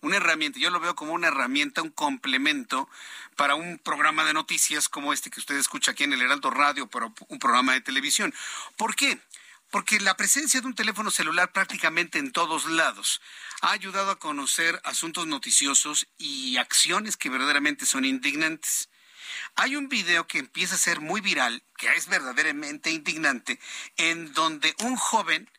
una 0.00 0.16
herramienta, 0.16 0.58
yo 0.58 0.70
lo 0.70 0.80
veo 0.80 0.94
como 0.94 1.12
una 1.12 1.28
herramienta, 1.28 1.82
un 1.82 1.90
complemento 1.90 2.88
para 3.36 3.54
un 3.54 3.78
programa 3.78 4.24
de 4.24 4.32
noticias 4.32 4.88
como 4.88 5.12
este 5.12 5.30
que 5.30 5.40
usted 5.40 5.56
escucha 5.56 5.92
aquí 5.92 6.04
en 6.04 6.12
el 6.12 6.22
Heraldo 6.22 6.50
Radio, 6.50 6.86
para 6.88 7.12
un 7.28 7.38
programa 7.38 7.72
de 7.72 7.80
televisión. 7.80 8.34
¿Por 8.76 8.94
qué? 8.94 9.18
Porque 9.70 10.00
la 10.00 10.16
presencia 10.16 10.60
de 10.60 10.66
un 10.66 10.74
teléfono 10.74 11.10
celular 11.10 11.52
prácticamente 11.52 12.18
en 12.18 12.32
todos 12.32 12.66
lados 12.66 13.20
ha 13.62 13.72
ayudado 13.72 14.10
a 14.12 14.18
conocer 14.18 14.80
asuntos 14.84 15.26
noticiosos 15.26 16.06
y 16.18 16.56
acciones 16.56 17.16
que 17.16 17.30
verdaderamente 17.30 17.84
son 17.84 18.04
indignantes. 18.04 18.88
Hay 19.56 19.76
un 19.76 19.88
video 19.88 20.26
que 20.26 20.38
empieza 20.38 20.76
a 20.76 20.78
ser 20.78 21.00
muy 21.00 21.20
viral, 21.20 21.62
que 21.78 21.92
es 21.94 22.06
verdaderamente 22.06 22.90
indignante, 22.90 23.58
en 23.96 24.32
donde 24.32 24.74
un 24.80 24.96
joven 24.96 25.50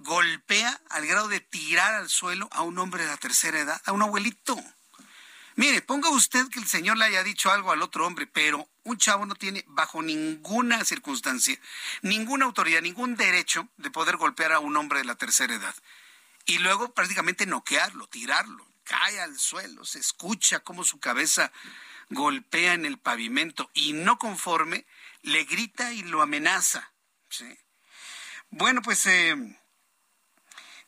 golpea 0.00 0.80
al 0.90 1.06
grado 1.06 1.28
de 1.28 1.40
tirar 1.40 1.94
al 1.94 2.08
suelo 2.08 2.48
a 2.52 2.62
un 2.62 2.78
hombre 2.78 3.02
de 3.02 3.08
la 3.08 3.16
tercera 3.16 3.60
edad, 3.60 3.80
a 3.84 3.92
un 3.92 4.02
abuelito. 4.02 4.58
Mire, 5.56 5.82
ponga 5.82 6.08
usted 6.10 6.48
que 6.48 6.58
el 6.58 6.66
señor 6.66 6.96
le 6.96 7.04
haya 7.04 7.22
dicho 7.22 7.50
algo 7.50 7.70
al 7.70 7.82
otro 7.82 8.06
hombre, 8.06 8.26
pero 8.26 8.68
un 8.84 8.96
chavo 8.96 9.26
no 9.26 9.34
tiene 9.34 9.64
bajo 9.68 10.00
ninguna 10.00 10.84
circunstancia, 10.84 11.60
ninguna 12.02 12.46
autoridad, 12.46 12.80
ningún 12.80 13.16
derecho 13.16 13.68
de 13.76 13.90
poder 13.90 14.16
golpear 14.16 14.52
a 14.52 14.60
un 14.60 14.76
hombre 14.76 15.00
de 15.00 15.04
la 15.04 15.16
tercera 15.16 15.54
edad. 15.54 15.74
Y 16.46 16.58
luego 16.58 16.94
prácticamente 16.94 17.46
noquearlo, 17.46 18.06
tirarlo, 18.06 18.66
cae 18.84 19.20
al 19.20 19.38
suelo, 19.38 19.84
se 19.84 19.98
escucha 19.98 20.60
cómo 20.60 20.82
su 20.82 20.98
cabeza 20.98 21.52
golpea 22.08 22.72
en 22.72 22.86
el 22.86 22.98
pavimento 22.98 23.70
y 23.74 23.92
no 23.92 24.18
conforme, 24.18 24.86
le 25.22 25.44
grita 25.44 25.92
y 25.92 26.02
lo 26.02 26.22
amenaza. 26.22 26.90
Bueno, 28.50 28.82
pues 28.82 29.04
eh, 29.06 29.59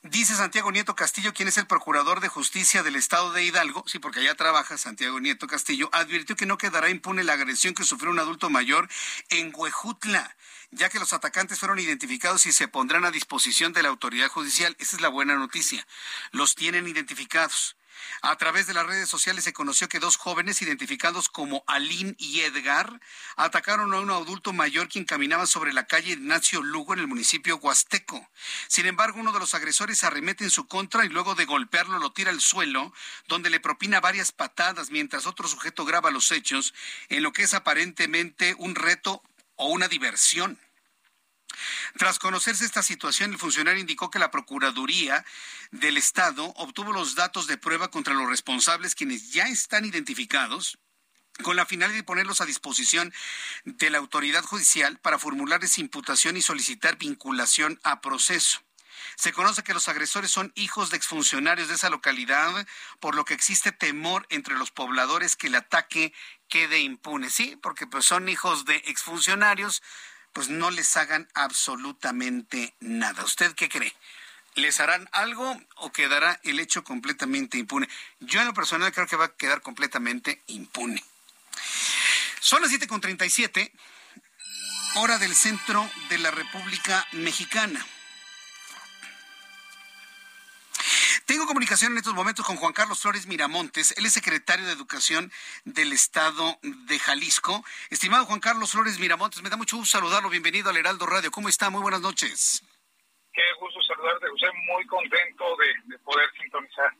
Dice 0.05 0.35
Santiago 0.35 0.73
Nieto 0.73 0.97
Castillo, 0.97 1.33
quien 1.33 1.47
es 1.47 1.59
el 1.59 1.69
procurador 1.69 2.21
de 2.21 2.27
justicia 2.27 2.83
del 2.83 2.97
estado 2.97 3.31
de 3.33 3.45
Hidalgo, 3.45 3.85
sí, 3.87 4.01
porque 4.01 4.19
allá 4.19 4.35
trabaja 4.35 4.77
Santiago 4.77 5.21
Nieto 5.21 5.47
Castillo, 5.47 5.89
advirtió 5.93 6.35
que 6.35 6.45
no 6.45 6.59
quedará 6.59 6.91
impune 6.91 7.23
la 7.23 7.35
agresión 7.35 7.73
que 7.73 7.85
sufrió 7.85 8.11
un 8.11 8.19
adulto 8.19 8.51
mayor 8.51 8.89
en 9.29 9.53
Huejutla, 9.55 10.37
ya 10.73 10.89
que 10.89 10.99
los 10.99 11.13
atacantes 11.13 11.61
fueron 11.61 11.79
identificados 11.79 12.47
y 12.47 12.53
se 12.53 12.67
pondrán 12.67 13.05
a 13.05 13.13
disposición 13.13 13.73
de 13.73 13.85
la 13.85 13.91
autoridad 13.91 14.29
judicial. 14.29 14.75
Esa 14.81 14.97
es 14.97 15.03
la 15.03 15.09
buena 15.09 15.37
noticia. 15.37 15.87
Los 16.33 16.57
tienen 16.57 16.89
identificados. 16.89 17.77
A 18.23 18.37
través 18.37 18.67
de 18.67 18.75
las 18.75 18.87
redes 18.87 19.09
sociales 19.09 19.45
se 19.45 19.53
conoció 19.53 19.89
que 19.89 19.99
dos 19.99 20.17
jóvenes 20.17 20.63
identificados 20.63 21.29
como 21.29 21.65
Aline 21.67 22.15
y 22.19 22.41
Edgar 22.41 23.01
atacaron 23.37 23.93
a 23.93 24.01
un 24.01 24.11
adulto 24.11 24.53
mayor 24.53 24.89
quien 24.89 25.05
caminaba 25.05 25.47
sobre 25.47 25.73
la 25.73 25.87
calle 25.87 26.13
Ignacio 26.13 26.63
Lugo 26.63 26.95
en 26.95 27.01
el 27.01 27.09
municipio 27.09 27.57
Huasteco. 27.57 28.29
Sin 28.69 28.87
embargo, 28.87 29.21
uno 29.21 29.33
de 29.33 29.41
los 29.41 29.55
agresores 29.55 30.05
arremete 30.05 30.45
en 30.45 30.51
su 30.51 30.67
contra 30.67 31.05
y 31.05 31.09
luego 31.09 31.35
de 31.35 31.45
golpearlo 31.45 31.99
lo 31.99 32.13
tira 32.13 32.31
al 32.31 32.41
suelo, 32.41 32.93
donde 33.29 33.51
le 33.51 33.61
propina 33.61 34.01
varias 34.01 34.33
patadas 34.33 34.91
mientras 34.91 35.27
otro 35.27 35.49
sujeto 35.49 35.85
graba 35.85 36.11
los 36.11 36.31
hechos 36.31 36.75
en 37.09 37.23
lo 37.23 37.33
que 37.33 37.43
es 37.43 37.55
aparentemente 37.55 38.55
un 38.59 38.75
reto 38.75 39.23
o 39.57 39.69
una 39.69 39.89
diversión. 39.89 40.59
Tras 41.97 42.19
conocerse 42.19 42.65
esta 42.65 42.83
situación, 42.83 43.33
el 43.33 43.39
funcionario 43.39 43.81
indicó 43.81 44.11
que 44.11 44.19
la 44.19 44.31
Procuraduría 44.31 45.25
del 45.71 45.97
Estado 45.97 46.53
obtuvo 46.57 46.93
los 46.93 47.15
datos 47.15 47.47
de 47.47 47.59
prueba 47.59 47.91
contra 47.91 48.15
los 48.15 48.29
responsables, 48.29 48.95
quienes 48.95 49.33
ya 49.33 49.45
están 49.45 49.85
identificados 49.85 50.79
con 51.43 51.57
la 51.57 51.67
finalidad 51.67 51.97
de 51.97 52.05
ponerlos 52.05 52.41
a 52.41 52.47
disposición 52.47 53.13
de 53.65 53.91
la 53.91 53.99
autoridad 53.99 54.45
judicial 54.45 54.99
para 54.99 55.19
formularles 55.19 55.79
imputación 55.79 56.37
y 56.37 56.43
solicitar 56.43 56.99
vinculación 56.99 57.81
a 57.83 58.01
proceso. 58.01 58.61
Se 59.17 59.33
conoce 59.33 59.63
que 59.63 59.75
los 59.75 59.89
agresores 59.89 60.31
son 60.31 60.53
hijos 60.55 60.91
de 60.91 60.97
exfuncionarios 60.97 61.69
de 61.69 61.75
esa 61.75 61.91
localidad, 61.91 62.67
por 63.01 63.15
lo 63.15 63.25
que 63.25 63.35
existe 63.35 63.73
temor 63.73 64.27
entre 64.31 64.57
los 64.57 64.71
pobladores 64.71 65.37
que 65.37 65.49
el 65.49 65.55
ataque 65.55 66.13
quede 66.49 66.81
impune. 66.81 67.31
Sí, 67.31 67.59
porque 67.63 67.87
pues 67.87 68.05
son 68.05 68.29
hijos 68.29 68.65
de 68.65 68.77
exfuncionarios, 68.87 69.83
pues 70.33 70.49
no 70.49 70.71
les 70.71 70.97
hagan 70.97 71.29
absolutamente 71.35 72.75
nada. 72.81 73.25
¿Usted 73.25 73.55
qué 73.55 73.69
cree? 73.69 73.95
¿Les 74.55 74.81
harán 74.81 75.09
algo 75.13 75.61
o 75.77 75.93
quedará 75.93 76.41
el 76.45 76.61
hecho 76.61 76.85
completamente 76.85 77.59
impune? 77.59 77.89
Yo 78.21 78.41
en 78.41 78.47
lo 78.47 78.55
personal 78.55 78.93
creo 78.93 79.07
que 79.07 79.17
va 79.17 79.27
a 79.27 79.37
quedar 79.37 79.63
completamente 79.63 80.43
impune. 80.47 81.03
Son 82.41 82.61
las 82.61 82.71
7.37, 82.71 83.71
hora 84.97 85.19
del 85.19 85.35
centro 85.35 85.89
de 86.09 86.19
la 86.19 86.31
República 86.31 87.07
Mexicana. 87.13 87.87
Tengo 91.33 91.47
comunicación 91.47 91.93
en 91.93 91.97
estos 91.97 92.13
momentos 92.13 92.45
con 92.45 92.57
Juan 92.57 92.75
Carlos 92.75 93.01
Flores 93.01 93.27
Miramontes, 93.27 93.97
él 93.97 94.05
es 94.05 94.13
secretario 94.13 94.67
de 94.67 94.73
Educación 94.73 95.33
del 95.65 95.95
Estado 95.95 96.59
de 96.61 96.99
Jalisco. 96.99 97.65
Estimado 97.89 98.27
Juan 98.27 98.39
Carlos 98.39 98.73
Flores 98.73 98.99
Miramontes, 98.99 99.43
me 99.43 99.49
da 99.49 99.57
mucho 99.57 99.79
gusto 99.79 99.97
saludarlo. 99.97 100.29
Bienvenido 100.29 100.69
al 100.69 100.77
Heraldo 100.77 101.07
Radio. 101.07 101.31
¿Cómo 101.31 101.49
está? 101.49 101.71
Muy 101.71 101.81
buenas 101.81 102.03
noches. 102.03 102.63
Qué 103.33 103.41
gusto 103.59 103.81
saludarte, 103.81 104.29
José. 104.29 104.47
Muy 104.75 104.85
contento 104.85 105.57
de, 105.57 105.97
de 105.97 105.99
poder 106.01 106.29
sintonizar. 106.39 106.93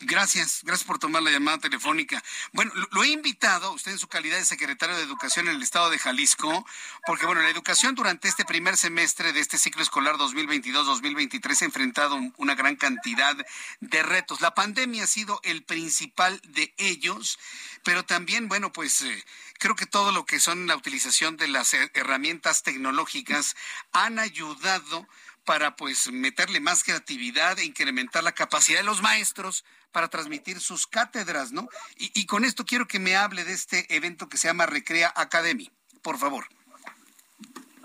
Gracias, 0.00 0.60
gracias 0.64 0.86
por 0.86 0.98
tomar 0.98 1.22
la 1.22 1.30
llamada 1.30 1.56
telefónica. 1.56 2.22
Bueno, 2.52 2.72
lo, 2.90 3.04
he 3.04 3.08
invitado, 3.08 3.72
usted 3.72 3.92
en 3.92 3.98
su 3.98 4.06
calidad 4.06 4.36
de 4.36 4.44
secretario 4.44 4.94
de 4.94 5.02
Educación 5.02 5.48
en 5.48 5.56
el 5.56 5.62
estado 5.62 5.88
de 5.88 5.98
Jalisco, 5.98 6.66
porque 7.06 7.24
bueno, 7.24 7.40
la 7.40 7.48
educación 7.48 7.94
durante 7.94 8.28
este 8.28 8.44
primer 8.44 8.76
semestre 8.76 9.32
de 9.32 9.40
este 9.40 9.56
ciclo 9.56 9.82
escolar 9.82 10.16
2022-2023 10.16 11.62
ha 11.62 11.64
enfrentado 11.64 12.20
una 12.36 12.54
gran 12.54 12.76
cantidad 12.76 13.34
de 13.80 14.02
retos. 14.02 14.42
La 14.42 14.54
pandemia 14.54 15.04
ha 15.04 15.06
sido 15.06 15.40
el 15.42 15.62
principal 15.62 16.38
de 16.48 16.74
ellos, 16.76 17.38
pero 17.82 18.04
también, 18.04 18.48
bueno, 18.48 18.74
pues 18.74 19.00
eh, 19.00 19.24
creo 19.58 19.74
que 19.74 19.86
todo 19.86 20.12
lo 20.12 20.26
que 20.26 20.38
son 20.38 20.66
la 20.66 20.76
utilización 20.76 21.38
de 21.38 21.48
las 21.48 21.72
herramientas 21.72 22.62
tecnológicas 22.62 23.56
han 23.92 24.18
ayudado 24.18 25.08
para 25.44 25.76
pues 25.76 26.10
meterle 26.12 26.60
más 26.60 26.84
creatividad 26.84 27.58
e 27.58 27.64
incrementar 27.64 28.22
la 28.22 28.32
capacidad 28.32 28.78
de 28.78 28.84
los 28.84 29.02
maestros 29.02 29.64
para 29.90 30.08
transmitir 30.08 30.60
sus 30.60 30.86
cátedras, 30.86 31.52
¿no? 31.52 31.68
Y, 31.96 32.26
con 32.26 32.44
esto 32.44 32.64
quiero 32.64 32.86
que 32.86 32.98
me 32.98 33.16
hable 33.16 33.44
de 33.44 33.52
este 33.52 33.94
evento 33.94 34.28
que 34.28 34.38
se 34.38 34.48
llama 34.48 34.66
Recrea 34.66 35.12
Academy, 35.14 35.70
por 36.02 36.18
favor. 36.18 36.46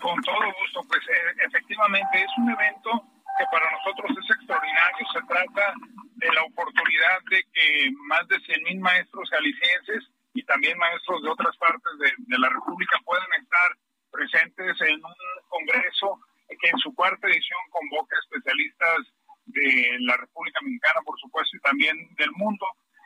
Con 0.02 0.22
todo 0.22 0.46
gusto, 0.62 0.84
pues 0.88 1.02
eh, 1.10 1.46
efectivamente 1.48 2.24
es 2.24 2.32
un 2.38 2.50
evento 2.50 3.04
que 3.38 3.46
para 3.52 3.70
nosotros 3.72 4.12
es 4.12 4.36
extraordinario. 4.36 5.08
Se 5.12 5.22
trata 5.28 5.74
de 6.16 6.34
la 6.34 6.44
oportunidad 6.44 7.20
de 7.30 7.44
que 7.54 7.92
más 8.08 8.28
de 8.28 8.38
100.000 8.38 8.80
maestros 8.80 9.30
jaliscienses 9.30 10.10
y 10.34 10.44
también 10.44 10.78
maestros 10.78 11.22
de 11.24 11.30
otras 11.30 11.58
partes 11.58 11.92
de 12.00 12.40
la 12.40 12.50
República 12.50 12.98
puedan 13.04 13.28
estar 13.42 13.76
presentes 14.12 14.82
en 14.82 15.04
un 15.04 15.14
congreso 15.50 16.20
que 16.56 16.70
en 16.70 16.78
su 16.80 16.94
cuarta 16.96 17.28
edición 17.28 17.60
convoca 17.70 18.16
especialistas 18.18 19.14
de 19.46 19.98
la 20.00 20.18
República 20.18 20.60
Mexicana, 20.62 21.02
por 21.06 21.20
supuesto, 21.20 21.58
y 21.58 21.62
también 21.62 21.96
del 22.16 22.32
mundo. 22.32 22.66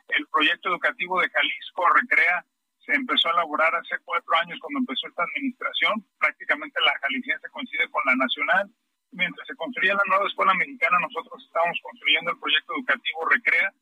El 0.09 0.27
proyecto 0.27 0.69
educativo 0.69 1.19
de 1.21 1.29
Jalisco 1.29 1.85
Recrea 1.93 2.45
se 2.85 2.93
empezó 2.93 3.29
a 3.29 3.33
elaborar 3.33 3.73
hace 3.75 3.97
cuatro 4.03 4.35
años 4.37 4.59
cuando 4.59 4.79
empezó 4.79 5.07
esta 5.07 5.23
administración. 5.23 6.05
Prácticamente 6.19 6.79
la 6.81 6.97
jalisciense 6.99 7.49
coincide 7.49 7.89
con 7.89 8.01
la 8.05 8.15
nacional. 8.15 8.69
Mientras 9.11 9.45
se 9.47 9.55
construía 9.55 9.93
la 9.93 10.07
nueva 10.07 10.27
escuela 10.27 10.53
mexicana, 10.53 10.97
nosotros 11.01 11.43
estábamos 11.45 11.77
construyendo 11.81 12.31
el 12.31 12.39
proyecto 12.39 12.73
educativo 12.73 13.29
Recrea, 13.29 13.73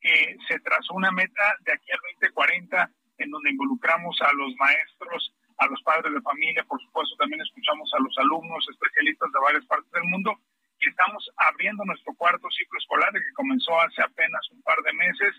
que 0.00 0.36
se 0.48 0.58
trazó 0.60 0.94
una 0.94 1.12
meta 1.12 1.56
de 1.60 1.72
aquí 1.72 1.92
al 1.92 2.00
2040 2.14 2.90
en 3.18 3.30
donde 3.30 3.50
involucramos 3.50 4.20
a 4.22 4.32
los 4.32 4.54
maestros, 4.56 5.34
a 5.60 5.66
los 5.66 5.80
padres 5.82 6.12
de 6.12 6.20
familia, 6.22 6.64
por 6.64 6.80
supuesto 6.80 7.14
también 7.16 7.42
escuchamos 7.42 7.92
a 7.92 8.02
los 8.02 8.16
alumnos, 8.16 8.66
especialistas 8.70 9.28
de 9.30 9.40
varias 9.40 9.66
partes 9.66 9.92
del 9.92 10.08
mundo 10.08 10.32
y 10.80 10.88
estamos 10.88 11.28
abriendo 11.36 11.84
nuestro 11.84 12.14
cuarto 12.14 12.48
ciclo 12.50 12.78
escolar 12.78 13.12
que 13.12 13.36
comenzó 13.36 13.78
hace 13.78 14.00
apenas 14.00 14.40
un 14.52 14.62
par 14.62 14.80
de 14.80 14.92
meses 14.94 15.36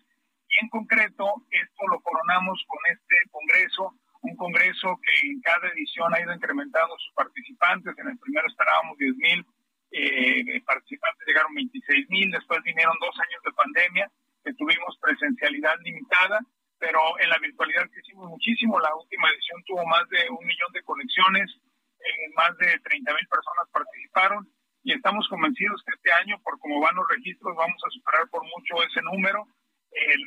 y 0.47 0.63
en 0.63 0.69
concreto 0.69 1.25
esto 1.49 1.81
lo 1.89 1.99
coronamos 2.01 2.63
con 2.67 2.77
este 2.93 3.15
congreso, 3.31 3.97
un 4.21 4.35
congreso 4.35 4.99
que 5.01 5.27
en 5.27 5.41
cada 5.41 5.67
edición 5.69 6.13
ha 6.13 6.21
ido 6.21 6.33
incrementando 6.33 6.93
sus 6.99 7.13
participantes, 7.15 7.97
en 7.97 8.09
el 8.09 8.19
primero 8.19 8.45
esperábamos 8.47 8.97
10 8.99 9.15
mil 9.15 9.45
eh, 9.89 10.61
participantes, 10.61 11.25
llegaron 11.25 11.55
26 11.55 12.09
mil, 12.09 12.29
después 12.29 12.61
vinieron 12.61 12.93
dos 13.01 13.17
años 13.17 13.41
de 13.43 13.51
pandemia, 13.53 14.11
que 14.45 14.53
tuvimos 14.53 14.97
presencialidad 15.01 15.75
limitada 15.81 16.45
pero 16.81 16.99
en 17.19 17.29
la 17.29 17.37
virtualidad 17.37 17.87
crecimos 17.93 18.27
muchísimo. 18.27 18.79
La 18.79 18.93
última 18.95 19.29
edición 19.29 19.63
tuvo 19.67 19.85
más 19.85 20.09
de 20.09 20.27
un 20.31 20.43
millón 20.43 20.71
de 20.73 20.81
conexiones, 20.81 21.47
eh, 22.01 22.29
más 22.35 22.57
de 22.57 22.79
30 22.79 23.13
mil 23.13 23.27
personas 23.29 23.69
participaron 23.71 24.49
y 24.83 24.93
estamos 24.93 25.27
convencidos 25.29 25.83
que 25.85 25.93
este 25.93 26.11
año, 26.11 26.41
por 26.41 26.57
cómo 26.57 26.81
van 26.81 26.95
los 26.95 27.07
registros, 27.07 27.55
vamos 27.55 27.79
a 27.85 27.89
superar 27.91 28.27
por 28.31 28.41
mucho 28.43 28.81
ese 28.81 29.01
número. 29.03 29.45
El, 29.91 30.21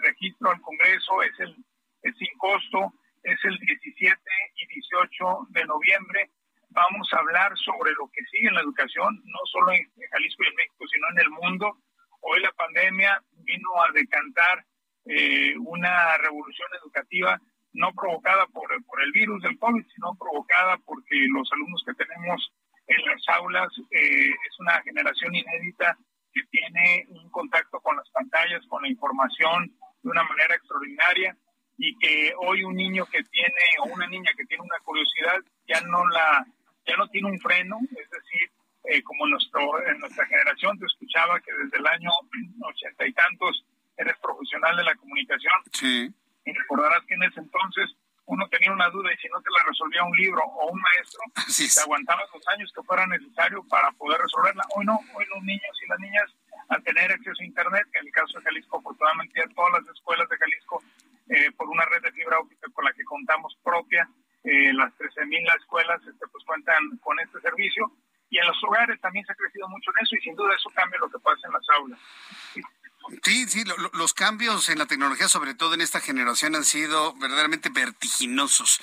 registro 0.00 0.50
al 0.50 0.60
Congreso 0.62 1.22
es, 1.22 1.40
el, 1.40 1.56
es 2.02 2.16
sin 2.16 2.32
costo, 2.38 2.94
es 3.22 3.38
el 3.44 3.58
17 3.58 4.18
y 4.56 4.66
18 4.66 5.46
de 5.50 5.64
noviembre. 5.66 6.30
Vamos 6.70 7.06
a 7.12 7.18
hablar 7.18 7.52
sobre 7.58 7.92
lo 7.92 8.08
que 8.08 8.24
sigue 8.30 8.48
en 8.48 8.54
la 8.54 8.62
educación, 8.62 9.20
no 9.24 9.40
solo 9.44 9.72
en 9.72 9.84
Jalisco 10.10 10.44
y 10.44 10.48
en 10.48 10.54
México, 10.54 10.84
sino 10.90 11.06
en 11.10 11.18
el 11.18 11.30
mundo. 11.30 11.76
Hoy 12.22 12.40
la 12.40 12.52
pandemia 12.52 13.22
vino 13.44 13.68
a 13.82 13.92
decantar 13.92 14.64
eh, 15.06 15.54
una 15.58 16.16
revolución 16.18 16.68
educativa 16.80 17.40
no 17.74 17.92
provocada 17.92 18.46
por, 18.46 18.68
por, 18.84 19.02
el 19.02 19.12
virus 19.12 19.42
del 19.42 19.58
COVID, 19.58 19.84
sino 19.94 20.14
provocada 20.14 20.76
porque 20.84 21.16
los 21.28 21.50
alumnos 21.52 21.82
que 21.86 21.94
tenemos 21.94 22.52
en 22.86 23.04
las 23.06 23.28
aulas 23.28 23.68
eh, 23.90 24.30
es 24.30 24.60
una 24.60 24.80
generación 24.82 25.34
inédita 25.34 25.96
que 26.32 26.42
tiene 26.50 27.06
un 27.08 27.30
contacto 27.30 27.80
con 27.80 27.96
las 27.96 28.08
pantallas, 28.10 28.66
con 28.68 28.82
la 28.82 28.88
información 28.88 29.72
de 30.02 30.10
una 30.10 30.22
manera 30.24 30.54
extraordinaria 30.54 31.36
y 31.78 31.96
que 31.98 32.32
hoy 32.38 32.64
un 32.64 32.76
niño 32.76 33.06
que 33.06 33.22
tiene 33.24 33.64
o 33.80 33.84
una 33.86 34.06
niña 34.06 34.30
que 34.36 34.44
tiene 34.44 34.62
una 34.62 34.78
curiosidad 34.84 35.38
ya 35.66 35.80
no 35.82 36.06
la 36.08 36.46
ya 36.86 36.96
no 36.96 37.06
tiene 37.08 37.30
un 37.30 37.38
freno, 37.38 37.78
es 37.90 38.10
decir, 38.10 38.50
eh, 38.84 39.02
como 39.02 39.26
nuestro, 39.26 39.60
en 39.86 40.00
nuestra 40.00 40.26
generación 40.26 40.76
te 40.78 40.86
escuchaba 40.86 41.38
que 41.40 41.52
desde 41.52 41.78
el 41.78 41.86
año 41.86 42.10
ochenta 42.60 43.06
y 43.06 43.12
tantos 43.12 43.64
eres 44.02 44.18
profesional 44.18 44.76
de 44.76 44.84
la 44.84 44.94
comunicación. 44.94 45.54
Sí. 45.72 46.12
Y 46.44 46.52
recordarás 46.52 47.04
que 47.06 47.14
en 47.14 47.22
ese 47.24 47.40
entonces 47.40 47.90
uno 48.26 48.48
tenía 48.48 48.72
una 48.72 48.88
duda 48.90 49.12
y 49.12 49.16
si 49.18 49.28
no 49.28 49.40
te 49.42 49.50
la 49.50 49.64
resolvía 49.64 50.04
un 50.04 50.16
libro 50.16 50.42
o 50.42 50.70
un 50.70 50.80
maestro, 50.80 51.20
te 51.74 51.80
aguantabas 51.80 52.28
los 52.32 52.46
años 52.48 52.72
que 52.74 52.82
fuera 52.82 53.06
necesario 53.06 53.64
para 53.68 53.90
poder 53.92 54.20
resolverla. 54.20 54.64
Hoy 54.76 54.84
no, 54.86 54.98
hoy 55.14 55.26
los 55.34 55.42
niños 55.42 55.76
y 55.84 55.88
las 55.88 55.98
niñas 55.98 56.30
al 56.68 56.82
tener 56.82 57.12
acceso 57.12 57.42
a 57.42 57.44
Internet, 57.44 57.86
que 57.92 57.98
en 57.98 58.06
el 58.06 58.12
caso 58.12 58.38
de 58.38 58.44
Jalisco, 58.44 58.78
afortunadamente 58.78 59.40
ya 59.40 59.54
todas 59.54 59.82
las 59.82 59.94
escuelas 59.94 60.28
de 60.28 60.36
Jalisco, 60.36 60.82
eh, 61.28 61.50
por 61.52 61.68
una 61.68 61.84
red 61.86 62.02
de 62.02 62.12
fibra 62.12 62.38
óptica 62.38 62.66
con 62.72 62.84
la 62.84 62.92
que 62.92 63.04
contamos 63.04 63.56
propia, 63.62 64.08
eh, 64.44 64.72
las 64.72 64.92
13.000 64.98 65.56
escuelas 65.58 66.00
este, 66.06 66.26
pues 66.28 66.44
cuentan 66.44 66.98
con 66.98 67.18
este 67.20 67.40
servicio. 67.40 67.92
Y 68.30 68.38
en 68.38 68.46
los 68.46 68.56
hogares 68.64 68.98
también 69.00 69.26
se 69.26 69.32
ha 69.32 69.36
crecido 69.36 69.68
mucho 69.68 69.90
en 69.90 70.06
eso 70.06 70.16
y 70.16 70.20
sin 70.22 70.34
duda 70.34 70.54
eso 70.56 70.70
cambia 70.74 70.98
lo 70.98 71.10
que 71.10 71.18
pasa 71.18 71.46
en 71.46 71.52
las 71.52 71.68
aulas. 71.76 72.00
Sí, 73.22 73.46
sí, 73.46 73.62
los 74.02 74.14
cambios 74.14 74.68
en 74.68 74.80
la 74.80 74.86
tecnología, 74.86 75.28
sobre 75.28 75.54
todo 75.54 75.74
en 75.74 75.80
esta 75.80 76.00
generación, 76.00 76.56
han 76.56 76.64
sido 76.64 77.14
verdaderamente 77.20 77.68
vertiginosos. 77.68 78.80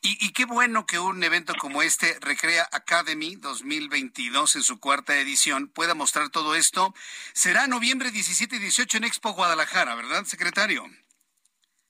Y, 0.00 0.32
qué 0.32 0.46
bueno 0.46 0.86
que 0.86 0.98
un 0.98 1.22
evento 1.22 1.52
como 1.60 1.82
este, 1.82 2.16
Recrea 2.22 2.66
Academy 2.72 3.36
2022, 3.36 4.56
en 4.56 4.62
su 4.62 4.80
cuarta 4.80 5.14
edición, 5.18 5.68
pueda 5.68 5.94
mostrar 5.94 6.30
todo 6.30 6.54
esto. 6.54 6.94
Será 7.34 7.66
noviembre 7.66 8.10
17 8.12 8.56
y 8.56 8.60
18 8.60 8.96
en 8.96 9.04
Expo 9.04 9.34
Guadalajara, 9.34 9.94
¿verdad, 9.94 10.24
secretario? 10.24 10.86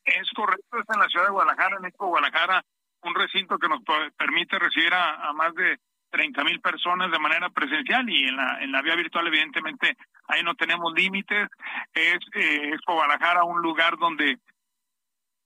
Es 0.05 0.29
correcto, 0.35 0.81
está 0.81 0.95
en 0.95 1.01
la 1.03 1.09
ciudad 1.09 1.27
de 1.27 1.31
Guadalajara, 1.31 1.77
en 1.79 1.85
Expo 1.85 2.09
Guadalajara, 2.09 2.65
un 3.03 3.15
recinto 3.15 3.61
que 3.61 3.69
nos 3.69 3.81
permite 4.17 4.59
recibir 4.59 4.93
a 4.93 5.33
más 5.35 5.55
de 5.55 5.79
30 6.13 6.45
mil 6.45 6.61
personas 6.61 7.11
de 7.11 7.19
manera 7.19 7.49
presencial 7.49 8.09
y 8.09 8.29
en 8.29 8.37
la, 8.37 8.59
en 8.61 8.71
la 8.71 8.83
vía 8.83 8.95
virtual 8.95 9.27
evidentemente 9.27 9.97
ahí 10.29 10.43
no 10.43 10.55
tenemos 10.55 10.93
límites. 10.95 11.49
Es, 11.95 12.19
eh, 12.35 12.71
es 12.75 12.81
Guadalajara 12.87 13.45
un 13.45 13.63
lugar 13.63 13.97
donde 13.99 14.39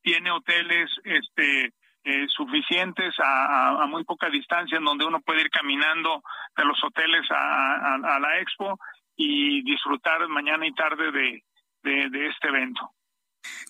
tiene 0.03 0.31
hoteles 0.31 0.91
este 1.05 1.73
eh, 2.05 2.27
suficientes 2.29 3.15
a, 3.19 3.83
a, 3.83 3.87
muy 3.87 4.05
poca 4.05 4.29
distancia 4.29 4.79
en 4.79 4.85
donde 4.85 5.05
uno 5.05 5.21
puede 5.21 5.41
ir 5.41 5.51
caminando 5.51 6.23
de 6.57 6.65
los 6.65 6.83
hoteles 6.85 7.27
a, 7.31 8.19
la 8.21 8.41
expo 8.41 8.79
y 9.17 9.63
disfrutar 9.63 10.29
mañana 10.29 10.67
y 10.67 10.73
tarde 10.73 11.11
de, 11.11 11.43
de 11.83 12.27
este 12.27 12.49
evento. 12.49 12.96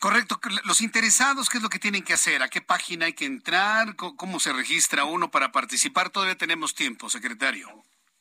Correcto. 0.01 0.39
Los 0.65 0.81
interesados, 0.81 1.49
¿qué 1.49 1.59
es 1.59 1.63
lo 1.63 1.69
que 1.69 1.79
tienen 1.79 2.03
que 2.03 2.13
hacer? 2.13 2.43
¿A 2.43 2.49
qué 2.49 2.61
página 2.61 3.07
hay 3.07 3.15
que 3.15 3.25
entrar? 3.25 3.97
¿Cómo 3.97 4.41
se 4.41 4.53
registra 4.53 5.05
uno 5.05 5.31
para 5.31 5.53
participar? 5.53 6.11
Todavía 6.11 6.37
tenemos 6.37 6.75
tiempo, 6.75 7.09
secretario. 7.09 7.69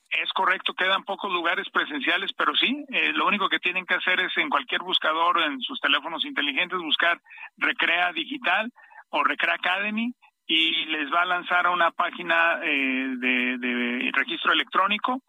Es 0.10 0.32
correcto, 0.34 0.74
quedan 0.74 1.04
pocos 1.04 1.32
lugares 1.32 1.68
presenciales, 1.74 2.32
pero 2.38 2.56
sí, 2.56 2.86
eh, 2.90 3.12
lo 3.14 3.28
único 3.28 3.50
que 3.50 3.60
tienen 3.60 3.86
que 3.86 3.96
hacer 3.96 4.20
es 4.22 4.32
en 4.38 4.50
cualquier 4.50 4.82
buscador, 4.82 5.42
en 5.42 5.60
sus 5.60 5.80
teléfonos 5.82 6.24
inteligentes, 6.24 6.80
buscar 6.80 7.20
Recrea 7.58 8.14
Digital 8.14 8.72
o 9.10 9.24
Recrea 9.24 9.56
Academy 9.56 10.14
y 10.48 10.86
les 10.86 11.12
va 11.12 11.24
a 11.24 11.26
lanzar 11.26 11.66
a 11.66 11.72
una 11.72 11.92
página 11.92 12.60
eh, 12.64 13.16
de, 13.18 14.12
registro 14.14 14.54
electrónico 14.54 15.22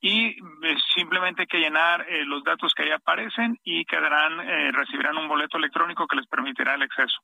y 0.00 0.28
eh, 0.28 0.76
simplemente 0.94 1.42
hay 1.42 1.48
que 1.48 1.58
llenar 1.58 2.06
los 2.26 2.42
datos 2.44 2.72
que 2.74 2.84
ahí 2.84 2.90
aparecen 2.90 3.58
y 3.64 3.84
quedarán, 3.84 4.38
recibirán 4.72 5.16
un 5.18 5.28
boleto 5.28 5.58
electrónico 5.58 6.06
que 6.06 6.16
les 6.16 6.26
permitirá 6.26 6.74
el 6.74 6.82
acceso. 6.82 7.20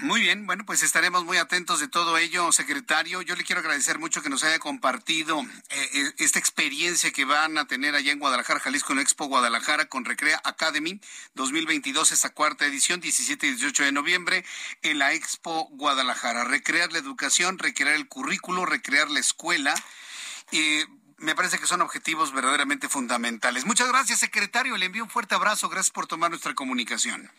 Muy 0.00 0.20
bien, 0.20 0.46
bueno, 0.46 0.64
pues 0.66 0.82
estaremos 0.82 1.24
muy 1.24 1.36
atentos 1.36 1.80
de 1.80 1.88
todo 1.88 2.18
ello, 2.18 2.50
secretario. 2.50 3.22
Yo 3.22 3.36
le 3.36 3.44
quiero 3.44 3.60
agradecer 3.60 3.98
mucho 3.98 4.22
que 4.22 4.30
nos 4.30 4.42
haya 4.42 4.58
compartido 4.58 5.40
eh, 5.40 5.90
eh, 5.94 6.12
esta 6.18 6.38
experiencia 6.38 7.12
que 7.12 7.24
van 7.24 7.56
a 7.56 7.66
tener 7.66 7.94
allá 7.94 8.10
en 8.10 8.18
Guadalajara, 8.18 8.58
Jalisco, 8.58 8.92
en 8.92 9.00
Expo 9.00 9.26
Guadalajara 9.26 9.86
con 9.86 10.04
Recrea 10.04 10.40
Academy 10.44 11.00
2022, 11.34 12.12
esta 12.12 12.30
cuarta 12.30 12.66
edición, 12.66 13.00
17 13.00 13.46
y 13.46 13.50
18 13.50 13.84
de 13.84 13.92
noviembre, 13.92 14.44
en 14.82 14.98
la 14.98 15.12
Expo 15.12 15.68
Guadalajara. 15.72 16.44
Recrear 16.44 16.92
la 16.92 16.98
educación, 16.98 17.58
recrear 17.58 17.94
el 17.94 18.08
currículo, 18.08 18.66
recrear 18.66 19.10
la 19.10 19.20
escuela. 19.20 19.74
y 20.50 20.84
me 21.18 21.34
parece 21.34 21.58
que 21.58 21.66
son 21.66 21.82
objetivos 21.82 22.32
verdaderamente 22.32 22.88
fundamentales. 22.88 23.64
Muchas 23.64 23.88
gracias, 23.88 24.18
secretario. 24.18 24.76
Le 24.76 24.86
envío 24.86 25.04
un 25.04 25.10
fuerte 25.10 25.34
abrazo. 25.34 25.68
Gracias 25.68 25.92
por 25.92 26.06
tomar 26.06 26.30
nuestra 26.30 26.54
comunicación. 26.54 27.30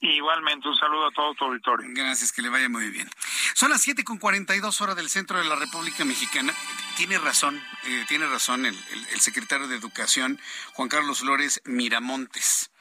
Igualmente, 0.00 0.68
un 0.68 0.76
saludo 0.76 1.06
a 1.06 1.12
todo 1.12 1.32
tu 1.34 1.44
auditorio. 1.44 1.88
Gracias, 1.92 2.32
que 2.32 2.42
le 2.42 2.48
vaya 2.48 2.68
muy 2.68 2.90
bien. 2.90 3.08
Son 3.54 3.70
las 3.70 3.82
siete 3.82 4.02
con 4.02 4.18
dos 4.18 4.80
horas 4.80 4.96
del 4.96 5.08
centro 5.08 5.38
de 5.38 5.44
la 5.44 5.54
República 5.54 6.04
Mexicana. 6.04 6.52
Tiene 6.96 7.18
razón, 7.18 7.62
eh, 7.84 8.04
tiene 8.08 8.26
razón 8.26 8.66
el, 8.66 8.76
el 9.12 9.20
secretario 9.20 9.68
de 9.68 9.76
Educación, 9.76 10.40
Juan 10.72 10.88
Carlos 10.88 11.20
Flores 11.20 11.62
Miramontes. 11.64 12.72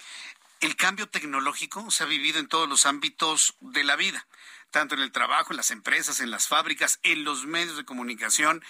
El 0.62 0.76
cambio 0.76 1.08
tecnológico 1.08 1.92
se 1.92 2.04
ha 2.04 2.08
vivido 2.08 2.40
en 2.40 2.48
todos 2.48 2.68
los 2.68 2.88
ámbitos 2.88 3.56
de 3.60 3.84
la 3.84 3.96
vida, 3.96 4.26
tanto 4.72 4.96
en 4.96 5.02
el 5.02 5.12
trabajo, 5.12 5.54
en 5.54 5.58
las 5.58 5.70
empresas, 5.70 6.22
en 6.22 6.32
las 6.32 6.48
fábricas, 6.48 7.00
en 7.04 7.24
los 7.24 7.46
medios 7.46 7.78
de 7.78 7.86
comunicación. 7.86 8.64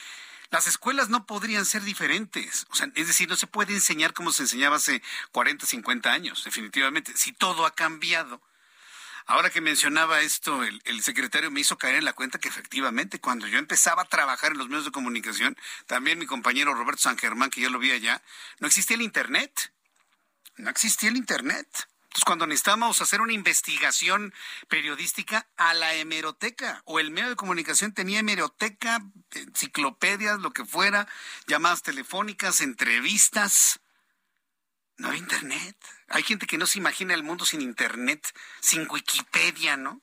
Las 0.52 0.68
escuelas 0.68 1.08
no 1.08 1.26
podrían 1.26 1.66
ser 1.66 1.82
diferentes. 1.84 2.68
O 2.70 2.76
sea, 2.76 2.92
es 2.96 3.08
decir, 3.08 3.30
no 3.30 3.38
se 3.38 3.48
puede 3.48 3.74
enseñar 3.74 4.14
como 4.14 4.34
se 4.34 4.44
enseñaba 4.44 4.76
hace 4.76 5.02
40, 5.32 5.66
50 5.66 6.12
años, 6.12 6.44
definitivamente. 6.44 7.14
Si 7.16 7.32
todo 7.32 7.66
ha 7.66 7.74
cambiado. 7.74 8.42
Ahora 9.26 9.50
que 9.50 9.62
mencionaba 9.62 10.22
esto, 10.22 10.62
el, 10.64 11.04
secretario 11.04 11.52
me 11.52 11.62
hizo 11.62 11.78
caer 11.78 11.96
en 11.96 12.06
la 12.06 12.12
cuenta 12.12 12.38
que 12.38 12.50
efectivamente 12.50 13.22
cuando 13.22 13.48
yo 13.48 13.60
empezaba 13.60 14.02
a 14.02 14.06
trabajar 14.06 14.52
en 14.52 14.58
los 14.58 14.68
medios 14.68 14.84
de 14.84 14.92
comunicación, 14.92 15.56
también 15.88 16.20
mi 16.20 16.26
compañero 16.26 16.74
Roberto 16.74 17.04
San 17.04 17.18
Germán, 17.18 17.50
que 17.50 17.62
yo 17.62 17.70
lo 17.70 17.80
vi 17.80 17.92
allá, 17.92 18.22
no 18.60 18.68
existía 18.68 18.96
el 18.96 19.04
Internet. 19.04 19.72
No 20.58 20.70
existía 20.70 21.10
el 21.10 21.16
Internet. 21.16 21.88
Entonces, 22.12 22.26
cuando 22.26 22.46
necesitábamos 22.46 23.00
hacer 23.00 23.22
una 23.22 23.32
investigación 23.32 24.34
periodística 24.68 25.48
a 25.56 25.74
la 25.74 25.94
hemeroteca, 25.94 26.82
o 26.84 27.00
el 27.00 27.10
medio 27.10 27.30
de 27.30 27.38
comunicación 27.38 27.94
tenía 27.94 28.20
hemeroteca, 28.20 29.00
enciclopedias, 29.32 30.42
lo 30.42 30.52
que 30.52 30.66
fuera, 30.66 31.08
llamadas 31.48 31.84
telefónicas, 31.84 32.60
entrevistas. 32.60 33.80
No 34.98 35.08
había 35.08 35.22
internet. 35.22 35.78
Hay 36.10 36.24
gente 36.24 36.48
que 36.48 36.58
no 36.58 36.66
se 36.66 36.80
imagina 36.80 37.14
el 37.14 37.24
mundo 37.24 37.46
sin 37.46 37.62
internet, 37.62 38.28
sin 38.60 38.90
Wikipedia, 38.90 39.78
¿no? 39.78 40.02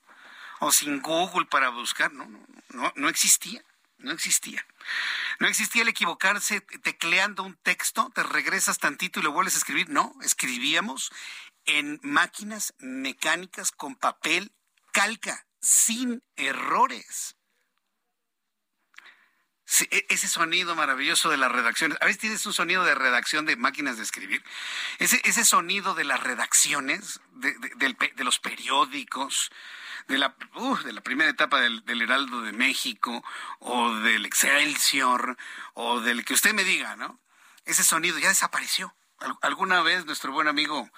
O 0.61 0.71
sin 0.71 1.03
Google 1.03 1.45
para 1.45 1.69
buscar. 1.69 2.11
No, 2.11 2.25
no, 2.25 2.43
no, 2.69 2.91
no 2.95 3.07
existía. 3.07 3.63
No 3.99 4.13
existía. 4.13 4.65
No 5.39 5.47
existía 5.47 5.81
el 5.81 5.89
equivocarse 5.89 6.61
tecleando 6.61 7.43
un 7.43 7.55
texto, 7.57 8.09
te 8.15 8.23
regresas 8.23 8.77
tantito 8.79 9.19
y 9.19 9.23
lo 9.23 9.33
vuelves 9.33 9.55
a 9.55 9.57
escribir. 9.57 9.89
No, 9.89 10.15
escribíamos 10.21 11.11
en 11.65 11.99
máquinas 12.03 12.73
mecánicas 12.79 13.71
con 13.71 13.95
papel 13.95 14.51
calca, 14.91 15.45
sin 15.61 16.23
errores. 16.35 17.35
E, 19.91 20.05
ese 20.09 20.27
sonido 20.27 20.75
maravilloso 20.75 21.29
de 21.29 21.37
las 21.37 21.51
redacciones. 21.51 21.97
A 22.01 22.05
veces 22.05 22.19
tienes 22.19 22.45
un 22.45 22.53
sonido 22.53 22.83
de 22.83 22.95
redacción 22.95 23.45
de 23.45 23.55
máquinas 23.55 23.97
de 23.97 24.03
escribir. 24.03 24.43
Ese, 24.97 25.21
ese 25.25 25.45
sonido 25.45 25.93
de 25.93 26.05
las 26.05 26.21
redacciones, 26.21 27.19
de, 27.33 28.23
los 28.23 28.39
periódicos, 28.39 29.51
de 30.07 30.17
la, 30.17 30.35
de 30.83 30.93
la 30.93 31.01
primera 31.01 31.29
etapa 31.29 31.61
del, 31.61 31.85
del, 31.85 32.01
Heraldo 32.01 32.41
de 32.41 32.51
México, 32.51 33.23
o 33.59 33.93
del 33.95 34.25
Excelsior, 34.25 35.37
o 35.73 36.01
del 36.01 36.25
que 36.25 36.33
usted 36.33 36.53
me 36.53 36.63
diga, 36.63 36.95
¿no? 36.95 37.19
Ese 37.65 37.83
sonido 37.83 38.17
ya 38.17 38.29
desapareció. 38.29 38.95
Alguna 39.41 39.81
vez 39.81 40.05
nuestro 40.05 40.31
buen 40.31 40.47
amigo 40.47 40.89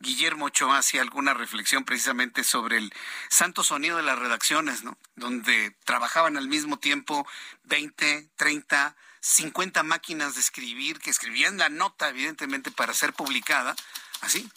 Guillermo 0.00 0.46
Ochoa 0.46 0.78
hacía 0.78 1.02
alguna 1.02 1.34
reflexión 1.34 1.84
precisamente 1.84 2.42
sobre 2.42 2.78
el 2.78 2.92
santo 3.28 3.62
sonido 3.62 3.98
de 3.98 4.02
las 4.02 4.18
redacciones, 4.18 4.82
¿no? 4.82 4.98
Donde 5.14 5.76
trabajaban 5.84 6.38
al 6.38 6.48
mismo 6.48 6.78
tiempo 6.78 7.26
20, 7.64 8.30
30, 8.34 8.96
50 9.20 9.82
máquinas 9.82 10.34
de 10.34 10.40
escribir 10.40 10.98
que 11.00 11.10
escribían 11.10 11.58
la 11.58 11.68
nota, 11.68 12.08
evidentemente, 12.08 12.70
para 12.70 12.94
ser 12.94 13.12
publicada, 13.12 13.76
así. 14.22 14.50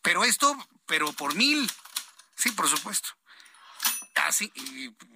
Pero 0.00 0.22
esto, 0.22 0.56
pero 0.86 1.12
por 1.12 1.34
mil, 1.34 1.68
sí, 2.36 2.52
por 2.52 2.68
supuesto. 2.68 3.10
Así, 4.14 4.52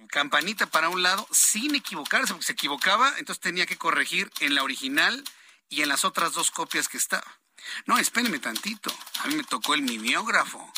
campanita 0.09 0.65
para 0.67 0.89
un 0.89 1.03
lado, 1.03 1.25
sin 1.31 1.73
equivocarse, 1.73 2.33
porque 2.33 2.47
se 2.47 2.51
equivocaba, 2.51 3.13
entonces 3.17 3.39
tenía 3.39 3.65
que 3.65 3.77
corregir 3.77 4.29
en 4.41 4.55
la 4.55 4.63
original 4.63 5.23
y 5.69 5.83
en 5.83 5.89
las 5.89 6.03
otras 6.03 6.33
dos 6.33 6.51
copias 6.51 6.89
que 6.89 6.97
estaba. 6.97 7.39
No, 7.85 7.97
espérenme 7.97 8.39
tantito. 8.39 8.95
A 9.19 9.27
mí 9.27 9.35
me 9.35 9.43
tocó 9.43 9.73
el 9.73 9.81
mimeógrafo. 9.81 10.71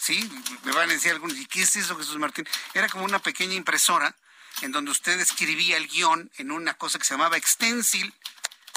Sí, 0.00 0.30
me 0.64 0.72
van 0.72 0.90
a 0.90 0.92
decir 0.92 1.12
algunos, 1.12 1.36
¿y 1.36 1.46
qué 1.46 1.62
es 1.62 1.74
eso, 1.76 1.96
Jesús 1.96 2.16
Martín? 2.18 2.46
Era 2.74 2.88
como 2.88 3.04
una 3.04 3.18
pequeña 3.18 3.54
impresora 3.54 4.14
en 4.62 4.72
donde 4.72 4.90
usted 4.90 5.18
escribía 5.20 5.76
el 5.76 5.88
guion 5.88 6.30
en 6.36 6.50
una 6.50 6.74
cosa 6.74 6.98
que 6.98 7.04
se 7.04 7.14
llamaba 7.14 7.36
extensil, 7.36 8.14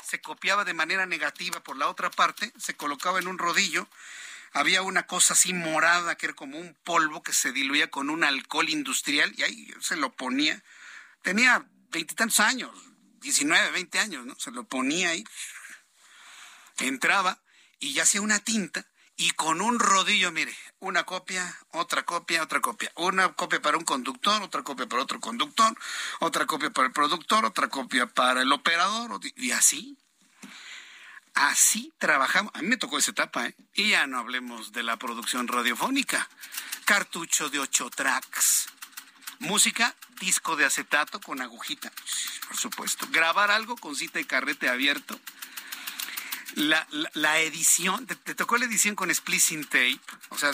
se 0.03 0.21
copiaba 0.21 0.65
de 0.65 0.73
manera 0.73 1.05
negativa 1.05 1.61
por 1.61 1.77
la 1.77 1.87
otra 1.87 2.09
parte, 2.09 2.51
se 2.57 2.75
colocaba 2.75 3.19
en 3.19 3.27
un 3.27 3.37
rodillo, 3.37 3.87
había 4.51 4.81
una 4.81 5.03
cosa 5.05 5.33
así 5.33 5.53
morada 5.53 6.15
que 6.15 6.27
era 6.27 6.35
como 6.35 6.57
un 6.57 6.75
polvo 6.83 7.21
que 7.21 7.33
se 7.33 7.51
diluía 7.51 7.91
con 7.91 8.09
un 8.09 8.23
alcohol 8.23 8.69
industrial 8.69 9.31
y 9.37 9.43
ahí 9.43 9.73
se 9.79 9.95
lo 9.95 10.11
ponía. 10.11 10.63
Tenía 11.21 11.65
veintitantos 11.91 12.39
años, 12.39 12.71
19, 13.21 13.71
20 13.71 13.99
años, 13.99 14.25
¿no? 14.25 14.35
Se 14.39 14.51
lo 14.51 14.63
ponía 14.63 15.09
ahí, 15.09 15.23
entraba 16.87 17.39
y 17.79 17.93
ya 17.93 18.03
hacía 18.03 18.21
una 18.21 18.39
tinta 18.39 18.85
y 19.19 19.31
con 19.31 19.61
un 19.61 19.79
rodillo, 19.79 20.31
mire, 20.31 20.55
una 20.79 21.03
copia, 21.03 21.53
otra 21.71 22.03
copia, 22.03 22.41
otra 22.41 22.61
copia. 22.61 22.89
Una 22.95 23.33
copia 23.33 23.61
para 23.61 23.77
un 23.77 23.83
conductor, 23.83 24.41
otra 24.41 24.63
copia 24.63 24.87
para 24.87 25.03
otro 25.03 25.19
conductor, 25.19 25.77
otra 26.21 26.45
copia 26.45 26.69
para 26.69 26.87
el 26.87 26.93
productor, 26.93 27.43
otra 27.43 27.67
copia 27.67 28.07
para 28.07 28.43
el 28.43 28.51
operador, 28.53 29.19
y 29.35 29.51
así. 29.51 29.97
Así 31.33 31.91
trabajamos. 31.97 32.53
A 32.55 32.61
mí 32.61 32.69
me 32.69 32.77
tocó 32.77 32.97
esa 32.97 33.11
etapa, 33.11 33.45
¿eh? 33.45 33.55
Y 33.73 33.89
ya 33.89 34.07
no 34.07 34.19
hablemos 34.19 34.71
de 34.71 34.83
la 34.83 34.95
producción 34.95 35.49
radiofónica. 35.49 36.29
Cartucho 36.85 37.49
de 37.49 37.59
ocho 37.59 37.89
tracks. 37.89 38.69
Música, 39.39 39.97
disco 40.21 40.55
de 40.55 40.63
acetato 40.63 41.19
con 41.19 41.41
agujita, 41.41 41.91
por 42.47 42.55
supuesto. 42.55 43.05
Grabar 43.11 43.51
algo 43.51 43.75
con 43.75 43.97
cita 43.97 44.21
y 44.21 44.23
carrete 44.23 44.69
abierto 44.69 45.19
la, 46.55 46.87
la, 47.13 47.39
edición, 47.39 48.05
te, 48.05 48.35
tocó 48.35 48.57
la 48.57 48.65
edición 48.65 48.95
con 48.95 49.13
splicing 49.13 49.65
tape, 49.65 49.99
o 50.29 50.37
sea, 50.37 50.51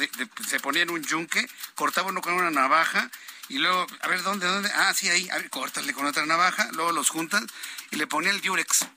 se 0.48 0.60
ponía 0.60 0.84
en 0.84 0.90
un 0.90 1.04
yunque, 1.04 1.48
cortaba 1.76 2.10
uno 2.10 2.22
con 2.22 2.34
una 2.34 2.52
navaja 2.52 3.10
y 3.48 3.60
luego, 3.60 3.86
a 4.02 4.08
ver, 4.08 4.24
¿dónde, 4.24 4.48
dónde? 4.48 4.70
Ah, 4.74 4.94
sí, 4.94 5.10
ahí, 5.10 5.30
a 5.30 5.38
ver, 5.38 5.50
con 5.50 6.06
otra 6.06 6.26
navaja, 6.26 6.70
luego 6.74 6.92
los 6.92 7.10
juntas 7.10 7.44
y 7.92 7.98
le 7.98 8.08
ponía 8.08 8.32
el 8.32 8.42
Durex. 8.42 8.88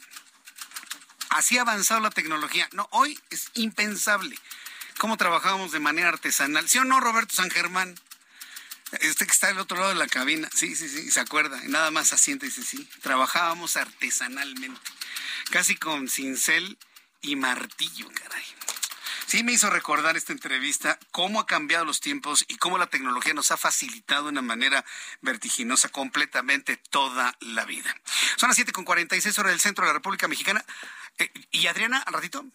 Así 1.31 1.59
ha 1.59 1.63
avanzado 1.63 2.01
la 2.01 2.11
tecnología. 2.11 2.69
No, 2.73 2.89
hoy 2.91 3.21
es 3.31 3.51
impensable 3.55 4.39
cómo 4.99 5.17
trabajábamos 5.17 5.73
de 5.73 5.79
manera 5.79 6.09
artesanal. 6.09 6.69
¿Sí 6.69 6.79
o 6.79 6.85
no, 6.85 7.01
Roberto 7.01 7.35
San 7.35 7.51
Germán? 7.51 7.95
Este 9.01 9.27
que 9.27 9.33
está 9.33 9.49
del 9.49 9.59
otro 9.59 9.77
lado 9.77 9.91
de 9.91 9.97
la 9.97 10.07
cabina, 10.07 10.49
sí, 10.55 10.75
sí, 10.75 10.89
sí, 10.89 11.11
se 11.11 11.21
acuerda, 11.21 11.61
nada 11.65 11.91
más 11.91 12.15
asiente 12.15 12.47
y 12.47 12.49
dice, 12.49 12.63
sí, 12.63 12.89
trabajábamos 13.03 13.77
artesanalmente, 13.77 14.81
casi 15.51 15.77
con 15.77 16.09
cincel 16.09 16.79
y 17.21 17.37
martillo, 17.37 18.09
caray. 18.13 18.45
Sí 19.29 19.45
me 19.45 19.53
hizo 19.53 19.69
recordar 19.69 20.17
esta 20.17 20.33
entrevista 20.33 20.99
cómo 21.11 21.39
ha 21.39 21.47
cambiado 21.47 21.85
los 21.85 22.01
tiempos 22.01 22.47
y 22.49 22.57
cómo 22.57 22.79
la 22.79 22.87
tecnología 22.87 23.35
nos 23.35 23.51
ha 23.51 23.59
facilitado 23.59 24.25
de 24.25 24.31
una 24.31 24.41
manera 24.41 24.87
vertiginosa 25.21 25.91
completamente 25.91 26.79
toda 26.79 27.37
la 27.41 27.67
vida. 27.67 27.95
Son 28.37 28.49
las 28.49 28.59
7.46 28.59 29.39
horas 29.39 29.53
del 29.53 29.61
centro 29.61 29.85
de 29.85 29.89
la 29.89 29.99
República 29.99 30.29
Mexicana. 30.29 30.65
Eh, 31.19 31.31
¿Y 31.51 31.67
Adriana, 31.67 31.99
al 31.99 32.15
ratito? 32.15 32.47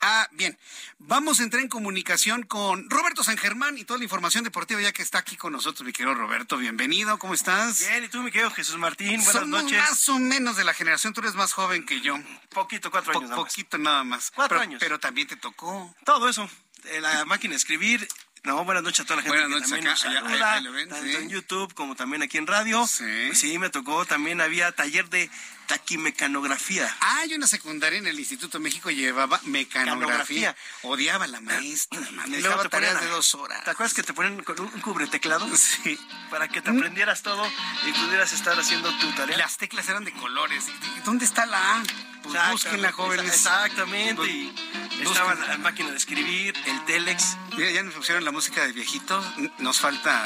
Ah, 0.00 0.28
bien. 0.32 0.56
Vamos 0.98 1.40
a 1.40 1.42
entrar 1.42 1.62
en 1.62 1.68
comunicación 1.68 2.42
con 2.42 2.88
Roberto 2.90 3.24
San 3.24 3.38
Germán 3.38 3.78
y 3.78 3.84
toda 3.84 3.98
la 3.98 4.04
información 4.04 4.44
deportiva 4.44 4.80
ya 4.80 4.92
que 4.92 5.02
está 5.02 5.18
aquí 5.18 5.36
con 5.36 5.52
nosotros, 5.52 5.84
mi 5.86 5.92
querido 5.92 6.14
Roberto. 6.14 6.58
Bienvenido, 6.58 7.18
¿cómo 7.18 7.34
estás? 7.34 7.80
Bien, 7.80 8.04
y 8.04 8.08
tú, 8.08 8.22
mi 8.22 8.30
querido 8.30 8.50
Jesús 8.50 8.76
Martín, 8.76 9.16
buenas 9.16 9.32
Somos 9.32 9.48
noches. 9.62 9.78
más 9.78 10.08
o 10.10 10.18
menos 10.18 10.56
de 10.56 10.64
la 10.64 10.74
generación, 10.74 11.12
tú 11.12 11.20
eres 11.22 11.34
más 11.34 11.52
joven 11.54 11.86
que 11.86 12.00
yo. 12.02 12.14
Poquito, 12.50 12.90
cuatro 12.90 13.12
Po- 13.14 13.18
años 13.20 13.30
nada 13.30 13.42
más. 13.42 13.50
Poquito 13.52 13.78
nada 13.78 14.04
más. 14.04 14.30
Cuatro 14.30 14.56
pero, 14.58 14.68
años. 14.68 14.80
Pero 14.80 15.00
también 15.00 15.26
te 15.28 15.36
tocó. 15.36 15.94
Todo 16.04 16.28
eso, 16.28 16.48
eh, 16.84 17.00
la 17.00 17.24
máquina 17.24 17.52
de 17.52 17.56
escribir. 17.56 18.06
No, 18.46 18.64
buenas 18.64 18.84
noches 18.84 19.00
a 19.00 19.04
toda 19.04 19.16
la 19.16 19.22
gente 19.22 19.36
Buenas 19.36 19.48
que 19.48 19.54
noches 19.54 19.70
también 19.70 19.88
acá, 19.88 20.60
nos 20.60 20.62
saluda, 20.62 20.70
ven, 20.70 20.88
tanto 20.88 21.04
sí. 21.04 21.16
en 21.16 21.28
YouTube 21.28 21.74
como 21.74 21.96
también 21.96 22.22
aquí 22.22 22.38
en 22.38 22.46
radio. 22.46 22.86
Sí. 22.86 23.58
me 23.58 23.70
tocó, 23.70 24.04
también 24.06 24.40
había 24.40 24.70
taller 24.70 25.08
de 25.08 25.28
taquimecanografía. 25.66 26.96
Ah, 27.00 27.24
yo 27.26 27.34
en 27.34 27.40
la 27.40 27.48
secundaria 27.48 27.98
en 27.98 28.06
el 28.06 28.16
Instituto 28.16 28.60
México 28.60 28.88
llevaba 28.92 29.40
mecanografía. 29.46 30.54
Mecanografía. 30.54 30.56
Odiaba 30.82 31.24
a 31.24 31.26
la 31.26 31.40
maestra, 31.40 32.00
man. 32.12 32.30
Me 32.30 32.38
Y 32.38 32.42
luego 32.42 32.62
te 32.62 32.68
tareas 32.68 32.92
ponían 32.92 33.10
de 33.10 33.16
dos 33.16 33.34
horas. 33.34 33.64
¿Te 33.64 33.70
acuerdas 33.70 33.94
que 33.94 34.04
te 34.04 34.12
ponen 34.12 34.40
con 34.44 34.60
un, 34.60 34.80
cubreteclado? 34.80 35.48
Sí. 35.56 35.98
Para 36.30 36.46
que 36.46 36.62
te 36.62 36.70
aprendieras 36.70 37.22
todo 37.22 37.44
y 37.84 37.92
pudieras 37.92 38.32
estar 38.32 38.56
haciendo 38.56 38.96
tu 38.98 39.10
tarea. 39.16 39.38
Las 39.38 39.56
teclas 39.56 39.88
eran 39.88 40.04
de 40.04 40.12
colores. 40.12 40.66
¿Y 40.96 41.00
¿Dónde 41.00 41.24
está 41.24 41.46
la 41.46 41.78
A? 41.78 41.82
Pues 42.22 42.50
búsquenla, 42.52 42.92
jóvenes. 42.92 43.26
Exactamente. 43.26 44.14
Pues, 44.14 44.30
y 44.30 44.46
busquen. 44.46 44.85
Estaba 45.02 45.34
la 45.34 45.58
máquina 45.58 45.90
de 45.90 45.96
escribir, 45.96 46.54
el 46.66 46.84
telex. 46.84 47.36
Mira, 47.56 47.70
ya 47.70 47.82
nos 47.82 47.94
pusieron 47.94 48.24
la 48.24 48.32
música 48.32 48.66
de 48.66 48.72
viejitos. 48.72 49.24
N- 49.38 49.52
Nos 49.58 49.80
falta. 49.80 50.24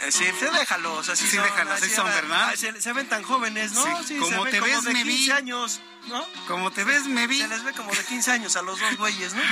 Eh, 0.00 0.10
Sí, 0.12 0.24
sí, 0.38 0.46
déjalos, 0.52 1.08
así 1.08 1.26
Sí, 1.26 1.36
son, 1.36 1.44
déjalos, 1.44 1.74
así 1.82 1.90
son, 1.90 2.06
¿verdad? 2.06 2.50
ah, 2.52 2.56
Se, 2.56 2.80
se 2.80 2.92
ven 2.92 3.08
tan 3.08 3.22
jóvenes, 3.22 3.72
¿no? 3.72 3.84
Sí, 3.98 4.04
Sí, 4.08 4.16
como 4.18 4.44
se 4.44 4.50
te 4.50 4.60
ven 4.60 4.70
ves, 4.70 4.76
como 4.76 4.88
de 4.88 4.94
me 4.94 5.04
vi. 5.04 5.16
15 5.16 5.32
años, 5.32 5.80
¿no? 6.08 6.26
Como 6.48 6.70
te 6.70 6.84
ves, 6.84 7.04
me 7.06 7.26
vi. 7.26 7.40
Se 7.40 7.48
les 7.48 7.62
ve 7.64 7.72
como 7.72 7.90
de 7.92 8.04
15 8.04 8.30
años 8.32 8.56
a 8.56 8.62
los 8.62 8.78
dos 8.80 8.96
güeyes, 8.96 9.34
¿no? 9.34 9.42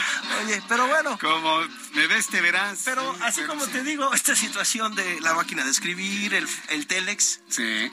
Oye, 0.44 0.62
pero 0.68 0.86
bueno. 0.88 1.18
Como 1.20 1.60
me 1.92 2.06
ves, 2.06 2.26
te 2.28 2.40
verás. 2.40 2.80
Pero 2.84 3.14
Sí, 3.14 3.20
así 3.22 3.40
pero 3.42 3.52
como 3.54 3.64
sí. 3.66 3.72
te 3.72 3.82
digo, 3.84 4.12
esta 4.14 4.34
situación 4.36 4.94
de 4.94 5.20
la 5.20 5.34
máquina 5.34 5.64
de 5.64 5.70
escribir, 5.70 6.34
el, 6.34 6.48
el 6.68 6.86
telex. 6.86 7.40
Sí. 7.48 7.90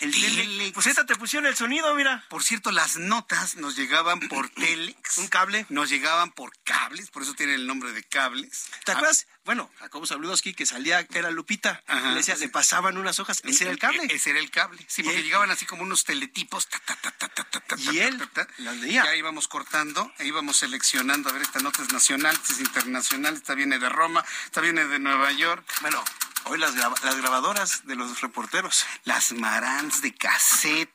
El 0.00 0.10
telex. 0.12 0.72
Pues 0.72 0.86
esta 0.86 1.06
te 1.06 1.16
pusieron 1.16 1.46
el 1.46 1.56
sonido, 1.56 1.94
mira. 1.94 2.24
Por 2.28 2.42
cierto, 2.44 2.70
las 2.70 2.96
notas 2.96 3.56
nos 3.56 3.76
llegaban 3.76 4.20
por 4.28 4.48
telex. 4.54 5.18
Un 5.18 5.28
cable. 5.28 5.66
Nos 5.68 5.88
llegaban 5.88 6.30
por 6.32 6.52
cables, 6.64 7.10
por 7.10 7.22
eso 7.22 7.34
tiene 7.34 7.54
el 7.54 7.66
nombre 7.66 7.92
de 7.92 8.02
cables. 8.04 8.66
¿Te 8.84 8.92
acuerdas? 8.92 9.26
Bueno, 9.48 9.70
Jacobo 9.78 10.04
Sabludowski, 10.04 10.52
que 10.52 10.66
salía, 10.66 11.06
que 11.06 11.18
era 11.18 11.30
Lupita, 11.30 11.82
Ajá, 11.86 12.10
le, 12.10 12.16
decía, 12.16 12.34
sí. 12.34 12.42
le 12.42 12.48
pasaban 12.50 12.98
unas 12.98 13.18
hojas, 13.18 13.40
ese 13.44 13.64
era 13.64 13.70
el 13.72 13.78
cable. 13.78 14.02
E- 14.04 14.14
Ese 14.16 14.28
era 14.28 14.40
el 14.40 14.50
cable. 14.50 14.84
Sí, 14.86 15.02
porque 15.02 15.16
él- 15.20 15.24
llegaban 15.24 15.50
así 15.50 15.64
como 15.64 15.84
unos 15.84 16.04
teletipos. 16.04 16.68
ta, 16.68 16.78
ta, 16.80 16.94
ta, 16.96 17.10
ta, 17.12 17.28
ta, 17.30 17.44
ta, 17.44 17.60
ta, 17.60 17.76
Y 17.78 17.84
ta, 17.96 18.04
él 18.04 18.18
ta, 18.18 18.26
ta. 18.44 18.48
las 18.58 18.76
leía. 18.76 19.04
Ya 19.06 19.16
íbamos 19.16 19.48
cortando, 19.48 20.12
e 20.18 20.26
íbamos 20.26 20.58
seleccionando. 20.58 21.30
A 21.30 21.32
ver, 21.32 21.40
esta 21.40 21.60
nota 21.60 21.80
es 21.82 21.90
nacional, 21.94 22.34
esta 22.36 22.52
es 22.52 22.60
internacional, 22.60 23.36
esta 23.36 23.54
viene 23.54 23.78
de 23.78 23.88
Roma, 23.88 24.22
esta 24.44 24.60
viene 24.60 24.84
de 24.84 24.98
Nueva 24.98 25.32
York. 25.32 25.64
Bueno, 25.80 26.04
hoy 26.44 26.58
las, 26.58 26.74
graba- 26.74 27.00
las 27.02 27.16
grabadoras 27.16 27.86
de 27.86 27.96
los 27.96 28.20
reporteros. 28.20 28.84
Las 29.04 29.32
marans 29.32 30.02
de 30.02 30.14
cassette. 30.14 30.92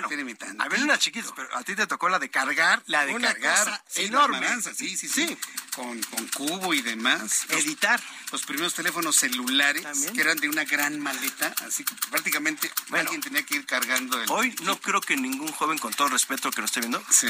Bueno, 0.00 0.08
tantito. 0.08 0.62
había 0.62 0.84
unas 0.84 0.98
chiquitas, 0.98 1.32
pero 1.36 1.54
a 1.56 1.62
ti 1.62 1.74
te 1.74 1.86
tocó 1.86 2.08
la 2.08 2.18
de 2.18 2.30
cargar. 2.30 2.82
La 2.86 3.04
de 3.06 3.14
una 3.14 3.32
cargar, 3.32 3.58
cosa 3.64 3.84
sí, 3.88 4.02
enorme. 4.04 4.40
maranzas, 4.40 4.76
sí, 4.76 4.96
sí, 4.96 5.08
sí, 5.08 5.36
Con, 5.74 6.02
con 6.04 6.26
cubo 6.28 6.72
y 6.74 6.82
demás. 6.82 7.46
Los- 7.48 7.64
Editar. 7.64 8.00
Los 8.30 8.42
primeros 8.44 8.74
teléfonos 8.74 9.16
celulares, 9.16 9.82
También. 9.82 10.14
que 10.14 10.20
eran 10.20 10.38
de 10.38 10.48
una 10.48 10.64
gran 10.64 10.98
maleta, 11.00 11.54
así 11.66 11.84
que 11.84 11.94
prácticamente 12.10 12.70
Bueno. 12.88 13.02
alguien 13.10 13.20
tenía 13.20 13.42
que 13.44 13.56
ir 13.56 13.66
cargando 13.66 14.20
el... 14.22 14.30
Hoy 14.30 14.54
no 14.62 14.80
creo 14.80 15.00
que 15.00 15.16
ningún 15.16 15.52
joven, 15.52 15.78
con 15.78 15.92
todo 15.92 16.08
respeto 16.08 16.50
que 16.50 16.60
nos 16.62 16.70
esté 16.70 16.80
viendo, 16.80 17.02
Sí. 17.10 17.28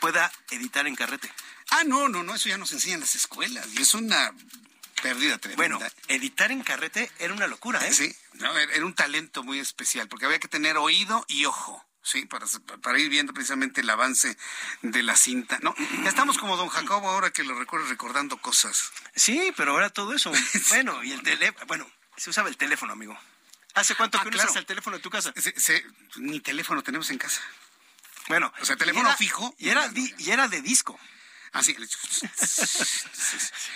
pueda 0.00 0.32
editar 0.50 0.86
en 0.86 0.96
carrete. 0.96 1.30
Ah, 1.70 1.84
no, 1.84 2.08
no, 2.08 2.22
no, 2.22 2.34
eso 2.34 2.48
ya 2.48 2.56
nos 2.56 2.72
enseñan 2.72 2.94
en 2.96 3.00
las 3.02 3.14
escuelas 3.14 3.66
y 3.74 3.82
es 3.82 3.92
una 3.92 4.32
pérdida 5.02 5.38
tremenda. 5.38 5.76
Bueno, 5.78 5.92
editar 6.08 6.50
en 6.50 6.62
carrete 6.62 7.10
era 7.18 7.32
una 7.34 7.46
locura, 7.46 7.86
¿eh? 7.86 7.92
Sí, 7.92 8.14
no, 8.34 8.56
era 8.56 8.84
un 8.86 8.94
talento 8.94 9.42
muy 9.44 9.58
especial, 9.60 10.08
porque 10.08 10.24
había 10.26 10.38
que 10.40 10.48
tener 10.48 10.76
oído 10.78 11.24
y 11.28 11.44
ojo. 11.44 11.84
Sí, 12.10 12.24
para, 12.24 12.46
para 12.82 12.98
ir 12.98 13.10
viendo 13.10 13.34
precisamente 13.34 13.82
el 13.82 13.90
avance 13.90 14.34
de 14.80 15.02
la 15.02 15.14
cinta. 15.14 15.58
No, 15.60 15.74
ya 16.02 16.08
estamos 16.08 16.38
como 16.38 16.56
don 16.56 16.68
Jacobo 16.70 17.06
ahora 17.10 17.30
que 17.30 17.44
lo 17.44 17.54
recuerdo 17.58 17.86
recordando 17.86 18.38
cosas. 18.38 18.90
Sí, 19.14 19.52
pero 19.58 19.72
ahora 19.72 19.90
todo 19.90 20.14
eso. 20.14 20.32
bueno, 20.70 21.04
y 21.04 21.12
el 21.12 21.22
teléfono, 21.22 21.66
bueno, 21.66 21.90
se 22.16 22.30
usaba 22.30 22.48
el 22.48 22.56
teléfono, 22.56 22.94
amigo. 22.94 23.14
¿Hace 23.74 23.94
cuánto 23.94 24.16
Ah, 24.16 24.22
que 24.22 24.30
no 24.30 24.36
claro. 24.36 24.50
usas 24.50 24.60
el 24.60 24.64
teléfono 24.66 24.96
de 24.96 25.02
tu 25.02 25.10
casa? 25.10 25.34
Se- 25.36 25.60
se- 25.60 25.84
ni 26.16 26.40
teléfono 26.40 26.82
tenemos 26.82 27.10
en 27.10 27.18
casa. 27.18 27.42
Bueno, 28.28 28.52
O 28.58 28.64
sea, 28.64 28.76
teléfono 28.76 29.04
y 29.06 29.10
era- 29.10 29.16
fijo. 29.18 29.54
Y 29.58 29.68
era, 29.68 29.88
di- 29.88 30.14
y 30.16 30.30
era 30.30 30.48
de 30.48 30.62
disco. 30.62 30.98
Ah, 31.52 31.62
sí. 31.62 31.76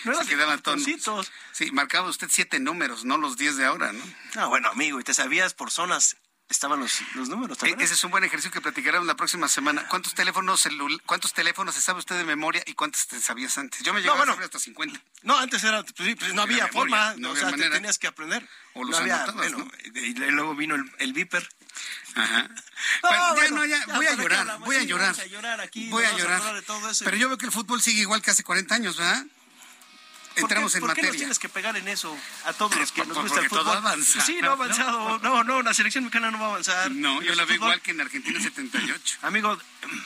No 0.04 0.14
Se 0.22 0.26
quedaban 0.26 0.56
botoncitos. 0.56 1.30
Sí, 1.52 1.70
marcaba 1.70 2.08
usted 2.08 2.28
siete 2.30 2.60
números, 2.60 3.04
no 3.04 3.18
los 3.18 3.36
diez 3.36 3.56
de 3.56 3.66
ahora, 3.66 3.92
¿no? 3.92 4.04
No, 4.34 4.48
bueno, 4.48 4.68
amigo, 4.70 4.98
y 5.00 5.04
te 5.04 5.14
sabías 5.14 5.54
por 5.54 5.70
zonas, 5.70 6.16
estaban 6.52 6.78
los, 6.78 7.00
los 7.14 7.28
números, 7.28 7.58
¿te 7.58 7.68
E-? 7.68 7.76
Ese 7.78 7.94
es 7.94 8.04
un 8.04 8.10
buen 8.10 8.22
ejercicio 8.24 8.52
que 8.52 8.60
platicaremos 8.60 9.06
la 9.06 9.16
próxima 9.16 9.48
semana. 9.48 9.86
¿Cuántos 9.88 10.14
teléfonos 10.14 10.68
cuántos 11.06 11.32
teléfonos 11.32 11.74
se 11.74 11.80
sabe 11.80 11.98
usted 11.98 12.16
de 12.16 12.24
memoria 12.24 12.62
y 12.66 12.74
cuántos 12.74 13.08
te 13.08 13.20
sabías 13.20 13.58
antes? 13.58 13.82
Yo 13.82 13.92
me 13.92 14.00
llegaba 14.00 14.18
bueno. 14.18 14.32
a 14.32 14.34
saber 14.36 14.44
hasta 14.46 14.58
50. 14.58 15.00
No, 15.22 15.38
antes 15.38 15.64
era, 15.64 15.82
pues, 15.82 16.16
pues, 16.16 16.34
no 16.34 16.42
había 16.42 16.66
memoria, 16.66 16.72
forma, 16.72 17.14
no 17.16 17.28
o 17.28 17.30
había 17.32 17.40
sea, 17.42 17.50
te 17.50 17.56
manera. 17.56 17.74
tenías 17.74 17.98
que 17.98 18.06
aprender. 18.06 18.48
O 18.74 18.84
los 18.84 18.90
no 18.90 18.96
había, 18.98 19.26
bueno, 19.32 19.58
¿no? 19.58 19.70
y, 20.00 20.14
luego 20.14 20.54
vino 20.54 20.74
el, 20.76 20.90
el 20.98 21.12
Viper. 21.12 21.48
Ajá. 22.14 22.48
No, 23.02 23.34
bueno, 23.34 23.56
no, 23.58 23.64
ya, 23.64 23.78
ya, 23.86 23.94
voy 23.94 24.06
a 24.06 24.10
¿para 24.10 24.16
qué 24.16 24.22
llorar, 24.22 24.58
voy 24.58 24.76
a 24.76 24.82
llorar. 24.82 25.14
vamos 25.14 25.18
a 25.20 25.26
llorar 25.26 25.70
voy 25.90 26.04
a 26.04 26.16
llorar. 26.16 26.42
Pero 27.04 27.16
yo 27.16 27.28
veo 27.28 27.38
que 27.38 27.46
el 27.46 27.52
fútbol 27.52 27.80
sigue 27.80 28.00
igual 28.00 28.22
que 28.22 28.32
hace 28.32 28.42
40 28.42 28.74
años, 28.74 28.96
¿verdad? 28.96 29.24
¿Por 30.32 30.42
Entramos 30.42 30.72
qué- 30.72 30.78
en 30.78 30.80
¿Por 30.82 30.94
qué 30.94 31.02
nos 31.02 31.06
materia. 31.08 31.18
tienes 31.18 31.38
que 31.38 31.48
pegar 31.48 31.76
en 31.76 31.88
eso 31.88 32.16
a 32.44 32.52
todos 32.52 32.74
los 32.76 32.90
que 32.92 33.04
nos 33.06 33.14
Por- 33.16 33.22
gusta 33.24 33.40
el 33.40 33.48
porque 33.48 33.62
todo 33.64 33.74
fútbol? 33.74 33.76
avanza. 33.86 34.20
Sí, 34.20 34.38
no 34.40 34.50
ha 34.50 34.52
avanzado. 34.52 35.18
No, 35.20 35.44
no, 35.44 35.62
la 35.62 35.74
selección 35.74 36.04
mexicana 36.04 36.30
no 36.30 36.38
va 36.38 36.46
a 36.46 36.50
avanzar. 36.50 36.90
No, 36.90 37.20
yo 37.22 37.32
El 37.32 37.36
la 37.36 37.44
veo 37.44 37.56
fútbol- 37.56 37.66
igual 37.66 37.80
que 37.82 37.90
en 37.92 38.00
Argentina 38.00 38.40
78. 38.40 39.18
Amigo, 39.22 39.58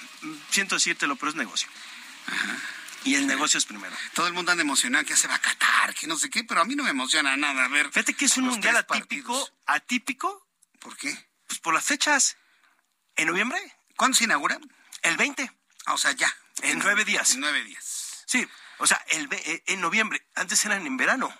siento 0.50 0.74
decirte 0.76 1.06
lo, 1.06 1.16
pero 1.16 1.30
es 1.30 1.36
negocio. 1.36 1.68
Y 3.04 3.14
el 3.14 3.26
negocio 3.28 3.58
es 3.58 3.64
primero. 3.66 3.94
Todo 4.14 4.26
el 4.26 4.32
mundo 4.32 4.50
anda 4.50 4.62
emocionado 4.62 5.04
que 5.04 5.10
ya 5.10 5.16
se 5.16 5.28
va 5.28 5.36
a 5.36 5.38
Qatar, 5.40 5.94
que 5.94 6.08
no 6.08 6.16
sé 6.16 6.28
qué, 6.28 6.42
pero 6.42 6.60
a 6.60 6.64
mí 6.64 6.74
no 6.74 6.82
me 6.82 6.90
emociona 6.90 7.36
nada. 7.36 7.64
A 7.64 7.68
ver, 7.68 7.86
Fíjate 7.92 8.14
que 8.14 8.24
es 8.24 8.36
un 8.36 8.46
mundial 8.46 8.76
atípico, 8.76 9.32
partidos. 9.32 9.52
atípico, 9.66 10.46
¿Por 10.80 10.96
qué? 10.96 11.28
pues 11.46 11.60
por 11.60 11.72
las 11.74 11.84
fechas. 11.84 12.36
¿En 13.14 13.28
noviembre? 13.28 13.58
¿Cuándo 13.96 14.16
se 14.16 14.24
inaugura? 14.24 14.58
El 15.02 15.16
20. 15.16 15.50
Ah, 15.86 15.94
o 15.94 15.98
sea, 15.98 16.10
ya. 16.12 16.34
En 16.62 16.80
nueve 16.80 17.04
días. 17.04 17.34
En 17.34 17.40
nueve 17.40 17.62
días. 17.62 18.24
Sí, 18.26 18.44
o 18.78 18.86
sea, 18.86 19.02
el, 19.08 19.28
eh, 19.32 19.62
en 19.66 19.80
noviembre. 19.80 20.26
Antes 20.34 20.64
eran 20.64 20.86
en 20.86 20.96
verano. 20.96 21.34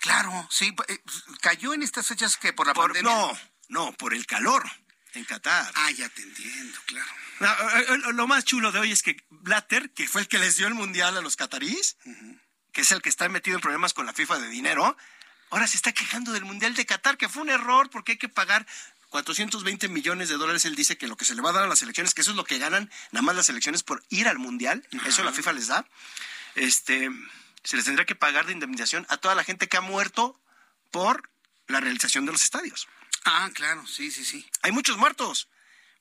Claro, 0.00 0.46
sí. 0.50 0.74
eh, 0.88 0.98
Cayó 1.40 1.74
en 1.74 1.82
estas 1.82 2.06
fechas 2.06 2.36
que 2.36 2.52
por 2.52 2.66
la 2.66 2.74
Por- 2.74 2.92
pandemia. 2.92 3.10
no, 3.10 3.38
no, 3.68 3.92
por 3.96 4.14
el 4.14 4.26
calor 4.26 4.64
en 5.14 5.24
Qatar. 5.24 5.72
Ah, 5.74 5.90
ya 5.92 6.08
te 6.10 6.22
entiendo, 6.22 6.78
claro. 6.86 7.10
No, 7.40 7.50
eh, 7.78 7.98
lo 8.14 8.26
más 8.26 8.44
chulo 8.44 8.70
de 8.72 8.78
hoy 8.80 8.92
es 8.92 9.02
que 9.02 9.16
Blatter, 9.30 9.90
que 9.92 10.06
fue 10.08 10.20
el 10.22 10.28
que 10.28 10.38
les 10.38 10.56
dio 10.56 10.66
el 10.66 10.74
mundial 10.74 11.16
a 11.16 11.20
los 11.20 11.36
cataríes, 11.36 11.96
que 12.72 12.82
es 12.82 12.90
el 12.92 13.00
que 13.02 13.08
está 13.08 13.28
metido 13.28 13.56
en 13.56 13.62
problemas 13.62 13.94
con 13.94 14.06
la 14.06 14.12
FIFA 14.12 14.38
de 14.38 14.48
dinero, 14.48 14.96
ahora 15.50 15.66
se 15.66 15.76
está 15.76 15.92
quejando 15.92 16.32
del 16.32 16.44
mundial 16.44 16.74
de 16.74 16.84
Qatar, 16.86 17.16
que 17.16 17.28
fue 17.28 17.42
un 17.42 17.50
error 17.50 17.88
porque 17.90 18.12
hay 18.12 18.18
que 18.18 18.28
pagar 18.28 18.66
420 19.08 19.88
millones 19.88 20.28
de 20.28 20.36
dólares. 20.36 20.64
Él 20.66 20.74
dice 20.76 20.98
que 20.98 21.06
lo 21.08 21.16
que 21.16 21.24
se 21.24 21.34
le 21.34 21.40
va 21.42 21.50
a 21.50 21.52
dar 21.54 21.64
a 21.64 21.68
las 21.68 21.80
elecciones, 21.82 22.12
que 22.12 22.20
eso 22.20 22.32
es 22.32 22.36
lo 22.36 22.44
que 22.44 22.58
ganan 22.58 22.90
nada 23.12 23.22
más 23.22 23.36
las 23.36 23.48
elecciones 23.48 23.82
por 23.82 24.02
ir 24.10 24.28
al 24.28 24.38
mundial, 24.38 24.86
eso 25.06 25.24
la 25.24 25.32
FIFA 25.32 25.52
les 25.54 25.68
da. 25.68 25.86
Este, 26.56 27.10
se 27.62 27.76
les 27.76 27.84
tendrá 27.84 28.04
que 28.04 28.14
pagar 28.14 28.46
de 28.46 28.52
indemnización 28.52 29.06
a 29.08 29.16
toda 29.16 29.34
la 29.34 29.44
gente 29.44 29.68
que 29.68 29.76
ha 29.76 29.80
muerto 29.82 30.38
por 30.90 31.28
la 31.68 31.80
realización 31.80 32.26
de 32.26 32.32
los 32.32 32.42
estadios. 32.42 32.88
Ah, 33.24 33.50
claro, 33.54 33.86
sí, 33.86 34.10
sí, 34.10 34.24
sí. 34.24 34.46
Hay 34.62 34.72
muchos 34.72 34.96
muertos. 34.98 35.48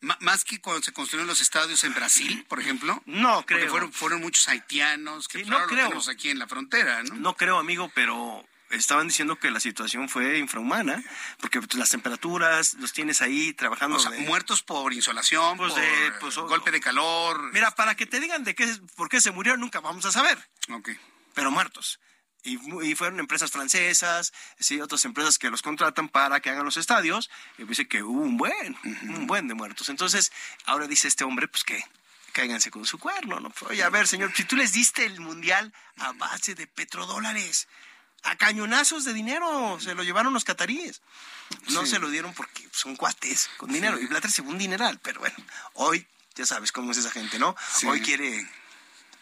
M- 0.02 0.16
más 0.20 0.44
que 0.44 0.60
cuando 0.62 0.84
se 0.84 0.92
construyeron 0.92 1.28
los 1.28 1.42
estadios 1.42 1.84
en 1.84 1.94
Brasil, 1.94 2.46
por 2.48 2.60
ejemplo. 2.60 3.02
No 3.06 3.38
Porque 3.38 3.56
creo. 3.56 3.70
fueron, 3.70 3.94
fueron 3.94 4.22
muchos 4.22 4.48
haitianos 4.48 5.28
que 5.28 5.44
Sí, 5.44 5.50
no 5.50 5.66
creo. 5.68 5.92
aquí 6.12 6.30
en 6.30 6.38
la 6.40 6.48
frontera, 6.48 7.02
¿no? 7.04 7.16
No 7.16 7.36
creo, 7.36 7.58
amigo, 7.58 7.92
pero 7.96 8.48
estaban 8.76 9.08
diciendo 9.08 9.38
que 9.38 9.52
la 9.52 9.60
situación 9.60 10.10
fue 10.10 10.38
infrahumana, 10.40 11.04
porque 11.40 11.60
pues, 11.62 11.74
las 11.76 11.90
temperaturas 11.90 12.76
los 12.76 12.94
tienes 12.94 13.22
ahí 13.22 13.54
trabajando. 13.54 13.98
O 13.98 14.00
sea, 14.00 14.12
de- 14.12 14.20
muertos 14.20 14.62
por 14.64 14.94
insolación, 14.94 15.58
Pues 15.58 15.74
por 15.74 15.82
de- 15.82 16.12
pues, 16.20 16.36
golpe 16.38 16.72
de 16.72 16.80
calor. 16.82 17.52
Mira, 17.54 17.72
para 17.72 17.96
que 17.96 18.06
te 18.06 18.20
digan 18.20 18.44
de 18.44 18.56
qué, 18.56 18.68
por 18.96 19.10
qué 19.10 19.20
se 19.22 19.32
murieron, 19.32 19.60
nunca 19.60 19.80
vamos 19.80 20.06
a 20.06 20.12
saber, 20.12 20.38
Ok. 20.70 20.90
pero 21.34 21.52
muertos. 21.52 22.00
Y, 22.44 22.60
y 22.88 22.94
fueron 22.94 23.20
empresas 23.20 23.50
francesas, 23.52 24.32
sí, 24.60 24.80
otras 24.80 25.04
empresas 25.06 25.40
que 25.40 25.50
los 25.50 25.64
contratan 25.64 26.10
para 26.10 26.40
que 26.42 26.52
hagan 26.52 26.64
los 26.64 26.78
estadios, 26.78 27.32
y 27.58 27.64
dice 27.64 27.88
que 27.88 28.04
hubo 28.04 28.22
un 28.22 28.38
buen, 28.38 28.78
un 28.84 29.26
buen 29.26 29.48
de 29.48 29.56
muertos. 29.56 29.90
Entonces, 29.90 30.32
ahora 30.66 30.86
dice 30.86 31.08
este 31.08 31.24
hombre, 31.24 31.48
pues 31.48 31.64
que 31.64 31.84
cáiganse 32.34 32.70
con 32.70 32.86
su 32.86 33.00
cuerno, 33.00 33.40
¿no? 33.40 33.52
Oye, 33.70 33.82
a 33.82 33.90
ver, 33.90 34.08
señor, 34.08 34.32
si 34.36 34.44
tú 34.44 34.56
les 34.58 34.74
diste 34.74 35.06
el 35.06 35.22
mundial 35.22 35.74
a 35.98 36.12
base 36.12 36.54
de 36.54 36.68
petrodólares, 36.68 37.68
a 38.26 38.36
cañonazos 38.36 39.06
de 39.06 39.14
dinero, 39.14 39.78
se 39.80 39.96
lo 39.96 40.04
llevaron 40.04 40.34
los 40.34 40.44
cataríes. 40.44 41.02
No 41.70 41.84
Sí. 41.84 41.92
se 41.92 42.00
lo 42.00 42.10
dieron 42.10 42.34
porque 42.34 42.68
son 42.72 42.96
cuates 42.96 43.50
con 43.58 43.72
dinero. 43.72 44.00
Y 44.00 44.06
Blatter 44.08 44.32
se 44.32 44.42
fue 44.44 44.52
un 44.52 44.58
dineral, 44.58 45.00
pero 45.02 45.20
bueno, 45.20 45.36
hoy 45.74 46.06
ya 46.36 46.46
sabes 46.46 46.72
cómo 46.72 46.92
es 46.92 46.98
esa 46.98 47.12
gente, 47.12 47.40
¿no? 47.40 47.56
Sí. 47.74 47.86
Hoy 47.88 48.02
quiere 48.02 48.48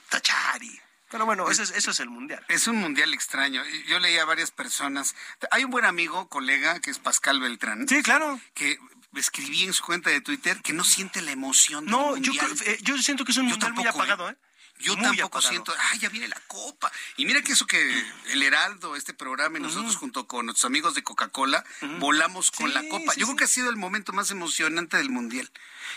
tachar 0.09 0.61
y... 0.63 0.79
Pero 1.09 1.25
bueno, 1.27 1.47
eso 1.51 1.61
es, 1.61 1.69
eso 1.71 1.91
es 1.91 1.99
el 1.99 2.09
mundial. 2.09 2.43
Es 2.47 2.67
un 2.67 2.77
mundial 2.77 3.13
extraño. 3.13 3.63
Yo 3.87 3.99
leía 3.99 4.23
a 4.23 4.25
varias 4.25 4.49
personas. 4.49 5.13
Hay 5.51 5.63
un 5.63 5.69
buen 5.69 5.85
amigo, 5.85 6.27
colega, 6.27 6.79
que 6.79 6.89
es 6.89 6.97
Pascal 6.97 7.39
Beltrán. 7.39 7.87
Sí, 7.87 8.01
claro. 8.01 8.39
Que 8.55 8.79
escribí 9.15 9.63
en 9.63 9.73
su 9.73 9.83
cuenta 9.83 10.09
de 10.09 10.21
Twitter 10.21 10.59
que 10.63 10.73
no 10.73 10.83
siente 10.83 11.21
la 11.21 11.29
emoción. 11.29 11.85
No, 11.85 12.17
yo, 12.17 12.31
eh, 12.65 12.79
yo 12.81 12.97
siento 12.97 13.25
que 13.25 13.31
es 13.31 13.37
un 13.37 13.45
mundial 13.45 13.73
muy 13.73 13.85
apagado, 13.85 14.27
¿eh? 14.27 14.35
Yo 14.79 14.97
tampoco 14.97 15.41
siento, 15.41 15.73
ay, 15.91 15.99
ya 15.99 16.09
viene 16.09 16.27
la 16.27 16.39
copa. 16.47 16.91
Y 17.15 17.25
mira 17.25 17.41
que 17.41 17.53
eso 17.53 17.65
que 17.65 18.05
el 18.29 18.43
Heraldo, 18.43 18.95
este 18.95 19.13
programa, 19.13 19.57
y 19.57 19.61
nosotros 19.61 19.95
junto 19.95 20.27
con 20.27 20.47
nuestros 20.47 20.65
amigos 20.65 20.93
de 20.93 21.03
Coca-Cola, 21.03 21.63
volamos 21.99 22.51
con 22.51 22.73
la 22.73 22.83
copa. 22.89 23.13
Yo 23.15 23.25
creo 23.25 23.37
que 23.37 23.43
ha 23.45 23.47
sido 23.47 23.69
el 23.69 23.77
momento 23.77 24.11
más 24.11 24.29
emocionante 24.31 24.97
del 24.97 25.09
Mundial. 25.09 25.49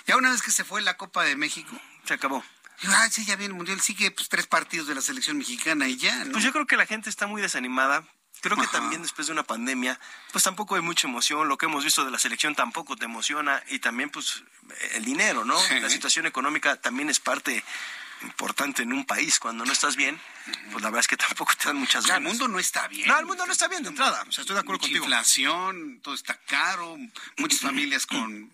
Ya 0.06 0.16
una 0.16 0.30
vez 0.30 0.42
que 0.42 0.52
se 0.52 0.64
fue 0.64 0.82
la 0.82 0.96
Copa 0.96 1.24
de 1.24 1.36
México. 1.36 1.70
Se 2.04 2.14
acabó. 2.14 2.44
Ah, 2.84 3.08
sí, 3.10 3.24
ya 3.24 3.36
viene 3.36 3.52
el 3.52 3.56
Mundial, 3.56 3.80
sigue 3.80 4.10
pues, 4.10 4.28
tres 4.28 4.46
partidos 4.46 4.86
de 4.86 4.94
la 4.94 5.00
selección 5.00 5.38
mexicana 5.38 5.88
y 5.88 5.96
ya, 5.96 6.24
¿no? 6.24 6.32
Pues 6.32 6.44
yo 6.44 6.52
creo 6.52 6.66
que 6.66 6.76
la 6.76 6.86
gente 6.86 7.10
está 7.10 7.26
muy 7.26 7.42
desanimada. 7.42 8.06
Creo 8.42 8.56
que 8.56 8.66
también 8.68 9.02
después 9.02 9.26
de 9.26 9.32
una 9.32 9.42
pandemia, 9.42 9.98
pues 10.30 10.44
tampoco 10.44 10.76
hay 10.76 10.82
mucha 10.82 11.08
emoción. 11.08 11.48
Lo 11.48 11.56
que 11.56 11.66
hemos 11.66 11.82
visto 11.82 12.04
de 12.04 12.10
la 12.10 12.18
selección 12.18 12.54
tampoco 12.54 12.94
te 12.94 13.06
emociona. 13.06 13.62
Y 13.70 13.78
también, 13.80 14.10
pues, 14.10 14.44
el 14.92 15.04
dinero, 15.04 15.44
¿no? 15.44 15.58
La 15.80 15.90
situación 15.90 16.26
económica 16.26 16.76
también 16.76 17.08
es 17.08 17.18
parte 17.18 17.64
importante 18.22 18.82
en 18.82 18.93
un 18.93 19.05
país. 19.05 19.38
Cuando 19.38 19.64
no 19.64 19.72
estás 19.72 19.97
bien, 19.97 20.20
pues 20.72 20.82
la 20.82 20.90
verdad 20.90 21.01
es 21.01 21.09
que 21.09 21.16
tampoco 21.28 21.52
te 21.55 21.66
dan 21.66 21.76
muchas 21.76 22.06
ganas. 22.06 22.22
el 22.22 22.28
mundo 22.28 22.48
no 22.48 22.59
está 22.59 22.88
bien. 22.88 23.09
No, 23.09 23.18
el 23.18 23.26
mundo 23.26 23.47
no 23.47 23.52
está 23.52 23.68
bien 23.68 23.82
de 23.82 23.90
entrada. 23.90 24.24
O 24.28 24.32
sea, 24.32 24.43
estoy 24.43 24.55
de 24.55 24.60
acuerdo 24.60 24.78
Mucha 24.78 24.88
contigo. 24.88 25.05
inflación, 25.05 26.01
todo 26.02 26.14
está 26.14 26.38
caro, 26.47 26.97
muchas 27.38 27.60
familias 27.60 28.06
con 28.06 28.51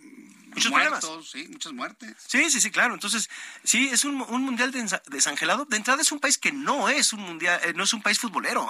Muchos 0.55 0.70
muertos, 0.70 1.30
sí, 1.30 1.48
muchas 1.48 1.72
muertes. 1.72 2.14
Sí, 2.26 2.51
sí, 2.51 2.60
sí, 2.60 2.70
claro. 2.70 2.93
Entonces, 2.93 3.30
sí, 3.64 3.89
es 3.90 4.05
un, 4.05 4.20
un 4.20 4.43
mundial 4.43 4.70
desangelado. 5.06 5.64
De 5.64 5.78
entrada 5.78 6.02
es 6.02 6.12
un 6.12 6.20
país 6.20 6.36
que 6.36 6.52
no 6.52 6.90
es 6.90 7.14
un 7.14 7.20
mundial, 7.20 7.59
eh, 7.64 7.72
no 7.74 7.84
es 7.84 7.94
un 7.94 8.02
país 8.02 8.18
futbolero. 8.18 8.64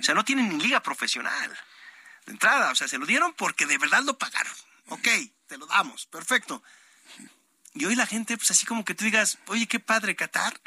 O 0.00 0.02
sea, 0.02 0.16
no 0.16 0.24
tiene 0.24 0.42
ni 0.42 0.60
liga 0.60 0.82
profesional. 0.82 1.56
De 2.26 2.32
entrada, 2.32 2.72
o 2.72 2.74
sea, 2.74 2.88
se 2.88 2.98
lo 2.98 3.06
dieron 3.06 3.34
porque 3.34 3.66
de 3.66 3.78
verdad 3.78 4.02
lo 4.02 4.18
pagaron. 4.18 4.52
Ok, 4.88 5.06
te 5.46 5.58
lo 5.58 5.66
damos, 5.66 6.06
perfecto. 6.06 6.60
Y 7.74 7.84
hoy 7.86 7.94
la 7.96 8.06
gente, 8.06 8.36
pues 8.36 8.50
así 8.50 8.66
como 8.66 8.84
que 8.84 8.94
tú 8.94 9.04
digas, 9.04 9.38
oye, 9.46 9.66
qué 9.66 9.80
padre 9.80 10.14
Qatar. 10.16 10.60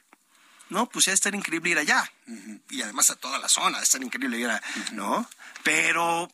No, 0.69 0.89
pues 0.89 1.05
ya 1.05 1.13
estar 1.13 1.35
increíble 1.35 1.69
ir 1.69 1.77
allá. 1.77 2.11
Y 2.69 2.81
además 2.81 3.11
a 3.11 3.15
toda 3.15 3.37
la 3.37 3.47
zona, 3.49 3.79
estar 3.81 4.01
increíble 4.01 4.39
ir 4.39 4.49
a, 4.49 4.61
¿no? 4.93 5.29
Pero 5.63 6.27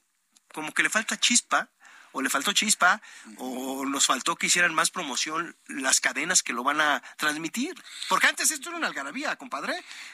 como 0.53 0.73
que 0.73 0.83
le 0.83 0.89
falta 0.89 1.19
chispa, 1.19 1.69
o 2.13 2.21
le 2.21 2.29
faltó 2.29 2.51
chispa, 2.53 3.01
o 3.37 3.85
nos 3.85 4.05
faltó 4.05 4.35
que 4.37 4.47
hicieran 4.47 4.73
más 4.73 4.89
promoción 4.91 5.55
las 5.67 5.99
cadenas 5.99 6.43
que 6.43 6.53
lo 6.53 6.63
van 6.63 6.79
a 6.79 7.01
transmitir. 7.17 7.73
Porque 8.07 8.27
antes 8.27 8.51
esto 8.51 8.69
era 8.69 8.77
una 8.77 8.87
algarabía, 8.87 9.35
compadre. 9.35 9.73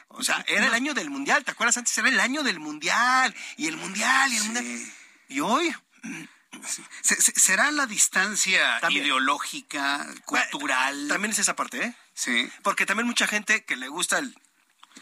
O 0.09 0.23
sea, 0.23 0.43
era 0.47 0.65
el 0.67 0.73
año 0.73 0.93
del 0.95 1.09
mundial, 1.11 1.43
¿te 1.43 1.51
acuerdas? 1.51 1.77
Antes 1.77 1.95
era 1.99 2.09
el 2.09 2.19
año 2.19 2.41
del 2.41 2.59
mundial, 2.59 3.35
y 3.55 3.67
el 3.67 3.77
mundial, 3.77 4.31
y 4.33 4.37
el 4.37 4.43
mundial. 4.43 4.65
Y 5.29 5.39
hoy, 5.41 5.75
se- 6.03 6.29
¿Será 7.01 7.71
la 7.71 7.85
distancia 7.85 8.79
ideológica, 8.89 10.07
cultural? 10.25 11.07
También 11.07 11.31
es 11.31 11.39
esa 11.39 11.55
parte, 11.55 11.83
¿eh? 11.83 11.95
Sí. 12.13 12.49
Porque 12.63 12.85
también 12.85 13.07
mucha 13.07 13.27
gente 13.27 13.63
que 13.63 13.75
le 13.75 13.87
gusta 13.87 14.17
el 14.17 14.35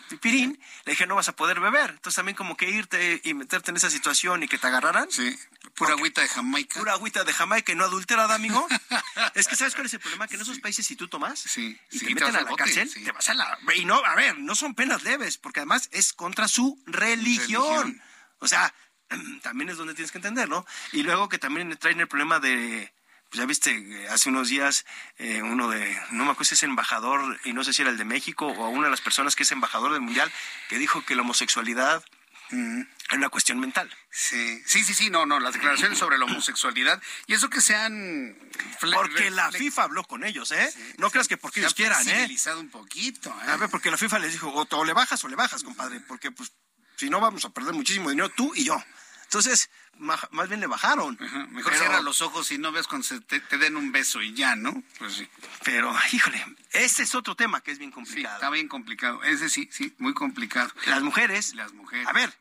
pipirín, 0.10 0.60
le 0.86 0.92
dije, 0.92 1.08
no 1.08 1.16
vas 1.16 1.30
a 1.30 1.36
poder 1.36 1.60
beber. 1.60 1.92
Entonces 1.92 2.16
también 2.16 2.36
como 2.36 2.56
que 2.58 2.70
irte 2.70 3.22
y 3.24 3.34
meterte 3.34 3.72
en 3.72 3.78
esa 3.78 3.90
situación 3.90 4.44
y 4.44 4.48
que 4.48 4.58
te 4.58 4.68
agarraran. 4.68 5.10
Sí, 5.12 5.38
pura 5.76 5.94
agüita 5.94 6.22
de 6.22 6.28
Jamaica. 6.28 6.80
Pura 6.80 6.94
agüita 6.94 7.24
de 7.24 7.34
Jamaica 7.34 7.72
y 7.72 7.76
no 7.76 7.84
adulterada, 7.84 8.36
amigo. 8.36 8.68
es 9.36 9.48
que 9.48 9.56
¿sabes 9.56 9.74
cuál 9.74 9.88
es 9.88 9.94
el 9.94 10.00
problema? 10.00 10.28
Que 10.28 10.36
en 10.36 10.42
esos 10.42 10.60
países 10.60 10.86
si 10.86 10.96
tú 10.96 11.08
tomas 11.08 11.40
sí, 11.40 11.80
y 11.92 12.00
sí, 12.00 12.06
te 12.06 12.06
te 12.06 12.14
meten 12.16 12.36
a 12.36 12.42
la 12.42 12.50
bote, 12.50 12.64
cárcel, 12.64 12.92
te 12.94 13.12
vas 13.12 13.30
a 13.30 13.34
la... 13.34 13.58
Y 13.76 13.86
no, 13.86 14.04
a 14.04 14.16
ver, 14.16 14.38
no 14.38 14.56
son 14.56 14.76
penas 14.76 15.04
leves, 15.04 15.38
porque 15.38 15.62
además 15.62 15.90
es 15.92 16.14
contra 16.14 16.48
su 16.48 16.82
religión. 16.86 17.84
Religión. 17.84 18.02
O 18.40 18.48
sea, 18.48 18.74
también 19.42 19.70
es 19.70 19.78
donde 19.78 19.94
tienes 19.94 20.12
que 20.12 20.18
entenderlo. 20.18 20.66
Y 20.92 21.04
luego 21.04 21.30
que 21.30 21.38
también 21.38 21.76
traen 21.78 22.00
el 22.00 22.08
problema 22.08 22.40
de... 22.40 22.94
Pues 23.30 23.40
ya 23.40 23.46
viste, 23.48 23.72
eh, 23.72 24.08
hace 24.10 24.30
unos 24.30 24.50
días 24.50 24.86
eh, 25.18 25.42
uno 25.42 25.68
de, 25.68 26.00
no 26.12 26.26
me 26.26 26.32
acuerdo 26.32 26.46
si 26.46 26.54
es 26.54 26.64
embajador, 26.64 27.40
y 27.44 27.54
no 27.54 27.64
sé 27.64 27.74
si 27.74 27.82
era 27.82 27.90
el 27.90 27.98
de 27.98 28.06
México 28.06 28.46
o 28.46 28.70
una 28.70 28.86
de 28.86 28.92
las 28.92 29.02
personas 29.02 29.36
que 29.36 29.44
es 29.44 29.52
embajador 29.52 29.92
del 29.92 30.02
Mundial, 30.02 30.32
que 30.70 30.78
dijo 30.78 31.04
que 31.04 31.16
la 31.16 31.24
homosexualidad 31.24 32.06
era 32.52 33.18
una 33.18 33.30
cuestión 33.30 33.60
mental. 33.60 33.90
Sí, 34.12 34.62
sí, 34.66 34.84
sí, 34.84 34.94
sí, 34.94 35.10
no, 35.10 35.26
no, 35.26 35.40
las 35.40 35.54
declaraciones 35.54 35.98
sobre 35.98 36.18
la 36.18 36.26
homosexualidad 36.26 37.02
y 37.28 37.34
eso 37.34 37.50
que 37.50 37.62
sean... 37.62 38.38
Porque 38.80 39.32
la 39.32 39.52
FIFA 39.52 39.84
habló 39.84 40.04
con 40.04 40.24
ellos, 40.24 40.52
¿eh? 40.52 40.74
no 40.98 41.10
creas 41.10 41.28
que 41.28 41.38
porque 41.38 41.60
ellos 41.60 41.74
quieran, 41.74 42.08
¿eh? 42.08 42.28
un 42.58 42.70
poquito, 42.70 43.30
¿eh? 43.30 43.52
A 43.52 43.58
ver, 43.58 43.70
porque 43.70 43.92
la 43.92 43.98
FIFA 43.98 44.20
les 44.20 44.34
dijo, 44.34 44.50
o, 44.50 44.68
o 44.70 44.86
le 44.86 44.94
bajas 44.94 45.24
o 45.24 45.28
le 45.28 45.36
bajas, 45.36 45.64
compadre, 45.64 46.00
porque 46.02 46.32
pues 46.32 46.52
si 46.96 47.10
no 47.10 47.20
vamos 47.20 47.46
a 47.46 47.50
perder 47.50 47.74
muchísimo 47.74 48.10
dinero 48.10 48.30
tú 48.30 48.54
y 48.56 48.66
yo. 48.66 48.82
Entonces, 49.26 49.70
más 49.98 50.48
bien 50.48 50.60
le 50.62 50.68
bajaron. 50.68 51.18
Mejor 51.52 51.72
Pero- 51.74 51.78
cierra 51.84 52.02
los 52.02 52.22
ojos 52.22 52.52
y 52.52 52.58
no 52.58 52.72
ves 52.72 52.88
cuando 52.88 53.06
se 53.06 53.20
te, 53.22 53.40
te 53.42 53.58
den 53.58 53.76
un 53.76 53.92
beso 53.92 54.22
y 54.22 54.34
ya, 54.34 54.56
¿no? 54.56 54.84
Pues 54.98 55.14
sí. 55.16 55.30
Pero, 55.64 55.94
híjole, 56.12 56.44
ese 56.72 57.04
es 57.04 57.16
otro 57.16 57.36
tema 57.36 57.62
que 57.62 57.72
es 57.72 57.80
bien 57.80 57.92
complicado. 57.92 58.36
Está 58.36 58.50
bien 58.50 58.68
complicado. 58.68 59.24
Ese 59.24 59.50
sí, 59.50 59.68
sí, 59.72 59.94
muy 59.98 60.14
complicado. 60.14 60.72
Las 60.86 61.02
mujeres. 61.02 61.54
Las 61.56 61.74
mujeres. 61.74 62.08
A 62.08 62.14
ver, 62.14 62.34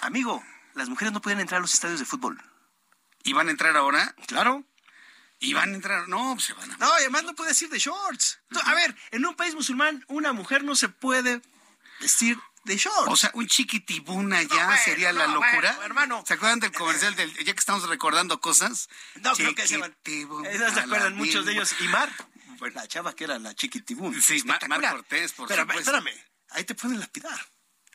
amigo, 0.00 0.44
las 0.74 0.88
mujeres 0.88 1.12
no 1.12 1.20
pueden 1.20 1.40
entrar 1.40 1.58
a 1.58 1.62
los 1.62 1.74
estadios 1.74 2.00
de 2.00 2.06
fútbol. 2.06 2.42
¿Y 3.24 3.32
van 3.32 3.48
a 3.48 3.50
entrar 3.50 3.76
ahora? 3.76 4.14
Claro. 4.26 4.64
¿Y 5.40 5.52
van 5.52 5.72
a 5.72 5.74
entrar? 5.74 6.08
No, 6.08 6.34
pues 6.34 6.46
se 6.46 6.52
van 6.54 6.72
a... 6.72 6.76
No, 6.78 6.88
y 6.98 7.02
además 7.02 7.22
no 7.24 7.34
puedes 7.34 7.60
ir 7.62 7.68
de 7.68 7.78
shorts. 7.78 8.40
A 8.64 8.74
ver, 8.74 8.96
en 9.12 9.24
un 9.24 9.36
país 9.36 9.54
musulmán, 9.54 10.04
una 10.08 10.32
mujer 10.32 10.64
no 10.64 10.74
se 10.74 10.88
puede 10.88 11.40
vestir 12.00 12.38
de 12.68 12.76
shorts. 12.76 13.08
O 13.12 13.16
sea, 13.16 13.30
un 13.34 13.46
chiquitibuna 13.48 14.42
ya 14.42 14.66
bueno, 14.66 14.82
sería 14.84 15.12
la 15.12 15.26
no, 15.26 15.34
locura. 15.34 15.72
bueno, 15.72 15.82
hermano. 15.82 16.24
¿Se 16.26 16.34
acuerdan 16.34 16.60
del 16.60 16.72
comercial 16.72 17.16
del, 17.16 17.32
ya 17.44 17.52
que 17.52 17.58
estamos 17.58 17.88
recordando 17.88 18.40
cosas? 18.40 18.88
No, 19.16 19.32
creo 19.34 19.54
que 19.54 19.66
se 19.66 19.78
van. 19.78 19.90
Chiquitibuna, 20.04 20.50
Eh, 20.50 20.58
¿No 20.58 20.72
se 20.72 20.80
acuerdan 20.80 21.16
muchos 21.16 21.44
de 21.44 21.52
ellos? 21.52 21.74
Y 21.80 21.88
Mar, 21.88 22.10
pues 22.58 22.74
la 22.74 22.86
chava 22.86 23.14
que 23.16 23.24
era 23.24 23.38
la 23.38 23.54
chiquitibún. 23.54 24.20
Sí, 24.22 24.42
Mar, 24.44 24.66
Mar. 24.68 24.80
Cortés, 24.90 25.32
por 25.32 25.48
Pero, 25.48 25.62
supuesto. 25.62 25.90
espérame, 25.96 26.16
ahí 26.50 26.64
te 26.64 26.74
pueden 26.74 27.00
lapidar. 27.00 27.38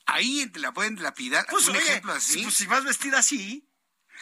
Ahí 0.06 0.45
te 0.48 0.60
la 0.60 0.74
pueden 0.74 1.02
lapidar. 1.02 1.45
Pues 1.50 1.68
un 1.70 1.78
oye, 1.78 1.86
ejemplo 1.88 2.12
así. 2.14 2.44
pues, 2.44 2.56
si 2.56 2.66
vas 2.66 2.84
vestida 2.84 3.20
así, 3.20 3.66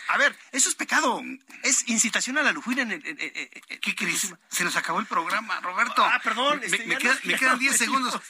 a 0.07 0.17
ver, 0.17 0.37
eso 0.51 0.69
es 0.69 0.75
pecado. 0.75 1.21
Es 1.63 1.87
incitación 1.87 2.37
a 2.37 2.41
la 2.43 2.51
lujuria 2.51 2.83
en 2.83 2.91
el... 2.91 3.05
en- 3.05 3.19
en- 3.19 3.31
en- 3.69 3.79
¿Qué 3.79 3.95
crees? 3.95 4.33
Se 4.49 4.63
nos 4.63 4.75
acabó 4.75 4.99
el 4.99 5.05
programa, 5.05 5.59
Roberto. 5.61 6.03
Ah, 6.05 6.19
perdón, 6.23 6.59
Me, 6.59 6.65
este, 6.65 6.85
me 6.85 6.93
ya 6.95 6.99
queda- 6.99 7.13
no- 7.13 7.19
me 7.23 7.31
ya 7.33 7.37
quedan 7.39 7.53
no 7.53 7.59
10 7.59 7.71
me 7.71 7.77
segundos. 7.77 8.21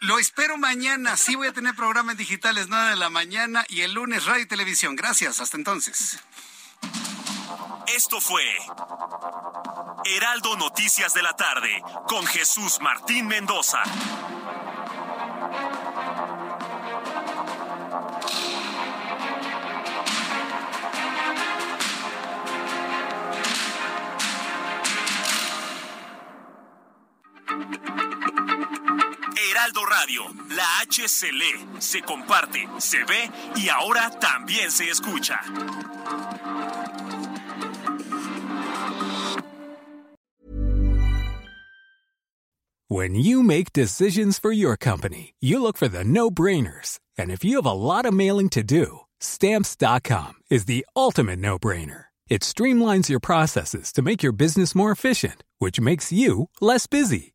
Lo 0.00 0.18
espero 0.18 0.56
mañana. 0.56 1.16
Sí 1.16 1.34
voy 1.34 1.48
a 1.48 1.52
tener 1.52 1.74
programas 1.74 2.16
digitales 2.16 2.66
9 2.68 2.90
de 2.90 2.96
la 2.96 3.10
mañana 3.10 3.64
y 3.68 3.82
el 3.82 3.92
lunes 3.92 4.24
radio 4.24 4.42
y 4.42 4.46
televisión. 4.46 4.96
Gracias. 4.96 5.40
Hasta 5.40 5.56
entonces. 5.56 6.18
Esto 7.88 8.20
fue 8.20 8.42
Heraldo 10.04 10.56
Noticias 10.56 11.14
de 11.14 11.22
la 11.22 11.34
tarde 11.36 11.82
con 12.08 12.26
Jesús 12.26 12.78
Martín 12.80 13.26
Mendoza. 13.28 13.82
Heraldo 29.36 29.84
Radio, 29.86 30.22
la 30.50 30.84
se 31.80 32.02
comparte, 32.02 32.68
se 32.78 33.04
ve 33.04 33.30
y 33.56 33.68
ahora 33.68 34.10
también 34.20 34.70
se 34.70 34.88
escucha. 34.90 35.40
When 42.88 43.16
you 43.16 43.42
make 43.42 43.72
decisions 43.72 44.38
for 44.38 44.52
your 44.52 44.76
company, 44.76 45.34
you 45.40 45.60
look 45.60 45.76
for 45.76 45.88
the 45.88 46.04
no 46.04 46.30
brainers. 46.30 47.00
And 47.18 47.30
if 47.30 47.44
you 47.44 47.56
have 47.56 47.66
a 47.66 47.72
lot 47.72 48.06
of 48.06 48.14
mailing 48.14 48.48
to 48.50 48.62
do, 48.62 49.00
stamps.com 49.20 50.34
is 50.50 50.66
the 50.66 50.86
ultimate 50.94 51.40
no 51.40 51.58
brainer. 51.58 52.04
It 52.28 52.42
streamlines 52.42 53.08
your 53.08 53.20
processes 53.20 53.92
to 53.92 54.02
make 54.02 54.22
your 54.22 54.32
business 54.32 54.74
more 54.74 54.92
efficient, 54.92 55.42
which 55.58 55.80
makes 55.80 56.12
you 56.12 56.48
less 56.60 56.86
busy. 56.86 57.34